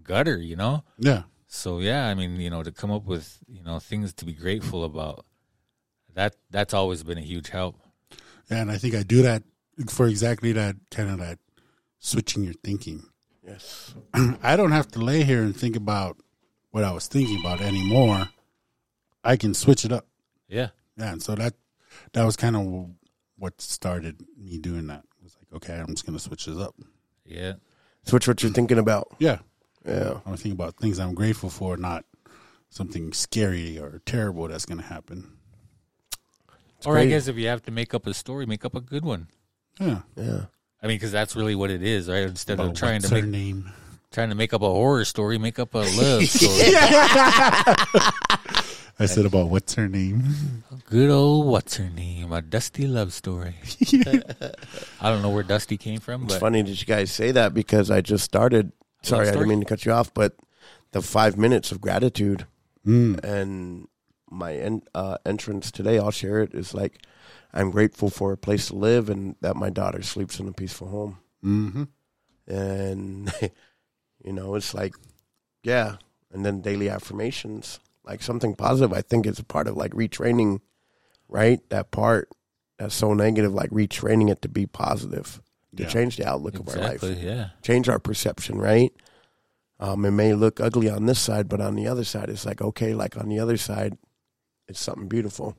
gutter, 0.03 0.39
you 0.39 0.57
know. 0.57 0.85
Yeah. 0.99 1.23
So 1.47 1.81
yeah, 1.81 2.07
I 2.09 2.15
mean, 2.15 2.41
you 2.41 2.51
know, 2.51 2.63
to 2.63 2.73
come 2.73 2.91
up 2.91 3.05
with 3.05 3.39
you 3.47 3.63
know 3.63 3.79
things 3.79 4.13
to 4.15 4.25
be 4.25 4.33
grateful 4.33 4.85
about, 4.85 5.25
that 6.15 6.35
that's 6.51 6.75
always 6.75 7.03
been 7.03 7.19
a 7.19 7.23
huge 7.23 7.49
help. 7.49 7.77
Yeah, 8.51 8.63
and 8.63 8.71
I 8.71 8.79
think 8.79 8.95
I 8.95 9.03
do 9.03 9.23
that 9.23 9.43
for 9.89 10.07
exactly 10.07 10.53
that 10.53 10.77
kind 10.91 11.11
of 11.11 11.19
that 11.19 11.39
switching 11.99 12.45
your 12.45 12.55
thinking. 12.65 13.05
Yes. 13.47 13.95
I 14.43 14.57
don't 14.57 14.73
have 14.73 14.89
to 14.93 14.99
lay 14.99 15.25
here 15.25 15.43
and 15.43 15.57
think 15.57 15.77
about 15.77 16.19
what 16.71 16.85
I 16.85 16.93
was 16.93 17.07
thinking 17.07 17.41
about 17.41 17.61
anymore. 17.61 18.29
I 19.25 19.37
can 19.37 19.55
switch 19.55 19.85
it 19.85 19.93
up. 19.93 20.07
Yeah, 20.49 20.69
Yeah, 20.97 21.13
and 21.13 21.23
so 21.23 21.35
that 21.35 21.55
that 22.13 22.25
was 22.25 22.37
kind 22.37 22.57
of 22.57 22.91
what 23.37 23.61
started 23.61 24.25
me 24.37 24.59
doing 24.59 24.87
that. 24.89 25.05
It 25.19 25.25
was 25.25 25.37
like, 25.39 25.63
okay, 25.63 25.79
I'm 25.79 25.89
just 25.95 26.07
gonna 26.07 26.19
switch 26.19 26.47
this 26.47 26.59
up. 26.59 26.75
yeah, 27.25 27.55
Switch 28.05 28.27
what 28.27 28.43
you're 28.43 28.53
thinking 28.53 28.79
about. 28.79 29.09
Yeah, 29.19 29.39
Yeah. 29.87 30.21
I'm 30.25 30.37
thinking 30.37 30.53
about 30.53 30.77
things 30.77 30.99
I'm 30.99 31.15
grateful 31.15 31.51
for, 31.51 31.77
not 31.77 32.05
something 32.71 33.13
scary 33.13 33.79
or 33.79 34.01
terrible 34.07 34.49
that's 34.49 34.65
gonna 34.67 34.83
happen. 34.83 35.37
or 36.87 36.97
I 36.97 37.07
guess 37.07 37.29
if 37.29 37.37
you 37.37 37.49
have 37.49 37.63
to 37.65 37.71
make 37.71 37.93
up 37.95 38.07
a 38.07 38.15
story, 38.15 38.47
make 38.47 38.65
up 38.65 38.75
a 38.75 38.81
good 38.81 39.05
one. 39.05 39.29
Yeah, 39.81 40.01
Yeah. 40.17 40.41
I 40.83 40.87
mean, 40.87 40.97
because 40.97 41.11
that's 41.13 41.35
really 41.35 41.55
what 41.57 41.71
it 41.71 41.83
is, 41.83 42.09
right? 42.09 42.23
Instead 42.23 42.61
of 42.61 42.75
trying 42.75 43.01
to 43.03 43.09
her 43.09 43.15
make 43.17 43.25
name. 43.27 43.73
trying 44.13 44.29
to 44.29 44.35
make 44.37 44.53
up 44.55 44.63
a 44.63 44.69
horror 44.69 45.05
story, 45.05 45.37
make 45.39 45.59
up 45.59 45.75
a 45.75 45.79
love 45.99 46.25
story. 46.25 46.73
I 49.01 49.07
said 49.07 49.27
about 49.27 49.49
what's 49.49 49.75
her 49.75 49.89
name. 49.89 50.65
Good 50.91 51.11
old 51.11 51.47
what's 51.47 51.77
her 51.77 51.89
name? 51.89 52.33
A 52.33 52.43
dusty 52.43 52.87
love 52.89 53.13
story. 53.13 53.55
I 55.01 55.11
don't 55.11 55.23
know 55.23 55.31
where 55.31 55.45
Dusty 55.45 55.77
came 55.77 56.01
from, 56.01 56.25
It's 56.25 56.35
but 56.35 56.41
funny 56.41 56.63
that 56.63 56.81
you 56.81 56.87
guys 56.87 57.11
say 57.13 57.31
that 57.33 57.55
because 57.55 57.91
I 57.91 58.01
just 58.01 58.25
started. 58.25 58.73
Sorry, 59.03 59.29
I 59.29 59.33
didn't 59.33 59.49
mean 59.49 59.61
to 59.61 59.67
cut 59.67 59.85
you 59.85 59.93
off, 59.93 60.13
but 60.13 60.35
the 60.93 61.01
five 61.03 61.37
minutes 61.37 61.71
of 61.73 61.81
gratitude 61.81 62.47
Mm. 62.87 63.23
and 63.23 63.87
my 64.31 64.55
en- 64.57 64.83
uh, 64.95 65.19
entrance 65.27 65.71
today, 65.71 65.99
I'll 65.99 66.11
share 66.11 66.41
it. 66.41 66.55
Is 66.55 66.73
like 66.75 67.01
I'm 67.53 67.71
grateful 67.71 68.11
for 68.11 68.33
a 68.33 68.37
place 68.37 68.69
to 68.69 68.77
live 68.77 69.09
and 69.09 69.37
that 69.41 69.57
my 69.57 69.71
daughter 69.71 70.03
sleeps 70.03 70.39
in 70.39 70.49
a 70.49 70.53
peaceful 70.53 70.89
home. 70.89 71.19
Mm-hmm. 71.45 71.85
And 72.53 73.33
you 74.25 74.33
know, 74.33 74.55
it's 74.55 74.75
like, 74.75 74.95
yeah. 75.63 75.97
And 76.33 76.45
then 76.45 76.61
daily 76.61 76.91
affirmations, 76.91 77.81
like 78.05 78.23
something 78.23 78.55
positive. 78.55 78.93
I 78.93 79.01
think 79.03 79.27
it's 79.27 79.39
a 79.39 79.45
part 79.45 79.67
of 79.67 79.77
like 79.77 79.93
retraining, 79.93 80.61
right? 81.29 81.61
That 81.71 81.91
part 81.91 82.29
that's 82.79 82.95
so 82.95 83.15
negative, 83.15 83.55
like 83.55 83.71
retraining 83.71 84.31
it 84.31 84.43
to 84.43 84.49
be 84.49 84.67
positive, 84.67 85.41
to 85.77 85.85
Yeah. 85.85 85.89
change 85.89 86.17
the 86.17 86.29
outlook 86.29 86.59
of 86.59 86.69
our 86.69 86.77
life 86.77 87.03
yeah. 87.03 87.51
change 87.63 87.89
our 87.89 87.99
perception, 87.99 88.59
right? 88.59 88.93
Um, 89.81 90.05
it 90.05 90.11
may 90.11 90.35
look 90.35 90.61
ugly 90.61 90.91
on 90.91 91.07
this 91.07 91.21
side, 91.21 91.49
but 91.49 91.61
on 91.61 91.77
the 91.77 91.87
other 91.87 92.05
side, 92.05 92.29
it's 92.29 92.45
like 92.45 92.61
okay, 92.61 92.95
like 92.95 93.17
on 93.17 93.29
the 93.29 93.39
other 93.39 93.57
side, 93.57 93.97
it's 94.67 94.81
something 94.81 95.09
beautiful. 95.09 95.57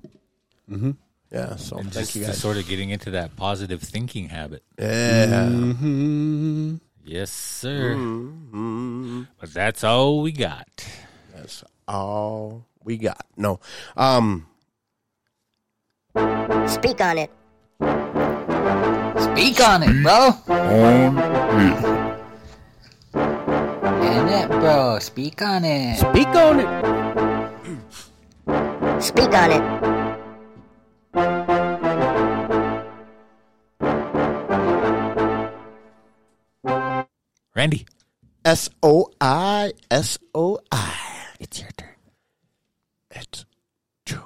Mm-hmm. 0.69 0.91
Yeah. 1.31 1.55
So 1.57 1.77
And 1.77 1.91
thank 1.93 2.07
just 2.07 2.15
you 2.15 2.21
to 2.23 2.27
guys. 2.29 2.39
sort 2.39 2.57
of 2.57 2.67
getting 2.67 2.89
into 2.89 3.11
that 3.11 3.35
positive 3.35 3.81
thinking 3.81 4.29
habit. 4.29 4.63
yeah. 4.77 5.47
Mm-hmm. 5.49 6.75
Yes, 7.05 7.31
sir. 7.31 7.95
Mhm. 7.95 9.27
But 9.39 9.53
that's 9.53 9.83
all 9.83 10.21
we 10.21 10.31
got. 10.31 10.67
That's 11.35 11.63
all 11.87 12.65
we 12.83 12.97
got. 12.97 13.25
No. 13.37 13.59
Um. 13.97 14.45
Speak 16.67 17.01
on 17.01 17.17
it. 17.17 17.31
Speak 19.19 19.59
on 19.61 19.83
it, 19.83 20.03
bro. 20.03 20.33
On 20.49 21.17
it. 21.17 21.85
And 23.13 24.29
it, 24.29 24.49
bro. 24.49 24.99
Speak 24.99 25.41
on 25.41 25.63
it. 25.65 25.97
Speak 25.97 26.27
on 26.27 26.59
it. 26.59 26.69
Speak 29.01 29.33
on 29.33 29.51
it. 29.51 29.98
Randy, 37.55 37.85
S 38.45 38.69
O 38.83 39.11
I 39.19 39.73
S 39.89 40.17
O 40.35 40.59
I. 40.71 40.95
it's 41.39 41.59
your 41.59 41.69
turn. 41.71 41.89
It's 43.11 43.45
June 44.05 44.19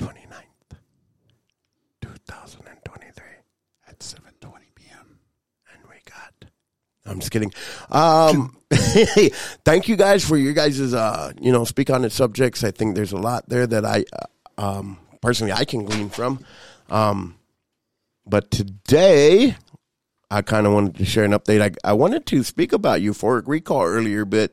29th, 0.00 0.76
2023 2.02 3.24
At 3.86 3.98
7:20 4.00 4.52
p.m. 4.74 5.18
and 5.72 5.82
we 5.88 5.96
got 6.04 6.50
I'm 7.06 7.20
just 7.20 7.30
kidding. 7.30 7.52
Um, 7.90 8.56
thank 9.64 9.88
you 9.88 9.96
guys 9.96 10.24
for 10.26 10.36
your 10.36 10.52
guys' 10.52 10.92
uh, 10.92 11.32
you 11.40 11.52
know, 11.52 11.64
speak 11.64 11.90
on 11.90 12.04
it 12.04 12.12
subjects. 12.12 12.64
I 12.64 12.70
think 12.70 12.96
there's 12.96 13.12
a 13.12 13.16
lot 13.18 13.48
there 13.48 13.66
that 13.66 13.84
I, 13.84 14.04
uh, 14.12 14.78
um, 14.78 14.98
personally 15.22 15.52
I 15.52 15.64
can 15.64 15.84
glean 15.84 16.10
from. 16.10 16.44
Um, 16.90 17.36
but 18.26 18.50
today 18.50 19.56
I 20.30 20.42
kind 20.42 20.66
of 20.66 20.72
wanted 20.72 20.96
to 20.96 21.04
share 21.04 21.24
an 21.24 21.32
update. 21.32 21.62
I, 21.62 21.90
I 21.90 21.92
wanted 21.94 22.26
to 22.26 22.42
speak 22.42 22.72
about 22.72 23.00
euphoric 23.00 23.46
recall 23.46 23.84
earlier, 23.84 24.24
but 24.24 24.52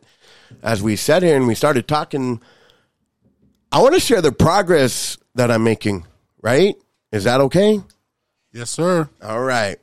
as 0.64 0.82
we 0.82 0.96
sat 0.96 1.24
here 1.24 1.36
and 1.36 1.48
we 1.48 1.56
started 1.56 1.88
talking, 1.88 2.42
I 3.72 3.82
want 3.82 3.94
to 3.94 4.00
share 4.00 4.22
the 4.22 4.32
progress 4.32 5.18
that 5.36 5.52
I'm 5.52 5.64
making. 5.64 6.06
Right? 6.42 6.76
Is 7.12 7.24
that 7.26 7.42
okay? 7.42 7.82
Yes, 8.54 8.70
sir. 8.70 9.10
All 9.22 9.42
right. 9.42 9.78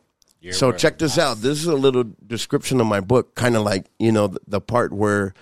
so 0.52 0.72
check 0.72 0.98
this 0.98 1.18
out. 1.18 1.38
This 1.38 1.58
is 1.58 1.66
a 1.66 1.74
little 1.74 2.04
description 2.26 2.80
of 2.80 2.86
my 2.86 3.00
book, 3.00 3.34
kind 3.34 3.56
of 3.56 3.62
like 3.62 3.86
you 3.98 4.12
know 4.12 4.28
the, 4.28 4.40
the 4.46 4.60
part 4.60 4.92
where 4.92 5.34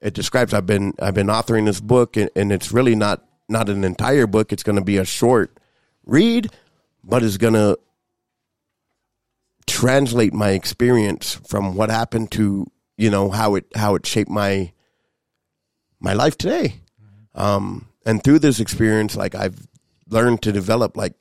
it 0.00 0.14
describes. 0.14 0.54
I've 0.54 0.66
been 0.66 0.94
I've 1.00 1.14
been 1.14 1.26
authoring 1.26 1.66
this 1.66 1.80
book, 1.80 2.16
and, 2.16 2.30
and 2.36 2.52
it's 2.52 2.72
really 2.72 2.94
not 2.94 3.24
not 3.48 3.68
an 3.68 3.84
entire 3.84 4.26
book. 4.26 4.52
It's 4.52 4.62
going 4.62 4.76
to 4.76 4.84
be 4.84 4.98
a 4.98 5.04
short 5.04 5.58
read, 6.04 6.50
but 7.02 7.22
it's 7.22 7.36
going 7.36 7.54
to 7.54 7.78
translate 9.66 10.32
my 10.32 10.50
experience 10.50 11.40
from 11.46 11.74
what 11.74 11.90
happened 11.90 12.30
to 12.32 12.66
you 12.96 13.10
know 13.10 13.30
how 13.30 13.54
it 13.56 13.66
how 13.74 13.94
it 13.94 14.06
shaped 14.06 14.30
my 14.30 14.72
my 16.00 16.12
life 16.12 16.36
today. 16.36 16.80
Um, 17.34 17.88
and 18.04 18.22
through 18.22 18.38
this 18.38 18.60
experience, 18.60 19.16
like 19.16 19.34
I've 19.34 19.66
learned 20.08 20.42
to 20.42 20.52
develop 20.52 20.96
like 20.96 21.14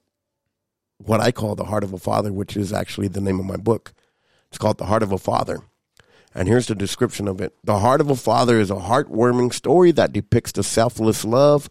what 0.97 1.19
I 1.19 1.31
call 1.31 1.55
the 1.55 1.65
heart 1.65 1.84
of 1.84 1.93
a 1.93 1.97
father, 1.97 2.31
which 2.31 2.55
is 2.55 2.72
actually 2.72 3.07
the 3.07 3.22
name 3.22 3.39
of 3.39 3.45
my 3.45 3.57
book. 3.57 3.93
It's 4.49 4.57
called 4.57 4.77
The 4.77 4.85
Heart 4.85 5.03
of 5.03 5.11
a 5.11 5.17
Father. 5.17 5.59
And 6.34 6.47
here's 6.47 6.67
the 6.67 6.76
description 6.76 7.27
of 7.27 7.41
it 7.41 7.53
The 7.63 7.80
Heart 7.80 8.01
of 8.01 8.09
a 8.09 8.15
Father 8.15 8.59
is 8.59 8.72
a 8.72 8.76
heartwarming 8.76 9.53
story 9.53 9.91
that 9.93 10.13
depicts 10.13 10.51
the 10.51 10.63
selfless 10.63 11.26
love, 11.26 11.69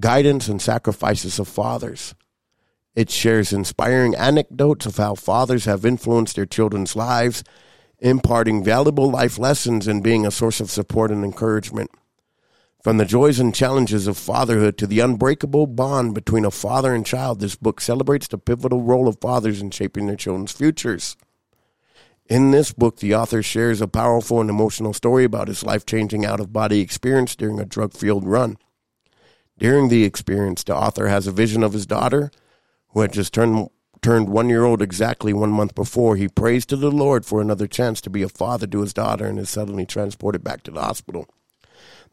guidance, 0.00 0.48
and 0.48 0.60
sacrifices 0.60 1.38
of 1.38 1.48
fathers. 1.48 2.14
It 2.94 3.10
shares 3.10 3.52
inspiring 3.52 4.14
anecdotes 4.14 4.86
of 4.86 4.96
how 4.96 5.16
fathers 5.16 5.64
have 5.64 5.84
influenced 5.84 6.36
their 6.36 6.46
children's 6.46 6.94
lives, 6.94 7.42
imparting 7.98 8.62
valuable 8.62 9.10
life 9.10 9.38
lessons 9.38 9.88
and 9.88 10.02
being 10.02 10.26
a 10.26 10.30
source 10.30 10.60
of 10.60 10.70
support 10.70 11.10
and 11.10 11.24
encouragement. 11.24 11.90
From 12.84 12.98
the 12.98 13.06
joys 13.06 13.40
and 13.40 13.54
challenges 13.54 14.06
of 14.06 14.18
fatherhood 14.18 14.76
to 14.78 14.86
the 14.86 15.00
unbreakable 15.00 15.66
bond 15.66 16.14
between 16.14 16.44
a 16.44 16.50
father 16.50 16.94
and 16.94 17.04
child, 17.04 17.40
this 17.40 17.56
book 17.56 17.80
celebrates 17.80 18.28
the 18.28 18.36
pivotal 18.36 18.82
role 18.82 19.08
of 19.08 19.20
fathers 19.20 19.62
in 19.62 19.70
shaping 19.70 20.06
their 20.06 20.16
children's 20.16 20.52
futures. 20.52 21.16
In 22.26 22.50
this 22.50 22.72
book, 22.72 22.98
the 22.98 23.14
author 23.14 23.42
shares 23.42 23.80
a 23.80 23.88
powerful 23.88 24.40
and 24.40 24.48
emotional 24.48 24.92
story 24.92 25.24
about 25.24 25.48
his 25.48 25.64
life 25.64 25.84
changing 25.84 26.24
out 26.24 26.40
of 26.40 26.52
body 26.52 26.80
experience 26.80 27.34
during 27.34 27.58
a 27.58 27.64
drug 27.64 27.92
fueled 27.92 28.26
run. 28.26 28.58
During 29.58 29.88
the 29.88 30.04
experience, 30.04 30.62
the 30.62 30.76
author 30.76 31.08
has 31.08 31.26
a 31.26 31.32
vision 31.32 31.62
of 31.62 31.72
his 31.72 31.86
daughter, 31.86 32.30
who 32.94 33.00
had 33.00 33.12
just 33.12 33.34
turned, 33.34 33.68
turned 34.00 34.28
one 34.28 34.48
year 34.48 34.64
old 34.64 34.80
exactly 34.80 35.32
one 35.32 35.50
month 35.50 35.74
before. 35.74 36.16
He 36.16 36.28
prays 36.28 36.64
to 36.66 36.76
the 36.76 36.90
Lord 36.90 37.26
for 37.26 37.40
another 37.40 37.66
chance 37.66 38.00
to 38.02 38.10
be 38.10 38.22
a 38.22 38.28
father 38.28 38.66
to 38.68 38.80
his 38.80 38.94
daughter 38.94 39.26
and 39.26 39.38
is 39.38 39.50
suddenly 39.50 39.84
transported 39.84 40.42
back 40.42 40.62
to 40.62 40.70
the 40.70 40.80
hospital. 40.80 41.28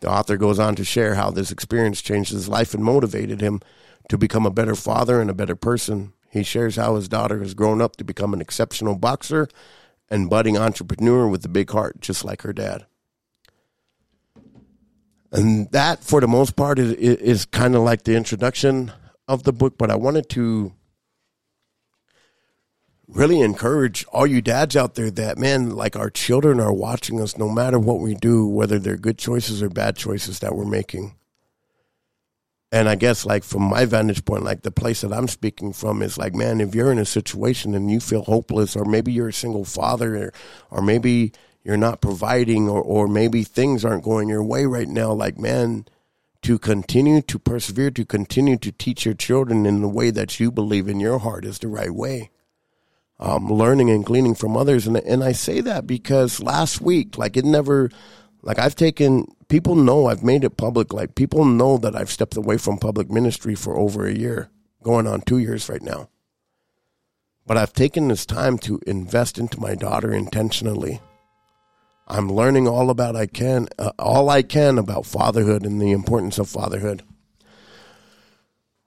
The 0.01 0.09
author 0.09 0.35
goes 0.35 0.57
on 0.57 0.75
to 0.75 0.83
share 0.83 1.15
how 1.15 1.29
this 1.29 1.51
experience 1.51 2.01
changed 2.01 2.31
his 2.31 2.49
life 2.49 2.73
and 2.73 2.83
motivated 2.83 3.39
him 3.39 3.61
to 4.09 4.17
become 4.17 4.47
a 4.47 4.51
better 4.51 4.75
father 4.75 5.21
and 5.21 5.29
a 5.29 5.35
better 5.35 5.55
person. 5.55 6.13
He 6.31 6.43
shares 6.43 6.75
how 6.75 6.95
his 6.95 7.07
daughter 7.07 7.39
has 7.39 7.53
grown 7.53 7.81
up 7.81 7.97
to 7.97 8.03
become 8.03 8.33
an 8.33 8.41
exceptional 8.41 8.95
boxer 8.95 9.47
and 10.09 10.29
budding 10.29 10.57
entrepreneur 10.57 11.27
with 11.27 11.45
a 11.45 11.49
big 11.49 11.69
heart, 11.69 12.01
just 12.01 12.25
like 12.25 12.41
her 12.41 12.53
dad. 12.53 12.87
And 15.31 15.71
that, 15.71 16.03
for 16.03 16.19
the 16.19 16.27
most 16.27 16.55
part, 16.55 16.79
is, 16.79 16.93
is 16.93 17.45
kind 17.45 17.75
of 17.75 17.83
like 17.83 18.03
the 18.03 18.15
introduction 18.15 18.91
of 19.27 19.43
the 19.43 19.53
book. 19.53 19.77
But 19.77 19.91
I 19.91 19.95
wanted 19.95 20.30
to 20.30 20.73
really 23.07 23.41
encourage 23.41 24.06
all 24.06 24.26
you 24.26 24.41
dads 24.41 24.76
out 24.76 24.95
there 24.95 25.11
that 25.11 25.38
man 25.38 25.72
like 25.72 25.98
our 25.98 26.10
children 26.10 26.61
are 26.61 26.72
watching 26.72 27.19
us 27.19 27.38
no 27.38 27.49
matter 27.49 27.77
what 27.77 27.99
we 27.99 28.15
do 28.15 28.48
whether 28.48 28.80
they're 28.80 28.95
good 28.95 29.18
choices 29.18 29.61
or 29.61 29.68
bad 29.68 29.98
choices 29.98 30.39
that 30.39 30.56
we're 30.56 30.64
making 30.64 31.14
and 32.72 32.88
i 32.88 32.95
guess 32.95 33.26
like 33.26 33.43
from 33.43 33.64
my 33.64 33.84
vantage 33.84 34.23
point 34.23 34.45
like 34.45 34.61
the 34.61 34.72
place 34.72 35.02
that 35.02 35.11
i'm 35.11 35.27
speaking 35.27 35.73
from 35.73 36.02
is 36.02 36.18
like 36.18 36.34
man 36.34 36.61
if 36.61 36.73
you're 36.73 36.89
in 36.89 36.98
a 36.99 37.03
situation 37.03 37.76
and 37.76 37.91
you 37.91 37.99
feel 37.99 38.23
hopeless 38.23 38.77
or 38.77 38.85
maybe 38.85 39.11
you're 39.11 39.27
a 39.27 39.34
single 39.34 39.65
father 39.65 40.15
or, 40.15 40.34
or 40.69 40.81
maybe 40.81 41.34
you're 41.64 41.77
not 41.77 42.02
providing 42.02 42.68
or, 42.68 42.81
or 42.81 43.07
maybe 43.07 43.43
things 43.43 43.85
aren't 43.85 44.03
going 44.03 44.30
your 44.30 44.43
way 44.43 44.65
right 44.65 44.88
now, 44.88 45.11
like, 45.11 45.38
man, 45.38 45.85
to 46.41 46.57
continue 46.57 47.22
to 47.22 47.38
persevere, 47.38 47.91
to 47.91 48.05
continue 48.05 48.57
to 48.57 48.72
teach 48.72 49.05
your 49.05 49.13
children 49.13 49.65
in 49.65 49.81
the 49.81 49.88
way 49.88 50.09
that 50.09 50.39
you 50.39 50.51
believe 50.51 50.88
in 50.88 50.99
your 50.99 51.19
heart 51.19 51.45
is 51.45 51.59
the 51.59 51.68
right 51.68 51.91
way. 51.91 52.31
Um, 53.19 53.47
learning 53.47 53.91
and 53.91 54.03
gleaning 54.03 54.34
from 54.34 54.57
others. 54.57 54.88
And, 54.88 54.97
and 54.97 55.23
I 55.23 55.31
say 55.31 55.61
that 55.61 55.85
because 55.85 56.41
last 56.41 56.81
week, 56.81 57.19
like 57.19 57.38
it 57.38 57.45
never, 57.45 57.91
like 58.41 58.57
I've 58.57 58.76
taken, 58.76 59.27
people 59.47 59.76
know 59.76 60.07
I've 60.07 60.23
made 60.23 60.43
it 60.43 60.57
public. 60.57 60.91
Like 60.91 61.13
people 61.13 61.45
know 61.45 61.77
that 61.77 61.95
I've 61.95 62.09
stepped 62.09 62.35
away 62.35 62.57
from 62.57 62.80
public 62.80 63.11
ministry 63.11 63.53
for 63.53 63.77
over 63.77 64.07
a 64.07 64.13
year, 64.13 64.49
going 64.81 65.05
on 65.05 65.22
two 65.22 65.38
years 65.38 65.69
right 65.69 65.84
now. 65.84 66.09
But 67.45 67.57
I've 67.57 67.73
taken 67.73 68.07
this 68.07 68.26
time 68.26 68.57
to 68.59 68.80
invest 68.88 69.38
into 69.38 69.59
my 69.59 69.76
daughter 69.76 70.11
intentionally. 70.11 71.01
I'm 72.07 72.29
learning 72.29 72.67
all 72.67 72.89
about 72.89 73.15
I 73.15 73.25
can, 73.25 73.67
uh, 73.79 73.91
all 73.97 74.29
I 74.29 74.41
can 74.41 74.77
about 74.77 75.05
fatherhood 75.05 75.65
and 75.65 75.81
the 75.81 75.91
importance 75.91 76.37
of 76.37 76.49
fatherhood. 76.49 77.03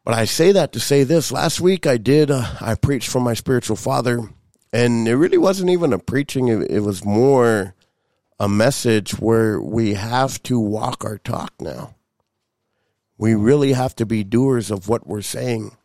But 0.04 0.14
I 0.14 0.26
say 0.26 0.52
that 0.52 0.72
to 0.72 0.80
say 0.80 1.02
this. 1.04 1.32
Last 1.32 1.60
week 1.60 1.86
I 1.86 1.96
did, 1.96 2.30
uh, 2.30 2.44
I 2.60 2.74
preached 2.74 3.08
from 3.08 3.22
my 3.22 3.32
spiritual 3.32 3.76
father, 3.76 4.28
and 4.72 5.08
it 5.08 5.16
really 5.16 5.38
wasn't 5.38 5.70
even 5.70 5.92
a 5.94 5.98
preaching. 5.98 6.48
It, 6.48 6.70
it 6.70 6.80
was 6.80 7.04
more 7.04 7.74
a 8.38 8.48
message 8.48 9.12
where 9.12 9.60
we 9.60 9.94
have 9.94 10.42
to 10.42 10.58
walk 10.58 11.04
our 11.04 11.18
talk 11.18 11.54
now. 11.58 11.94
We 13.16 13.34
really 13.34 13.72
have 13.72 13.96
to 13.96 14.06
be 14.06 14.24
doers 14.24 14.70
of 14.70 14.88
what 14.88 15.06
we're 15.06 15.22
saying. 15.22 15.76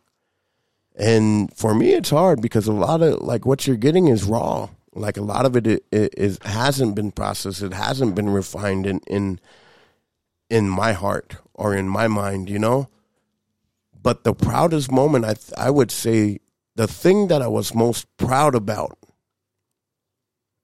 And 0.95 1.55
for 1.55 1.73
me, 1.73 1.93
it's 1.93 2.09
hard 2.09 2.41
because 2.41 2.67
a 2.67 2.73
lot 2.73 3.01
of 3.01 3.21
like 3.21 3.45
what 3.45 3.65
you're 3.65 3.77
getting 3.77 4.07
is 4.07 4.25
raw. 4.25 4.69
Like 4.99 5.17
a 5.17 5.21
lot 5.21 5.45
of 5.45 5.55
it 5.55 5.83
is 5.91 6.39
hasn't 6.43 6.93
been 6.95 7.11
processed. 7.11 7.61
It 7.61 7.73
hasn't 7.73 8.15
been 8.15 8.29
refined 8.29 8.85
in 8.85 8.99
in 9.07 9.39
in 10.49 10.67
my 10.67 10.91
heart 10.91 11.37
or 11.53 11.73
in 11.73 11.87
my 11.87 12.07
mind. 12.07 12.49
You 12.49 12.59
know. 12.59 12.89
But 14.01 14.23
the 14.23 14.33
proudest 14.33 14.91
moment, 14.91 15.25
I 15.25 15.33
th- 15.33 15.53
I 15.57 15.69
would 15.69 15.91
say, 15.91 16.39
the 16.75 16.87
thing 16.87 17.27
that 17.27 17.41
I 17.41 17.47
was 17.47 17.75
most 17.75 18.07
proud 18.17 18.55
about, 18.55 18.97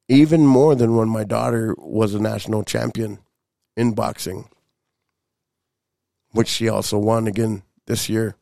even 0.08 0.46
more 0.46 0.76
than 0.76 0.96
when 0.96 1.10
my 1.10 1.24
daughter 1.26 1.76
was 1.78 2.14
a 2.14 2.20
national 2.20 2.64
champion 2.64 3.20
in 3.76 3.94
boxing, 3.94 4.48
which 6.32 6.48
she 6.48 6.70
also 6.70 6.98
won 6.98 7.28
again 7.28 7.64
this 7.88 8.08
year. 8.08 8.38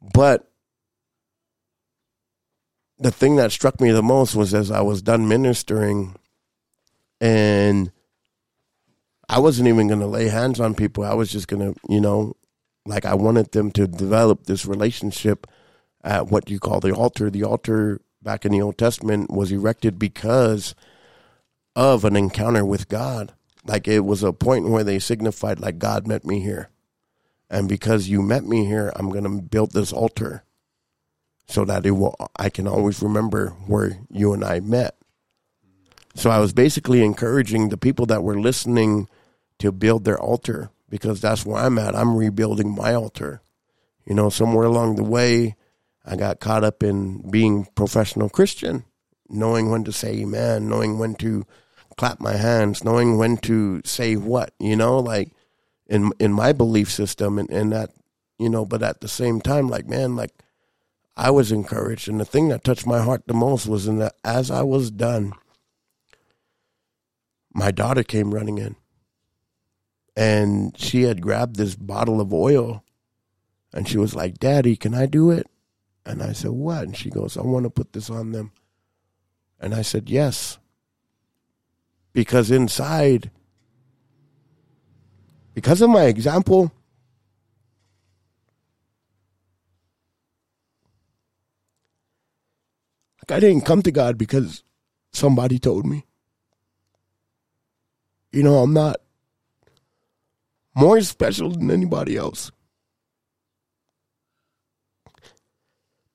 But 0.00 0.50
the 2.98 3.10
thing 3.10 3.36
that 3.36 3.52
struck 3.52 3.80
me 3.80 3.90
the 3.90 4.02
most 4.02 4.34
was 4.34 4.54
as 4.54 4.70
I 4.70 4.80
was 4.80 5.02
done 5.02 5.28
ministering 5.28 6.16
and 7.20 7.90
I 9.28 9.38
wasn't 9.38 9.68
even 9.68 9.88
going 9.88 10.00
to 10.00 10.06
lay 10.06 10.28
hands 10.28 10.60
on 10.60 10.74
people. 10.74 11.04
I 11.04 11.14
was 11.14 11.30
just 11.30 11.48
going 11.48 11.74
to, 11.74 11.80
you 11.88 12.00
know, 12.00 12.36
like 12.86 13.04
I 13.04 13.14
wanted 13.14 13.52
them 13.52 13.70
to 13.72 13.86
develop 13.86 14.44
this 14.44 14.64
relationship 14.64 15.46
at 16.04 16.28
what 16.28 16.48
you 16.48 16.60
call 16.60 16.80
the 16.80 16.94
altar. 16.94 17.30
The 17.30 17.42
altar 17.42 18.00
back 18.22 18.44
in 18.44 18.52
the 18.52 18.62
Old 18.62 18.78
Testament 18.78 19.30
was 19.30 19.50
erected 19.50 19.98
because 19.98 20.74
of 21.74 22.04
an 22.04 22.16
encounter 22.16 22.64
with 22.64 22.88
God. 22.88 23.32
Like 23.64 23.88
it 23.88 24.00
was 24.00 24.22
a 24.22 24.32
point 24.32 24.68
where 24.68 24.84
they 24.84 25.00
signified 25.00 25.58
like 25.58 25.78
God 25.78 26.06
met 26.06 26.24
me 26.24 26.40
here. 26.40 26.70
And 27.50 27.68
because 27.68 28.08
you 28.08 28.22
met 28.22 28.44
me 28.44 28.64
here, 28.64 28.92
I'm 28.96 29.10
going 29.10 29.24
to 29.24 29.42
build 29.42 29.72
this 29.72 29.92
altar 29.92 30.44
so 31.46 31.64
that 31.64 31.86
it 31.86 31.92
will 31.92 32.16
I 32.36 32.50
can 32.50 32.66
always 32.66 33.02
remember 33.02 33.50
where 33.66 33.98
you 34.10 34.32
and 34.32 34.44
I 34.44 34.60
met. 34.60 34.96
So 36.14 36.30
I 36.30 36.38
was 36.38 36.52
basically 36.52 37.04
encouraging 37.04 37.68
the 37.68 37.76
people 37.76 38.06
that 38.06 38.22
were 38.22 38.38
listening 38.38 39.08
to 39.58 39.70
build 39.70 40.04
their 40.04 40.18
altar 40.18 40.70
because 40.88 41.20
that's 41.20 41.44
where 41.44 41.62
I'm 41.62 41.78
at. 41.78 41.94
I'm 41.94 42.16
rebuilding 42.16 42.74
my 42.74 42.94
altar. 42.94 43.42
You 44.06 44.14
know, 44.14 44.30
somewhere 44.30 44.66
along 44.66 44.96
the 44.96 45.04
way, 45.04 45.56
I 46.04 46.16
got 46.16 46.40
caught 46.40 46.64
up 46.64 46.82
in 46.82 47.28
being 47.30 47.66
professional 47.74 48.28
Christian, 48.28 48.84
knowing 49.28 49.70
when 49.70 49.84
to 49.84 49.92
say 49.92 50.20
amen, 50.20 50.68
knowing 50.68 50.98
when 50.98 51.16
to 51.16 51.44
clap 51.96 52.20
my 52.20 52.36
hands, 52.36 52.84
knowing 52.84 53.18
when 53.18 53.36
to 53.38 53.82
say 53.84 54.16
what, 54.16 54.52
you 54.58 54.76
know, 54.76 54.98
like 54.98 55.32
in 55.86 56.12
in 56.18 56.32
my 56.32 56.52
belief 56.52 56.90
system 56.90 57.38
and, 57.38 57.50
and 57.50 57.72
that, 57.72 57.90
you 58.38 58.48
know, 58.48 58.64
but 58.64 58.82
at 58.82 59.00
the 59.00 59.08
same 59.08 59.40
time, 59.40 59.68
like, 59.68 59.86
man, 59.86 60.14
like 60.16 60.32
I 61.16 61.30
was 61.30 61.50
encouraged. 61.50 62.08
And 62.08 62.20
the 62.20 62.24
thing 62.24 62.48
that 62.48 62.64
touched 62.64 62.86
my 62.86 63.00
heart 63.00 63.22
the 63.26 63.34
most 63.34 63.66
was 63.66 63.86
in 63.86 63.98
that 63.98 64.16
as 64.24 64.50
I 64.50 64.62
was 64.62 64.90
done, 64.90 65.32
my 67.54 67.70
daughter 67.70 68.02
came 68.02 68.34
running 68.34 68.58
in 68.58 68.76
and 70.14 70.76
she 70.78 71.02
had 71.02 71.22
grabbed 71.22 71.56
this 71.56 71.74
bottle 71.74 72.20
of 72.20 72.32
oil 72.32 72.84
and 73.72 73.88
she 73.88 73.96
was 73.96 74.14
like, 74.14 74.38
Daddy, 74.38 74.76
can 74.76 74.94
I 74.94 75.06
do 75.06 75.30
it? 75.30 75.46
And 76.04 76.22
I 76.22 76.32
said, 76.32 76.52
What? 76.52 76.84
And 76.84 76.96
she 76.96 77.10
goes, 77.10 77.36
I 77.36 77.42
want 77.42 77.64
to 77.64 77.70
put 77.70 77.92
this 77.92 78.10
on 78.10 78.32
them. 78.32 78.52
And 79.58 79.74
I 79.74 79.82
said, 79.82 80.08
Yes. 80.08 80.58
Because 82.12 82.50
inside, 82.50 83.30
because 85.52 85.82
of 85.82 85.90
my 85.90 86.04
example, 86.04 86.72
I 93.28 93.40
didn't 93.40 93.64
come 93.64 93.82
to 93.82 93.90
God 93.90 94.16
because 94.18 94.62
somebody 95.12 95.58
told 95.58 95.86
me. 95.86 96.06
You 98.32 98.42
know, 98.42 98.58
I'm 98.58 98.72
not 98.72 98.96
more 100.74 101.00
special 101.00 101.50
than 101.50 101.70
anybody 101.70 102.16
else. 102.16 102.52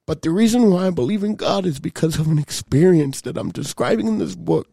But 0.05 0.21
the 0.21 0.29
reason 0.29 0.69
why 0.69 0.87
I 0.87 0.89
believe 0.89 1.23
in 1.23 1.35
God 1.35 1.65
is 1.65 1.79
because 1.79 2.19
of 2.19 2.27
an 2.27 2.37
experience 2.37 3.21
that 3.21 3.37
I'm 3.37 3.49
describing 3.49 4.07
in 4.07 4.17
this 4.17 4.35
book. 4.35 4.67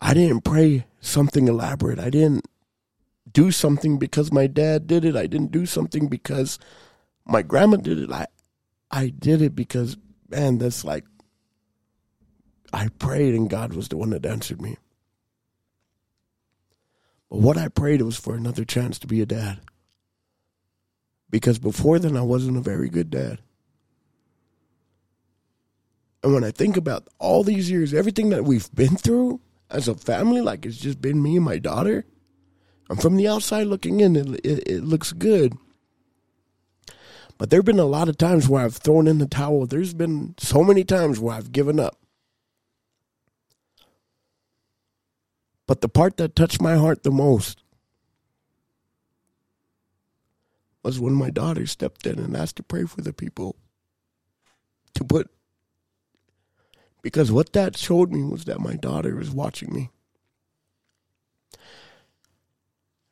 I 0.00 0.14
didn't 0.14 0.42
pray 0.42 0.86
something 1.00 1.48
elaborate. 1.48 1.98
I 1.98 2.10
didn't 2.10 2.46
do 3.30 3.50
something 3.50 3.98
because 3.98 4.32
my 4.32 4.46
dad 4.46 4.86
did 4.86 5.04
it. 5.04 5.16
I 5.16 5.26
didn't 5.26 5.52
do 5.52 5.66
something 5.66 6.08
because 6.08 6.58
my 7.26 7.42
grandma 7.42 7.76
did 7.76 7.98
it. 7.98 8.10
I 8.10 8.26
I 8.90 9.08
did 9.08 9.42
it 9.42 9.54
because 9.54 9.96
man, 10.28 10.58
that's 10.58 10.84
like 10.84 11.04
I 12.72 12.88
prayed 12.88 13.34
and 13.34 13.50
God 13.50 13.74
was 13.74 13.88
the 13.88 13.96
one 13.96 14.10
that 14.10 14.26
answered 14.26 14.60
me. 14.60 14.76
But 17.28 17.38
what 17.38 17.56
I 17.56 17.68
prayed 17.68 18.02
was 18.02 18.16
for 18.16 18.34
another 18.34 18.64
chance 18.64 18.98
to 19.00 19.06
be 19.06 19.20
a 19.20 19.26
dad. 19.26 19.60
Because 21.30 21.58
before 21.58 21.98
then, 22.00 22.16
I 22.16 22.22
wasn't 22.22 22.56
a 22.56 22.60
very 22.60 22.88
good 22.88 23.10
dad. 23.10 23.38
And 26.22 26.34
when 26.34 26.44
I 26.44 26.50
think 26.50 26.76
about 26.76 27.08
all 27.18 27.44
these 27.44 27.70
years, 27.70 27.94
everything 27.94 28.30
that 28.30 28.44
we've 28.44 28.72
been 28.74 28.96
through 28.96 29.40
as 29.70 29.88
a 29.88 29.94
family, 29.94 30.40
like 30.40 30.66
it's 30.66 30.76
just 30.76 31.00
been 31.00 31.22
me 31.22 31.36
and 31.36 31.44
my 31.44 31.58
daughter, 31.58 32.04
and 32.88 33.00
from 33.00 33.16
the 33.16 33.28
outside 33.28 33.68
looking 33.68 34.00
in, 34.00 34.16
it, 34.16 34.26
it, 34.44 34.68
it 34.68 34.84
looks 34.84 35.12
good. 35.12 35.56
But 37.40 37.48
there 37.48 37.60
have 37.60 37.64
been 37.64 37.78
a 37.78 37.86
lot 37.86 38.10
of 38.10 38.18
times 38.18 38.50
where 38.50 38.62
I've 38.62 38.76
thrown 38.76 39.06
in 39.06 39.16
the 39.16 39.24
towel. 39.24 39.64
There's 39.64 39.94
been 39.94 40.34
so 40.36 40.62
many 40.62 40.84
times 40.84 41.18
where 41.18 41.34
I've 41.34 41.52
given 41.52 41.80
up. 41.80 41.96
But 45.66 45.80
the 45.80 45.88
part 45.88 46.18
that 46.18 46.36
touched 46.36 46.60
my 46.60 46.76
heart 46.76 47.02
the 47.02 47.10
most 47.10 47.62
was 50.82 51.00
when 51.00 51.14
my 51.14 51.30
daughter 51.30 51.64
stepped 51.64 52.06
in 52.06 52.18
and 52.18 52.36
asked 52.36 52.56
to 52.56 52.62
pray 52.62 52.84
for 52.84 53.00
the 53.00 53.14
people 53.14 53.56
to 54.92 55.02
put 55.02 55.30
because 57.00 57.32
what 57.32 57.54
that 57.54 57.74
showed 57.74 58.12
me 58.12 58.22
was 58.22 58.44
that 58.44 58.60
my 58.60 58.74
daughter 58.74 59.16
was 59.16 59.30
watching 59.30 59.72
me. 59.72 59.88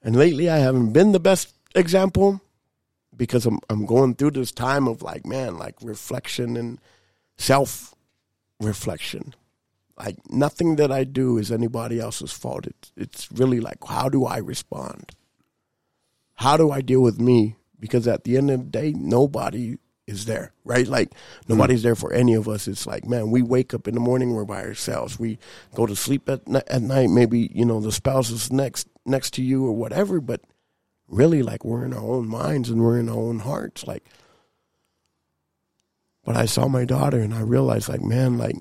And 0.02 0.14
lately 0.14 0.50
I 0.50 0.58
haven't 0.58 0.92
been 0.92 1.12
the 1.12 1.18
best 1.18 1.54
example 1.74 2.42
because 3.18 3.44
I'm 3.44 3.58
I'm 3.68 3.84
going 3.84 4.14
through 4.14 4.30
this 4.30 4.52
time 4.52 4.88
of 4.88 5.02
like 5.02 5.26
man, 5.26 5.58
like 5.58 5.74
reflection 5.82 6.56
and 6.56 6.80
self 7.36 7.94
reflection. 8.60 9.34
Like 9.98 10.16
nothing 10.30 10.76
that 10.76 10.92
I 10.92 11.02
do 11.04 11.38
is 11.38 11.50
anybody 11.50 12.00
else's 12.00 12.32
fault. 12.32 12.66
It's 12.66 12.92
it's 12.96 13.32
really 13.32 13.60
like 13.60 13.78
how 13.86 14.08
do 14.08 14.24
I 14.24 14.38
respond? 14.38 15.10
How 16.36 16.56
do 16.56 16.70
I 16.70 16.80
deal 16.80 17.02
with 17.02 17.20
me? 17.20 17.56
Because 17.80 18.06
at 18.08 18.24
the 18.24 18.36
end 18.36 18.50
of 18.50 18.60
the 18.60 18.66
day, 18.66 18.92
nobody 18.92 19.76
is 20.06 20.24
there, 20.24 20.52
right? 20.64 20.86
Like 20.86 21.10
hmm. 21.10 21.52
nobody's 21.54 21.82
there 21.82 21.96
for 21.96 22.12
any 22.12 22.34
of 22.34 22.48
us. 22.48 22.68
It's 22.68 22.86
like, 22.86 23.06
man, 23.06 23.30
we 23.30 23.42
wake 23.42 23.74
up 23.74 23.88
in 23.88 23.94
the 23.94 24.00
morning, 24.00 24.32
we're 24.32 24.44
by 24.44 24.62
ourselves. 24.62 25.18
We 25.18 25.38
go 25.74 25.84
to 25.84 25.96
sleep 25.96 26.28
at 26.28 26.48
at 26.68 26.82
night. 26.82 27.10
Maybe 27.10 27.50
you 27.52 27.64
know 27.64 27.80
the 27.80 27.92
spouse 27.92 28.30
is 28.30 28.52
next 28.52 28.88
next 29.04 29.34
to 29.34 29.42
you 29.42 29.66
or 29.66 29.72
whatever, 29.72 30.20
but 30.20 30.40
really, 31.08 31.42
like 31.42 31.64
we're 31.64 31.84
in 31.84 31.92
our 31.94 32.00
own 32.00 32.28
minds 32.28 32.70
and 32.70 32.80
we're 32.82 32.98
in 32.98 33.08
our 33.08 33.16
own 33.16 33.40
hearts. 33.40 33.86
Like 33.86 34.04
But 36.24 36.36
I 36.36 36.46
saw 36.46 36.68
my 36.68 36.84
daughter 36.84 37.20
and 37.20 37.34
I 37.34 37.40
realized, 37.40 37.88
like, 37.88 38.02
man, 38.02 38.38
like, 38.38 38.56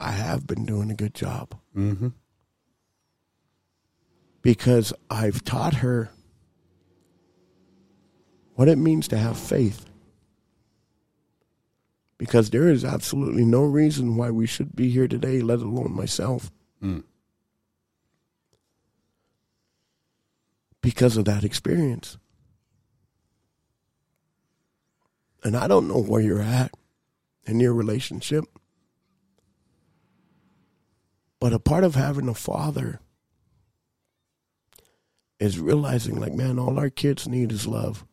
I 0.00 0.10
have 0.10 0.46
been 0.46 0.64
doing 0.64 0.90
a 0.90 0.94
good 0.94 1.14
job. 1.14 1.54
Mm-hmm. 1.76 2.08
because 4.42 4.92
I've 5.08 5.44
taught 5.44 5.74
her 5.76 6.10
what 8.54 8.68
it 8.68 8.76
means 8.76 9.08
to 9.08 9.16
have 9.16 9.38
faith. 9.38 9.86
Because 12.18 12.50
there 12.50 12.68
is 12.68 12.84
absolutely 12.84 13.44
no 13.44 13.62
reason 13.62 14.16
why 14.16 14.30
we 14.30 14.46
should 14.46 14.76
be 14.76 14.90
here 14.90 15.08
today, 15.08 15.40
let 15.40 15.60
alone 15.60 15.92
myself. 15.92 16.50
Mm. 16.82 17.04
Because 20.82 21.16
of 21.16 21.24
that 21.24 21.44
experience. 21.44 22.18
And 25.42 25.56
I 25.56 25.66
don't 25.66 25.88
know 25.88 26.02
where 26.02 26.20
you're 26.20 26.42
at 26.42 26.72
in 27.44 27.60
your 27.60 27.72
relationship. 27.72 28.44
But 31.40 31.52
a 31.52 31.58
part 31.58 31.82
of 31.82 31.94
having 31.94 32.28
a 32.28 32.34
father 32.34 33.00
is 35.40 35.58
realizing, 35.58 36.20
like, 36.20 36.32
man, 36.32 36.58
all 36.58 36.78
our 36.78 36.90
kids 36.90 37.26
need 37.26 37.50
is 37.50 37.66
love. 37.66 38.04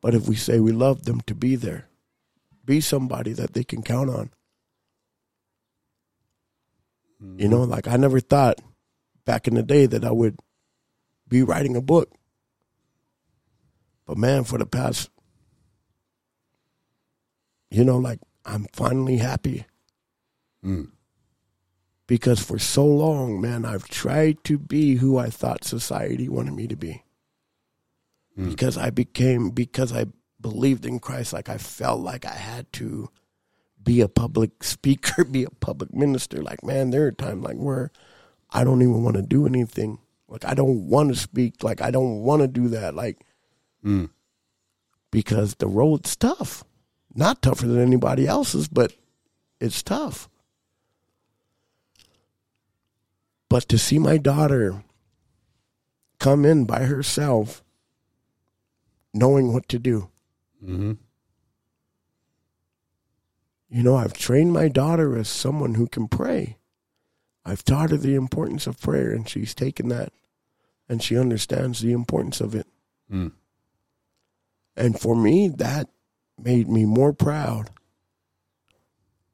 But 0.00 0.14
if 0.14 0.28
we 0.28 0.34
say 0.34 0.58
we 0.58 0.72
love 0.72 1.04
them, 1.04 1.20
to 1.22 1.34
be 1.34 1.54
there, 1.54 1.88
be 2.64 2.80
somebody 2.80 3.32
that 3.34 3.52
they 3.54 3.62
can 3.62 3.82
count 3.82 4.10
on. 4.10 4.30
You 7.20 7.26
mm-hmm. 7.26 7.50
know, 7.50 7.62
like 7.62 7.86
I 7.86 7.96
never 7.96 8.20
thought 8.20 8.60
back 9.24 9.46
in 9.46 9.54
the 9.54 9.62
day 9.62 9.86
that 9.86 10.04
I 10.04 10.10
would 10.10 10.38
be 11.28 11.42
writing 11.42 11.76
a 11.76 11.80
book. 11.80 12.10
But 14.06 14.18
man, 14.18 14.44
for 14.44 14.58
the 14.58 14.66
past, 14.66 15.10
you 17.70 17.84
know, 17.84 17.96
like 17.98 18.20
I'm 18.44 18.66
finally 18.72 19.18
happy 19.18 19.66
Mm. 20.64 20.90
because 22.06 22.40
for 22.40 22.58
so 22.58 22.86
long, 22.86 23.38
man, 23.38 23.66
I've 23.66 23.86
tried 23.88 24.42
to 24.44 24.58
be 24.58 24.94
who 24.96 25.18
I 25.18 25.28
thought 25.28 25.62
society 25.64 26.26
wanted 26.26 26.54
me 26.54 26.66
to 26.68 26.76
be. 26.76 27.02
Because 28.36 28.78
I 28.78 28.88
became, 28.90 29.50
because 29.50 29.92
I 29.92 30.06
believed 30.40 30.86
in 30.86 30.98
Christ, 31.00 31.32
like 31.34 31.48
I 31.50 31.58
felt 31.58 32.00
like 32.00 32.24
I 32.24 32.34
had 32.34 32.72
to 32.74 33.10
be 33.82 34.00
a 34.00 34.08
public 34.08 34.64
speaker, 34.64 35.22
be 35.24 35.44
a 35.44 35.50
public 35.50 35.92
minister. 35.94 36.42
Like, 36.42 36.64
man, 36.64 36.90
there 36.90 37.06
are 37.06 37.12
times 37.12 37.44
like 37.44 37.56
where 37.58 37.90
I 38.50 38.64
don't 38.64 38.80
even 38.82 39.02
want 39.04 39.16
to 39.16 39.22
do 39.22 39.46
anything. 39.46 39.98
Like, 40.34 40.44
I 40.44 40.54
don't 40.54 40.88
want 40.88 41.10
to 41.10 41.14
speak. 41.14 41.62
Like, 41.62 41.80
I 41.80 41.92
don't 41.92 42.22
want 42.22 42.42
to 42.42 42.48
do 42.48 42.66
that. 42.70 42.96
Like, 42.96 43.24
Mm. 43.84 44.10
because 45.12 45.54
the 45.54 45.68
road's 45.68 46.16
tough. 46.16 46.64
Not 47.14 47.40
tougher 47.40 47.68
than 47.68 47.80
anybody 47.80 48.26
else's, 48.26 48.66
but 48.66 48.92
it's 49.60 49.80
tough. 49.80 50.28
But 53.48 53.68
to 53.68 53.78
see 53.78 54.00
my 54.00 54.16
daughter 54.16 54.82
come 56.18 56.44
in 56.44 56.64
by 56.64 56.84
herself, 56.86 57.62
knowing 59.12 59.52
what 59.52 59.68
to 59.68 59.78
do. 59.78 60.10
Mm-hmm. 60.60 60.92
You 63.68 63.82
know, 63.84 63.94
I've 63.94 64.14
trained 64.14 64.52
my 64.52 64.66
daughter 64.66 65.16
as 65.16 65.28
someone 65.28 65.74
who 65.74 65.86
can 65.86 66.08
pray. 66.08 66.56
I've 67.44 67.62
taught 67.64 67.90
her 67.90 67.96
the 67.96 68.16
importance 68.16 68.66
of 68.66 68.80
prayer, 68.80 69.12
and 69.12 69.28
she's 69.28 69.54
taken 69.54 69.88
that 69.90 70.12
and 70.88 71.02
she 71.02 71.18
understands 71.18 71.80
the 71.80 71.92
importance 71.92 72.40
of 72.40 72.54
it. 72.54 72.66
Mm. 73.12 73.32
And 74.76 74.98
for 74.98 75.14
me, 75.14 75.48
that 75.48 75.88
made 76.38 76.68
me 76.68 76.84
more 76.84 77.12
proud 77.12 77.70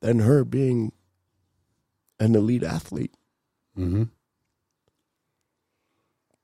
than 0.01 0.21
her 0.21 0.45
being 0.45 0.93
an 2.19 2.35
elite 2.35 2.63
athlete. 2.63 3.15
Mm-hmm. 3.79 4.05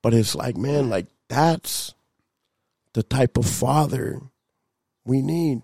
But 0.01 0.13
it's 0.13 0.35
like, 0.35 0.57
man, 0.57 0.89
like 0.89 1.07
that's 1.27 1.93
the 2.93 3.03
type 3.03 3.37
of 3.37 3.45
father 3.45 4.21
we 5.05 5.21
need. 5.21 5.61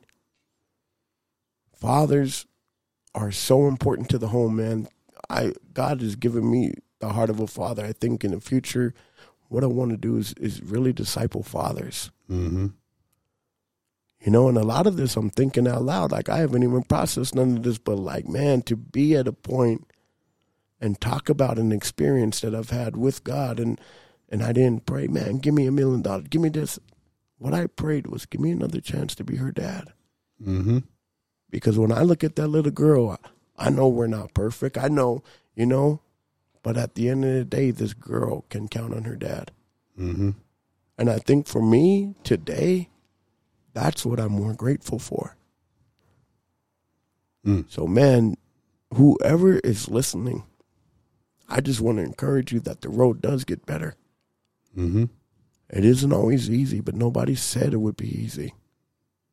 Fathers 1.76 2.46
are 3.16 3.32
so 3.32 3.68
important 3.68 4.10
to 4.10 4.18
the 4.18 4.30
home, 4.30 4.58
man. 4.58 4.88
I 5.30 5.54
God 5.74 6.02
has 6.02 6.16
given 6.16 6.50
me 6.50 6.74
the 7.00 7.10
heart 7.10 7.30
of 7.30 7.40
a 7.40 7.48
father. 7.48 7.86
I 7.86 7.92
think 7.92 8.24
in 8.24 8.32
the 8.32 8.42
future, 8.42 8.94
what 9.54 9.64
I 9.64 9.68
want 9.68 9.92
to 9.92 9.98
do 9.98 10.18
is 10.18 10.34
is 10.34 10.64
really 10.64 10.92
disciple 10.92 11.44
fathers. 11.44 12.12
Mm-hmm. 12.30 12.68
You 14.20 14.32
know, 14.32 14.48
and 14.48 14.58
a 14.58 14.64
lot 14.64 14.88
of 14.88 14.98
this 14.98 15.16
I'm 15.16 15.30
thinking 15.30 15.68
out 15.68 15.84
loud. 15.84 16.12
Like 16.12 16.28
I 16.28 16.38
haven't 16.38 16.64
even 16.64 16.84
processed 16.84 17.36
none 17.36 17.58
of 17.58 17.64
this, 17.64 17.78
but 17.78 17.98
like, 17.98 18.28
man, 18.28 18.64
to 18.64 18.76
be 18.76 19.16
at 19.16 19.28
a 19.28 19.34
point 19.34 19.86
and 20.82 21.00
talk 21.00 21.30
about 21.30 21.60
an 21.60 21.72
experience 21.72 22.40
that 22.42 22.56
I've 22.56 22.72
had 22.72 22.98
with 22.98 23.24
God 23.24 23.60
and 23.60 23.80
and 24.30 24.42
I 24.42 24.54
didn't 24.54 24.88
pray, 24.88 25.06
man, 25.08 25.38
give 25.38 25.54
me 25.54 25.68
a 25.68 25.72
million 25.72 26.02
dollars. 26.02 26.28
Give 26.30 26.42
me 26.42 26.50
this. 26.50 26.80
What 27.38 27.54
I 27.54 27.68
prayed 27.68 28.08
was 28.08 28.26
give 28.26 28.42
me 28.42 28.52
another 28.52 28.82
chance 28.82 29.14
to 29.16 29.24
be 29.24 29.36
her 29.36 29.52
dad. 29.52 29.94
Mm-hmm. 30.42 30.80
Because 31.52 31.78
when 31.78 31.92
I 31.92 32.02
look 32.02 32.24
at 32.24 32.36
that 32.38 32.48
little 32.48 32.72
girl, 32.72 33.12
I, 33.12 33.68
I 33.68 33.70
know 33.70 33.88
we're 33.88 34.08
not 34.08 34.34
perfect. 34.34 34.78
I 34.78 34.88
know, 34.88 35.22
you 35.54 35.68
know, 35.68 36.02
but 36.64 36.78
at 36.78 36.96
the 36.96 37.10
end 37.10 37.26
of 37.26 37.34
the 37.34 37.46
day, 37.46 37.72
this 37.72 37.94
girl 37.94 38.46
can 38.50 38.68
count 38.68 38.94
on 38.94 39.04
her 39.04 39.16
dad. 39.16 39.52
Mm-hmm. 40.00 40.32
And 40.98 41.10
I 41.10 41.20
think 41.20 41.48
for 41.48 41.62
me 41.62 42.16
today, 42.24 42.90
that's 43.74 44.06
what 44.06 44.20
I'm 44.20 44.32
more 44.32 44.54
grateful 44.54 44.98
for. 44.98 45.36
Mm. 47.46 47.66
So, 47.70 47.86
man, 47.86 48.36
whoever 48.94 49.60
is 49.60 49.90
listening, 49.90 50.44
I 51.50 51.60
just 51.60 51.82
want 51.82 51.98
to 51.98 52.04
encourage 52.04 52.54
you 52.54 52.62
that 52.62 52.82
the 52.82 52.90
road 52.90 53.22
does 53.22 53.44
get 53.44 53.66
better. 53.66 53.96
Mm-hmm. 54.78 55.06
It 55.70 55.86
isn't 55.86 56.14
always 56.14 56.50
easy, 56.50 56.80
but 56.80 56.96
nobody 56.96 57.36
said 57.36 57.74
it 57.74 57.82
would 57.82 57.98
be 57.98 58.08
easy. 58.08 58.54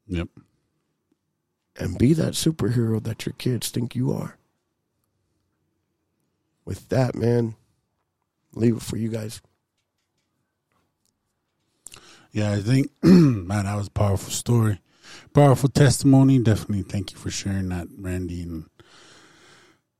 Yep. 0.08 0.28
And 1.76 1.98
be 1.98 2.12
that 2.14 2.32
superhero 2.32 3.02
that 3.04 3.24
your 3.26 3.34
kids 3.34 3.68
think 3.68 3.94
you 3.94 4.12
are. 4.12 4.36
With 6.64 6.88
that, 6.90 7.14
man, 7.14 7.54
leave 8.54 8.76
it 8.76 8.82
for 8.82 8.96
you 8.96 9.08
guys. 9.08 9.40
Yeah, 12.32 12.52
I 12.52 12.60
think, 12.60 12.90
man, 13.02 13.64
that 13.64 13.74
was 13.76 13.88
a 13.88 13.92
powerful 13.92 14.30
story, 14.30 14.80
powerful 15.34 15.68
testimony. 15.68 16.38
Definitely, 16.38 16.82
thank 16.82 17.10
you 17.12 17.18
for 17.18 17.30
sharing 17.30 17.68
that, 17.70 17.88
Randy. 17.98 18.42
And 18.42 18.66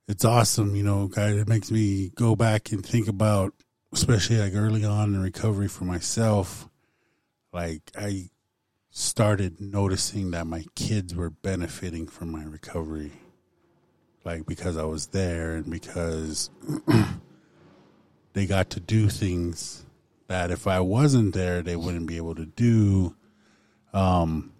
it's 0.06 0.24
awesome, 0.24 0.76
you 0.76 0.84
know, 0.84 1.08
guys. 1.08 1.36
It 1.36 1.48
makes 1.48 1.70
me 1.70 2.10
go 2.14 2.36
back 2.36 2.70
and 2.70 2.84
think 2.86 3.08
about, 3.08 3.54
especially 3.92 4.38
like 4.38 4.54
early 4.54 4.84
on 4.84 5.14
in 5.14 5.22
recovery 5.22 5.68
for 5.68 5.84
myself. 5.84 6.68
Like 7.52 7.90
I 7.98 8.30
started 8.90 9.60
noticing 9.60 10.30
that 10.32 10.46
my 10.46 10.64
kids 10.74 11.14
were 11.14 11.30
benefiting 11.30 12.06
from 12.06 12.30
my 12.30 12.44
recovery, 12.44 13.12
like 14.24 14.46
because 14.46 14.76
I 14.76 14.84
was 14.84 15.08
there 15.08 15.54
and 15.54 15.70
because 15.70 16.50
they 18.32 18.46
got 18.46 18.70
to 18.70 18.80
do 18.80 19.08
things 19.08 19.84
that 20.28 20.50
if 20.50 20.66
I 20.66 20.80
wasn't 20.80 21.34
there, 21.34 21.62
they 21.62 21.76
wouldn't 21.76 22.06
be 22.06 22.16
able 22.16 22.34
to 22.36 22.46
do. 22.46 23.16
Um, 23.92 24.52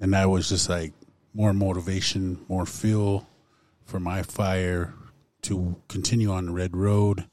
and 0.00 0.12
that 0.12 0.30
was 0.30 0.48
just 0.48 0.68
like 0.68 0.92
more 1.32 1.52
motivation, 1.52 2.44
more 2.48 2.66
fuel 2.66 3.28
for 3.84 3.98
my 3.98 4.22
fire 4.22 4.94
to 5.42 5.76
continue 5.88 6.30
on 6.30 6.46
the 6.46 6.52
red 6.52 6.76
road. 6.76 7.26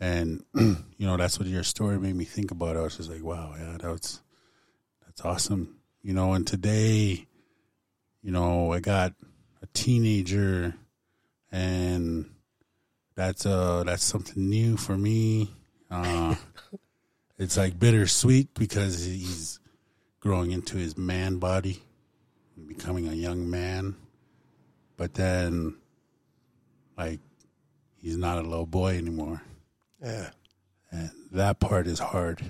And 0.00 0.44
you 0.54 0.76
know, 0.98 1.16
that's 1.16 1.38
what 1.38 1.48
your 1.48 1.62
story 1.62 1.98
made 1.98 2.16
me 2.16 2.24
think 2.24 2.50
about. 2.50 2.76
I 2.76 2.80
was 2.80 2.96
just 2.96 3.10
like, 3.10 3.22
wow, 3.22 3.54
yeah, 3.56 3.76
that's 3.80 4.22
that's 5.06 5.24
awesome. 5.24 5.76
You 6.02 6.14
know, 6.14 6.32
and 6.32 6.46
today, 6.46 7.28
you 8.22 8.32
know, 8.32 8.72
I 8.72 8.80
got 8.80 9.14
a 9.62 9.66
teenager, 9.72 10.74
and 11.50 12.28
that's 13.14 13.46
uh 13.46 13.84
that's 13.84 14.04
something 14.04 14.48
new 14.48 14.76
for 14.76 14.96
me. 14.96 15.50
Uh, 15.90 16.34
it's 17.38 17.56
like 17.56 17.78
bittersweet 17.78 18.54
because 18.54 19.04
he's 19.04 19.60
growing 20.20 20.52
into 20.52 20.76
his 20.76 20.96
man 20.96 21.36
body 21.36 21.82
and 22.56 22.68
becoming 22.68 23.08
a 23.08 23.12
young 23.12 23.50
man. 23.50 23.96
But 24.96 25.14
then, 25.14 25.76
like, 26.96 27.20
he's 28.00 28.16
not 28.16 28.38
a 28.38 28.42
little 28.42 28.66
boy 28.66 28.96
anymore. 28.96 29.42
Yeah. 30.02 30.30
And 30.90 31.10
that 31.32 31.58
part 31.58 31.86
is 31.86 31.98
hard. 31.98 32.42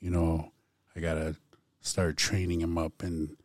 You 0.00 0.10
know, 0.10 0.52
I 0.94 1.00
got 1.00 1.14
to 1.14 1.36
start 1.80 2.16
training 2.16 2.60
him 2.60 2.78
up 2.78 3.02
and 3.02 3.36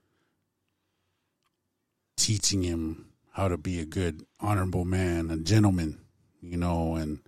teaching 2.22 2.61
him 2.61 3.07
how 3.34 3.48
to 3.48 3.57
be 3.57 3.80
a 3.80 3.85
good, 3.85 4.23
honorable 4.39 4.85
man, 4.85 5.31
a 5.31 5.38
gentleman, 5.38 5.99
you 6.39 6.56
know, 6.56 6.95
and 6.95 7.19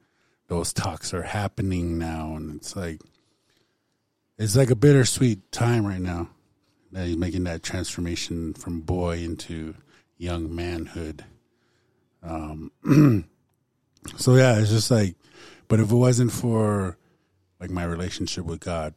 those 0.48 0.72
talks 0.72 1.14
are 1.14 1.24
happening 1.24 1.98
now. 1.98 2.36
And 2.36 2.56
it's 2.56 2.76
like, 2.76 3.02
it's 4.38 4.56
like 4.56 4.70
a 4.70 4.76
bittersweet 4.76 5.52
time 5.52 5.86
right 5.86 6.02
now. 6.02 6.30
that 6.92 7.08
he's 7.08 7.18
making 7.18 7.46
that 7.46 7.64
transformation 7.64 8.54
from 8.54 8.82
boy 8.82 9.18
into 9.18 9.74
young 10.18 10.54
manhood. 10.54 11.26
Um, 12.22 12.72
so 14.18 14.36
yeah, 14.36 14.60
it's 14.60 14.70
just 14.70 14.92
like, 14.92 15.16
but 15.68 15.80
if 15.80 15.92
it 15.92 15.96
wasn't 15.96 16.32
for 16.32 16.98
like 17.60 17.72
my 17.72 17.84
relationship 17.84 18.46
with 18.46 18.60
God, 18.60 18.94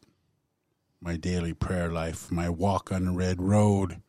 my 1.01 1.17
daily 1.17 1.55
prayer 1.55 1.91
life, 1.91 2.31
my 2.31 2.51
walk 2.51 2.93
on 2.93 3.07
the 3.07 3.13
red 3.13 3.41
road, 3.41 4.03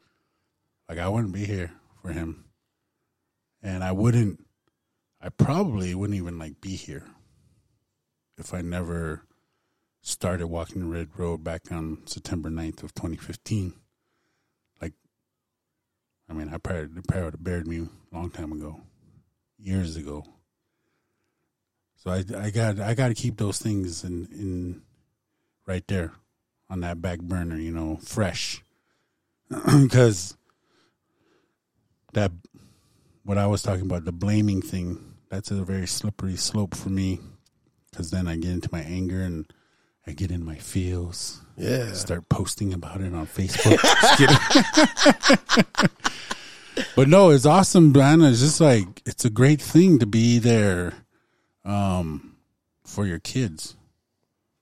like 0.89 0.99
I 0.99 1.09
wouldn't 1.09 1.33
be 1.33 1.45
here 1.45 1.71
for 2.01 2.11
him, 2.11 2.45
and 3.61 3.83
I 3.83 3.91
wouldn't, 3.91 4.45
I 5.21 5.29
probably 5.29 5.93
wouldn't 5.93 6.17
even 6.17 6.39
like 6.39 6.61
be 6.61 6.75
here 6.75 7.05
if 8.37 8.53
I 8.53 8.61
never 8.61 9.23
started 10.01 10.47
walking 10.47 10.81
the 10.81 10.87
red 10.87 11.09
road 11.17 11.43
back 11.43 11.71
on 11.71 11.99
September 12.05 12.49
9th 12.49 12.83
of 12.83 12.93
2015. 12.93 13.73
Like, 14.81 14.93
I 16.29 16.33
mean, 16.33 16.49
I 16.53 16.57
probably, 16.57 17.01
probably 17.01 17.23
would 17.23 17.33
have 17.33 17.43
buried 17.43 17.67
me 17.67 17.87
a 18.11 18.15
long 18.15 18.29
time 18.29 18.53
ago, 18.53 18.81
years 19.59 19.97
ago. 19.97 20.23
So 21.97 22.11
I, 22.11 22.23
I 22.37 22.51
got, 22.51 22.79
I 22.79 22.93
got 22.93 23.09
to 23.09 23.15
keep 23.15 23.37
those 23.37 23.59
things 23.59 24.03
in, 24.03 24.27
in 24.31 24.81
right 25.65 25.85
there 25.87 26.13
on 26.69 26.81
that 26.81 27.01
back 27.01 27.19
burner, 27.19 27.57
you 27.57 27.71
know, 27.71 27.97
fresh, 27.97 28.63
because 29.49 30.37
that, 32.17 32.31
what 33.23 33.37
I 33.37 33.47
was 33.47 33.61
talking 33.61 33.85
about, 33.85 34.05
the 34.05 34.11
blaming 34.11 34.61
thing, 34.61 35.13
that's 35.29 35.51
a 35.51 35.63
very 35.63 35.87
slippery 35.87 36.35
slope 36.35 36.75
for 36.75 36.89
me, 36.89 37.19
because 37.91 38.11
then 38.11 38.27
I 38.27 38.35
get 38.35 38.51
into 38.51 38.69
my 38.71 38.81
anger 38.81 39.21
and 39.21 39.51
I 40.05 40.11
get 40.11 40.31
in 40.31 40.43
my 40.43 40.55
feels. 40.55 41.41
Yeah. 41.57 41.93
Start 41.93 42.29
posting 42.29 42.73
about 42.73 43.01
it 43.01 43.13
on 43.13 43.27
Facebook. 43.27 43.77
But 46.95 47.07
no, 47.07 47.31
it's 47.31 47.45
awesome, 47.45 47.91
man. 47.91 48.21
It's 48.21 48.39
just 48.39 48.61
like 48.61 49.01
it's 49.05 49.25
a 49.25 49.31
great 49.31 49.61
thing 49.61 49.99
to 49.99 50.05
be 50.05 50.39
there 50.39 50.93
um 51.65 52.35
for 52.85 53.05
your 53.05 53.19
kids. 53.19 53.75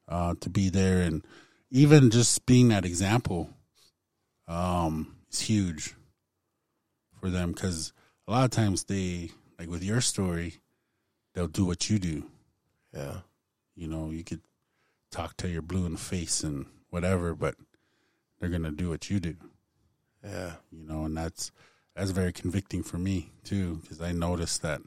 Uh 0.08 0.36
to 0.40 0.50
be 0.50 0.70
there 0.70 1.02
and 1.02 1.26
even 1.72 2.10
just 2.10 2.46
being 2.46 2.70
that 2.70 2.86
example 2.86 3.50
um 4.48 5.16
is 5.32 5.42
huge 5.42 5.96
for 7.26 7.32
them 7.32 7.56
cuz 7.56 7.92
a 8.28 8.32
lot 8.32 8.46
of 8.46 8.52
times 8.52 8.84
they 8.84 9.32
like 9.58 9.68
with 9.68 9.84
your 9.84 10.00
story 10.00 10.60
they'll 11.34 11.48
do 11.48 11.66
what 11.66 11.90
you 11.90 11.98
do. 11.98 12.30
Yeah. 12.94 13.22
You 13.76 13.88
know, 13.88 14.12
you 14.12 14.24
could 14.24 14.42
talk 15.10 15.36
till 15.36 15.50
you're 15.50 15.64
blue 15.64 15.88
in 15.88 15.94
the 15.94 15.98
face 15.98 16.44
and 16.44 16.68
whatever, 16.92 17.34
but 17.34 17.56
they're 18.40 18.50
gonna 18.50 18.72
do 18.72 18.90
what 18.90 19.10
you 19.10 19.20
do. 19.20 19.36
Yeah. 20.24 20.54
You 20.72 20.86
know, 20.86 21.06
and 21.06 21.18
that's 21.18 21.52
that's 21.96 22.12
very 22.12 22.32
convicting 22.32 22.84
for 22.84 23.00
me 23.00 23.32
too, 23.44 23.80
because 23.82 24.02
I 24.02 24.12
notice 24.12 24.60
that 24.60 24.82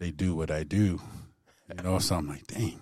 they 0.00 0.10
do 0.10 0.34
what 0.34 0.50
I 0.50 0.64
do. 0.64 1.00
You 1.68 1.82
know, 1.84 2.00
so 2.00 2.16
I'm 2.16 2.26
like, 2.26 2.48
dang, 2.48 2.80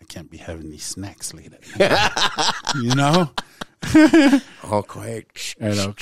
I 0.00 0.04
can't 0.04 0.30
be 0.30 0.38
having 0.38 0.70
these 0.70 0.84
snacks 0.84 1.34
late 1.34 1.52
at 1.52 1.78
night. 1.78 2.54
you 2.76 2.94
know, 2.94 3.30
All 4.62 4.84
quiet. 4.84 5.26
and 5.60 5.80
I'll, 5.80 5.94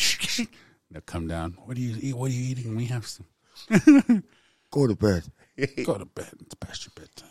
they'll 0.91 1.01
come 1.03 1.27
down. 1.29 1.57
What 1.65 1.77
do 1.77 1.83
you 1.83 1.97
eat? 2.01 2.15
What 2.15 2.31
are 2.31 2.35
you 2.35 2.51
eating? 2.51 2.77
We 2.77 2.87
have 2.87 3.07
some. 3.07 3.27
Go 4.71 4.87
to 4.87 4.95
bed. 4.95 5.25
Go 5.85 5.97
to 5.99 6.05
bed. 6.05 6.31
It's 6.41 6.55
past 6.55 6.87
your 6.87 6.93
bedtime. 6.95 7.29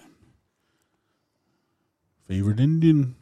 Favorite 2.27 2.59
Indian? 2.59 3.15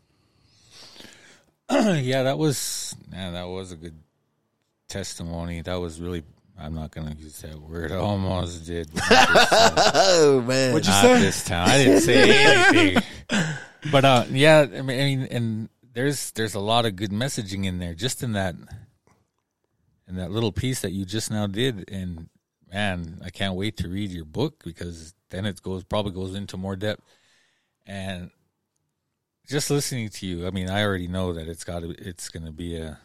yeah, 1.71 2.23
that 2.23 2.37
was 2.37 2.95
yeah, 3.11 3.31
that 3.31 3.47
was 3.47 3.71
a 3.71 3.75
good 3.75 3.95
testimony. 4.87 5.61
That 5.61 5.75
was 5.75 5.99
really. 5.99 6.23
I'm 6.57 6.73
not 6.73 6.91
gonna 6.91 7.13
use 7.19 7.41
that 7.41 7.59
word. 7.59 7.91
I 7.91 7.97
almost 7.97 8.65
did. 8.65 8.89
but 8.93 9.09
not. 9.09 9.91
Oh 9.93 10.41
man. 10.41 10.73
What'd 10.73 10.87
you 10.87 10.93
Not 10.93 11.01
say? 11.01 11.19
this 11.19 11.43
time. 11.43 11.69
I 11.69 11.77
didn't 11.83 12.01
say 12.01 12.45
anything. 12.45 13.03
but 13.91 14.05
uh, 14.05 14.25
yeah, 14.29 14.61
I 14.61 14.81
mean, 14.81 14.99
I 14.99 15.03
mean, 15.03 15.21
and 15.29 15.69
there's 15.93 16.31
there's 16.31 16.55
a 16.55 16.59
lot 16.59 16.85
of 16.85 16.95
good 16.95 17.11
messaging 17.11 17.65
in 17.65 17.79
there, 17.79 17.93
just 17.93 18.23
in 18.23 18.33
that 18.33 18.55
in 20.07 20.15
that 20.17 20.31
little 20.31 20.51
piece 20.51 20.81
that 20.81 20.91
you 20.91 21.05
just 21.05 21.31
now 21.31 21.47
did. 21.47 21.89
And 21.89 22.29
man, 22.71 23.19
I 23.23 23.29
can't 23.29 23.55
wait 23.55 23.77
to 23.77 23.89
read 23.89 24.11
your 24.11 24.25
book 24.25 24.63
because 24.63 25.13
then 25.29 25.45
it 25.45 25.61
goes 25.61 25.83
probably 25.83 26.11
goes 26.11 26.35
into 26.35 26.57
more 26.57 26.75
depth. 26.75 27.01
And 27.85 28.31
just 29.47 29.69
listening 29.69 30.09
to 30.09 30.25
you, 30.25 30.47
I 30.47 30.49
mean, 30.49 30.69
I 30.69 30.83
already 30.83 31.07
know 31.07 31.33
that 31.33 31.47
it's 31.47 31.63
got 31.63 31.81
to 31.81 31.91
it's 31.91 32.29
going 32.29 32.45
to 32.45 32.51
be 32.51 32.77
a 32.77 32.99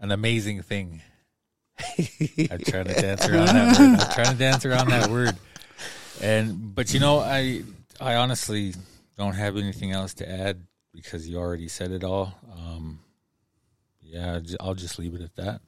an 0.00 0.10
amazing 0.10 0.62
thing. 0.62 1.02
I'm 1.98 2.58
trying 2.58 2.86
to 2.86 2.94
dance 2.94 3.26
around 3.26 3.46
that 3.46 3.78
word. 3.78 4.00
I'm 4.00 4.12
trying 4.12 4.32
to 4.32 4.38
dance 4.38 4.66
around 4.66 4.88
that 4.90 5.10
word. 5.10 5.36
And 6.20 6.74
but 6.74 6.92
you 6.92 7.00
know, 7.00 7.20
I 7.20 7.62
I 8.00 8.16
honestly 8.16 8.74
don't 9.16 9.34
have 9.34 9.56
anything 9.56 9.92
else 9.92 10.14
to 10.14 10.28
add 10.28 10.62
because 10.92 11.28
you 11.28 11.38
already 11.38 11.68
said 11.68 11.92
it 11.92 12.04
all. 12.04 12.34
Um, 12.52 13.00
yeah, 14.10 14.40
j- 14.40 14.56
I'll 14.60 14.74
just 14.74 14.98
leave 14.98 15.14
it 15.14 15.22
at 15.22 15.34
that. 15.36 15.60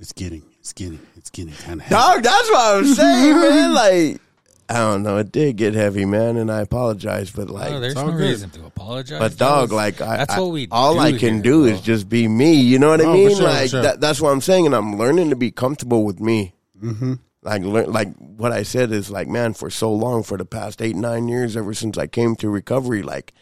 It's 0.00 0.12
getting, 0.12 0.42
it's 0.60 0.72
getting, 0.72 1.00
it's 1.16 1.30
getting 1.30 1.54
kind 1.54 1.80
of. 1.82 1.88
Dog, 1.88 2.22
that's 2.22 2.50
what 2.50 2.76
I'm 2.76 2.84
saying, 2.86 3.36
man. 3.40 3.74
Like, 3.74 4.20
I 4.68 4.74
don't 4.78 5.02
know. 5.02 5.16
It 5.16 5.32
did 5.32 5.56
get 5.56 5.74
heavy, 5.74 6.04
man, 6.04 6.36
and 6.36 6.52
I 6.52 6.60
apologize, 6.60 7.30
but 7.30 7.48
like, 7.50 7.72
oh, 7.72 7.80
there's 7.80 7.94
no 7.94 8.06
good. 8.12 8.20
reason 8.20 8.50
to 8.50 8.66
apologize. 8.66 9.18
but 9.18 9.32
That 9.32 9.38
dog, 9.38 9.72
like, 9.72 10.00
I, 10.00 10.18
that's 10.18 10.34
I- 10.34 10.40
what 10.40 10.50
we. 10.50 10.68
all 10.70 10.94
do 10.94 11.00
I 11.00 11.12
can 11.12 11.34
here, 11.34 11.42
do 11.42 11.62
bro. 11.64 11.72
is 11.72 11.80
just 11.80 12.08
be 12.08 12.28
me. 12.28 12.54
You 12.60 12.78
know 12.78 12.90
what 12.90 13.00
I 13.00 13.04
Oh, 13.04 13.12
for 13.12 13.14
mean? 13.16 13.36
sure, 13.36 13.44
like, 13.44 13.70
sure. 13.70 13.82
that, 13.82 14.00
that's 14.00 14.20
what 14.20 14.30
I'm 14.30 14.40
saying, 14.40 14.66
and 14.66 14.74
I'm 14.74 14.96
learning 14.98 15.30
to 15.30 15.36
be 15.36 15.50
comfortable 15.50 16.04
with 16.04 16.20
me. 16.20 16.54
Mm-hmm. 16.82 17.14
Like, 17.42 17.62
learn, 17.62 17.90
like 17.92 18.14
what 18.16 18.52
I 18.52 18.62
said 18.62 18.92
is 18.92 19.10
like, 19.10 19.26
man, 19.26 19.54
for 19.54 19.70
so 19.70 19.92
long, 19.92 20.22
for 20.22 20.36
the 20.36 20.44
past 20.44 20.82
eight, 20.82 20.96
nine 20.96 21.28
years, 21.28 21.56
ever 21.56 21.72
since 21.74 21.96
I 21.98 22.06
came 22.06 22.36
to 22.36 22.48
recovery, 22.50 23.02
like, 23.02 23.32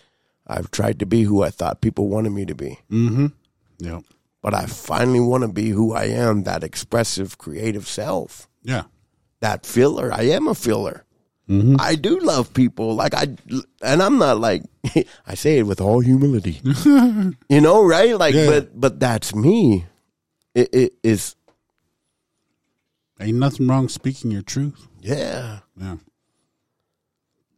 I've 0.46 0.70
tried 0.70 1.00
to 1.00 1.06
be 1.06 1.22
who 1.24 1.42
I 1.42 1.50
thought 1.50 1.80
people 1.80 2.06
wanted 2.08 2.30
me 2.30 2.44
to 2.46 2.54
be. 2.54 2.78
Mm-hmm. 2.90 3.26
Yep. 3.80 4.04
But 4.42 4.54
I 4.54 4.66
finally 4.66 5.20
want 5.20 5.42
to 5.42 5.48
be 5.48 5.70
who 5.70 5.92
I 5.92 6.04
am, 6.04 6.44
that 6.44 6.62
expressive, 6.62 7.36
creative 7.38 7.86
self. 7.88 8.48
Yeah. 8.62 8.84
that 9.40 9.64
filler. 9.66 10.12
I 10.12 10.22
am 10.30 10.46
a 10.48 10.54
filler. 10.54 11.04
Mm-hmm. 11.48 11.76
I 11.78 11.94
do 11.94 12.18
love 12.18 12.52
people. 12.54 12.94
Like 12.96 13.14
I, 13.14 13.28
and 13.82 14.02
I'm 14.02 14.18
not 14.18 14.38
like 14.40 14.62
I 15.26 15.34
say 15.34 15.58
it 15.58 15.62
with 15.66 15.80
all 15.80 16.00
humility. 16.00 16.60
you 16.84 17.60
know, 17.60 17.84
right? 17.84 18.18
Like, 18.18 18.34
Yeah. 18.34 18.46
but 18.50 18.80
but 18.80 18.98
that's 19.00 19.34
me. 19.34 19.84
It, 20.54 20.74
it 20.74 20.92
is 21.02 21.36
Ain't 23.20 23.38
nothing 23.38 23.66
wrong 23.68 23.88
speaking 23.88 24.30
your 24.30 24.42
truth. 24.42 24.88
yeah. 25.00 25.60
Yeah. 25.80 25.96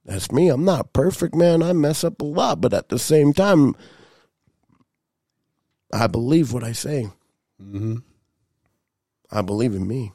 That's 0.05 0.32
me. 0.32 0.48
I'm 0.48 0.64
not 0.64 0.92
perfect, 0.92 1.34
man. 1.34 1.62
I 1.62 1.72
mess 1.74 2.02
up 2.05 2.20
a 2.22 2.24
lot, 2.24 2.60
but 2.60 2.72
at 2.72 2.88
the 2.88 2.98
same 2.98 3.32
time, 3.32 3.74
I 5.93 6.06
believe 6.06 6.52
what 6.52 6.65
I 6.65 6.73
say. 6.73 7.09
Mm-hmm. 7.62 7.97
I 9.31 9.43
believe 9.43 9.74
in 9.74 9.86
me. 9.86 10.12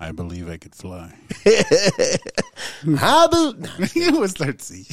I 0.00 0.12
believe 0.12 0.48
I 0.48 0.56
could 0.58 0.74
fly. 0.74 1.12
How 2.96 3.28
be- 3.28 4.10
we'll 4.10 4.28
start 4.28 4.60
see. 4.62 4.86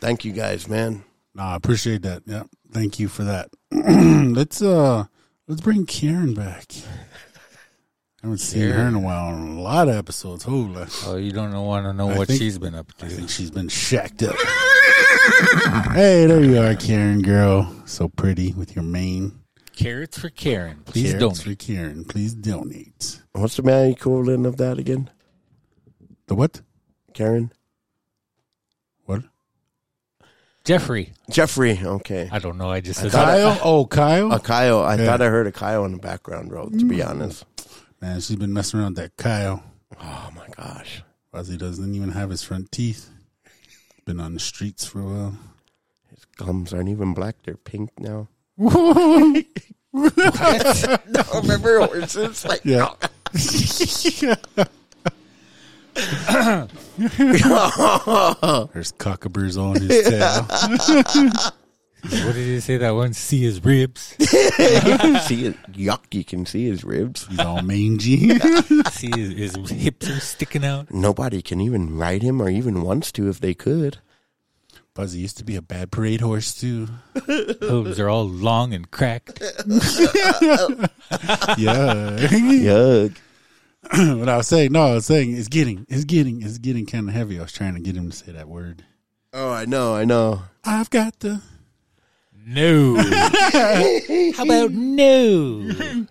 Thank 0.00 0.24
you 0.24 0.32
guys, 0.32 0.68
man. 0.68 1.04
No, 1.34 1.42
I 1.42 1.56
appreciate 1.56 2.02
that. 2.02 2.22
Yeah. 2.26 2.44
Thank 2.72 2.98
you 3.00 3.08
for 3.08 3.24
that. 3.24 3.50
let's 3.72 4.62
uh 4.62 5.04
let's 5.48 5.60
bring 5.60 5.84
Karen 5.86 6.34
back. 6.34 6.66
I 8.22 8.26
haven't 8.26 8.38
seen 8.38 8.70
her 8.70 8.86
in 8.86 8.94
a 8.94 9.00
while 9.00 9.28
on 9.34 9.48
a 9.56 9.60
lot 9.60 9.88
of 9.88 9.94
episodes. 9.96 10.44
Holy. 10.44 10.86
Oh, 11.06 11.16
you 11.16 11.32
don't 11.32 11.52
want 11.52 11.86
to 11.86 11.92
know 11.92 12.10
I 12.10 12.18
what 12.18 12.28
think- 12.28 12.40
she's 12.40 12.58
been 12.58 12.74
up 12.74 12.92
to. 12.98 13.06
I 13.06 13.08
think 13.08 13.30
she's 13.30 13.50
been 13.50 13.68
shacked 13.68 14.22
up. 14.22 14.36
hey, 15.92 16.26
there 16.26 16.42
you 16.42 16.60
are, 16.60 16.74
Karen 16.74 17.22
girl. 17.22 17.74
So 17.86 18.08
pretty 18.08 18.52
with 18.52 18.74
your 18.74 18.84
mane. 18.84 19.32
Carrots 19.74 20.18
for 20.18 20.28
Karen. 20.28 20.82
Please 20.84 21.12
Carrots 21.12 21.42
donate. 21.42 21.58
for 21.58 21.64
Karen. 21.64 22.04
Please 22.04 22.34
donate. 22.34 23.20
What's 23.32 23.56
the 23.56 23.62
man 23.62 23.90
equivalent 23.90 24.46
of 24.46 24.56
that 24.58 24.78
again? 24.78 25.10
The 26.26 26.34
what? 26.34 26.60
Karen? 27.14 27.52
What? 29.06 29.22
Jeffrey. 30.64 31.12
Jeffrey. 31.30 31.78
Okay. 31.82 32.28
I 32.30 32.38
don't 32.38 32.58
know. 32.58 32.70
I 32.70 32.80
just 32.80 33.00
said 33.00 33.12
Kyle? 33.12 33.58
Oh, 33.62 33.86
Kyle? 33.86 34.32
A 34.32 34.40
Kyle. 34.40 34.80
I 34.82 34.96
Yeah. 34.96 35.06
thought 35.06 35.22
I 35.22 35.28
heard 35.28 35.46
a 35.46 35.52
Kyle 35.52 35.84
in 35.84 35.92
the 35.92 35.98
background, 35.98 36.50
bro, 36.50 36.68
to 36.68 36.84
be 36.84 36.98
mm. 36.98 37.08
honest. 37.08 37.44
Man, 38.00 38.20
she's 38.20 38.36
been 38.36 38.52
messing 38.52 38.80
around 38.80 38.96
with 38.96 39.04
that 39.04 39.16
Kyle. 39.16 39.62
Oh 40.00 40.30
my 40.34 40.46
gosh. 40.56 41.02
Ozzy 41.34 41.56
doesn't 41.56 41.94
even 41.94 42.10
have 42.10 42.30
his 42.30 42.42
front 42.42 42.70
teeth. 42.72 43.08
Been 44.10 44.18
on 44.18 44.34
the 44.34 44.40
streets 44.40 44.84
for 44.84 44.98
a 44.98 45.04
while. 45.04 45.38
His 46.08 46.24
gums 46.36 46.74
aren't 46.74 46.88
even 46.88 47.14
black, 47.14 47.36
they're 47.44 47.56
pink 47.56 47.92
now. 48.00 48.26
no, 48.58 49.44
remember 51.32 51.78
horses? 51.78 52.44
Like, 52.44 52.64
Yeah. 52.64 52.92
There's 58.72 58.90
cockaburs 58.98 59.56
on 59.56 59.80
his 59.80 60.08
tail. 60.08 61.52
What 62.02 62.34
did 62.34 62.46
he 62.46 62.60
say 62.60 62.76
that 62.78 62.90
one? 62.90 63.12
See 63.12 63.40
his 63.40 63.64
ribs. 63.64 64.00
see 64.18 65.46
it, 65.46 65.62
yuck! 65.72 66.12
You 66.12 66.24
can 66.24 66.46
see 66.46 66.66
his 66.66 66.84
ribs. 66.84 67.26
He's 67.26 67.38
all 67.38 67.62
mangy. 67.62 68.38
See 68.90 69.10
his, 69.10 69.54
his 69.54 69.70
hips 69.70 70.08
are 70.08 70.20
sticking 70.20 70.64
out. 70.64 70.92
Nobody 70.92 71.42
can 71.42 71.60
even 71.60 71.96
ride 71.96 72.22
him, 72.22 72.40
or 72.40 72.48
even 72.48 72.82
wants 72.82 73.12
to 73.12 73.28
if 73.28 73.40
they 73.40 73.54
could. 73.54 73.98
Buzzy 74.94 75.20
used 75.20 75.38
to 75.38 75.44
be 75.44 75.56
a 75.56 75.62
bad 75.62 75.92
parade 75.92 76.20
horse 76.20 76.54
too. 76.54 76.88
Hooves 77.26 78.00
are 78.00 78.08
all 78.08 78.28
long 78.28 78.74
and 78.74 78.90
cracked. 78.90 79.42
Yeah. 81.58 82.16
Yuck! 82.20 83.16
what 84.18 84.28
I 84.28 84.36
was 84.36 84.46
saying, 84.46 84.72
no, 84.72 84.82
I 84.82 84.94
was 84.94 85.06
saying 85.06 85.36
it's 85.36 85.48
getting, 85.48 85.86
it's 85.88 86.04
getting, 86.04 86.42
it's 86.42 86.58
getting 86.58 86.86
kind 86.86 87.08
of 87.08 87.14
heavy. 87.14 87.38
I 87.38 87.42
was 87.42 87.52
trying 87.52 87.74
to 87.74 87.80
get 87.80 87.96
him 87.96 88.10
to 88.10 88.16
say 88.16 88.30
that 88.32 88.46
word. 88.48 88.84
Oh, 89.32 89.50
I 89.50 89.64
know, 89.64 89.94
I 89.94 90.04
know. 90.04 90.42
I've 90.64 90.90
got 90.90 91.18
the. 91.20 91.40
No. 92.46 92.96
How 94.36 94.44
about 94.44 94.72
no? 94.72 95.60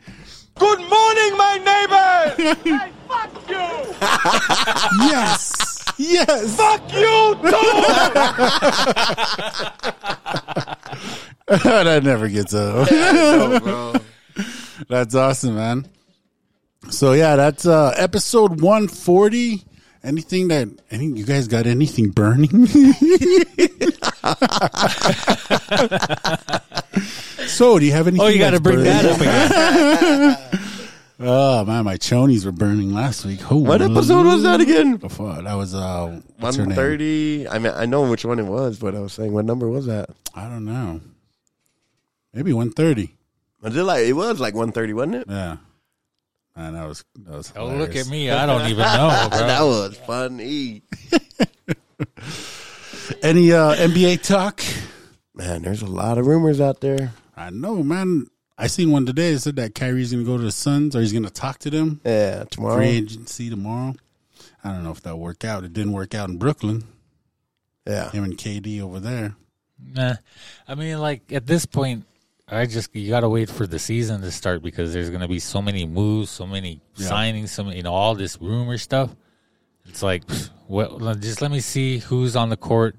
Good 0.60 0.80
morning, 0.80 1.38
my 1.38 1.57
neighbor! 1.64 2.76
hey, 2.77 2.91
fuck 3.07 3.49
you! 3.49 3.56
Yes, 5.10 5.84
yes. 5.97 6.56
Fuck 6.57 6.93
you, 6.93 7.35
too! 7.35 7.51
that 11.69 12.01
never 12.03 12.27
gets 12.27 12.53
old. 12.53 12.91
No. 12.91 13.93
That's 14.88 15.15
awesome, 15.15 15.56
man. 15.56 15.88
So 16.89 17.14
yeah, 17.14 17.35
that's 17.35 17.65
uh 17.65 17.93
episode 17.97 18.61
140. 18.61 19.64
Anything 20.03 20.47
that 20.49 20.68
any 20.91 21.07
you 21.07 21.26
guys 21.26 21.47
got 21.47 21.68
anything 21.68 22.10
burning? 22.10 22.68
so 27.48 27.80
do 27.80 27.86
you 27.86 27.91
have 27.91 28.08
any? 28.08 28.20
Oh, 28.20 28.28
you 28.28 28.40
got 28.40 28.52
to 28.52 28.60
that's 28.60 28.62
bring 28.62 28.84
that 28.84 29.06
up 29.06 29.20
again. 29.22 30.38
Oh 31.22 31.66
man, 31.66 31.84
my 31.84 31.98
chonies 31.98 32.46
were 32.46 32.54
burning 32.54 32.94
last 32.94 33.26
week. 33.26 33.41
Oh, 33.52 33.58
What 33.58 33.82
episode 33.82 34.26
was 34.26 34.44
that 34.44 34.62
again? 34.62 34.96
Before, 34.96 35.41
that 35.41 35.54
was 35.56 35.76
uh 35.76 36.22
what's 36.38 36.56
her 36.56 36.62
One 36.64 36.70
name? 36.70 36.76
thirty. 36.78 37.46
I 37.46 37.60
mean, 37.60 37.74
I 37.76 37.86
know 37.88 38.10
which 38.10 38.24
one 38.24 38.40
it 38.40 38.46
was, 38.46 38.80
but 38.80 38.96
I 38.96 39.02
was 39.02 39.12
saying, 39.12 39.34
what 39.34 39.44
number 39.44 39.68
was 39.68 39.86
that? 39.88 40.12
I 40.34 40.48
don't 40.48 40.64
know. 40.64 41.02
Maybe 42.34 42.54
one 42.54 42.72
thirty. 42.72 43.18
Was 43.62 43.76
it 43.76 43.84
like 43.84 44.06
it 44.06 44.14
was 44.14 44.40
like 44.40 44.54
one 44.56 44.72
thirty, 44.72 44.94
wasn't 44.94 45.16
it? 45.16 45.26
Yeah. 45.28 45.58
Man, 46.56 46.74
that 46.76 46.88
was 46.88 47.04
that 47.26 47.36
was 47.36 47.52
Oh, 47.58 47.68
look 47.68 47.98
at 47.98 48.08
me. 48.08 48.32
I 48.32 48.46
don't 48.46 48.62
even 48.70 48.78
know, 48.78 49.28
bro. 49.30 49.40
that 49.40 49.62
was 49.62 49.98
funny. 50.08 50.84
Any 53.22 53.52
uh 53.52 53.76
NBA 53.76 54.22
talk? 54.27 54.61
Man, 55.34 55.61
there's 55.61 55.81
a 55.81 55.88
lot 55.88 56.18
of 56.18 56.27
rumors 56.27 56.60
out 56.61 56.81
there. 56.81 57.14
I 57.36 57.49
know, 57.49 57.81
man. 57.84 58.27
I 58.57 58.68
seen 58.68 58.91
one 58.91 59.06
today. 59.06 59.30
It 59.30 59.40
said 59.40 59.56
that 59.56 59.73
Kyrie's 59.73 60.11
going 60.11 60.26
to 60.26 60.30
go 60.30 60.38
to 60.38 60.44
the 60.44 60.52
Suns 60.52 60.95
or 60.95 60.99
he's 60.99 61.14
going 61.14 61.23
to 61.23 61.30
talk 61.30 61.60
to 61.60 61.69
them. 61.69 62.02
Yeah, 62.03 62.44
tomorrow. 62.49 62.76
Free 62.76 62.88
agency 62.90 63.49
tomorrow. 63.49 63.95
I 64.64 64.73
don't 64.73 64.84
know 64.84 64.91
if 64.91 65.02
that'll 65.02 65.19
work 65.19 65.45
out. 65.45 65.64
It 65.64 65.72
didn't 65.72 65.94
work 65.94 66.14
out 66.14 66.27
in 66.30 66.38
Brooklyn. 66.38 66.84
Yeah, 67.88 68.11
Him 68.11 68.26
and 68.26 68.38
KD 68.38 68.81
over 68.81 68.99
there. 68.99 69.36
Nah. 69.81 70.15
I 70.68 70.76
mean, 70.76 70.99
like 70.99 71.31
at 71.31 71.48
this 71.48 71.65
point, 71.65 72.03
I 72.49 72.65
just 72.65 72.94
you 72.94 73.10
got 73.10 73.22
to 73.22 73.30
wait 73.30 73.49
for 73.49 73.65
the 73.65 73.80
season 73.80 74.19
to 74.22 74.31
start 74.31 74.61
because 74.61 74.91
there's 74.94 75.10
going 75.10 75.22
to 75.22 75.27
be 75.30 75.40
so 75.40 75.61
many 75.61 75.86
moves, 75.86 76.30
so 76.30 76.45
many 76.45 76.81
Yeah. 76.98 77.10
signings, 77.10 77.49
so 77.49 77.64
many, 77.64 77.77
you 77.77 77.84
know, 77.84 77.94
all 77.94 78.14
this 78.15 78.38
rumor 78.41 78.77
stuff. 78.77 79.15
It's 79.90 80.03
like, 80.03 80.24
well, 80.68 81.16
just 81.16 81.41
let 81.41 81.52
me 81.52 81.60
see 81.60 81.98
who's 81.99 82.36
on 82.36 82.49
the 82.49 82.57
court 82.57 82.95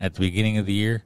at 0.00 0.14
the 0.14 0.20
beginning 0.20 0.58
of 0.58 0.66
the 0.66 0.72
year, 0.72 1.02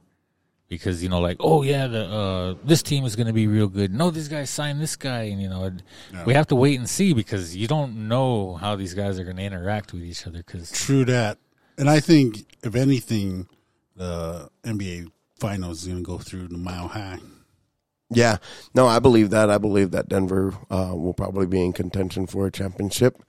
because 0.67 1.01
you 1.01 1.09
know, 1.09 1.19
like, 1.19 1.37
oh 1.39 1.63
yeah, 1.63 1.87
the 1.87 2.05
uh, 2.05 2.55
this 2.63 2.83
team 2.83 3.05
is 3.05 3.15
going 3.15 3.27
to 3.27 3.33
be 3.33 3.47
real 3.47 3.67
good. 3.67 3.93
No, 3.93 4.11
this 4.11 4.27
guy 4.27 4.43
signed 4.43 4.81
this 4.81 4.95
guy, 4.95 5.23
and 5.23 5.41
you 5.41 5.49
know, 5.49 5.65
it- 5.65 5.83
we 6.25 6.33
have 6.33 6.47
to 6.47 6.55
wait 6.55 6.77
and 6.77 6.89
see 6.89 7.13
because 7.13 7.55
you 7.55 7.67
don't 7.67 8.07
know 8.07 8.55
how 8.55 8.75
these 8.75 8.93
guys 8.93 9.17
are 9.19 9.23
going 9.23 9.37
to 9.37 9.43
interact 9.43 9.93
with 9.93 10.03
each 10.03 10.27
other. 10.27 10.39
Because 10.45 10.71
True 10.71 11.05
that. 11.05 11.37
And 11.77 11.89
I 11.89 11.99
think, 12.01 12.45
if 12.63 12.75
anything, 12.75 13.47
the 13.95 14.49
NBA 14.63 15.09
Finals 15.39 15.81
is 15.81 15.87
going 15.87 16.03
to 16.03 16.03
go 16.05 16.17
through 16.19 16.49
the 16.49 16.57
mile 16.57 16.89
high. 16.89 17.17
yeah. 18.11 18.37
No, 18.75 18.85
I 18.85 18.99
believe 18.99 19.29
that. 19.31 19.49
I 19.49 19.57
believe 19.57 19.91
that 19.91 20.07
Denver 20.09 20.53
uh, 20.69 20.91
will 20.93 21.13
probably 21.13 21.47
be 21.47 21.63
in 21.63 21.73
contention 21.73 22.27
for 22.27 22.45
a 22.45 22.51
championship. 22.51 23.23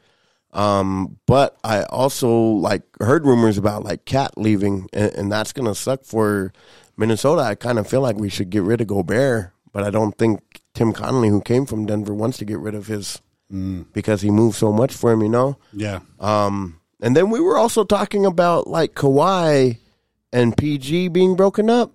Um, 0.52 1.18
but 1.26 1.56
I 1.64 1.84
also 1.84 2.30
like 2.30 2.82
heard 3.00 3.26
rumors 3.26 3.56
about 3.56 3.84
like 3.84 4.04
KAT 4.04 4.36
leaving, 4.36 4.88
and, 4.92 5.12
and 5.14 5.32
that's 5.32 5.52
gonna 5.52 5.74
suck 5.74 6.04
for 6.04 6.52
Minnesota. 6.96 7.42
I 7.42 7.54
kind 7.54 7.78
of 7.78 7.86
feel 7.86 8.02
like 8.02 8.16
we 8.16 8.28
should 8.28 8.50
get 8.50 8.62
rid 8.62 8.80
of 8.80 8.86
Gobert, 8.86 9.52
but 9.72 9.82
I 9.82 9.90
don't 9.90 10.16
think 10.16 10.60
Tim 10.74 10.92
Connolly, 10.92 11.30
who 11.30 11.40
came 11.40 11.64
from 11.64 11.86
Denver, 11.86 12.14
wants 12.14 12.38
to 12.38 12.44
get 12.44 12.58
rid 12.58 12.74
of 12.74 12.86
his 12.86 13.20
because 13.92 14.22
he 14.22 14.30
moved 14.30 14.56
so 14.56 14.72
much 14.72 14.94
for 14.94 15.12
him. 15.12 15.22
You 15.22 15.28
know. 15.28 15.58
Yeah. 15.72 16.00
Um, 16.20 16.80
and 17.00 17.16
then 17.16 17.30
we 17.30 17.40
were 17.40 17.56
also 17.56 17.84
talking 17.84 18.26
about 18.26 18.66
like 18.66 18.94
Kawhi 18.94 19.78
and 20.32 20.56
PG 20.56 21.08
being 21.08 21.34
broken 21.34 21.70
up, 21.70 21.92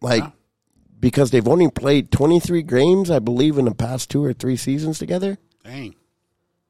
like 0.00 0.24
because 1.00 1.30
they've 1.30 1.48
only 1.48 1.70
played 1.70 2.12
23 2.12 2.62
games, 2.62 3.10
I 3.10 3.18
believe, 3.18 3.56
in 3.56 3.64
the 3.64 3.74
past 3.74 4.10
two 4.10 4.22
or 4.22 4.32
three 4.34 4.56
seasons 4.56 4.98
together. 4.98 5.38
Dang. 5.64 5.94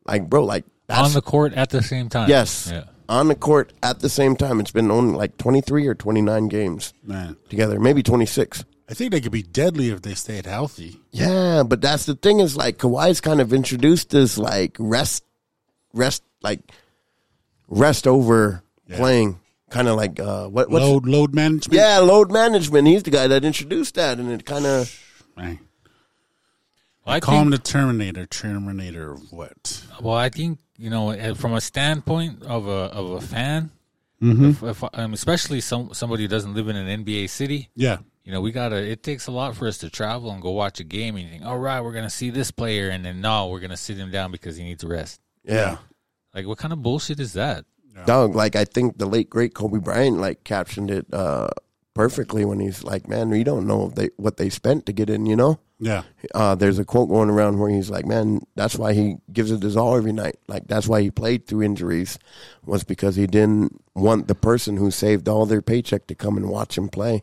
Like, 0.07 0.31
bro, 0.31 0.45
like 0.45 0.65
that's 0.91 1.09
on 1.09 1.12
the 1.15 1.23
court 1.23 1.53
at 1.55 1.71
the 1.71 1.83
same 1.83 2.09
time, 2.09 2.29
yes, 2.29 2.69
yeah. 2.73 2.85
on 3.09 3.29
the 3.29 3.35
court 3.35 3.73
at 3.83 4.01
the 4.01 4.09
same 4.09 4.37
time. 4.37 4.61
It's 4.61 4.71
been 4.71 4.91
only 4.91 5.17
like 5.17 5.37
23 5.39 5.87
or 5.87 5.95
29 5.95 6.49
games 6.49 6.93
Man. 7.05 7.37
together, 7.49 7.79
maybe 7.81 8.03
26. 8.03 8.65
I 8.89 8.95
think 8.95 9.12
they 9.12 9.21
could 9.21 9.31
be 9.33 9.43
deadly 9.43 9.91
if 9.91 10.03
they 10.03 10.15
stayed 10.15 10.47
healthy. 10.47 10.99
Yeah, 11.12 11.62
but 11.62 11.81
that's 11.81 12.07
the 12.07 12.15
thing 12.17 12.41
is 12.41 12.57
like 12.57 12.79
Kawhi's 12.79 13.21
kind 13.21 13.41
of 13.41 13.53
introduced 13.53 14.11
this 14.11 14.37
like 14.37 14.77
rest, 14.81 15.25
rest, 15.95 16.23
like 16.43 16.61
rest 17.69 18.07
over 18.09 18.62
Yeah. 18.89 18.97
playing, 18.97 19.39
kind 19.71 19.87
of 19.87 19.95
like 19.97 20.19
uh, 20.19 20.49
what 20.49 20.71
what's 20.71 20.85
load 20.85 21.07
load 21.07 21.35
management. 21.35 21.73
yeah 21.81 21.99
load 21.99 22.33
management. 22.33 22.89
He's 22.89 23.05
the 23.05 23.11
guy 23.12 23.29
that 23.29 23.45
introduced 23.45 23.95
that, 23.95 24.19
and 24.19 24.29
it 24.33 24.45
kind 24.45 24.67
of 24.67 24.93
Well, 25.37 25.57
I 27.07 27.21
Call 27.21 27.35
think- 27.37 27.45
him 27.45 27.51
the 27.51 27.59
Terminator. 27.59 28.27
Terminator 28.27 29.12
of 29.12 29.33
what? 29.33 29.85
Well, 30.01 30.15
I 30.17 30.29
think 30.31 30.59
you 30.81 30.89
know, 30.90 31.11
eh, 31.11 31.35
from 31.35 31.52
a 31.52 31.61
standpoint 31.61 32.43
of 32.43 32.66
a 32.66 32.70
of 32.93 33.11
a 33.12 33.20
fan, 33.20 33.70
Mm-hmm. 34.23 34.51
if, 34.51 34.62
if, 34.82 34.85
um, 34.93 35.12
especially 35.15 35.61
some 35.62 35.94
somebody 35.94 36.24
who 36.24 36.28
doesn't 36.28 36.52
live 36.55 36.69
in 36.69 36.77
an 36.77 37.05
NBA 37.05 37.31
city, 37.31 37.70
Yeah. 37.74 37.98
you 38.24 38.32
know, 38.32 38.40
we 38.43 38.52
gotta. 38.52 38.77
It 38.77 39.02
takes 39.02 39.27
a 39.28 39.31
lot 39.32 39.57
for 39.57 39.66
us 39.66 39.78
to 39.78 39.89
travel 39.89 40.31
and 40.31 40.43
go 40.43 40.51
watch 40.51 40.78
a 40.81 40.85
game 40.85 41.16
and 41.16 41.24
you 41.24 41.31
think, 41.31 41.44
all 41.47 41.59
right, 41.59 41.81
we're 41.81 41.93
gonna 41.94 42.11
see 42.11 42.28
this 42.31 42.51
player, 42.51 42.90
and 42.90 43.02
then 43.05 43.20
no, 43.23 43.48
we're 43.48 43.61
gonna 43.61 43.78
sit 43.78 43.97
him 43.97 44.11
down 44.11 44.31
because 44.31 44.57
he 44.57 44.65
needs 44.65 44.85
a 44.85 44.89
rest. 44.89 45.20
yeah. 45.44 45.78
Like, 46.35 46.47
what 46.47 46.59
kind 46.59 46.73
of 46.73 46.81
bullshit 46.82 47.19
is 47.19 47.32
that? 47.32 47.65
Dog, 48.07 48.35
like 48.35 48.57
I 48.57 48.65
think 48.65 48.98
the 48.98 49.07
late 49.07 49.28
great 49.31 49.52
Kobe 49.55 49.78
Bryant 49.78 50.19
like 50.19 50.44
captioned 50.44 50.90
it 50.90 51.07
uh, 51.12 51.48
perfectly 51.95 52.45
when 52.45 52.61
he's 52.61 52.83
like, 52.85 53.09
"Man, 53.09 53.31
we 53.31 53.45
don't 53.45 53.67
know 53.67 53.87
if 53.87 53.95
they 53.95 54.11
what 54.17 54.37
they 54.37 54.49
spent 54.51 54.87
to 54.87 54.93
get 54.93 55.11
in." 55.11 55.27
You 55.27 55.37
know, 55.37 55.61
Yeah. 55.79 56.03
uh, 56.35 56.55
there's 56.55 56.79
a 56.79 56.85
quote 56.85 57.09
going 57.09 57.31
around 57.31 57.59
where 57.59 57.71
he's 57.71 57.91
like, 57.91 58.07
"Man, 58.07 58.41
that's 58.55 58.77
why 58.77 58.93
he 58.93 59.17
gives 59.33 59.51
it 59.51 59.62
his 59.62 59.77
all 59.77 59.97
every 59.97 60.12
night. 60.12 60.37
Like 60.49 60.67
that's 60.69 60.87
why 60.89 61.03
he 61.03 61.11
played 61.11 61.47
through 61.47 61.62
injuries, 61.62 62.19
was 62.65 62.85
because 62.85 63.17
he 63.17 63.27
didn't 63.27 63.83
want 63.95 64.29
the 64.29 64.35
person 64.35 64.77
who 64.77 64.91
saved 64.91 65.29
all 65.29 65.47
their 65.47 65.62
paycheck 65.62 66.07
to 66.07 66.15
come 66.15 66.37
and 66.37 66.49
watch 66.49 66.79
him 66.79 66.89
play, 66.89 67.23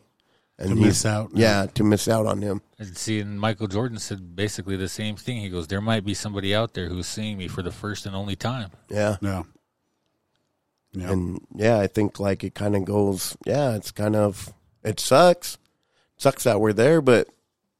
and 0.58 0.68
To 0.70 0.74
he's- 0.74 0.86
miss 0.86 1.06
out. 1.06 1.30
Yeah, 1.34 1.66
to 1.74 1.82
miss 1.84 2.06
out 2.08 2.26
on 2.26 2.42
him. 2.42 2.60
And 2.78 2.96
see, 2.96 3.18
and 3.20 3.40
Michael 3.40 3.66
Jordan 3.68 3.98
said 3.98 4.36
basically 4.36 4.76
the 4.76 4.88
same 4.88 5.16
thing. 5.16 5.38
He 5.40 5.48
goes, 5.48 5.66
"There 5.66 5.80
might 5.80 6.04
be 6.04 6.14
somebody 6.14 6.54
out 6.54 6.74
there 6.74 6.88
who's 6.88 7.06
seeing 7.08 7.38
me 7.38 7.48
for 7.48 7.62
the 7.62 7.72
first 7.72 8.06
and 8.06 8.14
only 8.14 8.36
time." 8.36 8.70
Yeah, 8.90 9.16
Yeah. 9.20 9.42
Yeah. 10.92 11.10
and 11.12 11.40
yeah, 11.54 11.78
I 11.78 11.86
think 11.86 12.18
like 12.20 12.42
it 12.44 12.54
kind 12.54 12.74
of 12.76 12.84
goes. 12.84 13.36
Yeah, 13.46 13.74
it's 13.74 13.90
kind 13.90 14.16
of 14.16 14.52
it 14.84 15.00
sucks. 15.00 15.58
Sucks 16.16 16.44
that 16.44 16.60
we're 16.60 16.72
there, 16.72 17.00
but 17.00 17.28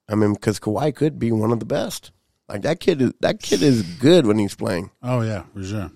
I 0.08 0.14
mean, 0.14 0.34
because 0.34 0.60
Kawhi 0.60 0.94
could 0.94 1.18
be 1.18 1.32
one 1.32 1.50
of 1.52 1.58
the 1.60 1.66
best. 1.66 2.12
Like 2.48 2.62
that 2.62 2.80
kid 2.80 3.02
is 3.02 3.12
that 3.20 3.40
kid 3.42 3.62
is 3.62 3.82
good 3.82 4.26
when 4.26 4.38
he's 4.38 4.54
playing. 4.54 4.90
oh 5.02 5.20
yeah, 5.22 5.42
for 5.52 5.62
sure. 5.64 5.90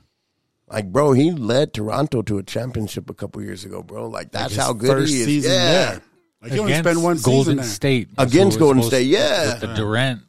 Like, 0.69 0.91
bro, 0.91 1.13
he 1.13 1.31
led 1.33 1.75
Toronto 1.75 2.23
to 2.23 2.39
a 2.39 2.43
championship 2.43 3.11
a 3.11 3.15
couple 3.15 3.43
years 3.43 3.65
ago, 3.65 3.83
bro. 3.83 4.09
Like 4.09 4.33
that's 4.33 4.55
His 4.55 4.63
how 4.63 4.73
good 4.73 4.89
first 4.91 5.13
he 5.13 5.21
is. 5.21 5.27
season 5.27 5.53
yeah. 5.53 5.71
there. 5.73 6.03
Like 6.43 6.53
you 6.53 6.61
only 6.61 6.73
Against 6.73 6.89
spend 6.91 7.05
one 7.05 7.17
Golden 7.19 7.43
season 7.45 7.57
there. 7.59 7.65
State 7.67 8.09
Against 8.19 8.55
So 8.55 8.59
Golden 8.61 8.79
it's 8.79 8.87
State, 8.89 9.07
yeah. 9.07 9.53
with 9.53 9.61
the 9.61 9.67
uh-huh. 9.69 9.77
Durant 9.77 10.23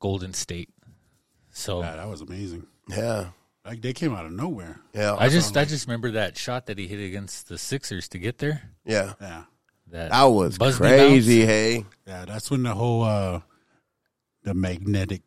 Golden 0.00 0.32
State. 0.34 0.70
So 1.50 1.80
Yeah, 1.80 1.96
that 1.96 2.08
was 2.08 2.20
amazing. 2.22 2.66
Yeah, 2.88 3.26
Like 3.64 3.80
they 3.82 3.92
came 3.92 4.14
out 4.14 4.24
of 4.26 4.32
nowhere. 4.32 4.80
yeah, 4.94 5.14
I 5.14 5.28
just 5.28 5.56
I 5.56 5.64
just 5.66 5.86
remember 5.86 6.12
that 6.12 6.36
shot 6.36 6.66
that 6.66 6.78
he 6.78 6.86
hit 6.88 6.98
against 7.06 7.48
the 7.48 7.58
Sixers 7.58 8.08
to 8.08 8.18
get 8.18 8.38
there. 8.38 8.70
yeah. 8.84 9.12
Yeah. 9.20 9.42
That, 9.92 10.10
That 10.10 10.24
was 10.24 10.58
Busby 10.58 10.78
crazy. 10.88 11.44
Hey, 11.46 11.84
Yeah, 12.06 12.24
that's 12.24 12.50
when 12.50 12.62
the 12.64 12.74
whole 12.74 13.02
uh 13.04 13.40
the 14.42 14.54
magnetic 14.54 15.22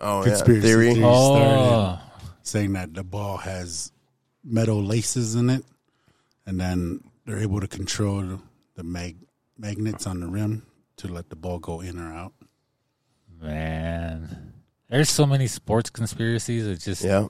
oh 0.00 0.22
Conspiracy 0.24 0.60
yeah, 0.66 0.74
theory. 0.74 0.94
theory. 0.94 1.04
Oh, 1.06 1.36
started. 1.36 2.00
saying 2.42 2.72
that 2.72 2.94
the 2.94 3.04
ball 3.04 3.36
has 3.36 3.92
metal 4.42 4.82
laces 4.82 5.34
in 5.36 5.48
it 5.50 5.64
and 6.46 6.58
then 6.60 7.00
they're 7.26 7.38
able 7.38 7.60
to 7.60 7.68
control 7.68 8.40
the 8.76 8.82
mag 8.82 9.16
magnets 9.56 10.06
on 10.06 10.20
the 10.20 10.26
rim 10.26 10.66
to 10.96 11.08
let 11.08 11.28
the 11.30 11.36
ball 11.36 11.58
go 11.58 11.80
in 11.80 11.98
or 11.98 12.12
out. 12.12 12.32
Man, 13.40 14.52
there's 14.88 15.10
so 15.10 15.26
many 15.26 15.46
sports 15.46 15.90
conspiracies. 15.90 16.66
It's 16.66 16.84
just 16.84 17.04
Yeah. 17.04 17.28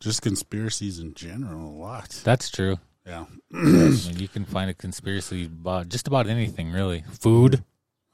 Just 0.00 0.22
conspiracies 0.22 0.98
in 0.98 1.14
general, 1.14 1.70
a 1.70 1.76
lot. 1.78 2.10
that's 2.24 2.50
true. 2.50 2.78
Yeah. 3.06 3.26
I 3.54 3.56
mean, 3.56 4.18
you 4.18 4.28
can 4.28 4.44
find 4.44 4.68
a 4.68 4.74
conspiracy 4.74 5.44
about 5.44 5.88
just 5.88 6.08
about 6.08 6.26
anything, 6.26 6.72
really. 6.72 7.04
Food, 7.20 7.62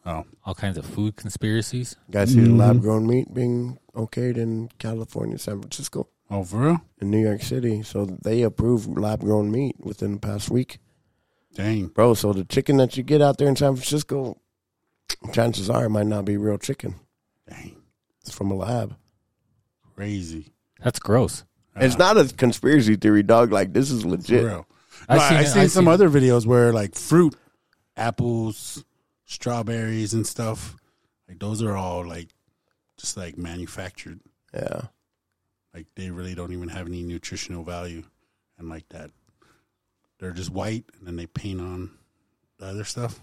Oh, 0.04 0.24
all 0.44 0.54
kinds 0.54 0.76
of 0.78 0.84
food 0.84 1.14
conspiracies. 1.14 1.96
Guys 2.10 2.32
see 2.32 2.40
the 2.40 2.50
lab 2.50 2.76
mm-hmm. 2.76 2.82
grown 2.84 3.06
meat 3.06 3.32
being 3.32 3.78
okayed 3.94 4.36
in 4.36 4.68
California, 4.78 5.38
San 5.38 5.60
Francisco, 5.60 6.08
oh, 6.28 6.42
for 6.42 6.56
real? 6.56 6.80
and 7.00 7.10
New 7.10 7.20
York 7.20 7.42
City. 7.42 7.82
So 7.82 8.04
they 8.06 8.42
approved 8.42 8.98
lab 8.98 9.20
grown 9.20 9.50
meat 9.52 9.76
within 9.78 10.14
the 10.14 10.18
past 10.18 10.50
week. 10.50 10.78
Dang. 11.54 11.86
Bro, 11.88 12.14
so 12.14 12.32
the 12.32 12.44
chicken 12.44 12.78
that 12.78 12.96
you 12.96 13.04
get 13.04 13.22
out 13.22 13.38
there 13.38 13.46
in 13.46 13.54
San 13.54 13.76
Francisco, 13.76 14.40
chances 15.32 15.70
are 15.70 15.84
it 15.84 15.90
might 15.90 16.06
not 16.06 16.24
be 16.24 16.36
real 16.36 16.58
chicken. 16.58 16.96
Dang. 17.48 17.76
It's 18.22 18.34
from 18.34 18.50
a 18.50 18.54
lab. 18.56 18.96
Crazy. 19.94 20.52
That's 20.82 20.98
gross. 20.98 21.44
It's 21.76 21.96
not 21.96 22.18
a 22.18 22.24
conspiracy 22.34 22.96
theory, 22.96 23.22
dog. 23.22 23.52
Like 23.52 23.72
this 23.72 23.90
is 23.90 24.02
For 24.02 24.08
legit. 24.08 24.44
real. 24.44 24.66
I've 25.08 25.18
No, 25.18 25.28
seen 25.28 25.36
I've 25.38 25.44
it- 25.44 25.48
seen, 25.48 25.62
I've 25.62 25.70
some 25.72 25.84
seen- 25.84 25.92
other 25.92 26.08
videos 26.10 26.46
where 26.46 26.72
like 26.72 26.94
fruit, 26.94 27.34
apples, 27.96 28.84
strawberries, 29.24 30.14
and 30.14 30.26
stuff. 30.26 30.76
Like 31.28 31.38
those 31.38 31.62
are 31.62 31.76
all 31.76 32.06
like 32.06 32.28
just 32.98 33.16
like 33.16 33.36
manufactured. 33.38 34.20
Yeah. 34.54 34.82
Like 35.74 35.86
they 35.94 36.10
really 36.10 36.34
don't 36.34 36.52
even 36.52 36.68
have 36.68 36.86
any 36.86 37.02
nutritional 37.02 37.64
value, 37.64 38.02
and 38.58 38.68
like 38.68 38.88
that, 38.90 39.10
they're 40.18 40.32
just 40.32 40.50
white, 40.50 40.84
and 40.98 41.06
then 41.06 41.16
they 41.16 41.26
paint 41.26 41.60
on 41.60 41.90
the 42.58 42.66
other 42.66 42.84
stuff. 42.84 43.20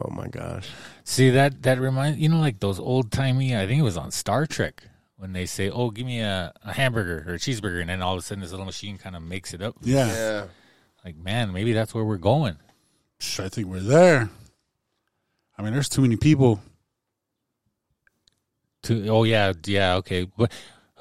Oh 0.00 0.10
my 0.10 0.28
gosh. 0.28 0.68
See 1.04 1.30
that 1.30 1.62
that 1.64 1.78
reminds 1.80 2.18
you 2.18 2.28
know 2.28 2.40
like 2.40 2.60
those 2.60 2.78
old 2.80 3.10
timey. 3.12 3.56
I 3.56 3.66
think 3.66 3.80
it 3.80 3.82
was 3.84 3.96
on 3.98 4.10
Star 4.12 4.46
Trek 4.46 4.84
when 5.16 5.32
they 5.34 5.44
say, 5.46 5.68
"Oh, 5.68 5.90
give 5.90 6.06
me 6.06 6.20
a, 6.20 6.52
a 6.64 6.72
hamburger 6.72 7.24
or 7.28 7.34
a 7.34 7.38
cheeseburger," 7.38 7.80
and 7.82 7.90
then 7.90 8.00
all 8.00 8.14
of 8.14 8.20
a 8.20 8.22
sudden 8.22 8.40
this 8.40 8.52
little 8.52 8.64
machine 8.66 8.96
kind 8.96 9.14
of 9.16 9.22
makes 9.22 9.52
it 9.52 9.60
up. 9.60 9.76
Yeah, 9.82 10.06
Yeah. 10.06 10.44
Like, 11.04 11.16
man, 11.16 11.52
maybe 11.52 11.72
that's 11.72 11.94
where 11.94 12.04
we're 12.04 12.16
going. 12.18 12.56
I 13.38 13.48
think 13.48 13.66
we're 13.66 13.80
there. 13.80 14.30
I 15.56 15.62
mean, 15.62 15.72
there's 15.72 15.88
too 15.88 16.02
many 16.02 16.16
people. 16.16 16.60
To 18.84 19.08
oh 19.08 19.24
yeah 19.24 19.52
yeah 19.66 19.96
okay 19.96 20.26
but 20.38 20.50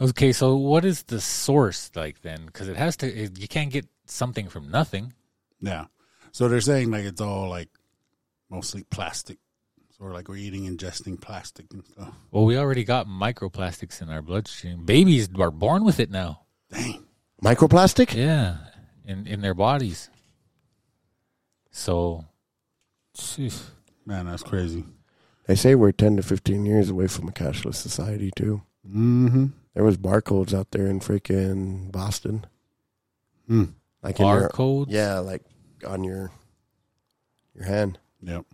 okay 0.02 0.34
so 0.34 0.58
what 0.58 0.84
is 0.84 1.04
the 1.04 1.22
source 1.22 1.90
like 1.96 2.22
then 2.24 2.46
because 2.46 2.68
it 2.68 2.76
has 2.76 2.98
to 2.98 3.08
it, 3.08 3.40
you 3.40 3.48
can't 3.48 3.72
get 3.72 3.88
something 4.06 4.50
from 4.50 4.70
nothing 4.70 5.14
Yeah, 5.62 5.86
so 6.34 6.50
they're 6.50 6.60
saying 6.60 6.92
like 6.92 7.06
it's 7.06 7.22
all 7.22 7.48
like 7.48 7.70
mostly 8.50 8.84
plastic. 8.84 9.38
So 9.92 10.04
we're 10.04 10.14
like 10.14 10.28
we're 10.28 10.36
eating, 10.36 10.64
ingesting 10.68 11.22
plastic 11.22 11.68
and 11.72 11.86
stuff. 11.86 12.14
well 12.32 12.44
we 12.44 12.58
already 12.58 12.84
got 12.84 13.08
microplastics 13.08 14.02
in 14.02 14.10
our 14.10 14.22
bloodstream 14.22 14.84
babies 14.84 15.30
are 15.40 15.50
born 15.52 15.86
with 15.86 16.02
it 16.02 16.12
now 16.12 16.42
Dang. 16.70 17.06
Microplastic? 17.42 18.14
yeah 18.14 18.58
in 19.10 19.28
in 19.28 19.42
their 19.42 19.54
bodies 19.54 20.10
so 21.72 22.26
jeez. 23.18 23.64
Man, 24.06 24.26
that's 24.26 24.44
crazy. 24.44 24.86
They 25.46 25.56
say 25.56 25.76
we're 25.76 25.92
10 25.92 26.18
to 26.18 26.24
15 26.24 26.66
years 26.66 26.90
away 26.90 27.08
from 27.08 27.28
a 27.28 27.32
cashless 27.32 27.76
society, 27.76 28.32
too. 28.36 28.62
Mm-hmm. 28.88 29.48
There 29.74 29.84
was 29.84 29.98
barcodes 29.98 30.54
out 30.54 30.72
there 30.72 30.88
in 30.88 31.00
freaking 31.00 31.92
Boston. 31.92 32.46
Hmm. 33.48 33.66
Like 34.02 34.20
in 34.20 34.28
your, 34.28 34.50
barcodes 34.50 34.88
yeah, 34.90 35.20
like 35.20 35.44
on 35.86 36.04
your 36.04 36.32
your 37.56 37.66
hand. 37.66 38.00
Yep. 38.22 38.46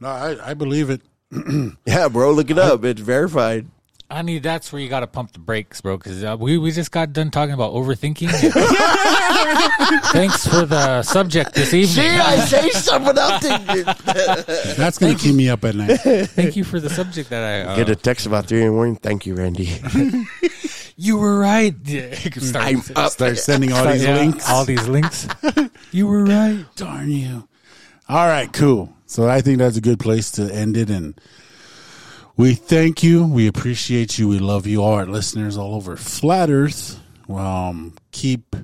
No, 0.00 0.08
I, 0.08 0.50
I 0.50 0.54
believe 0.54 0.90
it. 0.90 1.02
Yeah, 1.86 2.08
bro, 2.08 2.32
look 2.32 2.50
it 2.50 2.58
up. 2.58 2.84
It's 2.84 3.00
verified. 3.00 3.66
I 4.10 4.22
mean, 4.22 4.40
that's 4.40 4.72
where 4.72 4.80
you 4.80 4.88
got 4.88 5.00
to 5.00 5.06
pump 5.06 5.32
the 5.32 5.38
brakes, 5.38 5.82
bro, 5.82 5.98
because 5.98 6.24
uh, 6.24 6.34
we, 6.38 6.56
we 6.56 6.70
just 6.70 6.90
got 6.90 7.12
done 7.12 7.30
talking 7.30 7.52
about 7.52 7.74
overthinking. 7.74 8.30
Thanks 10.12 10.46
for 10.46 10.64
the 10.64 11.02
subject 11.02 11.54
this 11.54 11.74
evening. 11.74 12.06
Gee, 12.06 12.18
I 12.18 12.36
say 12.46 12.70
something 12.70 13.18
up 13.18 13.42
That's 14.76 14.96
gonna 14.96 15.14
keep 15.14 15.34
me 15.34 15.50
up 15.50 15.62
at 15.64 15.74
night. 15.74 15.96
Thank 16.30 16.56
you 16.56 16.64
for 16.64 16.80
the 16.80 16.88
subject 16.88 17.28
that 17.28 17.66
I. 17.68 17.70
Uh, 17.70 17.76
Get 17.76 17.90
a 17.90 17.96
text 17.96 18.24
about 18.24 18.46
three 18.46 18.60
in 18.60 18.68
the 18.68 18.72
morning. 18.72 18.96
Thank 18.96 19.26
you, 19.26 19.34
Randy. 19.34 19.78
you 20.96 21.18
were 21.18 21.38
right. 21.38 21.74
Yeah, 21.84 22.14
start- 22.14 22.64
I'm 22.64 22.82
up. 22.96 23.12
Start 23.12 23.36
sending 23.36 23.74
all 23.74 23.84
these 23.86 24.04
yeah, 24.04 24.16
links. 24.16 24.48
All 24.48 24.64
these 24.64 24.88
links. 24.88 25.28
you 25.92 26.06
were 26.06 26.24
right. 26.24 26.64
Darn 26.76 27.10
you. 27.10 27.46
All 28.08 28.26
right, 28.26 28.50
cool. 28.54 28.94
So 29.04 29.28
I 29.28 29.42
think 29.42 29.58
that's 29.58 29.76
a 29.76 29.82
good 29.82 30.00
place 30.00 30.30
to 30.32 30.50
end 30.50 30.78
it. 30.78 30.88
And 30.88 31.20
we 32.38 32.54
thank 32.54 33.02
you. 33.02 33.26
We 33.26 33.48
appreciate 33.48 34.16
you. 34.16 34.28
We 34.28 34.38
love 34.38 34.66
you, 34.66 34.80
all 34.82 34.94
our 34.94 35.06
listeners 35.06 35.58
all 35.58 35.74
over 35.74 35.96
Flat 35.96 36.50
Earth. 36.50 37.00
Um, 37.28 37.94
keep 38.12 38.54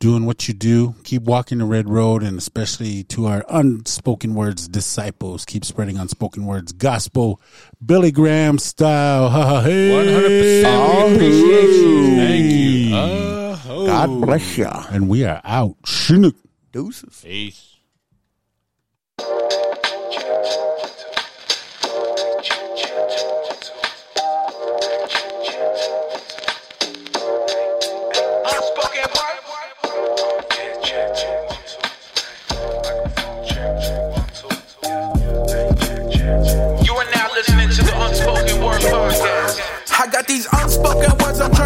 doing 0.00 0.26
what 0.26 0.48
you 0.48 0.54
do. 0.54 0.94
Keep 1.04 1.22
walking 1.22 1.58
the 1.58 1.64
red 1.64 1.88
road. 1.88 2.22
And 2.22 2.36
especially 2.36 3.04
to 3.04 3.26
our 3.26 3.44
unspoken 3.48 4.34
words 4.34 4.66
disciples, 4.68 5.44
keep 5.44 5.64
spreading 5.64 5.96
unspoken 5.96 6.46
words 6.46 6.72
gospel, 6.72 7.40
Billy 7.84 8.10
Graham 8.10 8.58
style. 8.58 9.28
Ha, 9.30 9.44
ha, 9.44 9.60
hey. 9.62 10.62
100%. 10.64 11.08
We 11.08 11.14
appreciate 11.14 11.70
you. 11.70 12.16
Thank 12.16 12.52
you. 12.52 12.96
Uh, 12.96 13.86
God 13.86 14.20
bless 14.26 14.58
you. 14.58 14.66
And 14.66 15.08
we 15.08 15.24
are 15.24 15.40
out. 15.44 15.76
Chinook. 15.86 16.36
Deuces. 16.72 17.22
Peace. 17.22 17.75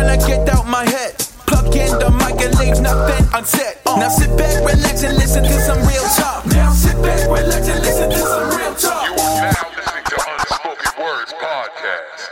Trying 0.00 0.20
to 0.20 0.26
get 0.26 0.48
out 0.48 0.66
my 0.66 0.88
head. 0.88 1.16
Plug 1.46 1.74
in 1.74 1.98
the 1.98 2.10
mic 2.10 2.40
and 2.40 2.58
leave 2.58 2.80
nothing 2.80 3.26
unsaid. 3.34 3.76
Now 3.86 4.08
sit 4.08 4.36
back, 4.38 4.60
relax, 4.64 5.02
and 5.02 5.16
listen 5.16 5.42
to 5.44 5.52
some 5.60 5.78
real 5.86 6.04
talk. 6.16 6.46
Now 6.46 6.72
sit 6.72 7.00
back, 7.02 7.28
relax, 7.28 7.68
and 7.68 7.80
listen 7.80 8.10
to 8.10 8.18
some 8.18 8.50
real 8.56 8.74
talk. 8.74 9.04
You 9.06 9.12
are 9.12 9.52
now 9.52 9.70
listening 9.76 10.04
to 10.04 10.16
Unspoken 10.32 11.04
Words 11.04 11.32
Podcast. 11.34 12.28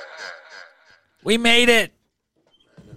We 1.25 1.37
made 1.39 1.69
it. 1.69 1.98